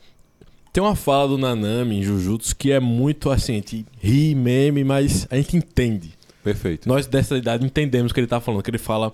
tem 0.72 0.82
uma 0.82 0.94
fala 0.94 1.28
do 1.28 1.38
Nanami 1.38 1.98
em 2.00 2.02
Jujutsu 2.02 2.54
que 2.54 2.70
é 2.70 2.78
muito 2.80 3.30
assim, 3.30 3.52
a 3.52 3.56
gente 3.56 3.86
ri, 4.02 4.34
meme, 4.34 4.84
mas 4.84 5.26
a 5.30 5.36
gente 5.36 5.56
entende. 5.56 6.10
Perfeito. 6.44 6.86
Nós 6.88 7.06
dessa 7.06 7.36
idade 7.36 7.64
entendemos 7.64 8.10
o 8.10 8.14
que 8.14 8.20
ele 8.20 8.26
tá 8.26 8.40
falando, 8.40 8.62
que 8.62 8.70
ele 8.70 8.78
fala. 8.78 9.12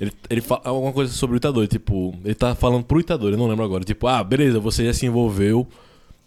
Ele, 0.00 0.12
ele 0.28 0.40
fala 0.40 0.62
alguma 0.64 0.92
coisa 0.92 1.12
sobre 1.12 1.36
o 1.36 1.38
Itadori, 1.38 1.66
tipo, 1.68 2.14
ele 2.24 2.34
tá 2.34 2.54
falando 2.54 2.84
pro 2.84 3.00
Itadori, 3.00 3.32
eu 3.32 3.38
não 3.38 3.46
lembro 3.48 3.64
agora. 3.64 3.84
Tipo, 3.84 4.06
ah, 4.06 4.22
beleza, 4.22 4.58
você 4.60 4.84
já 4.84 4.92
se 4.92 5.06
envolveu 5.06 5.66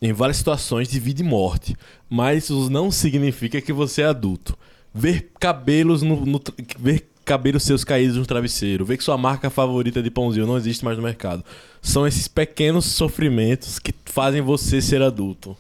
em 0.04 0.12
várias 0.12 0.36
situações 0.36 0.90
de 0.90 1.00
vida 1.00 1.22
e 1.22 1.24
morte, 1.24 1.76
mas 2.10 2.44
isso 2.44 2.70
não 2.70 2.92
significa 2.92 3.62
que 3.62 3.72
você 3.72 4.02
é 4.02 4.06
adulto. 4.06 4.58
Ver 4.94 5.32
cabelos 5.40 6.02
no. 6.02 6.26
no 6.26 6.42
ver 6.78 7.08
cabelos 7.24 7.64
seus 7.64 7.86
caídos 7.86 8.18
no 8.18 8.26
travesseiro, 8.26 8.84
ver 8.84 8.98
que 8.98 9.04
sua 9.04 9.18
marca 9.18 9.50
favorita 9.50 10.04
de 10.04 10.12
pãozinho 10.12 10.46
não 10.46 10.58
existe 10.58 10.84
mais 10.84 10.98
no 10.98 11.04
mercado. 11.04 11.42
São 11.82 12.06
esses 12.06 12.28
pequenos 12.28 12.84
sofrimentos 12.84 13.80
que 13.80 13.94
fazem 14.04 14.42
você 14.42 14.82
ser 14.82 15.02
adulto. 15.02 15.56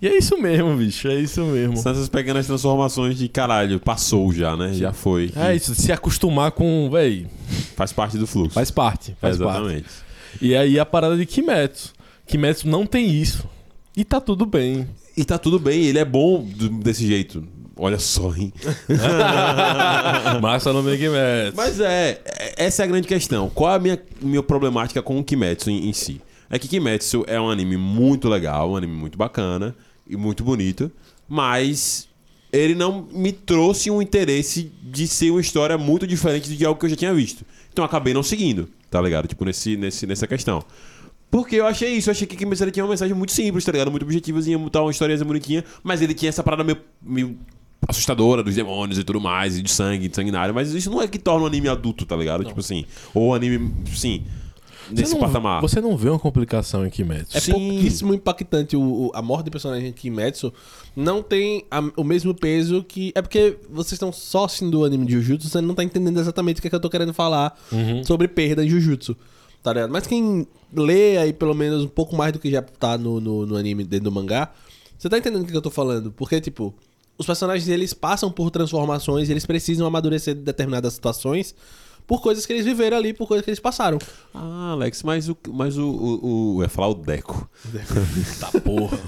E 0.00 0.08
é 0.08 0.16
isso 0.16 0.38
mesmo, 0.38 0.74
bicho, 0.74 1.08
é 1.08 1.16
isso 1.16 1.44
mesmo. 1.44 1.76
São 1.76 1.92
essas 1.92 2.08
pequenas 2.08 2.46
transformações 2.46 3.18
de 3.18 3.28
caralho, 3.28 3.78
passou 3.78 4.32
já, 4.32 4.56
né? 4.56 4.72
Já 4.72 4.92
foi. 4.94 5.30
É 5.36 5.54
isso, 5.54 5.74
se 5.74 5.92
acostumar 5.92 6.50
com, 6.52 6.88
véi, 6.90 7.26
Faz 7.76 7.92
parte 7.92 8.16
do 8.16 8.26
fluxo. 8.26 8.54
faz 8.54 8.70
parte, 8.70 9.14
faz 9.20 9.36
parte. 9.36 9.58
Exatamente. 9.58 9.86
E 10.40 10.56
aí 10.56 10.78
a 10.78 10.86
parada 10.86 11.14
de 11.16 11.26
Kimetsu. 11.26 11.92
Kimetsu 12.26 12.66
não 12.68 12.86
tem 12.86 13.10
isso. 13.10 13.46
E 13.96 14.04
tá 14.04 14.20
tudo 14.20 14.44
bem. 14.44 14.86
E 15.16 15.24
tá 15.24 15.38
tudo 15.38 15.58
bem, 15.58 15.84
ele 15.84 15.98
é 15.98 16.04
bom 16.04 16.46
desse 16.82 17.06
jeito. 17.06 17.42
Olha 17.78 17.98
só, 17.98 18.34
hein? 18.34 18.52
Mas 20.40 20.62
só 20.62 20.72
não 20.72 20.82
vem 20.82 20.98
Kimetsu. 20.98 21.56
Mas 21.56 21.80
é, 21.80 22.20
essa 22.56 22.82
é 22.82 22.84
a 22.84 22.86
grande 22.86 23.06
questão. 23.08 23.50
Qual 23.50 23.72
é 23.72 23.76
a 23.76 23.78
minha, 23.78 23.98
minha 24.20 24.42
problemática 24.42 25.02
com 25.02 25.18
o 25.18 25.24
Kimetsu 25.24 25.70
em, 25.70 25.88
em 25.88 25.92
si? 25.92 26.20
É 26.48 26.58
que 26.58 26.68
Kimetsu 26.68 27.24
é 27.26 27.40
um 27.40 27.50
anime 27.50 27.76
muito 27.76 28.28
legal, 28.28 28.70
um 28.70 28.76
anime 28.76 28.94
muito 28.94 29.18
bacana 29.18 29.74
e 30.08 30.16
muito 30.16 30.44
bonito, 30.44 30.90
mas 31.28 32.08
ele 32.52 32.74
não 32.74 33.06
me 33.12 33.32
trouxe 33.32 33.90
um 33.90 34.00
interesse 34.00 34.72
de 34.82 35.06
ser 35.06 35.30
uma 35.30 35.40
história 35.40 35.76
muito 35.76 36.06
diferente 36.06 36.54
de 36.54 36.64
algo 36.64 36.78
que 36.78 36.86
eu 36.86 36.90
já 36.90 36.96
tinha 36.96 37.12
visto. 37.12 37.44
Então 37.72 37.84
acabei 37.84 38.14
não 38.14 38.22
seguindo, 38.22 38.68
tá 38.90 39.00
ligado? 39.02 39.26
Tipo, 39.26 39.44
nesse, 39.44 39.76
nesse, 39.76 40.06
nessa 40.06 40.26
questão. 40.26 40.62
Porque 41.30 41.56
eu 41.56 41.66
achei 41.66 41.90
isso, 41.94 42.08
eu 42.08 42.12
achei 42.12 42.26
que 42.26 42.36
Kimetsu 42.36 42.64
ele 42.64 42.70
tinha 42.70 42.84
uma 42.84 42.90
mensagem 42.90 43.14
muito 43.14 43.32
simples, 43.32 43.64
tá 43.64 43.72
ligado? 43.72 43.90
Muito 43.90 44.04
objetivazinha, 44.04 44.58
tal, 44.70 44.84
uma 44.84 44.90
história 44.90 45.16
bonitinha, 45.24 45.64
mas 45.82 46.00
ele 46.00 46.14
tinha 46.14 46.28
essa 46.28 46.42
parada 46.42 46.62
meio, 46.64 46.78
meio 47.02 47.36
assustadora 47.88 48.42
dos 48.42 48.54
demônios 48.54 48.98
e 48.98 49.04
tudo 49.04 49.20
mais, 49.20 49.58
e 49.58 49.62
de 49.62 49.70
sangue, 49.70 50.08
de 50.08 50.14
sanguinário, 50.16 50.54
mas 50.54 50.72
isso 50.72 50.90
não 50.90 51.02
é 51.02 51.08
que 51.08 51.18
torna 51.18 51.44
o 51.44 51.46
anime 51.46 51.68
adulto, 51.68 52.06
tá 52.06 52.16
ligado? 52.16 52.44
Tipo 52.44 52.60
assim, 52.60 52.84
ou 53.12 53.34
anime, 53.34 53.72
sim, 53.94 54.24
nesse 54.90 55.10
você 55.12 55.18
não, 55.18 55.26
patamar. 55.26 55.60
Você 55.60 55.80
não 55.80 55.96
vê 55.96 56.08
uma 56.08 56.18
complicação 56.18 56.86
em 56.86 56.90
Kimetsu. 56.90 57.36
É 57.36 57.40
Sim. 57.40 57.52
pouquíssimo 57.52 58.14
impactante. 58.14 58.76
O, 58.76 58.80
o- 58.80 59.10
a 59.14 59.20
morte 59.20 59.46
do 59.46 59.50
personagem 59.50 59.92
Kimetsu 59.92 60.52
não 60.94 61.22
tem 61.22 61.64
a- 61.70 61.82
o 61.96 62.04
mesmo 62.04 62.32
peso 62.34 62.84
que. 62.86 63.12
É 63.14 63.20
porque 63.20 63.56
vocês 63.68 63.92
estão 63.92 64.12
só 64.12 64.44
assistindo 64.44 64.80
o 64.80 64.84
anime 64.84 65.04
de 65.04 65.12
Jujutsu, 65.14 65.48
você 65.48 65.60
não 65.60 65.74
tá 65.74 65.82
entendendo 65.84 66.18
exatamente 66.20 66.58
o 66.58 66.62
que, 66.62 66.68
é 66.68 66.70
que 66.70 66.76
eu 66.76 66.80
tô 66.80 66.88
querendo 66.88 67.12
falar 67.12 67.58
sobre 68.04 68.28
perda 68.28 68.64
em 68.64 68.68
Jujutsu. 68.68 69.16
Tá 69.66 69.72
ligado? 69.72 69.90
Mas 69.90 70.06
quem 70.06 70.46
lê 70.72 71.18
aí 71.18 71.32
pelo 71.32 71.52
menos 71.52 71.82
um 71.82 71.88
pouco 71.88 72.14
mais 72.14 72.32
do 72.32 72.38
que 72.38 72.48
já 72.48 72.62
tá 72.62 72.96
no, 72.96 73.20
no, 73.20 73.44
no 73.44 73.56
anime 73.56 73.82
dentro 73.82 74.04
do 74.04 74.12
mangá, 74.12 74.52
Você 74.96 75.08
tá 75.08 75.18
entendendo 75.18 75.42
o 75.42 75.44
que 75.44 75.56
eu 75.56 75.60
tô 75.60 75.72
falando? 75.72 76.12
Porque, 76.12 76.40
tipo, 76.40 76.72
os 77.18 77.26
personagens 77.26 77.68
eles 77.68 77.92
passam 77.92 78.30
por 78.30 78.48
transformações, 78.52 79.28
eles 79.28 79.44
precisam 79.44 79.84
amadurecer 79.84 80.36
determinadas 80.36 80.92
situações 80.92 81.52
por 82.06 82.20
coisas 82.22 82.46
que 82.46 82.52
eles 82.52 82.64
viveram 82.64 82.96
ali, 82.96 83.12
por 83.12 83.26
coisas 83.26 83.44
que 83.44 83.50
eles 83.50 83.60
passaram. 83.60 83.98
Ah, 84.32 84.70
Alex, 84.72 85.02
mas 85.02 85.28
o. 85.28 85.36
Mas 85.52 85.76
o. 85.76 85.86
o, 85.88 86.56
o 86.56 86.62
ia 86.62 86.68
falar 86.68 86.88
o 86.88 86.94
Deco. 86.94 87.48
Tá 88.40 88.60
porra. 88.60 88.98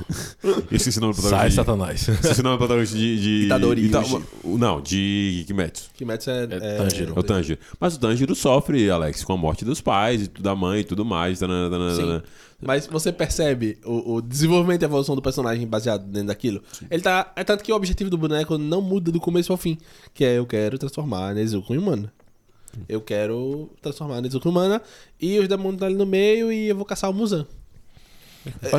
Esqueci 0.71 0.99
o 0.99 1.03
nome 1.03 1.15
do 1.15 1.21
Sai, 1.21 1.51
protagonista. 1.51 1.65
Satanás. 1.65 2.09
Esqueci 2.09 2.41
o 2.41 2.45
nome 2.45 2.59
protagonista 2.59 2.97
de. 2.97 3.21
de 3.21 3.47
Itadori 3.47 3.87
Ita- 3.87 4.03
Não, 4.45 4.81
de 4.81 5.45
Kimetsu. 5.47 5.91
Kimetsu 5.95 6.31
é, 6.31 6.45
É 6.45 6.77
Tanjiro. 6.79 7.13
É 7.15 7.19
o 7.19 7.23
Tanjiro. 7.23 7.61
Mas 7.79 7.95
o 7.97 8.01
Tanjiro 8.01 8.35
sofre, 8.35 8.91
Alex, 8.91 9.23
com 9.25 9.33
a 9.33 9.37
morte 9.37 9.65
dos 9.65 9.81
pais, 9.81 10.23
e 10.25 10.29
da 10.29 10.55
mãe 10.57 10.81
e 10.81 10.85
tudo 10.85 11.05
mais. 11.05 11.39
Tanana, 11.39 11.71
tanana, 11.71 11.95
Sim. 11.95 12.01
tanana. 12.01 12.25
Mas 12.61 12.87
você 12.89 13.13
percebe 13.13 13.79
o, 13.85 14.15
o 14.15 14.21
desenvolvimento 14.23 14.83
e 14.83 14.85
evolução 14.85 15.15
do 15.15 15.23
personagem 15.23 15.65
baseado 15.67 16.03
dentro 16.05 16.29
daquilo. 16.29 16.61
Ele 16.91 17.03
tá. 17.03 17.33
É 17.37 17.45
tanto 17.45 17.63
que 17.63 17.73
o 17.73 17.77
objetivo 17.77 18.11
do 18.11 18.19
boneco 18.19 18.59
não 18.59 18.81
muda 18.83 19.13
do 19.13 19.21
começo 19.21 19.53
ao 19.53 19.59
fim. 19.59 19.79
Que 20.13 20.25
é 20.25 20.39
eu 20.39 20.47
quero 20.47 20.77
transformar 20.79 21.29
a 21.31 21.35
Nezuko 21.35 21.73
em 21.75 21.79
humana. 21.79 22.13
Eu 22.89 23.01
quero 23.01 23.71
transformar 23.83 24.17
a 24.17 24.21
Nezuko 24.21 24.49
humana 24.49 24.81
e 25.21 25.39
os 25.39 25.49
demônios 25.49 25.75
estão 25.75 25.89
ali 25.89 25.97
no 25.97 26.07
meio 26.07 26.53
e 26.53 26.69
eu 26.69 26.77
vou 26.77 26.85
caçar 26.85 27.11
o 27.11 27.15
Muzan. 27.15 27.47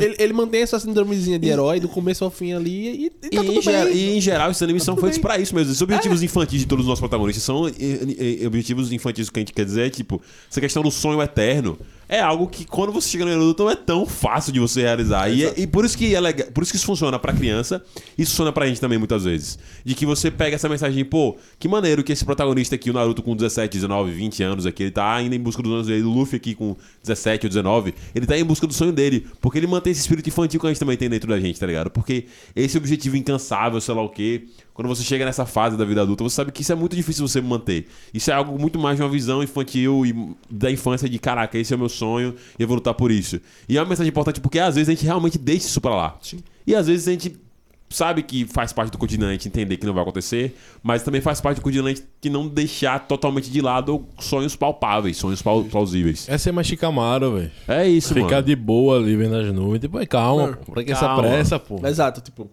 Ele, 0.02 0.16
ele 0.18 0.34
mantém 0.34 0.62
essa 0.62 0.80
síndromezinha 0.80 1.38
de 1.38 1.48
herói 1.48 1.80
do 1.80 1.88
começo 1.88 2.24
ao 2.24 2.32
fim 2.32 2.54
ali 2.54 2.88
e, 2.88 3.06
e 3.06 3.10
tá 3.30 3.44
E, 3.44 3.46
tudo 3.46 3.52
em 3.60 3.62
ger- 3.62 3.86
bem. 3.86 3.96
e, 3.96 4.18
em 4.18 4.22
geral, 4.22 4.50
esses 4.50 4.64
animes 4.64 4.82
Tá 4.82 4.86
são 4.86 4.98
feitos 4.98 5.20
pra 5.20 5.38
isso 5.38 5.54
mesmo. 5.54 5.70
Esses 5.72 5.82
objetivos 5.82 6.24
infantis 6.24 6.62
de 6.62 6.66
todos 6.66 6.86
os 6.86 6.90
nossos 6.90 7.02
protagonistas 7.02 7.44
são 7.44 7.68
eh, 7.68 8.48
objetivos 8.48 8.92
infantis. 8.92 9.28
O 9.28 9.32
que 9.34 9.40
a 9.40 9.42
gente 9.42 9.54
quer 9.54 9.66
dizer 9.66 9.86
é, 9.88 9.90
tipo, 9.90 10.20
essa 10.50 10.60
questão 10.62 10.82
do 10.82 10.90
sonho 10.90 11.22
eterno 11.22 11.78
é 12.10 12.20
algo 12.20 12.48
que 12.48 12.66
quando 12.66 12.92
você 12.92 13.08
chega 13.08 13.24
no 13.24 13.32
Naruto 13.32 13.64
não 13.64 13.70
é 13.72 13.76
tão 13.76 14.06
fácil 14.06 14.52
de 14.52 14.60
você 14.60 14.82
realizar. 14.82 15.30
E, 15.30 15.46
é- 15.46 15.54
e 15.56 15.68
por 15.68 15.86
isso 15.86 15.96
que 15.98 16.14
é 16.14 16.20
legal, 16.20 16.48
por 16.52 16.64
isso 16.64 16.72
que 16.72 16.78
isso 16.78 16.86
funciona 16.88 17.20
pra 17.20 17.32
criança, 17.32 17.82
isso 18.18 18.32
funciona 18.32 18.52
pra 18.52 18.66
gente 18.68 18.82
também 18.82 18.98
muitas 18.98 19.24
vezes. 19.24 19.58
De 19.86 19.94
que 19.94 20.06
você 20.06 20.32
pega 20.32 20.56
essa 20.56 20.68
mensagem, 20.68 21.06
pô, 21.06 21.38
que 21.60 21.68
maneiro 21.68 22.04
que 22.04 22.12
esse 22.12 22.26
protagonista 22.26 22.74
aqui, 22.76 22.90
o 22.90 22.94
Naruto 22.94 23.22
com 23.22 23.36
17, 23.36 23.72
19, 23.78 24.12
20 24.12 24.42
anos 24.44 24.66
aqui, 24.66 24.84
ele 24.84 24.92
tá 24.92 25.14
ainda 25.14 25.36
em 25.36 25.40
busca 25.40 25.62
dos 25.62 25.72
sonhos 25.72 25.88
dele. 25.88 26.04
O 26.04 26.10
Luffy 26.10 26.38
aqui 26.38 26.56
com 26.56 26.76
17 27.04 27.46
ou 27.46 27.50
19, 27.50 27.94
ele 28.16 28.26
tá 28.26 28.36
em 28.38 28.44
busca 28.44 28.66
do 28.66 28.74
sonho 28.74 28.92
dele. 28.92 29.28
Porque 29.40 29.60
ele 29.60 29.68
mantém 29.68 29.92
esse 29.92 30.02
espírito 30.02 30.28
infantil 30.28 30.60
que 30.60 30.66
a 30.66 30.70
gente 30.70 30.80
também 30.80 30.98
tem 30.98 31.08
dentro 31.10 31.30
da 31.30 31.40
gente, 31.40 31.60
tá 31.60 31.68
ligado? 31.68 31.92
Porque 31.92 32.26
esse 32.56 32.76
objetivo 32.78 33.16
incansável, 33.18 33.80
sei 33.80 33.94
lá 33.94 34.02
o 34.02 34.10
quê, 34.10 34.46
quando 34.80 34.88
você 34.88 35.04
chega 35.04 35.26
nessa 35.26 35.46
fase 35.46 35.76
da 35.76 35.84
vida 35.84 36.04
adulta, 36.04 36.24
você 36.24 36.38
sabe 36.38 36.54
que 36.54 36.62
isso 36.62 36.72
é 36.72 36.76
muito 36.76 36.96
difícil 36.96 37.28
você 37.28 37.42
manter. 37.42 37.86
Isso 38.14 38.32
é 38.32 38.34
algo 38.34 38.58
muito 38.58 38.80
mais 38.80 38.96
de 38.96 39.04
uma 39.04 39.10
visão 39.10 39.44
infantil 39.44 40.06
e 40.06 40.38
da 40.50 40.72
infância 40.72 41.10
de 41.10 41.20
caraca, 41.20 41.58
esse 41.58 41.74
é 41.74 41.76
o 41.76 41.80
meu 41.80 41.90
sonho 41.90 42.34
e 42.58 42.64
eu 42.64 42.66
vou 42.66 42.76
lutar 42.76 42.94
por 42.94 43.12
isso. 43.12 43.42
E 43.68 43.78
é 43.78 43.82
uma 43.82 43.90
mensagem 43.90 44.10
importante 44.10 44.40
porque 44.40 44.58
às 44.58 44.76
vezes 44.76 44.88
a 44.88 44.94
gente 44.94 45.04
realmente 45.04 45.38
deixa 45.38 45.68
isso 45.68 45.82
pra 45.82 45.94
lá. 45.94 46.18
E 46.66 46.74
às 46.74 46.88
vezes 46.88 47.10
a 47.10 47.12
gente 47.12 47.36
sabe 47.90 48.24
que 48.24 48.46
faz 48.46 48.72
parte 48.72 48.98
do 48.98 49.08
gente 49.10 49.50
entender 49.50 49.76
que 49.76 49.86
não 49.86 49.94
vai 49.94 50.02
acontecer, 50.04 50.56
mas 50.82 51.04
também 51.04 51.20
faz 51.20 51.42
parte 51.42 51.60
do 51.60 51.70
gente 51.70 52.02
que 52.22 52.30
não 52.30 52.48
deixar 52.48 53.06
totalmente 53.06 53.52
de 53.52 53.60
lado 53.60 54.06
sonhos 54.18 54.56
palpáveis, 54.56 55.18
sonhos 55.18 55.42
plausíveis. 55.42 56.26
Essa 56.30 56.48
é 56.48 56.52
mais 56.54 56.68
Shikamaru, 56.68 57.34
velho. 57.34 57.52
É 57.68 57.86
isso, 57.86 58.14
Ficar 58.14 58.36
mano. 58.36 58.44
de 58.44 58.56
boa 58.56 58.98
ali 58.98 59.18
vendo 59.18 59.36
as 59.36 59.54
nuvens. 59.54 59.82
Tipo, 59.82 60.08
calma, 60.08 60.58
pô. 60.66 60.72
Pra 60.72 60.86
que 60.86 60.94
essa 60.94 61.06
calma. 61.06 61.24
pressa, 61.24 61.60
pô? 61.60 61.86
Exato, 61.86 62.22
tipo. 62.22 62.50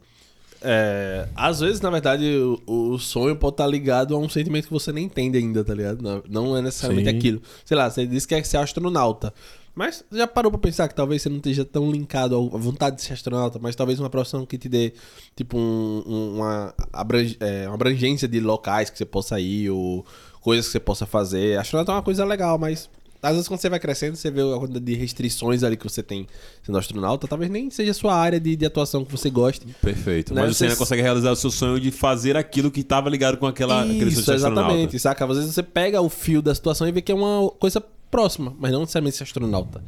É, 0.69 1.29
às 1.37 1.61
vezes, 1.61 1.81
na 1.81 1.91
verdade, 1.91 2.25
o, 2.67 2.91
o 2.93 2.99
sonho 2.99 3.37
pode 3.37 3.55
estar 3.55 3.67
ligado 3.69 4.15
a 4.15 4.19
um 4.19 4.29
sentimento 4.29 4.67
que 4.67 4.73
você 4.73 4.91
nem 4.93 5.05
entende 5.05 5.39
ainda, 5.39 5.65
tá 5.65 5.73
ligado? 5.73 6.03
Não, 6.03 6.23
não 6.29 6.57
é 6.57 6.61
necessariamente 6.63 7.09
Sim. 7.11 7.17
aquilo. 7.17 7.43
Sei 7.65 7.77
lá, 7.77 7.89
você 7.89 8.05
disse 8.07 8.27
que 8.27 8.35
quer 8.35 8.45
ser 8.45 8.57
astronauta. 8.57 9.33
Mas 9.75 10.03
já 10.11 10.27
parou 10.27 10.51
pra 10.51 10.59
pensar 10.59 10.89
que 10.89 10.95
talvez 10.95 11.21
você 11.23 11.29
não 11.29 11.37
esteja 11.37 11.63
tão 11.65 11.91
linkado 11.91 12.35
à 12.35 12.59
vontade 12.59 12.97
de 12.97 13.03
ser 13.03 13.13
astronauta, 13.13 13.59
mas 13.61 13.77
talvez 13.77 14.01
uma 14.01 14.09
profissão 14.09 14.45
que 14.47 14.57
te 14.57 14.69
dê, 14.71 14.93
tipo, 15.37 15.57
um- 15.59 16.03
um- 16.07 16.37
uma, 16.37 16.75
abrange- 16.93 17.37
é, 17.41 17.67
uma 17.67 17.75
abrangência 17.75 18.27
de 18.27 18.41
locais 18.41 18.89
que 18.91 18.97
você 18.97 19.05
possa 19.05 19.39
ir, 19.39 19.69
ou 19.71 20.05
coisas 20.41 20.65
que 20.67 20.73
você 20.73 20.81
possa 20.81 21.05
fazer. 21.07 21.59
Astronauta 21.59 21.93
é 21.93 21.95
uma 21.95 22.03
coisa 22.03 22.25
legal, 22.25 22.57
mas 22.59 22.89
às 23.27 23.33
vezes 23.35 23.49
quando 23.49 23.61
você 23.61 23.69
vai 23.69 23.79
crescendo, 23.81 24.17
você 24.17 24.31
vê 24.31 24.41
a 24.41 24.59
quantidade 24.59 24.85
de 24.85 24.95
restrições 24.95 25.63
ali 25.63 25.77
que 25.77 25.85
você 25.85 26.03
tem 26.03 26.27
sendo 26.63 26.79
astronauta, 26.79 27.27
talvez 27.29 27.51
nem 27.51 27.71
seja 27.71 27.91
a 27.91 27.95
sua 27.95 28.15
área 28.15 28.39
de, 28.41 28.57
de 28.57 28.65
atuação 28.67 29.05
que 29.05 29.13
você 29.13 29.29
goste. 29.31 29.67
Perfeito. 29.83 30.33
Né, 30.35 30.43
Mas 30.43 30.51
você 30.51 30.59
você- 30.59 30.65
ainda 30.67 30.77
consegue 30.77 31.03
realizar 31.03 31.31
o 31.33 31.37
seu 31.37 31.51
sonho 31.51 31.79
de 31.81 31.91
fazer 31.91 32.37
aquilo 32.37 32.71
que 32.71 32.81
estava 32.81 33.09
ligado 33.11 33.37
com 33.37 33.47
aquela, 33.47 33.83
aquele 33.83 33.99
sonho 33.99 34.09
de 34.11 34.13
Isso, 34.15 34.23
ser 34.25 34.33
astronauta. 34.35 34.61
exatamente, 34.71 34.99
saca? 34.99 35.25
Às 35.27 35.37
vezes 35.39 35.55
você 35.55 35.63
pega 35.63 36.01
o 36.01 36.09
fio 36.09 36.41
da 36.41 36.55
situação 36.55 36.87
e 36.89 36.93
vê 36.93 37.03
que 37.03 37.13
é 37.13 37.15
uma 37.15 37.51
coisa 37.59 37.83
próxima, 38.11 38.55
mas 38.59 38.73
não 38.73 38.81
necessariamente 38.81 39.17
ser 39.17 39.25
astronauta. 39.25 39.83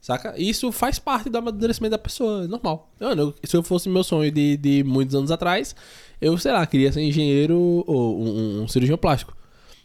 Saca? 0.00 0.34
Isso 0.38 0.72
faz 0.72 0.98
parte 0.98 1.28
do 1.28 1.36
amadurecimento 1.36 1.90
da 1.90 1.98
pessoa, 1.98 2.44
é 2.44 2.46
normal. 2.46 2.90
Mano, 2.98 3.34
se 3.44 3.54
eu 3.54 3.62
fosse 3.62 3.86
meu 3.88 4.02
sonho 4.02 4.30
de, 4.30 4.56
de 4.56 4.82
muitos 4.82 5.14
anos 5.14 5.30
atrás, 5.30 5.76
eu, 6.20 6.36
sei 6.38 6.52
lá, 6.52 6.64
queria 6.66 6.90
ser 6.90 7.02
engenheiro 7.02 7.84
ou 7.86 8.18
um, 8.22 8.62
um 8.62 8.68
cirurgião 8.68 8.96
plástico. 8.96 9.36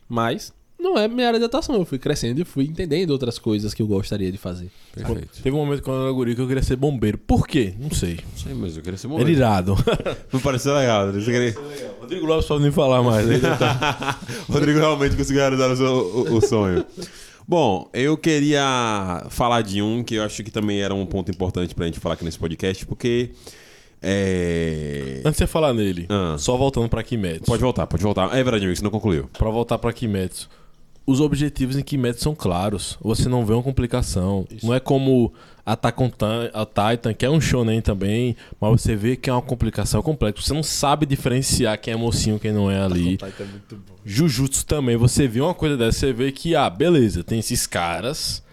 Mas 0.07 0.53
não 0.85 0.97
é 0.97 1.07
minha 1.07 1.27
área 1.27 1.39
de 1.39 1.45
atuação. 1.45 1.75
Eu 1.75 1.83
fui 1.85 1.97
crescendo 1.99 2.39
e 2.39 2.45
fui 2.45 2.63
entendendo 2.65 3.09
outras 3.11 3.37
coisas 3.39 3.73
que 3.73 3.81
eu 3.81 3.87
gostaria 3.87 4.31
de 4.31 4.37
fazer. 4.37 4.69
Perfeito. 4.93 5.41
Teve 5.41 5.55
um 5.55 5.59
momento 5.59 5.81
quando 5.83 5.97
eu 5.97 6.03
era 6.03 6.11
guri 6.13 6.35
que 6.35 6.41
eu 6.41 6.47
queria 6.47 6.63
ser 6.63 6.75
bombeiro. 6.75 7.17
Por 7.17 7.47
quê? 7.47 7.73
Não 7.79 7.91
sei. 7.91 8.19
Não 8.31 8.37
sei, 8.43 8.53
mas 8.53 8.77
eu 8.77 8.83
queria 8.83 8.97
ser 8.97 9.07
Era 9.07 9.17
bombeiro. 9.17 9.31
irado. 9.37 9.75
Não 10.31 10.39
pareceu 10.39 10.73
legal. 10.75 11.11
Você 11.11 11.31
queria... 11.31 11.55
Rodrigo 11.99 12.25
Lopes 12.25 12.45
pode 12.45 12.63
nem 12.63 12.71
falar 12.71 13.01
mais. 13.03 13.27
Ele 13.27 13.39
tá- 13.41 14.19
Rodrigo 14.47 14.79
realmente 14.79 15.15
conseguiu 15.15 15.41
realizar 15.41 15.69
o, 15.71 15.75
seu- 15.75 15.87
o- 15.93 16.37
o 16.37 16.41
sonho. 16.41 16.85
Bom, 17.47 17.89
eu 17.93 18.17
queria 18.17 19.25
falar 19.29 19.61
de 19.61 19.81
um 19.81 20.03
que 20.03 20.15
eu 20.15 20.23
acho 20.23 20.43
que 20.43 20.49
também 20.51 20.81
era 20.81 20.93
um 20.95 21.05
ponto 21.05 21.29
importante 21.31 21.75
pra 21.75 21.85
gente 21.85 21.99
falar 21.99 22.15
aqui 22.15 22.23
nesse 22.25 22.39
podcast, 22.39 22.85
porque. 22.85 23.31
É... 24.07 25.21
Antes 25.25 25.31
de 25.33 25.37
você 25.37 25.47
falar 25.47 25.73
nele, 25.73 26.05
Ah. 26.09 26.35
só 26.37 26.55
voltando 26.55 26.87
pra 26.87 27.01
Kimetsu. 27.03 27.45
Pode 27.45 27.61
voltar, 27.61 27.87
pode 27.87 28.03
voltar. 28.03 28.25
É 28.35 28.43
verdade, 28.43 28.63
amigo, 28.65 28.75
você 28.77 28.83
não 28.83 28.91
concluiu. 28.91 29.27
Pra 29.37 29.49
voltar 29.49 29.77
pra 29.79 29.91
Kimetsu. 29.91 30.49
Os 31.05 31.21
objetivos 31.21 31.77
em 31.77 31.83
Kimetsu 31.83 32.23
são 32.23 32.35
claros. 32.35 32.97
Você 33.01 33.29
não 33.29 33.45
vê 33.45 33.53
uma 33.53 33.61
complicação. 33.61 34.47
Não 34.63 34.73
é 34.73 34.79
como 34.79 35.31
Attack 35.65 36.01
on 36.01 36.11
a 36.53 36.65
Titan, 36.65 37.13
que 37.13 37.25
é 37.25 37.29
um 37.29 37.41
shonen 37.41 37.81
também, 37.81 38.35
mas 38.59 38.81
você 38.81 38.95
vê 38.95 39.15
que 39.15 39.29
é 39.29 39.33
uma 39.33 39.41
complicação 39.41 40.01
complexa. 40.01 40.41
Você 40.41 40.53
não 40.53 40.63
sabe 40.63 41.05
diferenciar 41.05 41.79
quem 41.79 41.93
é 41.93 41.97
mocinho 41.97 42.37
e 42.37 42.39
quem 42.39 42.51
não 42.51 42.69
é 42.69 42.81
ali. 42.81 43.17
Jujutsu 44.03 44.65
também, 44.65 44.95
você 44.95 45.27
vê 45.27 45.41
uma 45.41 45.53
coisa 45.53 45.75
dessa, 45.75 45.99
você 45.99 46.13
vê 46.13 46.31
que, 46.31 46.55
ah, 46.55 46.69
beleza, 46.69 47.23
tem 47.23 47.39
esses 47.39 47.65
caras 47.65 48.44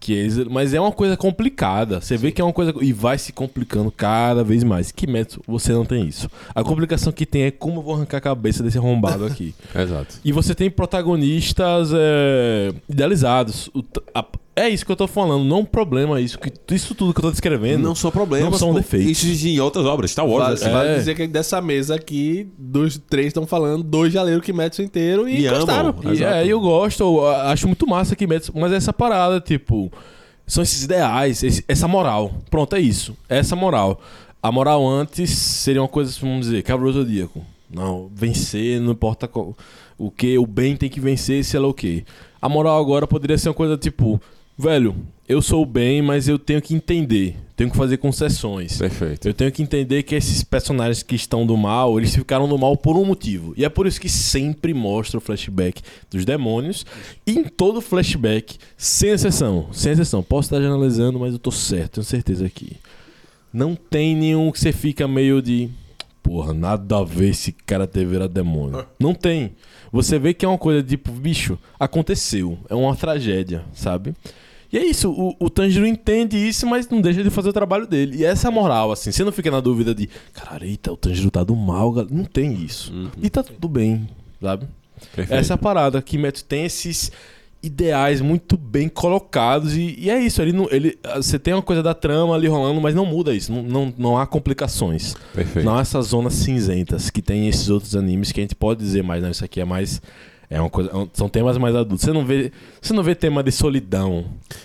que 0.00 0.14
eles, 0.14 0.38
mas 0.48 0.72
é 0.72 0.80
uma 0.80 0.90
coisa 0.90 1.14
complicada. 1.16 2.00
Você 2.00 2.16
vê 2.16 2.32
que 2.32 2.40
é 2.40 2.44
uma 2.44 2.54
coisa 2.54 2.72
e 2.80 2.90
vai 2.92 3.18
se 3.18 3.32
complicando 3.34 3.90
cada 3.92 4.42
vez 4.42 4.64
mais. 4.64 4.90
Kimetsu, 4.90 5.42
você 5.46 5.72
não 5.72 5.84
tem 5.84 6.06
isso. 6.06 6.28
A 6.54 6.64
complicação 6.64 7.12
que 7.12 7.26
tem 7.26 7.42
é 7.42 7.50
como 7.50 7.80
eu 7.80 7.82
vou 7.82 7.94
arrancar 7.94 8.16
a 8.16 8.20
cabeça 8.22 8.62
desse 8.62 8.78
arrombado 8.78 9.26
aqui. 9.26 9.54
Exato. 9.76 10.16
E 10.24 10.32
você 10.32 10.54
tem 10.54 10.70
protagonistas 10.70 11.90
é, 11.94 12.72
idealizados. 12.88 13.68
O 13.74 13.84
a- 14.14 14.24
é 14.56 14.68
isso 14.68 14.84
que 14.84 14.92
eu 14.92 14.96
tô 14.96 15.06
falando, 15.06 15.44
não 15.44 15.56
é 15.56 15.60
um 15.60 15.64
problema 15.64 16.20
isso. 16.20 16.38
Que, 16.38 16.52
isso 16.74 16.94
tudo 16.94 17.12
que 17.14 17.18
eu 17.20 17.22
tô 17.22 17.30
descrevendo. 17.30 17.82
Não 17.82 17.94
são 17.94 18.10
problemas. 18.10 18.50
Não 18.50 18.58
são 18.58 18.68
pô. 18.68 18.74
defeitos. 18.74 19.22
Isso 19.24 19.46
em 19.48 19.58
outras 19.60 19.86
obras. 19.86 20.10
Star 20.10 20.26
Wars. 20.26 20.42
Vale, 20.42 20.54
assim. 20.54 20.70
vale 20.70 20.88
É. 20.90 20.98
dizer 20.98 21.14
que 21.14 21.26
dessa 21.26 21.60
mesa 21.62 21.94
aqui, 21.94 22.48
dos 22.58 22.98
três 22.98 23.28
estão 23.28 23.46
falando, 23.46 23.82
dois 23.82 24.12
já 24.12 24.22
leram 24.22 24.38
o 24.38 24.42
Kimetsu 24.42 24.82
inteiro 24.82 25.28
e, 25.28 25.46
E 25.46 25.48
gostaram. 25.50 25.94
E, 26.14 26.22
é, 26.24 26.46
eu 26.46 26.60
gosto, 26.60 27.02
eu 27.02 27.26
acho 27.26 27.66
muito 27.66 27.86
massa 27.86 28.14
que 28.16 28.24
Kimetsu, 28.26 28.52
mas 28.54 28.72
essa 28.72 28.92
parada, 28.92 29.40
tipo, 29.40 29.90
são 30.46 30.62
esses 30.62 30.82
ideais, 30.84 31.42
esse- 31.42 31.64
essa 31.68 31.86
moral. 31.88 32.32
Pronto, 32.50 32.74
é 32.76 32.80
isso. 32.80 33.16
É 33.28 33.38
essa 33.38 33.54
moral. 33.56 34.00
A 34.42 34.50
moral 34.50 34.86
antes 34.86 35.30
seria 35.30 35.80
uma 35.82 35.88
coisa, 35.88 36.12
vamos 36.20 36.46
dizer, 36.46 36.62
Cavaleiro 36.62 36.98
Zodíaco. 36.98 37.44
Não, 37.72 38.10
vencer, 38.12 38.80
não 38.80 38.92
importa 38.92 39.28
qual- 39.28 39.56
o 39.96 40.10
que, 40.10 40.36
o 40.38 40.46
bem 40.46 40.74
tem 40.76 40.88
que 40.90 40.98
vencer, 40.98 41.44
sei 41.44 41.60
lá 41.60 41.68
o 41.68 41.74
que. 41.74 42.04
A 42.42 42.48
moral 42.48 42.80
agora 42.80 43.06
poderia 43.06 43.36
ser 43.38 43.48
uma 43.50 43.54
coisa 43.54 43.76
tipo, 43.76 44.20
velho, 44.60 44.94
eu 45.28 45.40
sou 45.40 45.64
bem, 45.64 46.02
mas 46.02 46.28
eu 46.28 46.38
tenho 46.38 46.60
que 46.60 46.74
entender, 46.74 47.36
tenho 47.56 47.70
que 47.70 47.76
fazer 47.76 47.96
concessões. 47.96 48.76
Perfeito. 48.76 49.28
Eu 49.28 49.32
tenho 49.32 49.52
que 49.52 49.62
entender 49.62 50.02
que 50.02 50.14
esses 50.14 50.42
personagens 50.42 51.02
que 51.02 51.14
estão 51.14 51.46
do 51.46 51.56
mal, 51.56 51.98
eles 51.98 52.14
ficaram 52.14 52.48
do 52.48 52.58
mal 52.58 52.76
por 52.76 52.96
um 52.96 53.04
motivo. 53.04 53.54
E 53.56 53.64
é 53.64 53.68
por 53.68 53.86
isso 53.86 54.00
que 54.00 54.08
sempre 54.08 54.74
mostra 54.74 55.18
o 55.18 55.20
flashback 55.20 55.82
dos 56.10 56.24
demônios. 56.24 56.84
E 57.26 57.32
em 57.32 57.44
todo 57.44 57.80
flashback, 57.80 58.58
sem 58.76 59.10
exceção. 59.10 59.68
Sem 59.72 59.92
exceção. 59.92 60.22
Posso 60.22 60.46
estar 60.46 60.60
generalizando, 60.60 61.18
mas 61.18 61.32
eu 61.32 61.38
tô 61.38 61.50
certo, 61.50 61.94
tenho 61.94 62.04
certeza 62.04 62.44
aqui. 62.44 62.76
Não 63.52 63.74
tem 63.74 64.16
nenhum 64.16 64.50
que 64.50 64.60
você 64.60 64.72
fica 64.72 65.08
meio 65.08 65.40
de. 65.40 65.68
Porra, 66.22 66.52
nada 66.52 66.98
a 66.98 67.04
ver 67.04 67.30
esse 67.30 67.50
cara 67.52 67.86
ter 67.86 68.04
virado 68.04 68.32
demônio. 68.32 68.84
Não 69.00 69.14
tem. 69.14 69.52
Você 69.92 70.18
vê 70.18 70.34
que 70.34 70.44
é 70.44 70.48
uma 70.48 70.58
coisa 70.58 70.82
tipo, 70.82 71.10
bicho, 71.10 71.58
aconteceu. 71.78 72.58
É 72.68 72.74
uma 72.74 72.94
tragédia, 72.94 73.64
sabe? 73.72 74.14
E 74.72 74.78
é 74.78 74.84
isso, 74.84 75.10
o, 75.10 75.34
o 75.38 75.50
Tanjiro 75.50 75.86
entende 75.86 76.36
isso, 76.36 76.66
mas 76.66 76.88
não 76.88 77.00
deixa 77.00 77.22
de 77.22 77.30
fazer 77.30 77.48
o 77.48 77.52
trabalho 77.52 77.86
dele. 77.86 78.18
E 78.18 78.24
essa 78.24 78.46
é 78.46 78.48
a 78.48 78.52
moral, 78.52 78.92
assim. 78.92 79.10
Você 79.10 79.24
não 79.24 79.32
fica 79.32 79.50
na 79.50 79.60
dúvida 79.60 79.94
de, 79.94 80.08
caralho, 80.32 80.64
eita, 80.64 80.92
o 80.92 80.96
Tanjiro 80.96 81.30
tá 81.30 81.42
do 81.42 81.56
mal, 81.56 81.92
galera. 81.92 82.14
Não 82.14 82.24
tem 82.24 82.54
isso. 82.54 82.92
E 83.20 83.28
tá 83.28 83.42
tudo 83.42 83.68
bem, 83.68 84.08
sabe? 84.40 84.66
Perfeito. 85.14 85.38
Essa 85.38 85.52
é 85.52 85.56
a 85.56 85.58
parada. 85.58 86.00
Kimetsu 86.00 86.44
tem 86.44 86.64
esses. 86.64 87.10
ideais 87.62 88.22
muito 88.22 88.56
bem 88.56 88.88
colocados 88.88 89.76
e, 89.76 89.94
e 89.98 90.08
é 90.08 90.18
isso. 90.18 90.40
Ele 90.40 90.52
não, 90.52 90.66
ele, 90.70 90.98
você 91.16 91.38
tem 91.38 91.52
uma 91.52 91.62
coisa 91.62 91.82
da 91.82 91.92
trama 91.92 92.34
ali 92.34 92.48
rolando, 92.48 92.80
mas 92.80 92.94
não 92.94 93.04
muda 93.04 93.34
isso. 93.34 93.52
Não, 93.52 93.62
não, 93.62 93.94
não 93.98 94.18
há 94.18 94.26
complicações. 94.26 95.14
Perfeito. 95.34 95.66
Não 95.66 95.76
há 95.76 95.82
essas 95.82 96.06
zonas 96.06 96.32
cinzentas 96.34 97.10
que 97.10 97.20
tem 97.20 97.48
esses 97.48 97.68
outros 97.68 97.94
animes 97.94 98.32
que 98.32 98.40
a 98.40 98.44
gente 98.44 98.54
pode 98.54 98.80
dizer 98.80 99.02
mais, 99.02 99.22
não, 99.22 99.30
isso 99.30 99.44
aqui 99.44 99.60
é 99.60 99.64
mais. 99.64 100.00
É 100.50 100.60
uma 100.60 100.68
coisa, 100.68 100.90
são 101.12 101.28
temas 101.28 101.56
mais 101.56 101.74
adultos. 101.76 102.04
Você 102.04 102.12
não 102.12 102.24
vê, 102.26 102.50
você 102.82 102.92
não 102.92 103.02
vê 103.04 103.14
tema 103.14 103.40
de 103.42 103.52
solidão 103.52 104.24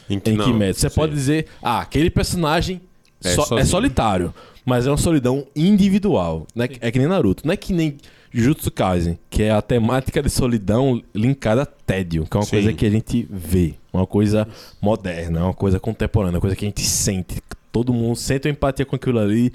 Em 0.10 0.20
em 0.26 0.34
não, 0.36 0.46
Kimetsu. 0.46 0.82
Você 0.82 0.90
sim. 0.90 0.96
pode 0.96 1.14
dizer, 1.14 1.46
ah, 1.62 1.80
aquele 1.82 2.10
personagem 2.10 2.82
É 3.24 3.30
só- 3.30 3.58
é, 3.60 3.64
solitário, 3.64 4.34
mas 4.66 4.88
é 4.88 4.90
uma 4.92 4.98
solidão 4.98 5.46
individual. 5.56 6.48
Não 6.56 6.66
é, 6.66 6.68
que- 6.68 6.80
é 6.82 6.90
que 6.92 6.98
nem 6.98 7.08
Naruto. 7.08 7.46
Não 7.46 7.54
é 7.54 7.58
que 7.58 7.72
nem 7.72 7.98
Jujutsu 8.34 8.72
Kaisen, 8.72 9.18
que 9.30 9.44
é 9.44 9.52
a 9.52 9.62
temática 9.62 10.22
de 10.24 10.30
solidão 10.30 11.02
linkada 11.14 11.62
a 11.62 11.66
tédio, 11.66 12.26
que 12.30 12.36
é 12.36 12.40
uma 12.40 12.46
Sim. 12.46 12.52
coisa 12.52 12.74
que 12.74 12.86
a 12.86 12.90
gente 12.90 13.28
vê, 13.30 13.76
uma 13.94 14.08
coisa 14.08 14.48
moderna, 14.82 15.44
uma 15.46 15.54
coisa 15.54 15.80
contemporânea, 15.80 16.36
uma 16.36 16.42
coisa 16.42 16.56
que 16.56 16.66
a 16.66 16.68
gente 16.68 16.82
sente. 16.82 17.42
Todo 17.72 17.94
mundo 17.94 18.16
sente 18.16 18.48
uma 18.48 18.52
empatia 18.52 18.86
com 18.86 18.96
aquilo 18.96 19.20
ali, 19.20 19.54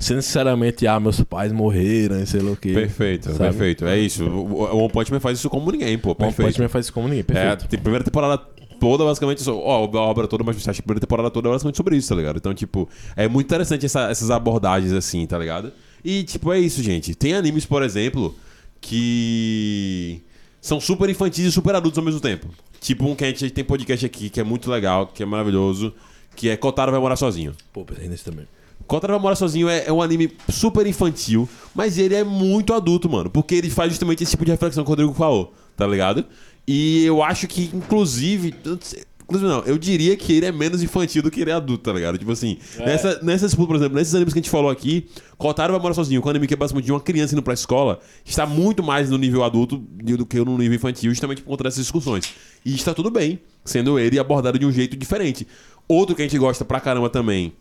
sem 0.00 0.16
necessariamente, 0.16 0.84
ah, 0.86 0.98
meus 0.98 1.20
pais 1.22 1.52
morreram, 1.52 2.24
sei 2.26 2.40
lá 2.40 2.50
o 2.52 2.56
quê. 2.56 2.72
Perfeito, 2.72 3.26
Sabe? 3.26 3.38
perfeito. 3.38 3.84
É 3.84 3.98
isso. 3.98 4.24
O 4.24 4.52
o 4.74 4.78
One 4.78 4.88
Punch 4.92 5.12
Man 5.12 5.20
faz 5.20 5.38
isso 5.38 5.48
como 5.50 5.70
ninguém, 5.70 5.96
pô. 5.98 6.08
One 6.10 6.16
Perfeito. 6.18 6.48
Punch 6.48 6.60
Man 6.62 6.68
faz 6.68 6.86
isso 6.86 6.92
como 6.92 7.06
ninguém, 7.06 7.20
É, 7.20 7.22
perfeito. 7.24 7.76
a 7.76 7.78
primeira 7.78 8.02
temporada 8.04 8.38
toda, 8.80 9.04
basicamente, 9.04 9.42
so- 9.42 9.58
ó, 9.58 9.84
a 9.84 10.00
obra 10.00 10.26
toda, 10.26 10.42
mas 10.42 10.66
a 10.66 10.72
primeira 10.72 11.00
temporada 11.00 11.30
toda 11.30 11.48
é 11.48 11.52
basicamente 11.52 11.76
sobre 11.76 11.96
isso, 11.96 12.08
tá 12.08 12.14
ligado? 12.14 12.38
Então, 12.38 12.54
tipo, 12.54 12.88
é 13.14 13.28
muito 13.28 13.46
interessante 13.46 13.84
essa- 13.84 14.08
essas 14.10 14.30
abordagens 14.30 14.92
assim, 14.92 15.26
tá 15.26 15.38
ligado? 15.38 15.70
E, 16.02 16.22
tipo, 16.24 16.50
é 16.50 16.58
isso, 16.58 16.82
gente. 16.82 17.14
Tem 17.14 17.34
animes, 17.34 17.66
por 17.66 17.82
exemplo, 17.82 18.34
que 18.80 20.22
são 20.60 20.80
super 20.80 21.08
infantis 21.08 21.44
e 21.44 21.52
super 21.52 21.74
adultos 21.74 21.98
ao 21.98 22.04
mesmo 22.04 22.20
tempo. 22.20 22.48
Tipo 22.80 23.06
um 23.06 23.14
que 23.14 23.24
a 23.24 23.26
gente 23.28 23.50
tem 23.50 23.62
podcast 23.64 24.04
aqui, 24.06 24.30
que 24.30 24.40
é 24.40 24.44
muito 24.44 24.70
legal, 24.70 25.06
que 25.06 25.22
é 25.22 25.26
maravilhoso, 25.26 25.92
que 26.34 26.48
é 26.48 26.56
Kotaro 26.56 26.90
vai 26.90 27.00
morar 27.00 27.16
sozinho. 27.16 27.52
Pô, 27.72 27.84
pensei 27.84 28.08
nesse 28.08 28.24
também. 28.24 28.46
Kotaro 28.86 29.12
vai 29.12 29.22
morar 29.22 29.36
sozinho 29.36 29.68
é, 29.68 29.84
é 29.86 29.92
um 29.92 30.02
anime 30.02 30.32
super 30.48 30.86
infantil, 30.86 31.48
mas 31.74 31.96
ele 31.98 32.14
é 32.14 32.24
muito 32.24 32.72
adulto, 32.74 33.08
mano. 33.08 33.30
Porque 33.30 33.54
ele 33.54 33.70
faz 33.70 33.90
justamente 33.90 34.22
esse 34.22 34.32
tipo 34.32 34.44
de 34.44 34.50
reflexão 34.50 34.82
que 34.82 34.88
o 34.88 34.92
Rodrigo 34.92 35.14
falou, 35.14 35.52
tá 35.76 35.86
ligado? 35.86 36.24
E 36.66 37.04
eu 37.04 37.22
acho 37.22 37.46
que, 37.46 37.70
inclusive. 37.74 38.54
Inclusive, 39.24 39.48
não, 39.48 39.60
eu 39.60 39.78
diria 39.78 40.16
que 40.16 40.32
ele 40.32 40.46
é 40.46 40.50
menos 40.50 40.82
infantil 40.82 41.22
do 41.22 41.30
que 41.30 41.40
ele 41.40 41.52
é 41.52 41.54
adulto, 41.54 41.84
tá 41.84 41.92
ligado? 41.92 42.18
Tipo 42.18 42.32
assim, 42.32 42.58
nessa, 42.78 43.20
nessas, 43.22 43.54
por 43.54 43.76
exemplo, 43.76 43.96
nesses 43.96 44.12
animes 44.12 44.34
que 44.34 44.40
a 44.40 44.42
gente 44.42 44.50
falou 44.50 44.68
aqui, 44.68 45.06
Kotaro 45.38 45.72
vai 45.72 45.80
morar 45.80 45.94
sozinho, 45.94 46.20
com 46.20 46.26
um 46.26 46.30
anime 46.30 46.48
que 46.48 46.54
é 46.54 46.56
basicamente 46.56 46.86
de 46.86 46.92
uma 46.92 47.00
criança 47.00 47.32
indo 47.34 47.42
pra 47.42 47.54
escola, 47.54 48.00
está 48.24 48.44
muito 48.44 48.82
mais 48.82 49.08
no 49.08 49.16
nível 49.16 49.44
adulto 49.44 49.78
do 49.78 50.26
que 50.26 50.36
no 50.38 50.58
nível 50.58 50.74
infantil, 50.74 51.10
justamente 51.12 51.42
por 51.42 51.50
conta 51.50 51.62
dessas 51.62 51.78
discussões. 51.78 52.34
E 52.64 52.74
está 52.74 52.92
tudo 52.92 53.08
bem, 53.08 53.38
sendo 53.64 54.00
ele 54.00 54.18
abordado 54.18 54.58
de 54.58 54.66
um 54.66 54.72
jeito 54.72 54.96
diferente. 54.96 55.46
Outro 55.86 56.16
que 56.16 56.22
a 56.22 56.24
gente 56.24 56.36
gosta 56.36 56.64
pra 56.64 56.80
caramba 56.80 57.08
também, 57.08 57.52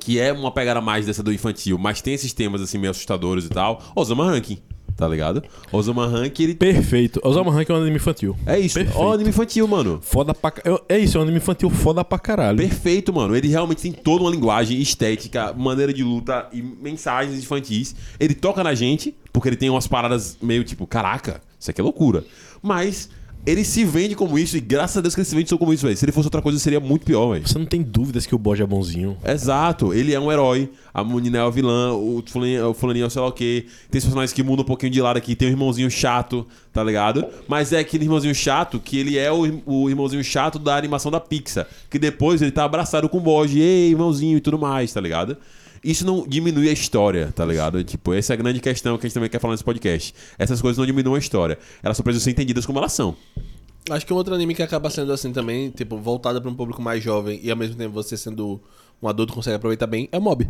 que 0.00 0.18
é 0.18 0.32
uma 0.32 0.50
pegada 0.50 0.80
mais 0.80 1.06
dessa 1.06 1.22
do 1.22 1.32
infantil, 1.32 1.78
mas 1.78 2.00
tem 2.00 2.14
esses 2.14 2.32
temas 2.32 2.60
assim 2.60 2.78
meio 2.78 2.90
assustadores 2.90 3.44
e 3.44 3.48
tal. 3.48 3.82
Osama 3.94 4.24
Ranking, 4.30 4.58
tá 4.96 5.06
ligado? 5.06 5.42
Osama 5.72 6.06
Ranking, 6.06 6.42
ele 6.44 6.54
Perfeito. 6.54 7.20
Osama 7.22 7.52
Rank 7.52 7.68
é 7.68 7.72
um 7.72 7.76
anime 7.76 7.96
infantil. 7.96 8.36
é 8.46 8.58
isso, 8.58 8.74
Perfeito. 8.76 8.98
ó, 8.98 9.12
anime 9.12 9.30
infantil, 9.30 9.66
mano. 9.68 10.00
Foda 10.02 10.34
pra 10.34 10.52
É 10.88 10.98
isso, 10.98 11.16
é 11.16 11.20
um 11.20 11.22
anime 11.22 11.38
infantil 11.38 11.70
foda 11.70 12.04
pra 12.04 12.18
caralho. 12.18 12.58
Perfeito, 12.58 13.12
mano. 13.12 13.36
Ele 13.36 13.48
realmente 13.48 13.82
tem 13.82 13.92
toda 13.92 14.24
uma 14.24 14.30
linguagem, 14.30 14.80
estética, 14.80 15.52
maneira 15.52 15.92
de 15.92 16.02
luta 16.02 16.48
e 16.52 16.62
mensagens 16.62 17.38
infantis. 17.38 17.94
Ele 18.18 18.34
toca 18.34 18.62
na 18.64 18.74
gente, 18.74 19.14
porque 19.32 19.48
ele 19.48 19.56
tem 19.56 19.70
umas 19.70 19.86
paradas 19.86 20.36
meio 20.42 20.64
tipo, 20.64 20.86
caraca, 20.86 21.40
isso 21.60 21.70
aqui 21.70 21.80
é 21.80 21.84
loucura. 21.84 22.24
Mas 22.62 23.08
ele 23.46 23.64
se 23.64 23.84
vende 23.84 24.14
como 24.14 24.38
isso, 24.38 24.56
e 24.56 24.60
graças 24.60 24.96
a 24.96 25.00
Deus 25.00 25.14
que 25.14 25.20
ele 25.20 25.28
se 25.28 25.34
vende 25.34 25.48
só 25.48 25.56
como 25.56 25.72
isso, 25.72 25.86
velho. 25.86 25.96
Se 25.96 26.04
ele 26.04 26.12
fosse 26.12 26.26
outra 26.26 26.42
coisa, 26.42 26.58
seria 26.58 26.80
muito 26.80 27.06
pior, 27.06 27.32
velho. 27.32 27.48
Você 27.48 27.58
não 27.58 27.66
tem 27.66 27.82
dúvidas 27.82 28.26
que 28.26 28.34
o 28.34 28.38
Boja 28.38 28.64
é 28.64 28.66
bonzinho. 28.66 29.16
Exato, 29.24 29.94
ele 29.94 30.12
é 30.12 30.20
um 30.20 30.30
herói, 30.30 30.70
a 30.92 31.02
menina 31.02 31.38
é 31.38 31.44
o 31.44 31.50
vilã, 31.50 31.92
o 31.92 32.22
fulaninho, 32.26 32.68
o 32.68 32.74
fulaninho 32.74 33.04
é 33.04 33.06
o 33.06 33.10
sei 33.10 33.22
lá 33.22 33.28
o 33.28 33.32
quê. 33.32 33.66
Tem 33.90 33.98
os 33.98 34.04
personagens 34.04 34.32
que 34.32 34.42
mudam 34.42 34.62
um 34.62 34.66
pouquinho 34.66 34.92
de 34.92 35.00
lado 35.00 35.16
aqui, 35.16 35.34
tem 35.34 35.48
um 35.48 35.52
irmãozinho 35.52 35.90
chato, 35.90 36.46
tá 36.72 36.84
ligado? 36.84 37.24
Mas 37.46 37.72
é 37.72 37.78
aquele 37.78 38.04
irmãozinho 38.04 38.34
chato 38.34 38.78
que 38.78 38.98
ele 38.98 39.16
é 39.16 39.32
o, 39.32 39.62
o 39.64 39.88
irmãozinho 39.88 40.22
chato 40.22 40.58
da 40.58 40.76
animação 40.76 41.10
da 41.10 41.20
Pixar, 41.20 41.66
que 41.88 41.98
depois 41.98 42.42
ele 42.42 42.50
tá 42.50 42.64
abraçado 42.64 43.08
com 43.08 43.18
o 43.18 43.20
Boji, 43.20 43.60
ei, 43.60 43.90
irmãozinho 43.90 44.36
e 44.36 44.40
tudo 44.40 44.58
mais, 44.58 44.92
tá 44.92 45.00
ligado? 45.00 45.36
Isso 45.82 46.04
não 46.04 46.26
diminui 46.26 46.68
a 46.68 46.72
história, 46.72 47.32
tá 47.34 47.44
ligado? 47.44 47.82
Tipo, 47.84 48.12
essa 48.14 48.32
é 48.32 48.34
a 48.34 48.36
grande 48.36 48.60
questão 48.60 48.96
que 48.98 49.06
a 49.06 49.08
gente 49.08 49.14
também 49.14 49.30
quer 49.30 49.40
falar 49.40 49.54
nesse 49.54 49.64
podcast. 49.64 50.14
Essas 50.38 50.60
coisas 50.60 50.78
não 50.78 50.86
diminuem 50.86 51.16
a 51.16 51.18
história. 51.18 51.58
Elas 51.82 51.96
só 51.96 52.02
precisam 52.02 52.24
ser 52.24 52.30
entendidas 52.30 52.66
como 52.66 52.78
elas 52.78 52.92
são. 52.92 53.16
Acho 53.90 54.04
que 54.04 54.12
um 54.12 54.16
outro 54.16 54.34
anime 54.34 54.54
que 54.54 54.62
acaba 54.62 54.90
sendo 54.90 55.12
assim 55.12 55.32
também, 55.32 55.70
tipo, 55.70 55.96
voltado 55.96 56.40
pra 56.42 56.50
um 56.50 56.54
público 56.54 56.82
mais 56.82 57.02
jovem 57.02 57.40
e 57.42 57.50
ao 57.50 57.56
mesmo 57.56 57.74
tempo 57.76 57.92
você 57.92 58.16
sendo 58.16 58.60
um 59.02 59.08
adulto 59.08 59.32
consegue 59.32 59.56
aproveitar 59.56 59.86
bem, 59.86 60.08
é 60.12 60.18
Mob. 60.18 60.48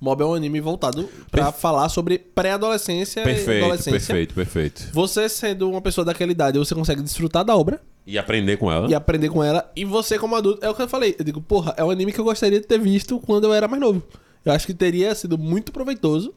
Mob 0.00 0.22
é 0.22 0.26
um 0.26 0.34
anime 0.34 0.60
voltado 0.60 1.08
pra 1.30 1.52
falar 1.52 1.88
sobre 1.88 2.18
pré-adolescência 2.18 3.20
e 3.20 3.24
Perfeito, 3.24 3.64
adolescência. 3.64 3.92
perfeito, 3.92 4.34
perfeito. 4.34 4.88
Você 4.92 5.28
sendo 5.28 5.70
uma 5.70 5.80
pessoa 5.80 6.04
daquela 6.04 6.32
idade, 6.32 6.58
você 6.58 6.74
consegue 6.74 7.02
desfrutar 7.02 7.44
da 7.44 7.56
obra 7.56 7.80
E 8.06 8.18
aprender 8.18 8.58
com 8.58 8.70
ela. 8.70 8.88
e 8.90 8.94
aprender 8.94 9.30
com 9.30 9.42
ela. 9.42 9.70
E 9.74 9.84
você, 9.84 10.18
como 10.18 10.36
adulto, 10.36 10.64
é 10.64 10.68
o 10.68 10.74
que 10.74 10.82
eu 10.82 10.88
falei. 10.88 11.16
Eu 11.18 11.24
digo, 11.24 11.40
porra, 11.40 11.74
é 11.76 11.82
um 11.84 11.90
anime 11.90 12.12
que 12.12 12.20
eu 12.20 12.24
gostaria 12.24 12.60
de 12.60 12.66
ter 12.66 12.78
visto 12.78 13.18
quando 13.20 13.44
eu 13.44 13.54
era 13.54 13.66
mais 13.66 13.80
novo. 13.80 14.02
Eu 14.44 14.52
acho 14.52 14.66
que 14.66 14.74
teria 14.74 15.14
sido 15.14 15.38
muito 15.38 15.72
proveitoso. 15.72 16.34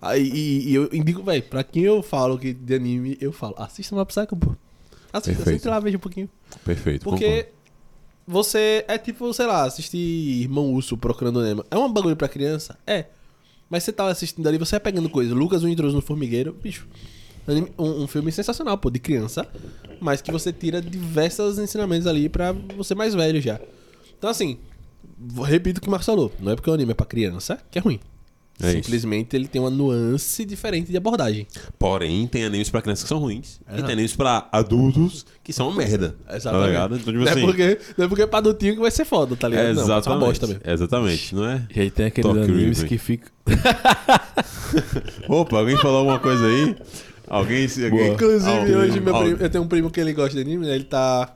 Aí, 0.00 0.30
e, 0.32 0.70
e 0.70 0.74
eu 0.74 0.88
indico, 0.92 1.22
velho, 1.24 1.42
pra 1.42 1.64
quem 1.64 1.82
eu 1.82 2.02
falo 2.02 2.38
que 2.38 2.52
de 2.52 2.74
anime, 2.74 3.16
eu 3.20 3.32
falo, 3.32 3.54
assista 3.58 3.96
Mob 3.96 4.06
Psycho, 4.06 4.36
pô. 4.36 4.54
Assista, 5.12 5.42
assista 5.42 5.70
lá, 5.70 5.80
veja 5.80 5.96
um 5.96 6.00
pouquinho. 6.00 6.28
Perfeito, 6.64 7.02
Porque 7.02 7.24
concordo. 7.24 7.48
você 8.26 8.84
é 8.86 8.98
tipo, 8.98 9.32
sei 9.32 9.46
lá, 9.46 9.64
assistir 9.64 9.98
Irmão 9.98 10.72
Urso 10.72 10.96
procurando 10.96 11.42
Nemo. 11.42 11.64
É 11.70 11.76
um 11.76 11.90
bagulho 11.92 12.14
pra 12.14 12.28
criança? 12.28 12.78
É. 12.86 13.06
Mas 13.68 13.82
você 13.82 13.92
tá 13.92 14.06
assistindo 14.06 14.46
ali, 14.46 14.58
você 14.58 14.72
vai 14.72 14.80
pegando 14.80 15.08
coisa. 15.10 15.34
Lucas, 15.34 15.64
o 15.64 15.68
intruso 15.68 15.96
no 15.96 16.02
formigueiro, 16.02 16.52
bicho. 16.52 16.86
Um, 17.78 18.02
um 18.02 18.06
filme 18.06 18.32
sensacional, 18.32 18.76
pô, 18.78 18.90
de 18.90 18.98
criança. 18.98 19.46
Mas 20.00 20.20
que 20.20 20.30
você 20.32 20.52
tira 20.52 20.80
diversos 20.82 21.58
ensinamentos 21.58 22.06
ali 22.06 22.28
pra 22.28 22.52
você 22.52 22.94
mais 22.94 23.14
velho 23.14 23.40
já. 23.40 23.60
Então, 24.18 24.28
assim, 24.30 24.58
repito 25.44 25.78
o 25.78 25.82
que 25.82 25.88
o 25.88 25.90
Marcos 25.90 26.06
falou. 26.06 26.32
Não 26.40 26.52
é 26.52 26.54
porque 26.54 26.68
o 26.70 26.72
anime 26.74 26.92
é 26.92 26.94
pra 26.94 27.06
criança 27.06 27.58
que 27.70 27.78
é 27.78 27.80
ruim. 27.82 28.00
É 28.58 28.68
isso. 28.68 28.76
Simplesmente 28.76 29.36
ele 29.36 29.46
tem 29.46 29.60
uma 29.60 29.68
nuance 29.68 30.42
diferente 30.46 30.90
de 30.90 30.96
abordagem. 30.96 31.46
Porém, 31.78 32.26
tem 32.26 32.42
animes 32.44 32.70
pra 32.70 32.80
crianças 32.80 33.02
que 33.02 33.08
são 33.08 33.18
ruins. 33.18 33.60
E 33.70 33.82
tem 33.82 33.92
animes 33.92 34.16
pra 34.16 34.48
adultos 34.50 35.26
que 35.44 35.52
são 35.52 35.68
uma 35.68 35.76
merda. 35.76 36.16
Tá 36.26 36.66
ligado? 36.66 36.96
Então, 36.96 37.12
tipo 37.12 37.24
não, 37.24 37.30
assim. 37.30 37.42
é 37.42 37.44
porque, 37.44 37.78
não 37.98 38.04
é 38.06 38.08
porque 38.08 38.22
é 38.22 38.26
pra 38.26 38.38
adultinho 38.38 38.74
que 38.74 38.80
vai 38.80 38.90
ser 38.90 39.04
foda, 39.04 39.36
tá 39.36 39.46
ligado? 39.46 39.66
é 39.66 39.74
Não, 39.74 39.74
vai 39.74 39.84
ser 39.84 39.90
uma 39.90 39.98
exatamente. 39.98 40.26
bosta 40.26 40.46
mesmo. 40.46 40.62
exatamente, 40.64 41.34
não 41.34 41.44
é? 41.46 41.66
E 41.76 41.80
aí 41.80 41.90
tem 41.90 42.06
aqueles 42.06 42.30
Tokyo 42.30 42.44
animes 42.44 42.82
que 42.82 42.96
ficam. 42.96 43.28
Opa, 45.28 45.58
alguém 45.58 45.76
falou 45.76 45.98
alguma 45.98 46.18
coisa 46.18 46.46
aí? 46.46 46.76
Alguém 47.28 47.66
se. 47.68 47.84
Alguém, 47.84 48.12
Inclusive, 48.12 48.50
alguém- 48.50 48.76
hoje 48.76 49.00
meu 49.00 49.14
alguém- 49.14 49.32
primo, 49.34 49.44
eu 49.46 49.50
tenho 49.50 49.64
um 49.64 49.68
primo 49.68 49.90
que 49.90 50.00
ele 50.00 50.12
gosta 50.12 50.34
de 50.34 50.40
anime, 50.40 50.66
né? 50.66 50.74
Ele 50.74 50.84
tá 50.84 51.32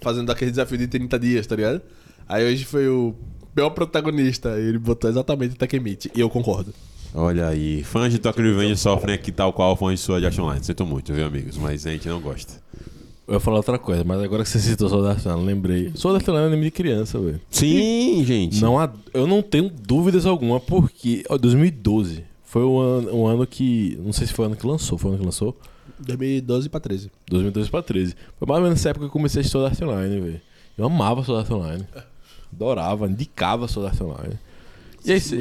fazendo 0.00 0.30
aquele 0.30 0.50
desafio 0.50 0.78
de 0.78 0.86
30 0.86 1.18
dias, 1.18 1.46
tá 1.46 1.56
ligado? 1.56 1.80
Aí 2.28 2.44
hoje 2.44 2.64
foi 2.64 2.88
o 2.88 3.14
pior 3.54 3.70
protagonista. 3.70 4.50
Ele 4.58 4.78
botou 4.78 5.10
exatamente 5.10 5.54
o 5.54 5.58
Takemichi. 5.58 6.10
E 6.14 6.20
eu 6.20 6.30
concordo. 6.30 6.72
Olha 7.16 7.48
aí, 7.48 7.82
fãs 7.84 8.12
de 8.12 8.18
Tokyo 8.18 8.42
Revenge 8.44 8.76
sofrem 8.76 9.14
aqui 9.14 9.30
tal 9.30 9.52
qual 9.52 9.76
fãs 9.76 10.00
de 10.00 10.04
Sword 10.04 10.26
Art 10.26 10.38
Online. 10.38 10.64
Sinto 10.64 10.84
muito, 10.84 11.12
viu, 11.12 11.26
amigos? 11.26 11.56
Mas 11.56 11.86
a 11.86 11.90
gente 11.90 12.08
não 12.08 12.20
gosta. 12.20 12.54
Eu 13.26 13.34
ia 13.34 13.40
falar 13.40 13.56
outra 13.58 13.78
coisa, 13.78 14.04
mas 14.04 14.20
agora 14.22 14.42
que 14.42 14.48
você 14.50 14.58
citou 14.58 14.88
Sword 14.88 15.08
Art 15.08 15.24
Online, 15.26 15.46
lembrei. 15.46 15.92
Sword 15.94 16.16
Art 16.18 16.28
Online 16.28 16.44
é 16.46 16.48
um 16.48 16.52
anime 16.52 16.64
de 16.66 16.70
criança, 16.72 17.18
velho. 17.18 17.40
Sim, 17.50 18.24
gente. 18.26 18.60
Não 18.60 18.78
há, 18.78 18.90
eu 19.14 19.26
não 19.26 19.40
tenho 19.42 19.70
dúvidas 19.70 20.26
alguma, 20.26 20.58
porque. 20.60 21.24
Ó, 21.28 21.38
2012 21.38 22.24
foi 22.54 22.62
um 22.64 22.78
ano, 22.78 23.12
um 23.16 23.26
ano 23.26 23.44
que. 23.44 23.98
Não 24.00 24.12
sei 24.12 24.28
se 24.28 24.32
foi 24.32 24.44
o 24.44 24.46
ano 24.46 24.54
que 24.56 24.64
lançou, 24.64 24.96
foi 24.96 25.10
o 25.10 25.14
ano 25.14 25.18
que 25.18 25.26
lançou? 25.26 25.56
2012 25.98 26.68
pra 26.68 26.78
13. 26.78 27.10
2012 27.28 27.68
pra 27.68 27.82
13. 27.82 28.14
Foi 28.38 28.46
mais 28.46 28.58
ou 28.58 28.62
menos 28.62 28.78
nessa 28.78 28.90
época 28.90 29.06
que 29.06 29.08
eu 29.08 29.12
comecei 29.12 29.42
a 29.42 29.44
Art 29.66 29.82
Online, 29.82 30.20
velho. 30.20 30.40
Eu 30.78 30.84
amava 30.86 31.20
Art 31.36 31.50
Online. 31.50 31.84
Adorava, 32.52 33.08
indicava 33.08 33.64
Art 33.64 34.00
Online. 34.00 34.38
E 35.04 35.10
é 35.10 35.16
isso, 35.16 35.34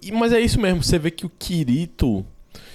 e- 0.00 0.12
mas 0.12 0.32
é 0.32 0.40
isso 0.40 0.60
mesmo, 0.60 0.80
você 0.80 0.96
vê 0.96 1.10
que 1.10 1.26
o 1.26 1.30
Kirito. 1.30 2.24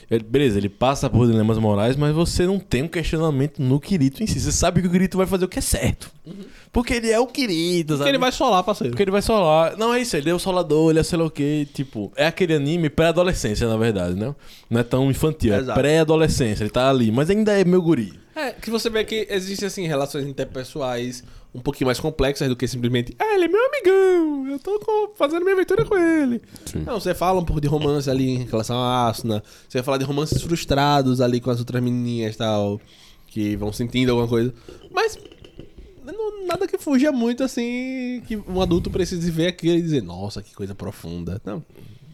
Ele- 0.10 0.24
beleza, 0.24 0.58
ele 0.58 0.70
passa 0.70 1.10
por 1.10 1.28
dilemas 1.28 1.58
morais, 1.58 1.96
mas 1.96 2.14
você 2.14 2.46
não 2.46 2.60
tem 2.60 2.84
um 2.84 2.88
questionamento 2.88 3.62
no 3.62 3.80
Kirito 3.80 4.22
em 4.24 4.28
si. 4.28 4.40
Você 4.40 4.52
sabe 4.52 4.82
que 4.82 4.88
o 4.88 4.92
Kirito 4.92 5.18
vai 5.18 5.26
fazer 5.28 5.46
o 5.46 5.48
que 5.48 5.60
é 5.60 5.62
certo. 5.62 6.12
Porque 6.72 6.94
ele 6.96 7.10
é 7.10 7.20
o 7.20 7.28
Kirito, 7.28 7.94
sabe? 7.94 7.98
Porque 8.00 8.10
ele 8.10 8.18
vai 8.18 8.32
solar, 8.32 8.64
parceiro. 8.64 8.92
Porque 8.92 9.04
ele 9.04 9.12
vai 9.12 9.22
solar. 9.22 9.78
Não, 9.78 9.94
é 9.94 10.02
isso, 10.02 10.18
ele 10.18 10.30
é 10.30 10.34
o 10.34 10.40
solador, 10.40 10.90
ele 10.92 11.00
é 11.00 11.04
sei 11.04 11.18
lá 11.18 11.26
o 11.26 11.30
quê. 11.32 11.68
Tipo, 11.74 12.12
é 12.16 12.28
aquele 12.28 12.54
anime 12.54 12.90
pré-adolescência, 12.90 13.68
na 13.68 13.78
verdade, 13.78 14.16
né? 14.16 14.36
Não 14.70 14.80
é 14.80 14.84
tão 14.84 15.10
infantil, 15.10 15.54
é 15.54 15.58
Exato. 15.60 15.80
pré-adolescência. 15.80 16.64
Ele 16.64 16.70
tá 16.72 16.90
ali, 16.90 17.12
mas 17.12 17.30
ainda 17.30 17.54
é 17.60 17.64
meu 17.64 17.82
guri. 17.82 18.14
É, 18.36 18.52
que 18.52 18.70
você 18.70 18.90
vê 18.90 19.06
que 19.06 19.26
existem, 19.30 19.68
assim, 19.68 19.88
relações 19.88 20.26
interpessoais 20.28 21.24
um 21.56 21.62
pouquinho 21.62 21.86
mais 21.88 22.00
complexas 22.00 22.50
do 22.50 22.56
que 22.56 22.68
simplesmente, 22.68 23.16
ah, 23.18 23.34
ele 23.36 23.46
é 23.46 23.48
meu 23.48 23.66
amigão, 23.66 24.48
eu 24.52 24.60
tô 24.60 24.78
com- 24.80 25.16
fazendo 25.16 25.44
minha 25.44 25.56
aventura 25.56 25.86
com 25.86 25.98
ele. 25.98 26.42
Não, 26.86 27.00
você 27.00 27.16
fala 27.16 27.40
um 27.40 27.46
pouco 27.46 27.62
de 27.62 27.68
romance 27.68 28.10
ali 28.10 28.30
em 28.30 28.44
relação 28.44 28.78
a 28.78 29.08
Asuna, 29.08 29.42
você 29.68 29.78
vai 29.78 29.84
falar 29.84 29.98
de 29.98 30.04
romances 30.04 30.42
frustrados 30.42 31.22
ali 31.22 31.40
com 31.40 31.50
as 31.50 31.60
outras 31.60 31.82
menininhas 31.82 32.36
e 32.36 32.38
tal, 32.38 32.80
que 33.28 33.56
vão 33.56 33.72
sentindo 33.72 34.10
alguma 34.12 34.28
coisa. 34.28 34.54
Mas 34.92 35.18
não- 36.06 36.46
nada 36.46 36.68
que 36.68 36.78
fuja 36.78 37.12
muito 37.12 37.44
assim 37.44 38.22
que 38.28 38.36
um 38.48 38.62
adulto 38.62 38.92
precise 38.92 39.32
ver 39.32 39.48
aquilo 39.48 39.78
e 39.78 39.82
dizer, 39.82 40.04
nossa, 40.04 40.44
que 40.44 40.54
coisa 40.54 40.76
profunda. 40.76 41.42
Não. 41.46 41.64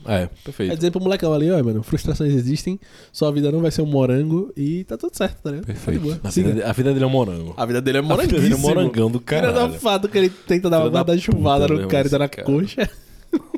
É, 0.05 0.23
É 0.23 0.29
perfeito. 0.43 0.75
dizer 0.75 0.91
pro 0.91 0.99
molecão 1.01 1.31
ali, 1.33 1.51
ó, 1.51 1.63
mano, 1.63 1.83
frustrações 1.83 2.33
existem, 2.33 2.79
sua 3.13 3.31
vida 3.31 3.51
não 3.51 3.61
vai 3.61 3.69
ser 3.71 3.81
um 3.81 3.85
morango 3.85 4.51
e 4.57 4.83
tá 4.85 4.97
tudo 4.97 5.15
certo, 5.15 5.41
tá 5.43 5.49
ligado? 5.51 5.65
Tá 5.67 5.73
Perfeito. 5.73 6.01
boa. 6.01 6.19
A 6.23 6.29
vida, 6.29 6.69
a 6.69 6.73
vida 6.73 6.93
dele 6.93 7.03
é 7.03 7.07
um 7.07 7.11
morango. 7.11 7.53
A 7.57 7.65
vida 7.65 7.81
dele 7.81 7.97
é 7.97 8.01
A 8.01 8.03
vida 8.03 8.17
dele 8.17 8.33
é 8.37 8.39
moranguíssimo. 8.49 8.57
um 8.57 8.61
morangão 8.75 9.11
do 9.11 9.19
Tira 9.19 9.41
caralho. 9.41 9.71
da 9.73 9.79
fato 9.79 10.09
que 10.09 10.17
ele 10.17 10.29
tenta 10.29 10.69
dar 10.69 10.77
uma 10.77 10.83
Filho 10.83 10.93
da 10.93 10.99
guarda-chuvada 10.99 11.67
puta 11.67 11.81
no 11.81 11.87
cara 11.87 12.07
e 12.07 12.09
tá 12.09 12.15
esse 12.15 12.17
na 12.17 12.27
cara. 12.29 12.43
coxa. 12.45 12.89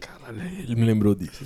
Caralho, 0.00 0.40
ele 0.62 0.74
me 0.76 0.84
lembrou 0.86 1.14
disso. 1.14 1.44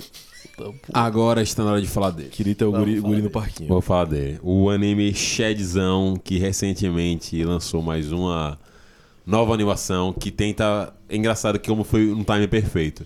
Agora 0.93 1.41
está 1.41 1.63
na 1.63 1.71
hora 1.71 1.81
de 1.81 1.87
falar 1.87 2.11
dele. 2.11 2.29
Kirito 2.29 2.63
é 2.63 2.67
o 2.67 2.71
guri, 2.71 2.99
guri 2.99 3.21
no 3.21 3.29
parquinho. 3.29 3.67
Vou 3.67 3.81
falar 3.81 4.05
dele. 4.05 4.39
O 4.41 4.69
anime 4.69 5.13
Shadzão, 5.13 6.15
que 6.23 6.37
recentemente 6.37 7.43
lançou 7.43 7.81
mais 7.81 8.11
uma 8.11 8.57
nova 9.25 9.53
animação 9.53 10.13
que 10.13 10.31
tenta. 10.31 10.93
É 11.09 11.15
engraçado 11.17 11.59
que 11.59 11.67
como 11.69 11.83
foi 11.83 12.11
um 12.11 12.23
time 12.23 12.47
perfeito. 12.47 13.05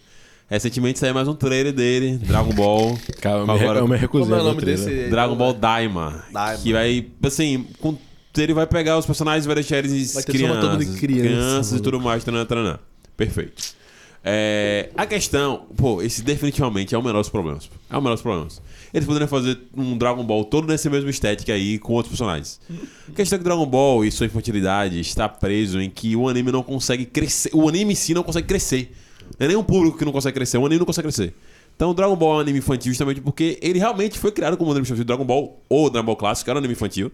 Recentemente 0.49 0.97
saiu 0.97 1.13
mais 1.13 1.27
um 1.27 1.35
trailer 1.35 1.71
dele, 1.71 2.17
Dragon 2.17 2.51
Ball. 2.53 2.97
Cara, 3.21 3.39
eu 3.39 3.45
me, 3.47 3.53
Agora- 3.53 3.79
eu 3.79 3.87
me 3.87 3.95
recusei 3.97 4.25
Como 4.27 4.35
é 4.35 4.41
o 4.41 4.43
nome 4.45 4.59
trailer. 4.61 4.83
desse? 4.85 5.09
Dragon 5.11 5.35
Ball 5.35 5.53
Daima. 5.53 6.23
Daima. 6.33 6.57
Que 6.63 6.73
vai, 6.73 7.05
assim, 7.23 7.67
com- 7.79 7.95
ele 8.35 8.53
vai 8.55 8.65
pegar 8.65 8.97
os 8.97 9.05
personagens, 9.05 9.45
vai 9.45 9.53
deixar 9.55 9.77
eles 9.77 10.13
Vai 10.15 10.23
crianças, 10.23 10.79
de 10.79 10.85
criança, 10.99 10.99
crianças 11.29 11.69
e 11.69 11.73
mano. 11.73 11.83
tudo 11.83 11.99
mais, 12.01 12.23
taranã, 12.23 12.45
taranã. 12.45 12.79
Perfeito. 13.15 13.77
É, 14.23 14.89
a 14.97 15.05
questão, 15.05 15.67
pô, 15.77 16.01
esse 16.01 16.23
definitivamente 16.23 16.95
é 16.95 16.97
o 16.97 17.03
menor 17.03 17.19
dos 17.19 17.29
problemas. 17.29 17.69
É 17.89 17.95
o 17.95 18.01
menor 18.01 18.15
dos 18.15 18.21
problemas. 18.23 18.59
Eles 18.91 19.05
poderiam 19.05 19.27
fazer 19.27 19.57
um 19.77 19.95
Dragon 19.97 20.23
Ball 20.23 20.43
todo 20.45 20.67
nesse 20.67 20.89
mesmo 20.89 21.09
estética 21.11 21.53
aí 21.53 21.77
com 21.77 21.93
outros 21.93 22.09
personagens. 22.11 22.59
A 23.07 23.11
questão 23.11 23.35
é 23.35 23.39
que 23.39 23.43
Dragon 23.43 23.65
Ball 23.67 24.03
e 24.03 24.11
sua 24.11 24.25
infantilidade 24.25 24.99
está 24.99 25.29
preso 25.29 25.79
em 25.79 25.89
que 25.91 26.15
o 26.15 26.27
anime 26.27 26.51
não 26.51 26.63
consegue 26.63 27.05
crescer. 27.05 27.51
O 27.53 27.69
anime 27.69 27.93
em 27.93 27.95
si 27.95 28.15
não 28.15 28.23
consegue 28.23 28.47
crescer. 28.47 28.91
Não 29.37 29.45
é 29.45 29.47
nem 29.47 29.57
um 29.57 29.63
público 29.63 29.97
que 29.97 30.05
não 30.05 30.11
consegue 30.11 30.35
crescer, 30.35 30.57
o 30.57 30.65
anime 30.65 30.79
não 30.79 30.85
consegue 30.85 31.07
crescer. 31.07 31.33
Então, 31.75 31.93
Dragon 31.93 32.15
Ball 32.15 32.33
é 32.33 32.37
um 32.37 32.39
anime 32.39 32.59
infantil 32.59 32.91
justamente 32.91 33.21
porque 33.21 33.57
ele 33.61 33.79
realmente 33.79 34.19
foi 34.19 34.31
criado 34.31 34.57
como 34.57 34.69
um 34.69 34.73
anime 34.73 34.85
infantil. 34.85 35.05
Dragon 35.05 35.23
Ball 35.23 35.63
ou 35.69 35.89
Dragon 35.89 36.05
Ball 36.05 36.15
clássico 36.15 36.49
era 36.49 36.57
um 36.57 36.59
anime 36.59 36.73
infantil. 36.73 37.11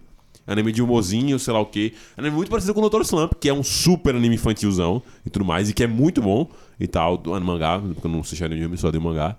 Anime 0.48 0.72
de 0.72 0.82
humorzinho, 0.82 1.38
sei 1.40 1.54
lá 1.54 1.60
o 1.60 1.66
quê. 1.66 1.94
Anime 2.18 2.36
muito 2.36 2.50
parecido 2.50 2.74
com 2.74 2.82
o 2.82 2.90
Dr. 2.90 3.02
Slump, 3.02 3.34
que 3.40 3.50
é 3.50 3.54
um 3.54 3.64
super 3.64 4.16
anime 4.16 4.36
infantilzão 4.36 5.02
e 5.26 5.30
tudo 5.30 5.44
mais, 5.46 5.70
e 5.70 5.74
que 5.74 5.84
é 5.84 5.88
muito 5.88 6.22
bom 6.22 6.50
e 6.80 6.88
tal, 6.88 7.18
do 7.18 7.34
anime 7.34 7.52
mangá, 7.52 7.80
porque 7.80 8.06
eu 8.06 8.12
não 8.12 8.20
assisti 8.22 8.44
anime, 8.44 8.78
só 8.78 8.92
de 8.92 9.00
mangá. 9.00 9.38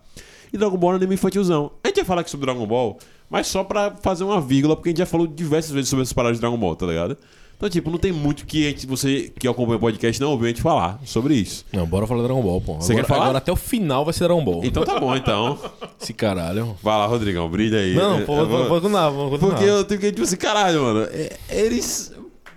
E 0.53 0.59
Dragon 0.59 0.77
Ball 0.77 0.91
é 0.91 0.95
um 0.95 0.97
anime 0.97 1.15
infantilzão. 1.15 1.73
A 1.83 1.89
gente 1.89 1.97
vai 1.97 2.05
falar 2.05 2.21
aqui 2.21 2.31
sobre 2.31 2.47
Dragon 2.47 2.67
Ball, 2.67 2.99
mas 3.29 3.47
só 3.47 3.65
pra 3.65 3.97
fazer 3.97 4.25
uma 4.25 4.41
vírgula, 4.41 4.77
porque 4.77 4.89
a 4.89 4.93
gente 4.93 4.99
já 4.99 5.07
falou 5.07 5.27
diversas 5.27 5.71
vezes 5.71 5.91
sobre 5.91 6.03
essas 6.03 6.13
paradas 6.13 6.39
de 6.39 6.41
Dragon 6.41 6.57
Ball, 6.57 6.75
tá 6.75 6.87
ligado? 6.87 7.17
Então, 7.57 7.71
tipo, 7.71 7.91
não 7.91 7.97
tem 7.99 8.13
muito 8.13 8.45
que 8.45 8.65
gente, 8.65 8.87
você 8.87 9.33
que 9.39 9.49
acompanha 9.49 9.79
o 9.79 9.81
podcast 9.81 10.21
não 10.21 10.31
ouviu 10.33 10.45
a 10.45 10.49
gente 10.49 10.61
falar 10.61 11.01
sobre 11.07 11.35
isso. 11.35 11.65
Não, 11.73 11.87
bora 11.87 12.07
falar 12.07 12.23
Dragon 12.25 12.43
Ball, 12.43 12.61
pô. 12.61 12.75
Você 12.75 12.93
agora, 12.93 13.05
quer 13.07 13.09
falar? 13.09 13.23
agora 13.25 13.39
até 13.39 13.51
o 13.51 13.57
final 13.57 14.05
vai 14.05 14.13
ser 14.13 14.25
Dragon 14.25 14.45
Ball. 14.45 14.61
Então 14.63 14.85
tá 14.85 15.01
bom, 15.01 15.17
então. 15.17 15.59
Esse 15.99 16.13
caralho. 16.13 16.77
Vai 16.83 16.99
lá, 16.99 17.07
Rodrigão, 17.07 17.49
brilha 17.49 17.79
aí. 17.79 17.95
Não, 17.95 18.23
pô, 18.27 18.37
vou- 18.37 18.47
vou, 18.47 18.59
vou 18.69 18.81
continuar, 18.83 19.09
vou 19.09 19.31
continuar. 19.31 19.55
Porque 19.55 19.69
eu 19.71 19.85
tenho 19.85 19.99
que, 20.01 20.11
tipo 20.13 20.23
assim, 20.23 20.37
caralho, 20.37 20.83
mano. 20.83 21.09
é- 21.11 21.37
Eles. 21.49 22.13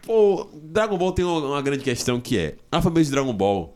Pô, 0.05 0.49
Dragon 0.63 0.97
Ball 0.97 1.11
tem 1.13 1.23
uma, 1.23 1.39
uma 1.47 1.61
grande 1.61 1.83
questão 1.83 2.19
que 2.19 2.37
é: 2.37 2.55
a 2.69 2.81
família 2.81 3.05
de 3.05 3.11
Dragon 3.11 3.31
Ball 3.33 3.73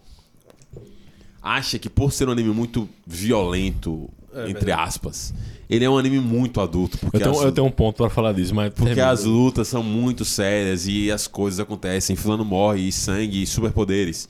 acha 1.42 1.78
que 1.80 1.90
por 1.90 2.12
ser 2.12 2.28
um 2.28 2.32
anime 2.32 2.54
muito 2.54 2.88
violento, 3.06 4.10
entre 4.48 4.72
aspas, 4.72 5.34
ele 5.70 5.86
é 5.86 5.90
um 5.90 5.98
anime 5.98 6.20
muito 6.20 6.60
adulto. 6.62 6.98
Porque, 6.98 7.18
Eu 7.18 7.22
tenho, 7.22 7.36
as, 7.36 7.42
eu 7.44 7.52
tenho 7.52 7.68
um 7.68 7.72
ponto 7.72 7.98
pra 7.98 8.10
falar 8.10 8.34
disso, 8.34 8.54
mas... 8.54 8.70
porque 8.70 8.86
termina. 8.94 9.10
as 9.12 9.24
lutas 9.24 9.68
são 9.68 9.82
muito 9.84 10.24
sérias 10.26 10.88
e 10.88 11.12
as 11.12 11.28
coisas 11.28 11.60
acontecem, 11.60 12.16
fulano 12.16 12.44
morre, 12.46 12.88
e 12.88 12.92
sangue, 12.92 13.44
e 13.44 13.48
superpoderes. 13.48 14.28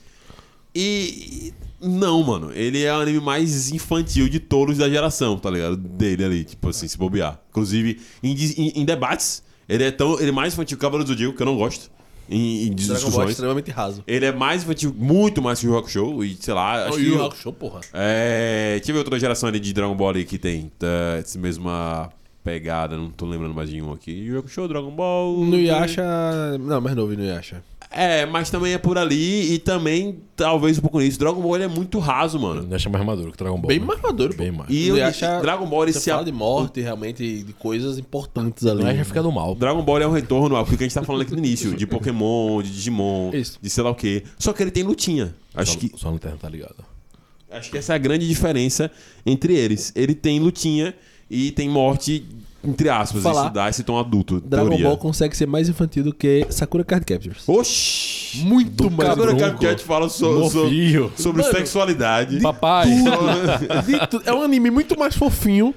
E. 0.76 1.54
Não, 1.82 2.24
mano. 2.24 2.52
Ele 2.54 2.82
é 2.84 2.94
o 2.96 3.02
anime 3.02 3.20
mais 3.20 3.72
infantil 3.72 4.30
de 4.30 4.40
todos 4.40 4.78
da 4.78 4.90
geração, 4.90 5.38
tá 5.38 5.50
ligado? 5.52 5.76
Dele 5.76 6.24
ali, 6.24 6.44
tipo 6.46 6.70
assim, 6.70 6.88
se 6.88 6.98
bobear. 6.98 7.40
Inclusive, 7.50 8.00
em, 8.24 8.32
em- 8.34 8.82
em 8.82 8.86
debates, 8.86 9.44
ele 9.68 9.84
é 9.84 9.92
tão. 9.92 10.20
Ele 10.20 10.30
é 10.30 10.32
mais 10.32 10.54
infantil 10.54 10.78
que 10.78 10.82
o 10.82 10.88
Cavaleiro 10.88 11.06
do 11.06 11.10
Zodíaco, 11.14 11.36
que 11.36 11.42
eu 11.42 11.46
não 11.46 11.58
gosto. 11.58 11.92
Em, 12.30 12.68
em 12.68 12.70
Dragon 12.70 12.76
Ball 12.88 12.96
é 12.96 12.96
discussões. 12.96 13.30
extremamente 13.32 13.72
raso. 13.72 14.04
Ele 14.08 14.26
é 14.26 14.32
mais 14.32 14.64
infantil, 14.64 14.96
muito 14.98 15.42
mais 15.42 15.60
que 15.60 15.68
o 15.68 15.72
Rock 15.72 15.92
Show. 15.92 16.24
E 16.24 16.36
sei 16.40 16.54
lá, 16.54 16.88
acho 16.88 16.98
que. 16.98 17.04
O- 17.04 17.16
Yu 17.16 17.24
Hakusho, 17.26 17.52
porra. 17.54 17.82
é. 17.94 18.76
Deixa 18.78 18.92
eu 18.92 18.96
ver 18.96 19.00
outra 19.00 19.20
geração 19.20 19.50
ali 19.50 19.60
de 19.60 19.74
Dragon 19.74 19.94
Ball 19.96 20.10
ali 20.10 20.24
que 20.26 20.38
tem. 20.38 20.72
Tá, 20.80 20.88
essa 21.20 21.38
mesma 21.38 22.10
pegada, 22.44 22.98
não 22.98 23.10
tô 23.10 23.26
lembrando 23.26 23.54
mais 23.54 23.70
de 23.70 23.82
um 23.82 23.94
aqui. 23.94 24.12
Yu 24.12 24.34
Yu 24.34 24.40
Hakusho, 24.40 24.68
Dragon 24.68 24.92
Ball. 24.92 25.38
No 25.46 25.58
Yasha. 25.60 26.04
Não, 26.60 26.80
mais 26.82 26.96
novo 26.96 27.14
no 27.14 27.24
Yasha. 27.24 27.64
É, 27.96 28.26
mas 28.26 28.50
também 28.50 28.74
é 28.74 28.78
por 28.78 28.98
ali 28.98 29.54
e 29.54 29.60
também, 29.60 30.20
talvez 30.36 30.80
um 30.80 30.82
pouco 30.82 31.00
nisso. 31.00 31.20
Dragon 31.20 31.40
Ball 31.40 31.56
ele 31.56 31.66
é 31.66 31.68
muito 31.68 32.00
raso, 32.00 32.40
mano. 32.40 32.64
Deixa 32.64 32.90
mais 32.90 33.06
maduro 33.06 33.32
que 33.32 33.38
Dragon 33.38 33.58
Ball. 33.58 33.68
Bem 33.68 33.80
né? 33.80 33.86
mais 33.86 34.02
maduro. 34.02 34.36
Bem 34.36 34.52
mais. 34.52 34.70
E 34.70 34.92
o 34.92 34.98
Yasha, 34.98 35.40
Dragon 35.40 35.66
Ball 35.68 35.84
ele 35.84 35.94
se 35.94 36.10
fala 36.10 36.26
de 36.26 36.32
morte, 36.32 36.82
realmente, 36.82 37.44
de 37.44 37.54
coisas 37.54 38.00
importantes 38.00 38.66
ali. 38.66 38.84
É 38.84 38.96
já 38.96 39.06
fica 39.06 39.22
do 39.22 39.32
mal. 39.32 39.54
Dragon 39.54 39.84
Ball 39.84 40.02
é 40.02 40.08
um 40.08 40.12
retorno 40.12 40.56
ao 40.56 40.66
que 40.66 40.74
a 40.74 40.78
gente 40.78 40.94
tá 40.94 41.04
falando 41.04 41.22
aqui 41.22 41.34
no 41.34 41.38
início, 41.38 41.76
de 41.76 41.86
Pokémon, 41.86 42.64
de 42.64 42.72
Digimon, 42.72 43.32
Isso. 43.32 43.60
de 43.62 43.70
sei 43.70 43.84
lá 43.84 43.92
o 43.92 43.96
quê. 43.96 44.24
Só 44.40 44.54
que 44.54 44.64
ele 44.64 44.72
tem 44.72 44.84
lutinha. 44.84 45.36
Acho 45.54 45.74
Só, 45.74 45.80
que, 45.80 45.92
só 45.96 46.12
no 46.12 46.18
terra, 46.18 46.38
tá 46.42 46.50
ligado? 46.50 46.94
acho 47.54 47.70
que 47.70 47.78
essa 47.78 47.94
é 47.94 47.96
a 47.96 48.00
grande 48.00 48.28
diferença 48.28 48.92
entre 49.26 49.56
eles. 49.56 49.92
Ele 49.96 50.16
tem 50.16 50.40
lutinha 50.40 50.94
e 51.30 51.52
tem 51.52 51.70
morte, 51.70 52.26
entre 52.64 52.90
aspas. 52.90 53.22
Falar. 53.24 53.46
Isso 53.46 53.54
dá 53.54 53.70
esse 53.70 53.84
tom 53.84 53.98
adulto. 54.00 54.40
Dragon 54.42 54.70
teoria. 54.70 54.88
Ball 54.88 54.98
consegue 54.98 55.36
ser 55.36 55.46
mais 55.46 55.68
infantil 55.70 56.04
do 56.04 56.14
que 56.14 56.46
Sakura 56.50 56.84
Card 56.84 57.06
Captors. 57.06 57.48
Oxi! 57.48 58.40
Muito 58.46 58.90
mais 58.90 59.10
Sakura. 59.10 59.36
Card 59.36 59.58
Cat 59.60 59.84
fala 59.84 60.10
so- 60.10 60.50
so- 60.50 61.12
sobre 61.16 61.42
Mano, 61.44 61.56
sexualidade. 61.56 62.40
Papai. 62.42 62.88
De 63.86 64.08
tudo. 64.08 64.24
É 64.26 64.34
um 64.34 64.42
anime 64.42 64.72
muito 64.72 64.98
mais 64.98 65.16
fofinho, 65.16 65.74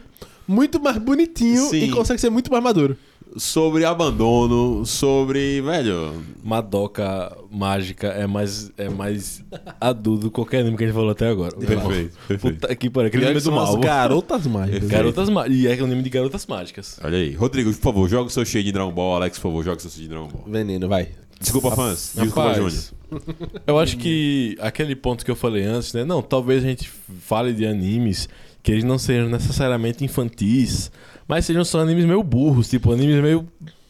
muito 0.48 0.80
mais 0.80 0.96
bonitinho 0.98 1.68
Sim. 1.68 1.84
e 1.84 1.90
consegue 1.90 2.20
ser 2.20 2.30
muito 2.30 2.50
mais 2.50 2.62
maduro. 2.62 2.96
Sobre 3.36 3.84
abandono, 3.84 4.84
sobre. 4.84 5.60
Velho. 5.60 6.22
Madoka 6.42 7.36
mágica 7.50 8.08
é 8.08 8.26
mais, 8.26 8.70
é 8.76 8.88
mais 8.88 9.44
adulto 9.80 10.22
do 10.22 10.30
que 10.30 10.34
qualquer 10.34 10.60
anime 10.60 10.76
que 10.76 10.84
a 10.84 10.86
gente 10.86 10.94
falou 10.94 11.10
até 11.10 11.28
agora. 11.28 11.56
Perfeito, 11.56 12.16
perfeito. 12.28 12.60
Puta 12.60 12.74
que 12.74 12.90
pariu, 12.90 13.08
aquele 13.08 13.24
anime 13.24 13.40
do 13.40 13.52
mal. 13.52 13.76
garotas 13.78 14.46
mágicas. 14.46 14.88
Garotas 14.88 15.28
mágicas. 15.28 15.58
E 15.58 15.66
é 15.66 15.82
um 15.82 15.86
anime 15.86 16.02
de 16.02 16.10
garotas 16.10 16.46
mágicas. 16.46 16.98
Olha 17.02 17.18
aí. 17.18 17.34
Rodrigo, 17.34 17.70
por 17.72 17.80
favor, 17.80 18.08
joga 18.08 18.28
o 18.28 18.30
seu 18.30 18.44
cheio 18.44 18.64
de 18.64 18.72
Dragon 18.72 18.92
Ball. 18.92 19.16
Alex, 19.16 19.38
por 19.38 19.48
favor, 19.48 19.64
joga 19.64 19.78
o 19.78 19.80
seu 19.80 19.90
cheio 19.90 20.04
de 20.04 20.08
Dragon 20.08 20.28
Ball. 20.28 20.44
Veneno, 20.46 20.88
vai. 20.88 21.08
Desculpa, 21.40 21.70
fãs. 21.72 22.12
Desculpa, 22.14 22.54
Júnior. 22.54 22.72
Eu 23.66 23.78
acho 23.78 23.96
que 23.98 24.56
aquele 24.60 24.96
ponto 24.96 25.24
que 25.24 25.30
eu 25.30 25.36
falei 25.36 25.62
antes, 25.64 25.92
né? 25.92 26.04
Não, 26.04 26.20
talvez 26.20 26.64
a 26.64 26.66
gente 26.66 26.90
fale 27.20 27.52
de 27.52 27.64
animes 27.64 28.28
que 28.62 28.72
eles 28.72 28.82
não 28.82 28.98
sejam 28.98 29.28
necessariamente 29.28 30.04
infantis, 30.04 30.90
mas 31.28 31.44
sejam 31.44 31.64
só 31.64 31.80
animes 31.80 32.04
meio 32.04 32.22
burros, 32.22 32.68
tipo 32.68 32.92
animes 32.92 33.20
meio 33.22 33.46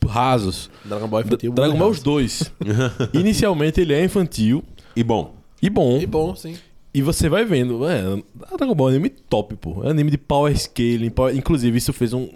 rasos. 0.07 0.71
Dragon 0.85 1.09
Ball 1.09 1.23
infantil. 1.23 1.53
Dragon 1.53 1.77
Ball 1.77 1.91
os 1.91 1.97
muito 1.97 2.05
dois. 2.05 2.53
Inicialmente 3.13 3.81
ele 3.81 3.93
é 3.93 4.05
infantil 4.05 4.63
E 4.95 5.03
bom, 5.03 5.35
e 5.61 5.69
bom. 5.69 5.99
E 5.99 6.07
bom, 6.07 6.35
sim. 6.37 6.57
E 6.95 7.03
você 7.03 7.29
vai 7.29 7.45
vendo, 7.45 7.87
é, 7.87 8.03
Dragon 8.57 8.75
Ball 8.75 8.89
é 8.89 8.93
um 8.93 8.95
anime 8.95 9.11
top, 9.11 9.55
pô. 9.57 9.83
É 9.83 9.89
um 9.89 9.91
anime 9.91 10.11
de 10.11 10.17
power 10.19 10.57
scaling. 10.57 11.11
power- 11.11 11.37
Inclusive, 11.37 11.77
isso 11.77 11.93
fez 11.93 12.13
um, 12.15 12.29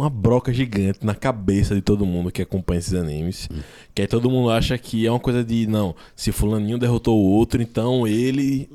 uma 0.00 0.10
broca 0.10 0.52
gigante 0.52 1.00
na 1.02 1.14
cabeça 1.14 1.74
de 1.74 1.80
todo 1.80 2.06
mundo 2.06 2.30
que 2.30 2.42
acompanha 2.42 2.78
esses 2.78 2.94
animes. 2.94 3.48
Que 3.94 4.02
aí 4.02 4.08
todo 4.08 4.30
mundo 4.30 4.50
acha 4.50 4.76
que 4.78 5.06
é 5.06 5.10
uma 5.10 5.20
coisa 5.20 5.44
de, 5.44 5.66
não, 5.66 5.94
se 6.16 6.32
fulaninho 6.32 6.78
derrotou 6.78 7.18
o 7.18 7.30
outro, 7.30 7.60
então 7.60 8.06
ele... 8.06 8.68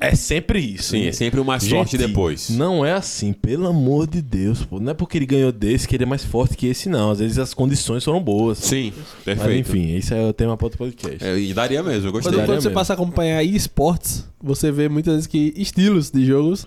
É 0.00 0.14
sempre 0.14 0.58
isso. 0.58 0.90
sim, 0.90 1.06
é 1.06 1.12
sempre 1.12 1.40
uma 1.40 1.58
sorte 1.58 1.92
Gente, 1.92 2.06
depois. 2.08 2.50
Não 2.50 2.84
é 2.84 2.92
assim, 2.92 3.32
pelo 3.32 3.66
amor 3.66 4.06
de 4.06 4.20
Deus, 4.20 4.64
pô. 4.64 4.78
Não 4.78 4.90
é 4.90 4.94
porque 4.94 5.18
ele 5.18 5.26
ganhou 5.26 5.50
desse 5.52 5.88
que 5.88 5.96
ele 5.96 6.04
é 6.04 6.06
mais 6.06 6.24
forte 6.24 6.56
que 6.56 6.66
esse, 6.66 6.88
não. 6.88 7.10
Às 7.10 7.20
vezes 7.20 7.38
as 7.38 7.54
condições 7.54 8.04
foram 8.04 8.22
boas. 8.22 8.58
Sim, 8.58 8.92
Mas 8.96 9.38
perfeito. 9.38 9.68
enfim, 9.68 9.96
esse 9.96 10.14
é 10.14 10.22
o 10.28 10.32
tema 10.32 10.56
para 10.56 10.66
outro 10.66 10.78
podcast. 10.78 11.24
É, 11.24 11.38
e 11.38 11.54
daria 11.54 11.82
mesmo, 11.82 12.08
eu 12.08 12.12
gostei. 12.12 12.32
Quando, 12.32 12.46
quando 12.46 12.60
você 12.60 12.68
mesmo. 12.68 12.74
passa 12.74 12.92
a 12.92 12.94
acompanhar 12.94 13.42
esportes, 13.42 14.28
você 14.42 14.70
vê 14.70 14.88
muitas 14.88 15.14
vezes 15.14 15.26
que 15.26 15.54
estilos 15.56 16.10
de 16.10 16.24
jogos 16.24 16.66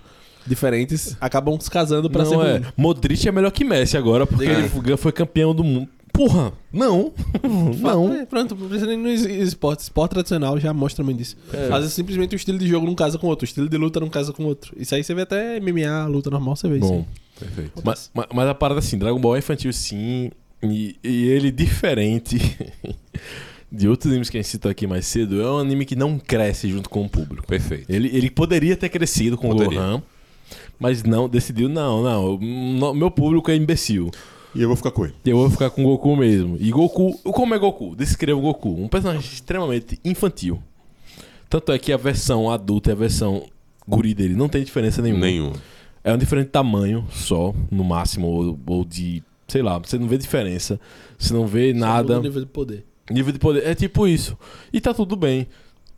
diferentes 0.49 1.15
acabam 1.21 1.57
se 1.59 1.69
casando 1.71 2.09
pra 2.09 2.25
ser 2.25 2.35
não 2.35 2.43
é. 2.45 2.51
ruim. 2.57 2.65
Modric 2.75 3.27
é 3.27 3.31
melhor 3.31 3.51
que 3.51 3.63
Messi 3.63 3.95
agora, 3.95 4.25
porque 4.27 4.45
aí. 4.45 4.67
ele 4.83 4.97
foi- 4.97 5.11
campeão 5.11 5.53
do 5.55 5.63
mundo. 5.63 5.87
Porra, 6.11 6.51
não. 6.73 7.13
não. 7.79 8.13
É, 8.13 8.25
pronto, 8.25 8.55
não 8.55 8.67
precisa 8.67 8.87
nem 8.87 8.97
no 8.97 9.09
es- 9.09 9.23
esporte. 9.25 9.81
Esporte 9.81 10.11
tradicional 10.11 10.59
já 10.59 10.73
mostra 10.73 11.05
muito 11.05 11.17
disso. 11.19 11.37
É. 11.53 11.65
Às 11.71 11.79
vezes 11.81 11.93
simplesmente 11.93 12.35
o 12.35 12.37
estilo 12.37 12.57
de 12.57 12.67
jogo 12.67 12.85
não 12.85 12.95
casa 12.95 13.17
com 13.17 13.27
o 13.27 13.29
outro, 13.29 13.43
o 13.43 13.47
estilo 13.47 13.69
de 13.69 13.77
luta 13.77 13.99
não 13.99 14.09
casa 14.09 14.33
com 14.33 14.43
o 14.43 14.47
outro. 14.47 14.73
Isso 14.77 14.93
aí 14.95 15.03
você 15.03 15.13
vê 15.13 15.21
até 15.21 15.59
MMA, 15.59 16.07
luta 16.07 16.29
normal, 16.29 16.55
você 16.55 16.67
vê 16.67 16.77
isso. 16.79 16.87
Bom. 16.87 17.05
Perfeito. 17.39 17.71
mas, 17.85 18.11
mas, 18.13 18.25
mas 18.33 18.49
a 18.49 18.53
parada 18.55 18.79
assim, 18.79 18.97
Dragon 18.97 19.17
Ball 19.19 19.35
é 19.35 19.39
infantil 19.39 19.71
sim, 19.71 20.29
e, 20.61 20.97
e 21.01 21.27
ele 21.29 21.51
diferente 21.51 22.37
de 23.71 23.87
outros 23.87 24.09
animes 24.11 24.29
que 24.29 24.37
a 24.37 24.41
gente 24.41 24.49
citou 24.51 24.69
aqui 24.69 24.85
mais 24.87 25.05
cedo, 25.05 25.39
é 25.41 25.49
um 25.49 25.59
anime 25.59 25.85
que 25.85 25.95
não 25.95 26.17
cresce 26.19 26.67
junto 26.69 26.89
com 26.89 27.05
o 27.05 27.09
público. 27.09 27.47
Perfeito. 27.47 27.85
Ele, 27.89 28.09
ele 28.13 28.29
poderia 28.29 28.75
ter 28.75 28.89
crescido 28.89 29.37
com 29.37 29.47
Poderia. 29.49 29.67
o 29.79 29.81
Gohan, 29.81 30.03
mas 30.79 31.03
não, 31.03 31.27
decidiu, 31.27 31.67
não, 31.67 32.01
não, 32.01 32.93
meu 32.93 33.11
público 33.11 33.51
é 33.51 33.55
imbecil. 33.55 34.09
E 34.55 34.61
eu 34.61 34.67
vou 34.67 34.75
ficar 34.75 34.91
com 34.91 35.05
ele. 35.05 35.13
Eu 35.25 35.37
vou 35.37 35.49
ficar 35.49 35.69
com 35.69 35.83
Goku 35.83 36.15
mesmo. 36.15 36.57
E 36.59 36.71
Goku, 36.71 37.17
como 37.31 37.53
é 37.53 37.59
Goku? 37.59 37.95
Descreva 37.95 38.39
o 38.39 38.41
Goku. 38.41 38.69
Um 38.81 38.87
personagem 38.87 39.21
extremamente 39.21 39.99
infantil. 40.03 40.61
Tanto 41.49 41.71
é 41.71 41.77
que 41.77 41.91
a 41.91 41.97
versão 41.97 42.49
adulta 42.49 42.89
e 42.89 42.93
a 42.93 42.95
versão 42.95 43.45
guri 43.87 44.13
dele 44.13 44.35
não 44.35 44.49
tem 44.49 44.63
diferença 44.63 45.01
nenhuma. 45.01 45.25
Nenhum. 45.25 45.53
É 46.03 46.13
um 46.13 46.17
diferente 46.17 46.49
tamanho 46.49 47.05
só, 47.11 47.53
no 47.69 47.83
máximo, 47.83 48.27
ou, 48.27 48.59
ou 48.65 48.85
de. 48.85 49.21
Sei 49.47 49.61
lá, 49.61 49.77
você 49.77 49.97
não 49.97 50.07
vê 50.07 50.17
diferença. 50.17 50.79
Você 51.17 51.33
não 51.33 51.45
vê 51.45 51.73
nada. 51.73 52.13
Só 52.13 52.19
o 52.19 52.23
nível 52.23 52.41
de 52.41 52.47
poder. 52.47 52.85
Nível 53.09 53.33
de 53.33 53.39
poder. 53.39 53.65
É 53.65 53.75
tipo 53.75 54.07
isso. 54.07 54.37
E 54.71 54.79
tá 54.79 54.93
tudo 54.93 55.15
bem. 55.15 55.47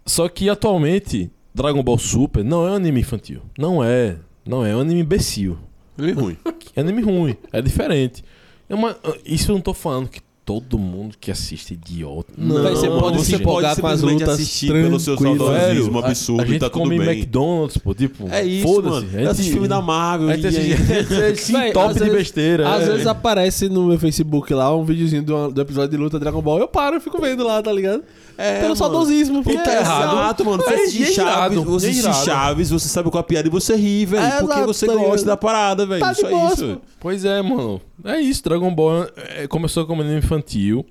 Só 0.05 0.27
que 0.27 0.49
atualmente, 0.49 1.29
Dragon 1.53 1.83
Ball 1.83 1.97
Super 1.97 2.43
não 2.43 2.65
é 2.65 2.71
um 2.71 2.75
anime 2.75 3.01
infantil. 3.01 3.41
Não 3.57 3.83
é. 3.83 4.17
Não 4.45 4.65
é. 4.65 4.71
É 4.71 4.75
um 4.75 4.79
anime 4.81 5.01
imbecil. 5.01 5.57
É 5.97 6.11
ruim. 6.11 6.37
É 6.75 6.81
anime 6.81 7.01
ruim. 7.01 7.35
É 7.51 7.61
diferente. 7.61 8.23
É 8.69 8.75
uma... 8.75 8.95
Isso 9.25 9.51
eu 9.51 9.55
não 9.55 9.61
tô 9.61 9.73
falando 9.73 10.07
que 10.09 10.21
todo 10.43 10.77
mundo 10.79 11.15
que 11.19 11.29
assiste 11.29 11.71
é 11.71 11.73
idiota. 11.75 12.33
Não, 12.35 12.63
Véi, 12.63 12.71
você 12.75 12.87
pode 12.87 13.21
se 13.23 13.31
gente. 13.31 13.41
empolgar 13.41 13.79
com 13.79 13.85
as 13.87 13.99
simplesmente 13.99 14.21
lutas 14.23 14.33
assistir 14.39 14.71
pelo 14.71 14.99
seu 14.99 15.15
saudosismo 15.17 15.99
a- 15.99 16.07
absurdo 16.07 16.41
a, 16.41 16.45
gente 16.45 16.55
e 16.55 16.59
tá 16.59 16.69
tudo 16.69 16.81
come 16.81 16.97
bem. 16.97 17.07
McDonald's, 17.19 17.77
pô. 17.77 17.93
Tipo, 17.93 18.27
É 18.29 18.43
isso, 18.43 18.67
foda-se. 18.67 19.05
mano. 19.05 19.19
Eu 19.19 19.29
assisto 19.29 19.51
filme 19.51 19.67
da 19.67 19.81
Marvel 19.81 20.29
A 20.29 20.35
gente 20.35 20.43
e 20.45 20.73
assiste 20.73 21.51
Véi, 21.53 21.71
top 21.71 21.93
de 21.93 21.99
vezes- 21.99 22.13
besteira. 22.15 22.73
Às 22.73 22.83
é. 22.83 22.91
vezes 22.91 23.07
aparece 23.07 23.69
no 23.69 23.85
meu 23.87 23.99
Facebook 23.99 24.51
lá 24.53 24.75
um 24.75 24.83
videozinho 24.83 25.21
do, 25.23 25.51
do 25.51 25.61
episódio 25.61 25.91
de 25.91 25.97
luta 25.97 26.19
Dragon 26.19 26.41
Ball. 26.41 26.57
Eu 26.59 26.67
paro 26.67 26.97
e 26.97 26.99
fico 26.99 27.21
vendo 27.21 27.45
lá, 27.45 27.61
tá 27.61 27.71
ligado? 27.71 28.03
É, 28.41 28.53
Pelo 28.55 28.63
mano. 28.63 28.75
saudosismo. 28.75 29.39
E 29.39 29.43
porque 29.43 29.57
tá 29.59 29.71
é 29.73 29.77
errado. 29.79 30.13
Exato, 30.13 30.45
mano. 30.45 30.63
Você 30.63 30.69
É, 30.73 30.83
assiste 30.83 31.01
é 31.03 31.11
Chaves, 31.13 31.57
irado, 31.57 31.63
você 31.65 31.87
é 31.87 31.89
assiste. 31.89 32.25
Chaves, 32.25 32.69
você 32.69 32.87
sabe 32.89 33.09
qual 33.11 33.19
é 33.19 33.21
a 33.21 33.23
piada 33.27 33.47
e 33.47 33.51
você 33.51 33.75
ri, 33.75 34.05
velho. 34.05 34.23
É, 34.23 34.29
porque 34.39 34.53
exato, 34.53 34.67
você 34.67 34.85
tá 34.87 34.93
gosta 34.95 35.25
da 35.25 35.37
parada, 35.37 35.85
velho. 35.85 36.01
Tá 36.01 36.13
de 36.13 36.21
Só 36.21 36.29
boa, 36.29 36.53
isso. 36.53 36.81
Pois 36.99 37.25
é, 37.25 37.41
mano. 37.41 37.79
É 38.03 38.19
isso. 38.19 38.43
Dragon 38.43 38.73
Ball 38.73 39.07
é, 39.15 39.47
começou 39.47 39.85
como 39.85 40.01
anime 40.01 40.17
infantil, 40.19 40.85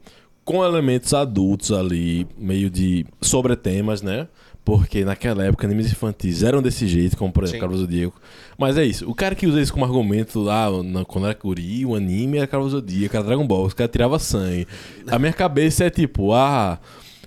com 0.44 0.64
elementos 0.64 1.12
adultos 1.14 1.72
ali, 1.72 2.26
meio 2.38 2.70
de 2.70 3.04
sobre 3.20 3.54
temas, 3.56 4.02
né? 4.02 4.26
Porque 4.62 5.04
naquela 5.06 5.42
época 5.44 5.66
animes 5.66 5.86
infantis 5.90 6.42
eram 6.42 6.60
desse 6.60 6.86
jeito, 6.86 7.16
como 7.16 7.32
por 7.32 7.42
exemplo 7.44 7.60
Carlos 7.60 7.80
Zodíaco. 7.80 8.20
Mas 8.58 8.76
é 8.76 8.84
isso. 8.84 9.08
O 9.10 9.14
cara 9.14 9.34
que 9.34 9.46
usa 9.46 9.60
isso 9.60 9.72
como 9.72 9.84
argumento 9.86 10.38
lá, 10.38 10.68
na- 10.82 11.04
quando 11.04 11.24
era 11.24 11.34
Curi, 11.34 11.84
o 11.86 11.94
anime 11.94 12.36
era 12.38 12.46
Carlos 12.46 12.72
Zodíaco, 12.72 13.16
era 13.16 13.24
Dragon 13.24 13.46
Ball, 13.46 13.64
os 13.64 13.72
caras 13.74 13.90
tiravam 13.90 14.18
sangue. 14.18 14.68
A 15.10 15.18
minha 15.18 15.32
cabeça 15.32 15.84
é 15.84 15.90
tipo, 15.90 16.32
ah. 16.34 16.78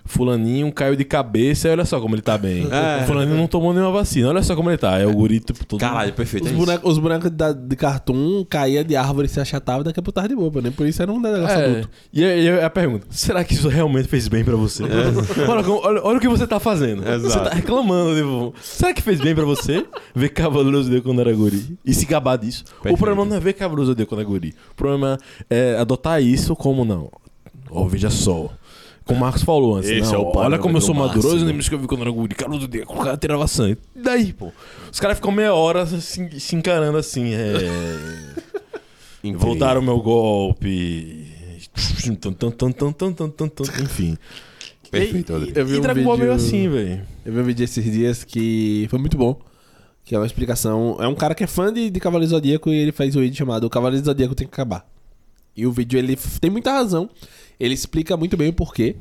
Fulaninho 0.05 0.71
caiu 0.71 0.95
de 0.95 1.05
cabeça 1.05 1.67
e 1.67 1.71
olha 1.71 1.85
só 1.85 1.99
como 1.99 2.13
ele 2.15 2.21
tá 2.21 2.37
bem. 2.37 2.67
É. 2.71 3.05
Fulaninho 3.05 3.37
não 3.37 3.47
tomou 3.47 3.73
nenhuma 3.73 3.91
vacina, 3.91 4.29
olha 4.29 4.43
só 4.43 4.55
como 4.55 4.69
ele 4.69 4.77
tá. 4.77 4.99
É 4.99 5.05
o 5.07 5.13
guri 5.13 5.39
tipo, 5.39 5.65
todo. 5.65 5.79
Caralho, 5.79 6.11
perfeito. 6.13 6.45
Os, 6.45 6.51
é 6.51 6.53
bonecos, 6.55 6.91
os 6.91 6.97
bonecos 6.99 7.31
da- 7.31 7.53
de 7.53 7.75
cartoon 7.75 8.45
caía 8.49 8.83
de 8.83 8.95
árvore, 8.95 9.27
se 9.29 9.39
achatava 9.39 9.81
e 9.81 9.83
daqui 9.85 9.99
a 9.99 10.03
pouco 10.03 10.13
tava 10.15 10.27
de 10.27 10.35
boa, 10.35 10.51
pô. 10.51 10.59
Nem 10.61 10.71
por 10.71 10.85
isso 10.85 11.01
era 11.01 11.11
um 11.11 11.21
negócio 11.21 11.57
É, 11.57 11.65
adulto. 11.65 11.89
e 12.11 12.23
aí 12.23 12.49
a 12.61 12.69
pergunta: 12.69 13.07
será 13.09 13.43
que 13.43 13.53
isso 13.53 13.67
realmente 13.69 14.07
fez 14.09 14.27
bem 14.27 14.43
pra 14.43 14.55
você? 14.55 14.83
olha, 15.47 15.63
como- 15.63 15.79
olha- 15.81 16.01
olha 16.03 16.17
o 16.17 16.21
que 16.21 16.27
você 16.27 16.45
tá 16.45 16.59
fazendo. 16.59 17.01
Você 17.03 17.27
Exato. 17.27 17.49
tá 17.49 17.55
reclamando, 17.55 18.15
tipo, 18.15 18.53
será 18.61 18.93
que 18.93 19.01
fez 19.01 19.21
bem 19.21 19.33
pra 19.33 19.45
você 19.45 19.85
ver 20.13 20.29
Cavaleiros 20.29 20.89
de 20.89 20.99
quando 21.01 21.21
era 21.21 21.33
guri 21.33 21.77
e 21.85 21.93
se 21.93 22.05
gabar 22.05 22.37
disso? 22.37 22.65
Perfeito. 22.65 22.95
O 22.95 22.97
problema 22.97 23.23
não 23.25 23.37
é 23.37 23.39
ver 23.39 23.53
Cavaleiros 23.53 23.95
de 23.95 24.05
quando 24.05 24.19
era 24.21 24.29
guri. 24.29 24.53
O 24.71 24.75
problema 24.75 25.17
é 25.49 25.77
adotar 25.79 26.21
isso 26.21 26.55
como 26.55 26.83
não. 26.83 27.09
Ó, 27.71 27.85
veja 27.87 28.09
só. 28.09 28.49
Como 29.05 29.17
o 29.17 29.21
Marcos 29.21 29.43
falou 29.43 29.75
antes, 29.75 29.89
Esse 29.89 30.13
não, 30.13 30.13
é 30.13 30.17
o 30.17 30.31
olha 30.37 30.57
como 30.57 30.77
eu 30.77 30.81
sou 30.81 30.95
maduro, 30.95 31.27
olha 31.27 31.37
os 31.37 31.43
animes 31.43 31.67
que 31.67 31.75
eu 31.75 31.79
vi 31.79 31.87
quando 31.87 32.01
era 32.01 32.11
guri, 32.11 32.33
Cavaleiros 32.35 32.69
de 32.69 32.81
o 32.81 32.85
cara 33.03 33.17
tirava 33.17 33.45
sangue. 33.47 33.77
E 33.95 33.99
daí, 33.99 34.31
pô? 34.31 34.51
Os 34.91 34.99
caras 34.99 35.17
ficam 35.17 35.31
meia 35.31 35.53
hora 35.53 35.85
se, 35.85 36.39
se 36.39 36.55
encarando 36.55 36.97
assim, 36.97 37.33
é... 37.33 37.57
Voltaram 39.35 39.81
o 39.81 39.83
meu 39.83 39.99
golpe. 40.01 41.27
Enfim. 43.81 44.17
Perfeito, 44.91 45.31
E, 45.31 45.35
Rodrigo. 45.35 45.59
Eu 45.59 45.65
vi 45.65 45.75
e 45.75 45.77
um 45.79 45.81
Dragon 45.81 46.03
Ball 46.03 46.15
vídeo- 46.15 46.25
meio 46.27 46.35
assim, 46.35 46.69
velho. 46.69 47.01
Eu 47.25 47.33
vi 47.33 47.39
um 47.39 47.43
vídeo 47.43 47.63
esses 47.63 47.83
dias 47.83 48.23
que 48.23 48.85
foi 48.89 48.99
muito 48.99 49.17
bom. 49.17 49.39
Que 50.05 50.13
é 50.15 50.19
uma 50.19 50.25
explicação. 50.25 50.97
É 50.99 51.07
um 51.07 51.15
cara 51.15 51.33
que 51.33 51.43
é 51.43 51.47
fã 51.47 51.71
de, 51.73 51.89
de 51.89 51.99
Cavaleiro 51.99 52.29
Zodíaco 52.31 52.69
e 52.69 52.75
ele 52.75 52.91
faz 52.91 53.15
um 53.15 53.21
vídeo 53.21 53.37
chamado 53.37 53.63
O 53.65 53.69
Cavaleiro 53.69 54.05
Zodíaco 54.05 54.35
tem 54.35 54.45
que 54.45 54.53
acabar. 54.53 54.85
E 55.55 55.65
o 55.65 55.71
vídeo 55.71 55.97
ele 55.97 56.17
tem 56.41 56.51
muita 56.51 56.71
razão. 56.71 57.09
Ele 57.63 57.73
explica 57.73 58.17
muito 58.17 58.35
bem 58.35 58.49
o 58.49 58.53
porquê. 58.53 58.97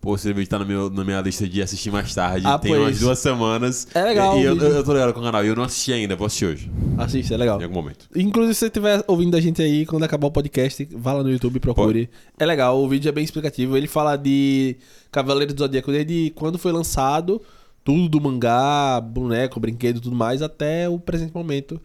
Pô, 0.00 0.16
esse 0.16 0.30
vídeo 0.32 0.50
tá 0.50 0.58
no 0.58 0.66
meu, 0.66 0.90
na 0.90 1.04
minha 1.04 1.20
lista 1.20 1.48
de 1.48 1.62
assistir 1.62 1.92
mais 1.92 2.12
tarde. 2.12 2.44
Ah, 2.44 2.58
Tem 2.58 2.72
pois. 2.72 2.82
umas 2.82 2.98
duas 2.98 3.18
semanas. 3.20 3.86
É 3.94 4.02
legal 4.02 4.36
E, 4.38 4.42
o 4.42 4.46
eu, 4.48 4.56
eu 4.56 4.84
tô 4.84 4.92
ligado 4.92 5.14
com 5.14 5.20
o 5.20 5.22
canal. 5.22 5.44
E 5.44 5.48
eu 5.48 5.54
não 5.54 5.62
assisti 5.62 5.92
ainda, 5.92 6.16
vou 6.16 6.26
assistir 6.26 6.46
hoje. 6.46 6.70
Assista, 6.98 7.34
é 7.34 7.36
legal. 7.36 7.60
Em 7.60 7.62
algum 7.62 7.76
momento. 7.76 8.06
Inclusive, 8.14 8.52
se 8.52 8.58
você 8.60 8.66
estiver 8.66 9.04
ouvindo 9.06 9.36
a 9.36 9.40
gente 9.40 9.62
aí, 9.62 9.86
quando 9.86 10.02
acabar 10.02 10.26
o 10.26 10.30
podcast, 10.32 10.86
vá 10.92 11.12
lá 11.12 11.22
no 11.22 11.30
YouTube 11.30 11.56
e 11.56 11.60
procure. 11.60 12.10
É 12.36 12.44
legal, 12.44 12.82
o 12.82 12.88
vídeo 12.88 13.08
é 13.08 13.12
bem 13.12 13.22
explicativo. 13.22 13.76
Ele 13.76 13.86
fala 13.86 14.16
de 14.16 14.76
Cavaleiro 15.12 15.54
do 15.54 15.58
Zodíaco 15.60 15.92
desde 15.92 16.32
quando 16.34 16.58
foi 16.58 16.72
lançado, 16.72 17.40
tudo 17.84 18.08
do 18.08 18.20
mangá, 18.20 19.00
boneco, 19.00 19.60
brinquedo 19.60 19.98
e 19.98 20.00
tudo 20.00 20.16
mais, 20.16 20.42
até 20.42 20.88
o 20.88 20.98
presente 20.98 21.32
momento. 21.32 21.80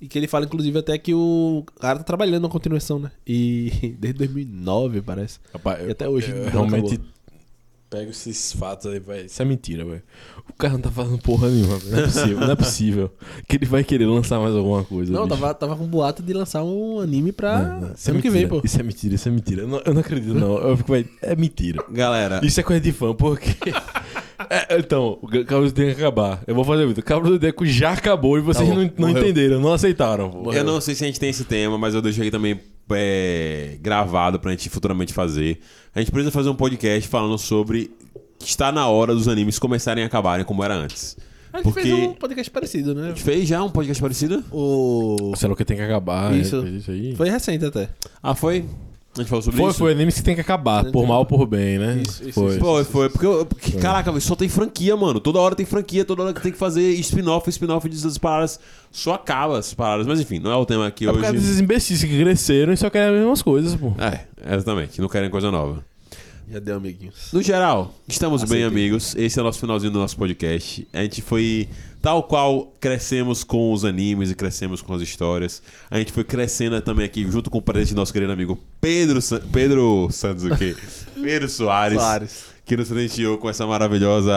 E 0.00 0.08
que 0.08 0.18
ele 0.18 0.26
fala, 0.26 0.46
inclusive, 0.46 0.78
até 0.78 0.96
que 0.96 1.12
o 1.12 1.64
cara 1.78 1.98
tá 1.98 2.04
trabalhando 2.04 2.44
na 2.44 2.48
continuação, 2.48 2.98
né? 2.98 3.10
E 3.26 3.94
desde 4.00 4.18
2009, 4.18 5.02
parece. 5.02 5.38
Rapaz, 5.52 5.86
E 5.86 5.90
até 5.90 6.08
hoje 6.08 6.30
eu 6.30 6.44
não 6.44 6.50
realmente 6.50 6.94
acabou. 6.94 7.10
Pego 7.90 8.10
esses 8.10 8.52
fatos 8.52 8.86
aí, 8.86 9.00
velho. 9.00 9.26
Isso 9.26 9.42
é 9.42 9.44
mentira, 9.44 9.84
velho. 9.84 10.02
O 10.48 10.52
cara 10.54 10.74
não 10.74 10.80
tá 10.80 10.90
fazendo 10.90 11.18
porra 11.18 11.48
nenhuma, 11.48 11.76
velho. 11.76 11.90
Não 11.92 11.98
é 11.98 12.06
possível, 12.06 12.40
não 12.40 12.50
é 12.50 12.56
possível. 12.56 13.10
Que 13.48 13.56
ele 13.56 13.66
vai 13.66 13.82
querer 13.82 14.06
lançar 14.06 14.38
mais 14.38 14.54
alguma 14.54 14.84
coisa. 14.84 15.12
Não, 15.12 15.26
bicho. 15.26 15.40
tava, 15.40 15.54
tava 15.54 15.76
com 15.76 15.86
boato 15.86 16.22
de 16.22 16.32
lançar 16.32 16.62
um 16.62 17.00
anime 17.00 17.32
pra 17.32 17.58
Não, 17.58 17.80
não, 17.80 17.92
isso 17.94 18.08
é 18.08 18.12
ano 18.12 18.22
que 18.22 18.30
vem, 18.30 18.46
pô. 18.46 18.60
Isso 18.64 18.80
é 18.80 18.82
mentira, 18.82 19.14
isso 19.16 19.28
é 19.28 19.32
mentira. 19.32 19.62
Eu 19.62 19.68
não, 19.68 19.82
eu 19.84 19.92
não 19.92 20.00
acredito, 20.00 20.34
não. 20.34 20.56
Eu 20.58 20.76
fico, 20.76 20.92
velho, 20.92 21.08
é 21.20 21.34
mentira. 21.34 21.84
Galera, 21.90 22.40
Isso 22.44 22.60
é 22.60 22.62
coisa 22.62 22.80
de 22.80 22.92
fã, 22.92 23.12
porque. 23.12 23.72
É, 24.48 24.78
então, 24.78 25.18
o 25.20 25.28
Cavaleiro 25.28 25.70
tem 25.74 25.94
que 25.94 26.00
acabar. 26.00 26.42
Eu 26.46 26.54
vou 26.54 26.64
fazer 26.64 26.86
muito. 26.86 26.98
O 26.98 27.02
Cavaleiro 27.02 27.38
do 27.38 27.40
Deco 27.40 27.64
já 27.66 27.92
acabou 27.92 28.38
e 28.38 28.40
vocês 28.40 28.66
Acabou, 28.66 28.84
não, 28.84 28.92
não 28.96 29.08
morreu. 29.08 29.22
entenderam, 29.22 29.60
não 29.60 29.72
aceitaram. 29.72 30.30
pô. 30.30 30.52
eu 30.52 30.64
não 30.64 30.80
sei 30.80 30.94
se 30.94 31.04
a 31.04 31.06
gente 31.06 31.20
tem 31.20 31.28
esse 31.28 31.44
tema, 31.44 31.76
mas 31.76 31.94
eu 31.94 32.00
deixei 32.00 32.30
também 32.30 32.58
é, 32.94 33.78
gravado 33.80 34.38
pra 34.38 34.50
gente 34.50 34.68
futuramente 34.68 35.12
fazer. 35.12 35.60
A 35.94 36.00
gente 36.00 36.10
precisa 36.10 36.30
fazer 36.30 36.48
um 36.48 36.54
podcast 36.54 37.08
falando 37.08 37.38
sobre 37.38 37.90
que 38.38 38.46
está 38.46 38.72
na 38.72 38.88
hora 38.88 39.14
dos 39.14 39.28
animes 39.28 39.58
começarem 39.58 40.02
a 40.02 40.06
acabarem 40.06 40.44
como 40.44 40.64
era 40.64 40.74
antes. 40.74 41.16
A 41.52 41.58
gente 41.58 41.64
Porque 41.64 41.82
fez 41.82 41.94
um 41.94 42.14
podcast 42.14 42.50
parecido, 42.50 42.94
né? 42.94 43.06
a 43.06 43.08
gente 43.08 43.22
fez 43.22 43.48
já 43.48 43.62
um 43.62 43.70
podcast 43.70 44.00
parecido? 44.00 44.44
O... 44.52 45.32
Sei 45.36 45.48
lá 45.48 45.54
o 45.54 45.56
que 45.56 45.64
tem 45.64 45.76
que 45.76 45.82
acabar. 45.82 46.32
Isso. 46.34 46.64
é, 46.64 46.68
isso 46.68 46.90
aí. 46.90 47.14
Foi 47.16 47.28
recente 47.28 47.64
até. 47.64 47.88
Ah, 48.22 48.34
foi? 48.34 48.64
A 49.16 49.20
gente 49.20 49.28
falou 49.28 49.42
sobre 49.42 49.58
Foi, 49.60 49.70
isso? 49.70 49.78
foi 49.80 49.90
animes 49.92 50.14
que 50.14 50.22
tem 50.22 50.36
que 50.36 50.40
acabar, 50.40 50.84
por 50.92 51.04
mal 51.04 51.18
ou 51.18 51.26
por 51.26 51.44
bem, 51.44 51.78
né? 51.78 52.00
Isso, 52.06 52.22
isso, 52.22 52.32
foi. 52.32 52.50
isso. 52.52 52.60
Foi, 52.60 52.84
foi. 52.84 53.08
Porque, 53.10 53.26
porque 53.44 53.72
caraca, 53.72 54.18
só 54.20 54.36
tem 54.36 54.48
franquia, 54.48 54.96
mano. 54.96 55.18
Toda 55.18 55.40
hora 55.40 55.56
tem 55.56 55.66
franquia, 55.66 56.04
toda 56.04 56.22
hora 56.22 56.32
que 56.32 56.40
tem 56.40 56.52
que 56.52 56.58
fazer 56.58 56.92
spin-off, 56.92 57.50
spin-off 57.50 57.88
dessas 57.88 58.16
paradas. 58.18 58.60
Só 58.92 59.14
acaba 59.14 59.58
as 59.58 59.74
paradas. 59.74 60.06
Mas 60.06 60.20
enfim, 60.20 60.38
não 60.38 60.52
é 60.52 60.56
o 60.56 60.64
tema 60.64 60.86
aqui 60.86 61.08
É 61.08 61.12
por 61.12 61.20
causa 61.20 61.32
hoje. 61.36 61.42
desses 61.44 61.60
imbecis 61.60 62.04
que 62.04 62.18
cresceram 62.20 62.72
e 62.72 62.76
só 62.76 62.88
querem 62.88 63.08
as 63.08 63.20
mesmas 63.20 63.42
coisas, 63.42 63.74
pô. 63.74 63.92
É, 63.98 64.54
exatamente. 64.54 65.00
Não 65.00 65.08
querem 65.08 65.28
coisa 65.28 65.50
nova. 65.50 65.84
Já 66.50 66.58
deu, 66.58 66.76
amiguinhos. 66.76 67.28
No 67.32 67.40
geral, 67.40 67.94
estamos 68.08 68.42
bem, 68.42 68.64
Aceitei. 68.64 68.66
amigos. 68.66 69.14
Esse 69.14 69.38
é 69.38 69.42
o 69.42 69.44
nosso 69.44 69.60
finalzinho 69.60 69.92
do 69.92 70.00
nosso 70.00 70.16
podcast. 70.16 70.86
A 70.92 71.00
gente 71.02 71.22
foi 71.22 71.68
tal 72.02 72.24
qual 72.24 72.74
crescemos 72.80 73.44
com 73.44 73.72
os 73.72 73.84
animes 73.84 74.32
e 74.32 74.34
crescemos 74.34 74.82
com 74.82 74.92
as 74.92 75.00
histórias. 75.00 75.62
A 75.88 75.98
gente 75.98 76.10
foi 76.10 76.24
crescendo 76.24 76.80
também 76.82 77.06
aqui 77.06 77.30
junto 77.30 77.50
com 77.50 77.58
o 77.58 77.62
presente 77.62 77.94
do 77.94 77.98
nosso 77.98 78.12
querido 78.12 78.32
amigo 78.32 78.58
Pedro, 78.80 79.22
San... 79.22 79.40
Pedro 79.52 80.08
Santos, 80.10 80.44
o 80.44 80.56
quê? 80.56 80.74
Pedro 81.22 81.48
Soares, 81.48 81.98
Soares. 82.00 82.44
que 82.64 82.76
nos 82.76 82.88
presenteou 82.88 83.38
com 83.38 83.48
essa 83.48 83.64
maravilhosa 83.64 84.32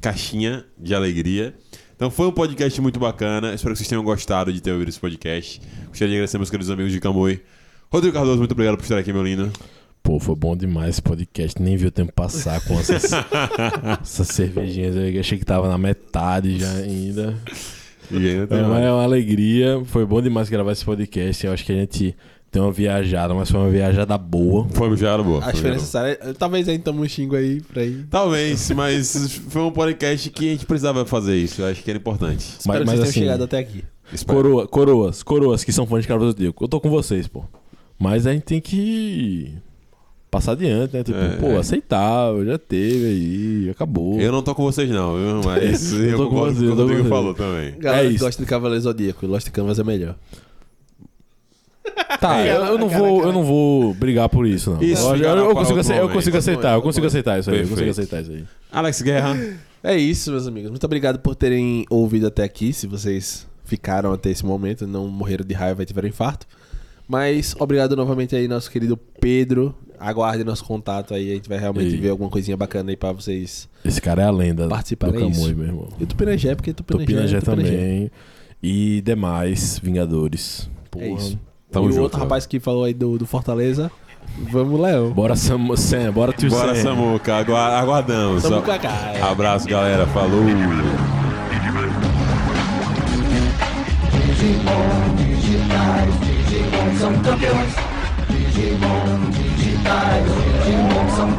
caixinha 0.00 0.64
de 0.78 0.94
alegria. 0.94 1.52
Então 1.96 2.12
foi 2.12 2.28
um 2.28 2.32
podcast 2.32 2.80
muito 2.80 3.00
bacana. 3.00 3.54
Espero 3.54 3.72
que 3.74 3.78
vocês 3.78 3.88
tenham 3.88 4.04
gostado 4.04 4.52
de 4.52 4.60
ter 4.60 4.70
ouvido 4.70 4.88
esse 4.88 5.00
podcast. 5.00 5.60
Gostaria 5.88 6.08
de 6.10 6.14
agradecer 6.14 6.38
meus 6.38 6.50
queridos 6.50 6.70
amigos 6.70 6.92
de 6.92 7.00
Camoi. 7.00 7.42
Rodrigo 7.90 8.14
Cardoso, 8.14 8.38
muito 8.38 8.52
obrigado 8.52 8.76
por 8.76 8.82
estar 8.84 8.98
aqui, 8.98 9.12
meu 9.12 9.24
lindo. 9.24 9.52
Pô, 10.04 10.20
foi 10.20 10.36
bom 10.36 10.54
demais 10.54 10.90
esse 10.90 11.02
podcast. 11.02 11.60
Nem 11.62 11.78
vi 11.78 11.86
o 11.86 11.90
tempo 11.90 12.12
passar 12.12 12.60
com 12.66 12.78
essas, 12.78 13.10
essas 14.02 14.28
cervejinhas 14.28 14.94
eu 14.94 15.18
Achei 15.18 15.38
que 15.38 15.46
tava 15.46 15.66
na 15.66 15.78
metade 15.78 16.58
já 16.58 16.70
ainda. 16.72 17.34
E 18.10 18.46
tem 18.46 18.58
É, 18.58 18.62
mas 18.62 18.84
é 18.84 18.92
uma 18.92 19.02
alegria. 19.02 19.82
Foi 19.86 20.04
bom 20.04 20.20
demais 20.20 20.50
gravar 20.50 20.72
esse 20.72 20.84
podcast. 20.84 21.46
Eu 21.46 21.54
acho 21.54 21.64
que 21.64 21.72
a 21.72 21.76
gente 21.76 22.14
deu 22.52 22.64
uma 22.64 22.70
viajada, 22.70 23.32
mas 23.32 23.50
foi 23.50 23.58
uma 23.58 23.70
viajada 23.70 24.18
boa. 24.18 24.68
Foi 24.74 24.94
já 24.94 25.14
era 25.14 25.22
boa. 25.22 25.38
Acho 25.42 25.52
que 25.54 25.60
foi 25.62 25.70
necessário. 25.70 26.18
Talvez 26.38 26.68
aí 26.68 26.78
tome 26.78 27.00
um 27.00 27.08
xingo 27.08 27.34
aí 27.34 27.62
pra 27.62 27.82
ir. 27.82 28.06
Talvez, 28.10 28.70
mas 28.72 29.40
foi 29.48 29.62
um 29.62 29.72
podcast 29.72 30.28
que 30.28 30.50
a 30.50 30.52
gente 30.52 30.66
precisava 30.66 31.06
fazer 31.06 31.34
isso. 31.34 31.62
Eu 31.62 31.68
acho 31.68 31.82
que 31.82 31.90
era 31.90 31.98
importante. 31.98 32.40
Espero 32.58 32.66
Mas, 32.66 32.78
que 32.80 32.84
mas 32.84 32.86
vocês 32.86 32.98
tenham 32.98 33.08
assim, 33.08 33.20
chegado 33.20 33.44
até 33.44 33.58
aqui. 33.58 33.82
Coroa, 34.26 34.68
coroas, 34.68 35.22
coroas 35.22 35.64
que 35.64 35.72
são 35.72 35.86
fãs 35.86 36.02
de 36.02 36.08
Carlos 36.08 36.28
Zodíaco. 36.28 36.62
Eu 36.62 36.68
tô 36.68 36.78
com 36.78 36.90
vocês, 36.90 37.26
pô. 37.26 37.42
Mas 37.98 38.26
a 38.26 38.34
gente 38.34 38.42
tem 38.42 38.60
que 38.60 39.54
passar 40.34 40.52
adiante, 40.52 40.96
né? 40.96 41.04
Tipo, 41.04 41.18
É. 41.18 41.36
pô, 41.36 41.56
aceitável, 41.56 42.44
já 42.44 42.58
teve 42.58 43.06
aí, 43.06 43.70
acabou. 43.70 44.20
Eu 44.20 44.32
não 44.32 44.42
tô 44.42 44.52
com 44.54 44.64
vocês, 44.64 44.90
não, 44.90 45.14
viu? 45.14 45.40
Mas 45.44 45.92
Eu 45.92 46.00
eu, 46.10 46.16
tô 46.16 46.24
com 46.24 46.30
concordo 46.30 46.54
você, 46.54 46.60
com 46.60 46.66
o 46.66 46.70
eu 46.72 46.76
Rodrigo 46.86 47.08
falou 47.08 47.34
também. 47.34 47.74
Galera 47.78 48.04
É 48.04 48.08
que 48.08 48.14
isso. 48.16 48.24
gosta 48.24 48.42
de 48.42 48.48
Cavaleiro 48.48 48.82
Zodíaco, 48.82 49.26
Lost 49.26 49.48
Canvas 49.50 49.78
é 49.78 49.84
melhor. 49.84 50.16
Tá, 52.20 52.44
eu, 52.46 52.64
eu 52.64 52.78
não 52.78 52.88
vou, 52.88 53.22
eu 53.22 53.32
não 53.32 53.44
vou 53.44 53.94
brigar 53.94 54.28
por 54.28 54.46
isso, 54.46 54.70
não. 54.70 54.82
Isso 54.82 55.02
eu, 55.14 55.16
eu 55.16 55.44
para 55.46 55.54
consigo, 55.54 55.78
outro 55.78 55.80
ace- 55.80 55.92
eu 56.02 56.08
consigo 56.08 56.36
aceitar, 56.38 56.74
eu 56.74 56.82
consigo 56.82 57.06
aceitar 57.06 57.38
isso 57.38 57.50
aí, 57.50 57.60
eu 57.60 57.68
consigo 57.68 57.90
aceitar 57.90 58.20
isso 58.22 58.30
aí. 58.32 58.44
Alex 58.72 59.02
Guerra. 59.02 59.36
É 59.82 59.94
isso, 59.96 60.30
meus 60.30 60.46
amigos. 60.46 60.70
Muito 60.70 60.84
obrigado 60.84 61.18
por 61.18 61.34
terem 61.34 61.84
ouvido 61.90 62.26
até 62.26 62.42
aqui. 62.42 62.72
Se 62.72 62.86
vocês 62.86 63.46
ficaram 63.64 64.12
até 64.12 64.30
esse 64.30 64.44
momento, 64.44 64.86
não 64.86 65.06
morreram 65.08 65.44
de 65.44 65.52
raiva 65.54 65.82
e 65.82 65.86
tiveram 65.86 66.08
infarto. 66.08 66.46
Mas 67.06 67.54
obrigado 67.58 67.94
novamente 67.94 68.34
aí, 68.34 68.48
nosso 68.48 68.70
querido 68.70 68.96
Pedro. 69.20 69.74
Aguarde 69.98 70.44
nosso 70.44 70.64
contato 70.64 71.14
aí. 71.14 71.30
A 71.32 71.34
gente 71.34 71.48
vai 71.48 71.58
realmente 71.58 71.94
E- 71.94 71.96
ver 71.96 72.10
alguma 72.10 72.28
coisinha 72.30 72.56
bacana 72.56 72.90
aí 72.90 72.96
pra 72.96 73.12
vocês. 73.12 73.68
Esse 73.84 74.00
cara 74.00 74.22
é 74.22 74.26
a 74.26 74.30
lenda 74.30 74.68
Participar, 74.68 75.10
do 75.10 75.16
é. 75.16 75.20
Camui, 75.20 75.54
meu 75.54 75.66
irmão. 75.66 75.88
E 75.98 76.04
o 76.04 76.06
Tupinagé, 76.06 76.54
porque 76.54 76.72
Tupinagé, 76.72 77.04
Tupinagé 77.06 77.40
Tupinagé. 77.40 77.70
também. 77.72 78.10
E 78.62 79.00
demais 79.02 79.78
Vingadores. 79.82 80.68
Porra. 80.90 81.04
É 81.06 81.08
isso. 81.12 81.38
Tamo 81.70 81.86
e 81.88 81.92
junto, 81.92 82.00
o 82.00 82.02
outro 82.04 82.18
Léo. 82.18 82.24
rapaz 82.26 82.46
que 82.46 82.60
falou 82.60 82.84
aí 82.84 82.94
do, 82.94 83.18
do 83.18 83.26
Fortaleza. 83.26 83.90
Vamos, 84.50 84.80
Léo. 84.80 85.12
Bora, 85.12 85.36
Sam, 85.36 85.76
Sam, 85.76 86.10
bora, 86.12 86.32
tio 86.32 86.48
Bora, 86.48 86.74
Sam. 86.74 86.82
Samuca. 86.82 87.36
Agu- 87.36 87.54
Aguardamos. 87.54 88.42
Tamo 88.42 88.56
Ó, 88.56 88.62
com 88.62 88.70
a 88.70 88.78
cara. 88.78 89.26
Abraço, 89.30 89.68
galera. 89.68 90.06
Falou. 90.06 90.42
Eles 99.94 101.16
vão 101.16 101.30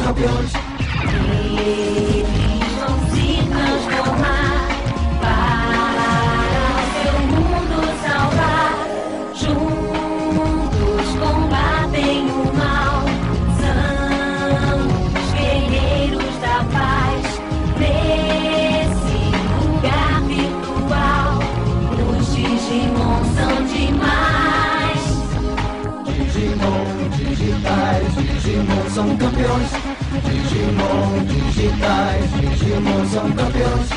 são 28.95 29.17
campeões. 29.17 29.71
Digimon 30.23 31.25
digitais, 31.25 32.31
Digimon 32.39 33.05
são 33.09 33.29
campeões. 33.33 33.89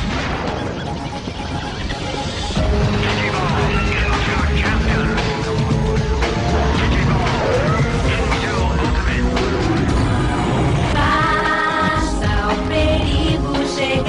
Basta 10.93 12.31
o 12.49 12.57
perigo 12.69 13.55
chegar, 13.69 14.08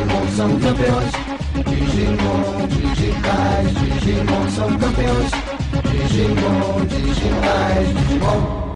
Digimon 0.00 0.28
são 0.34 0.60
campeões. 0.60 1.12
Digimon 1.68 2.66
digitais, 2.68 3.74
Digimon 3.74 4.50
são 4.50 4.78
campeões. 4.78 5.30
Digimon 6.08 6.86
digitais, 6.86 7.88
Digimon 8.08 8.69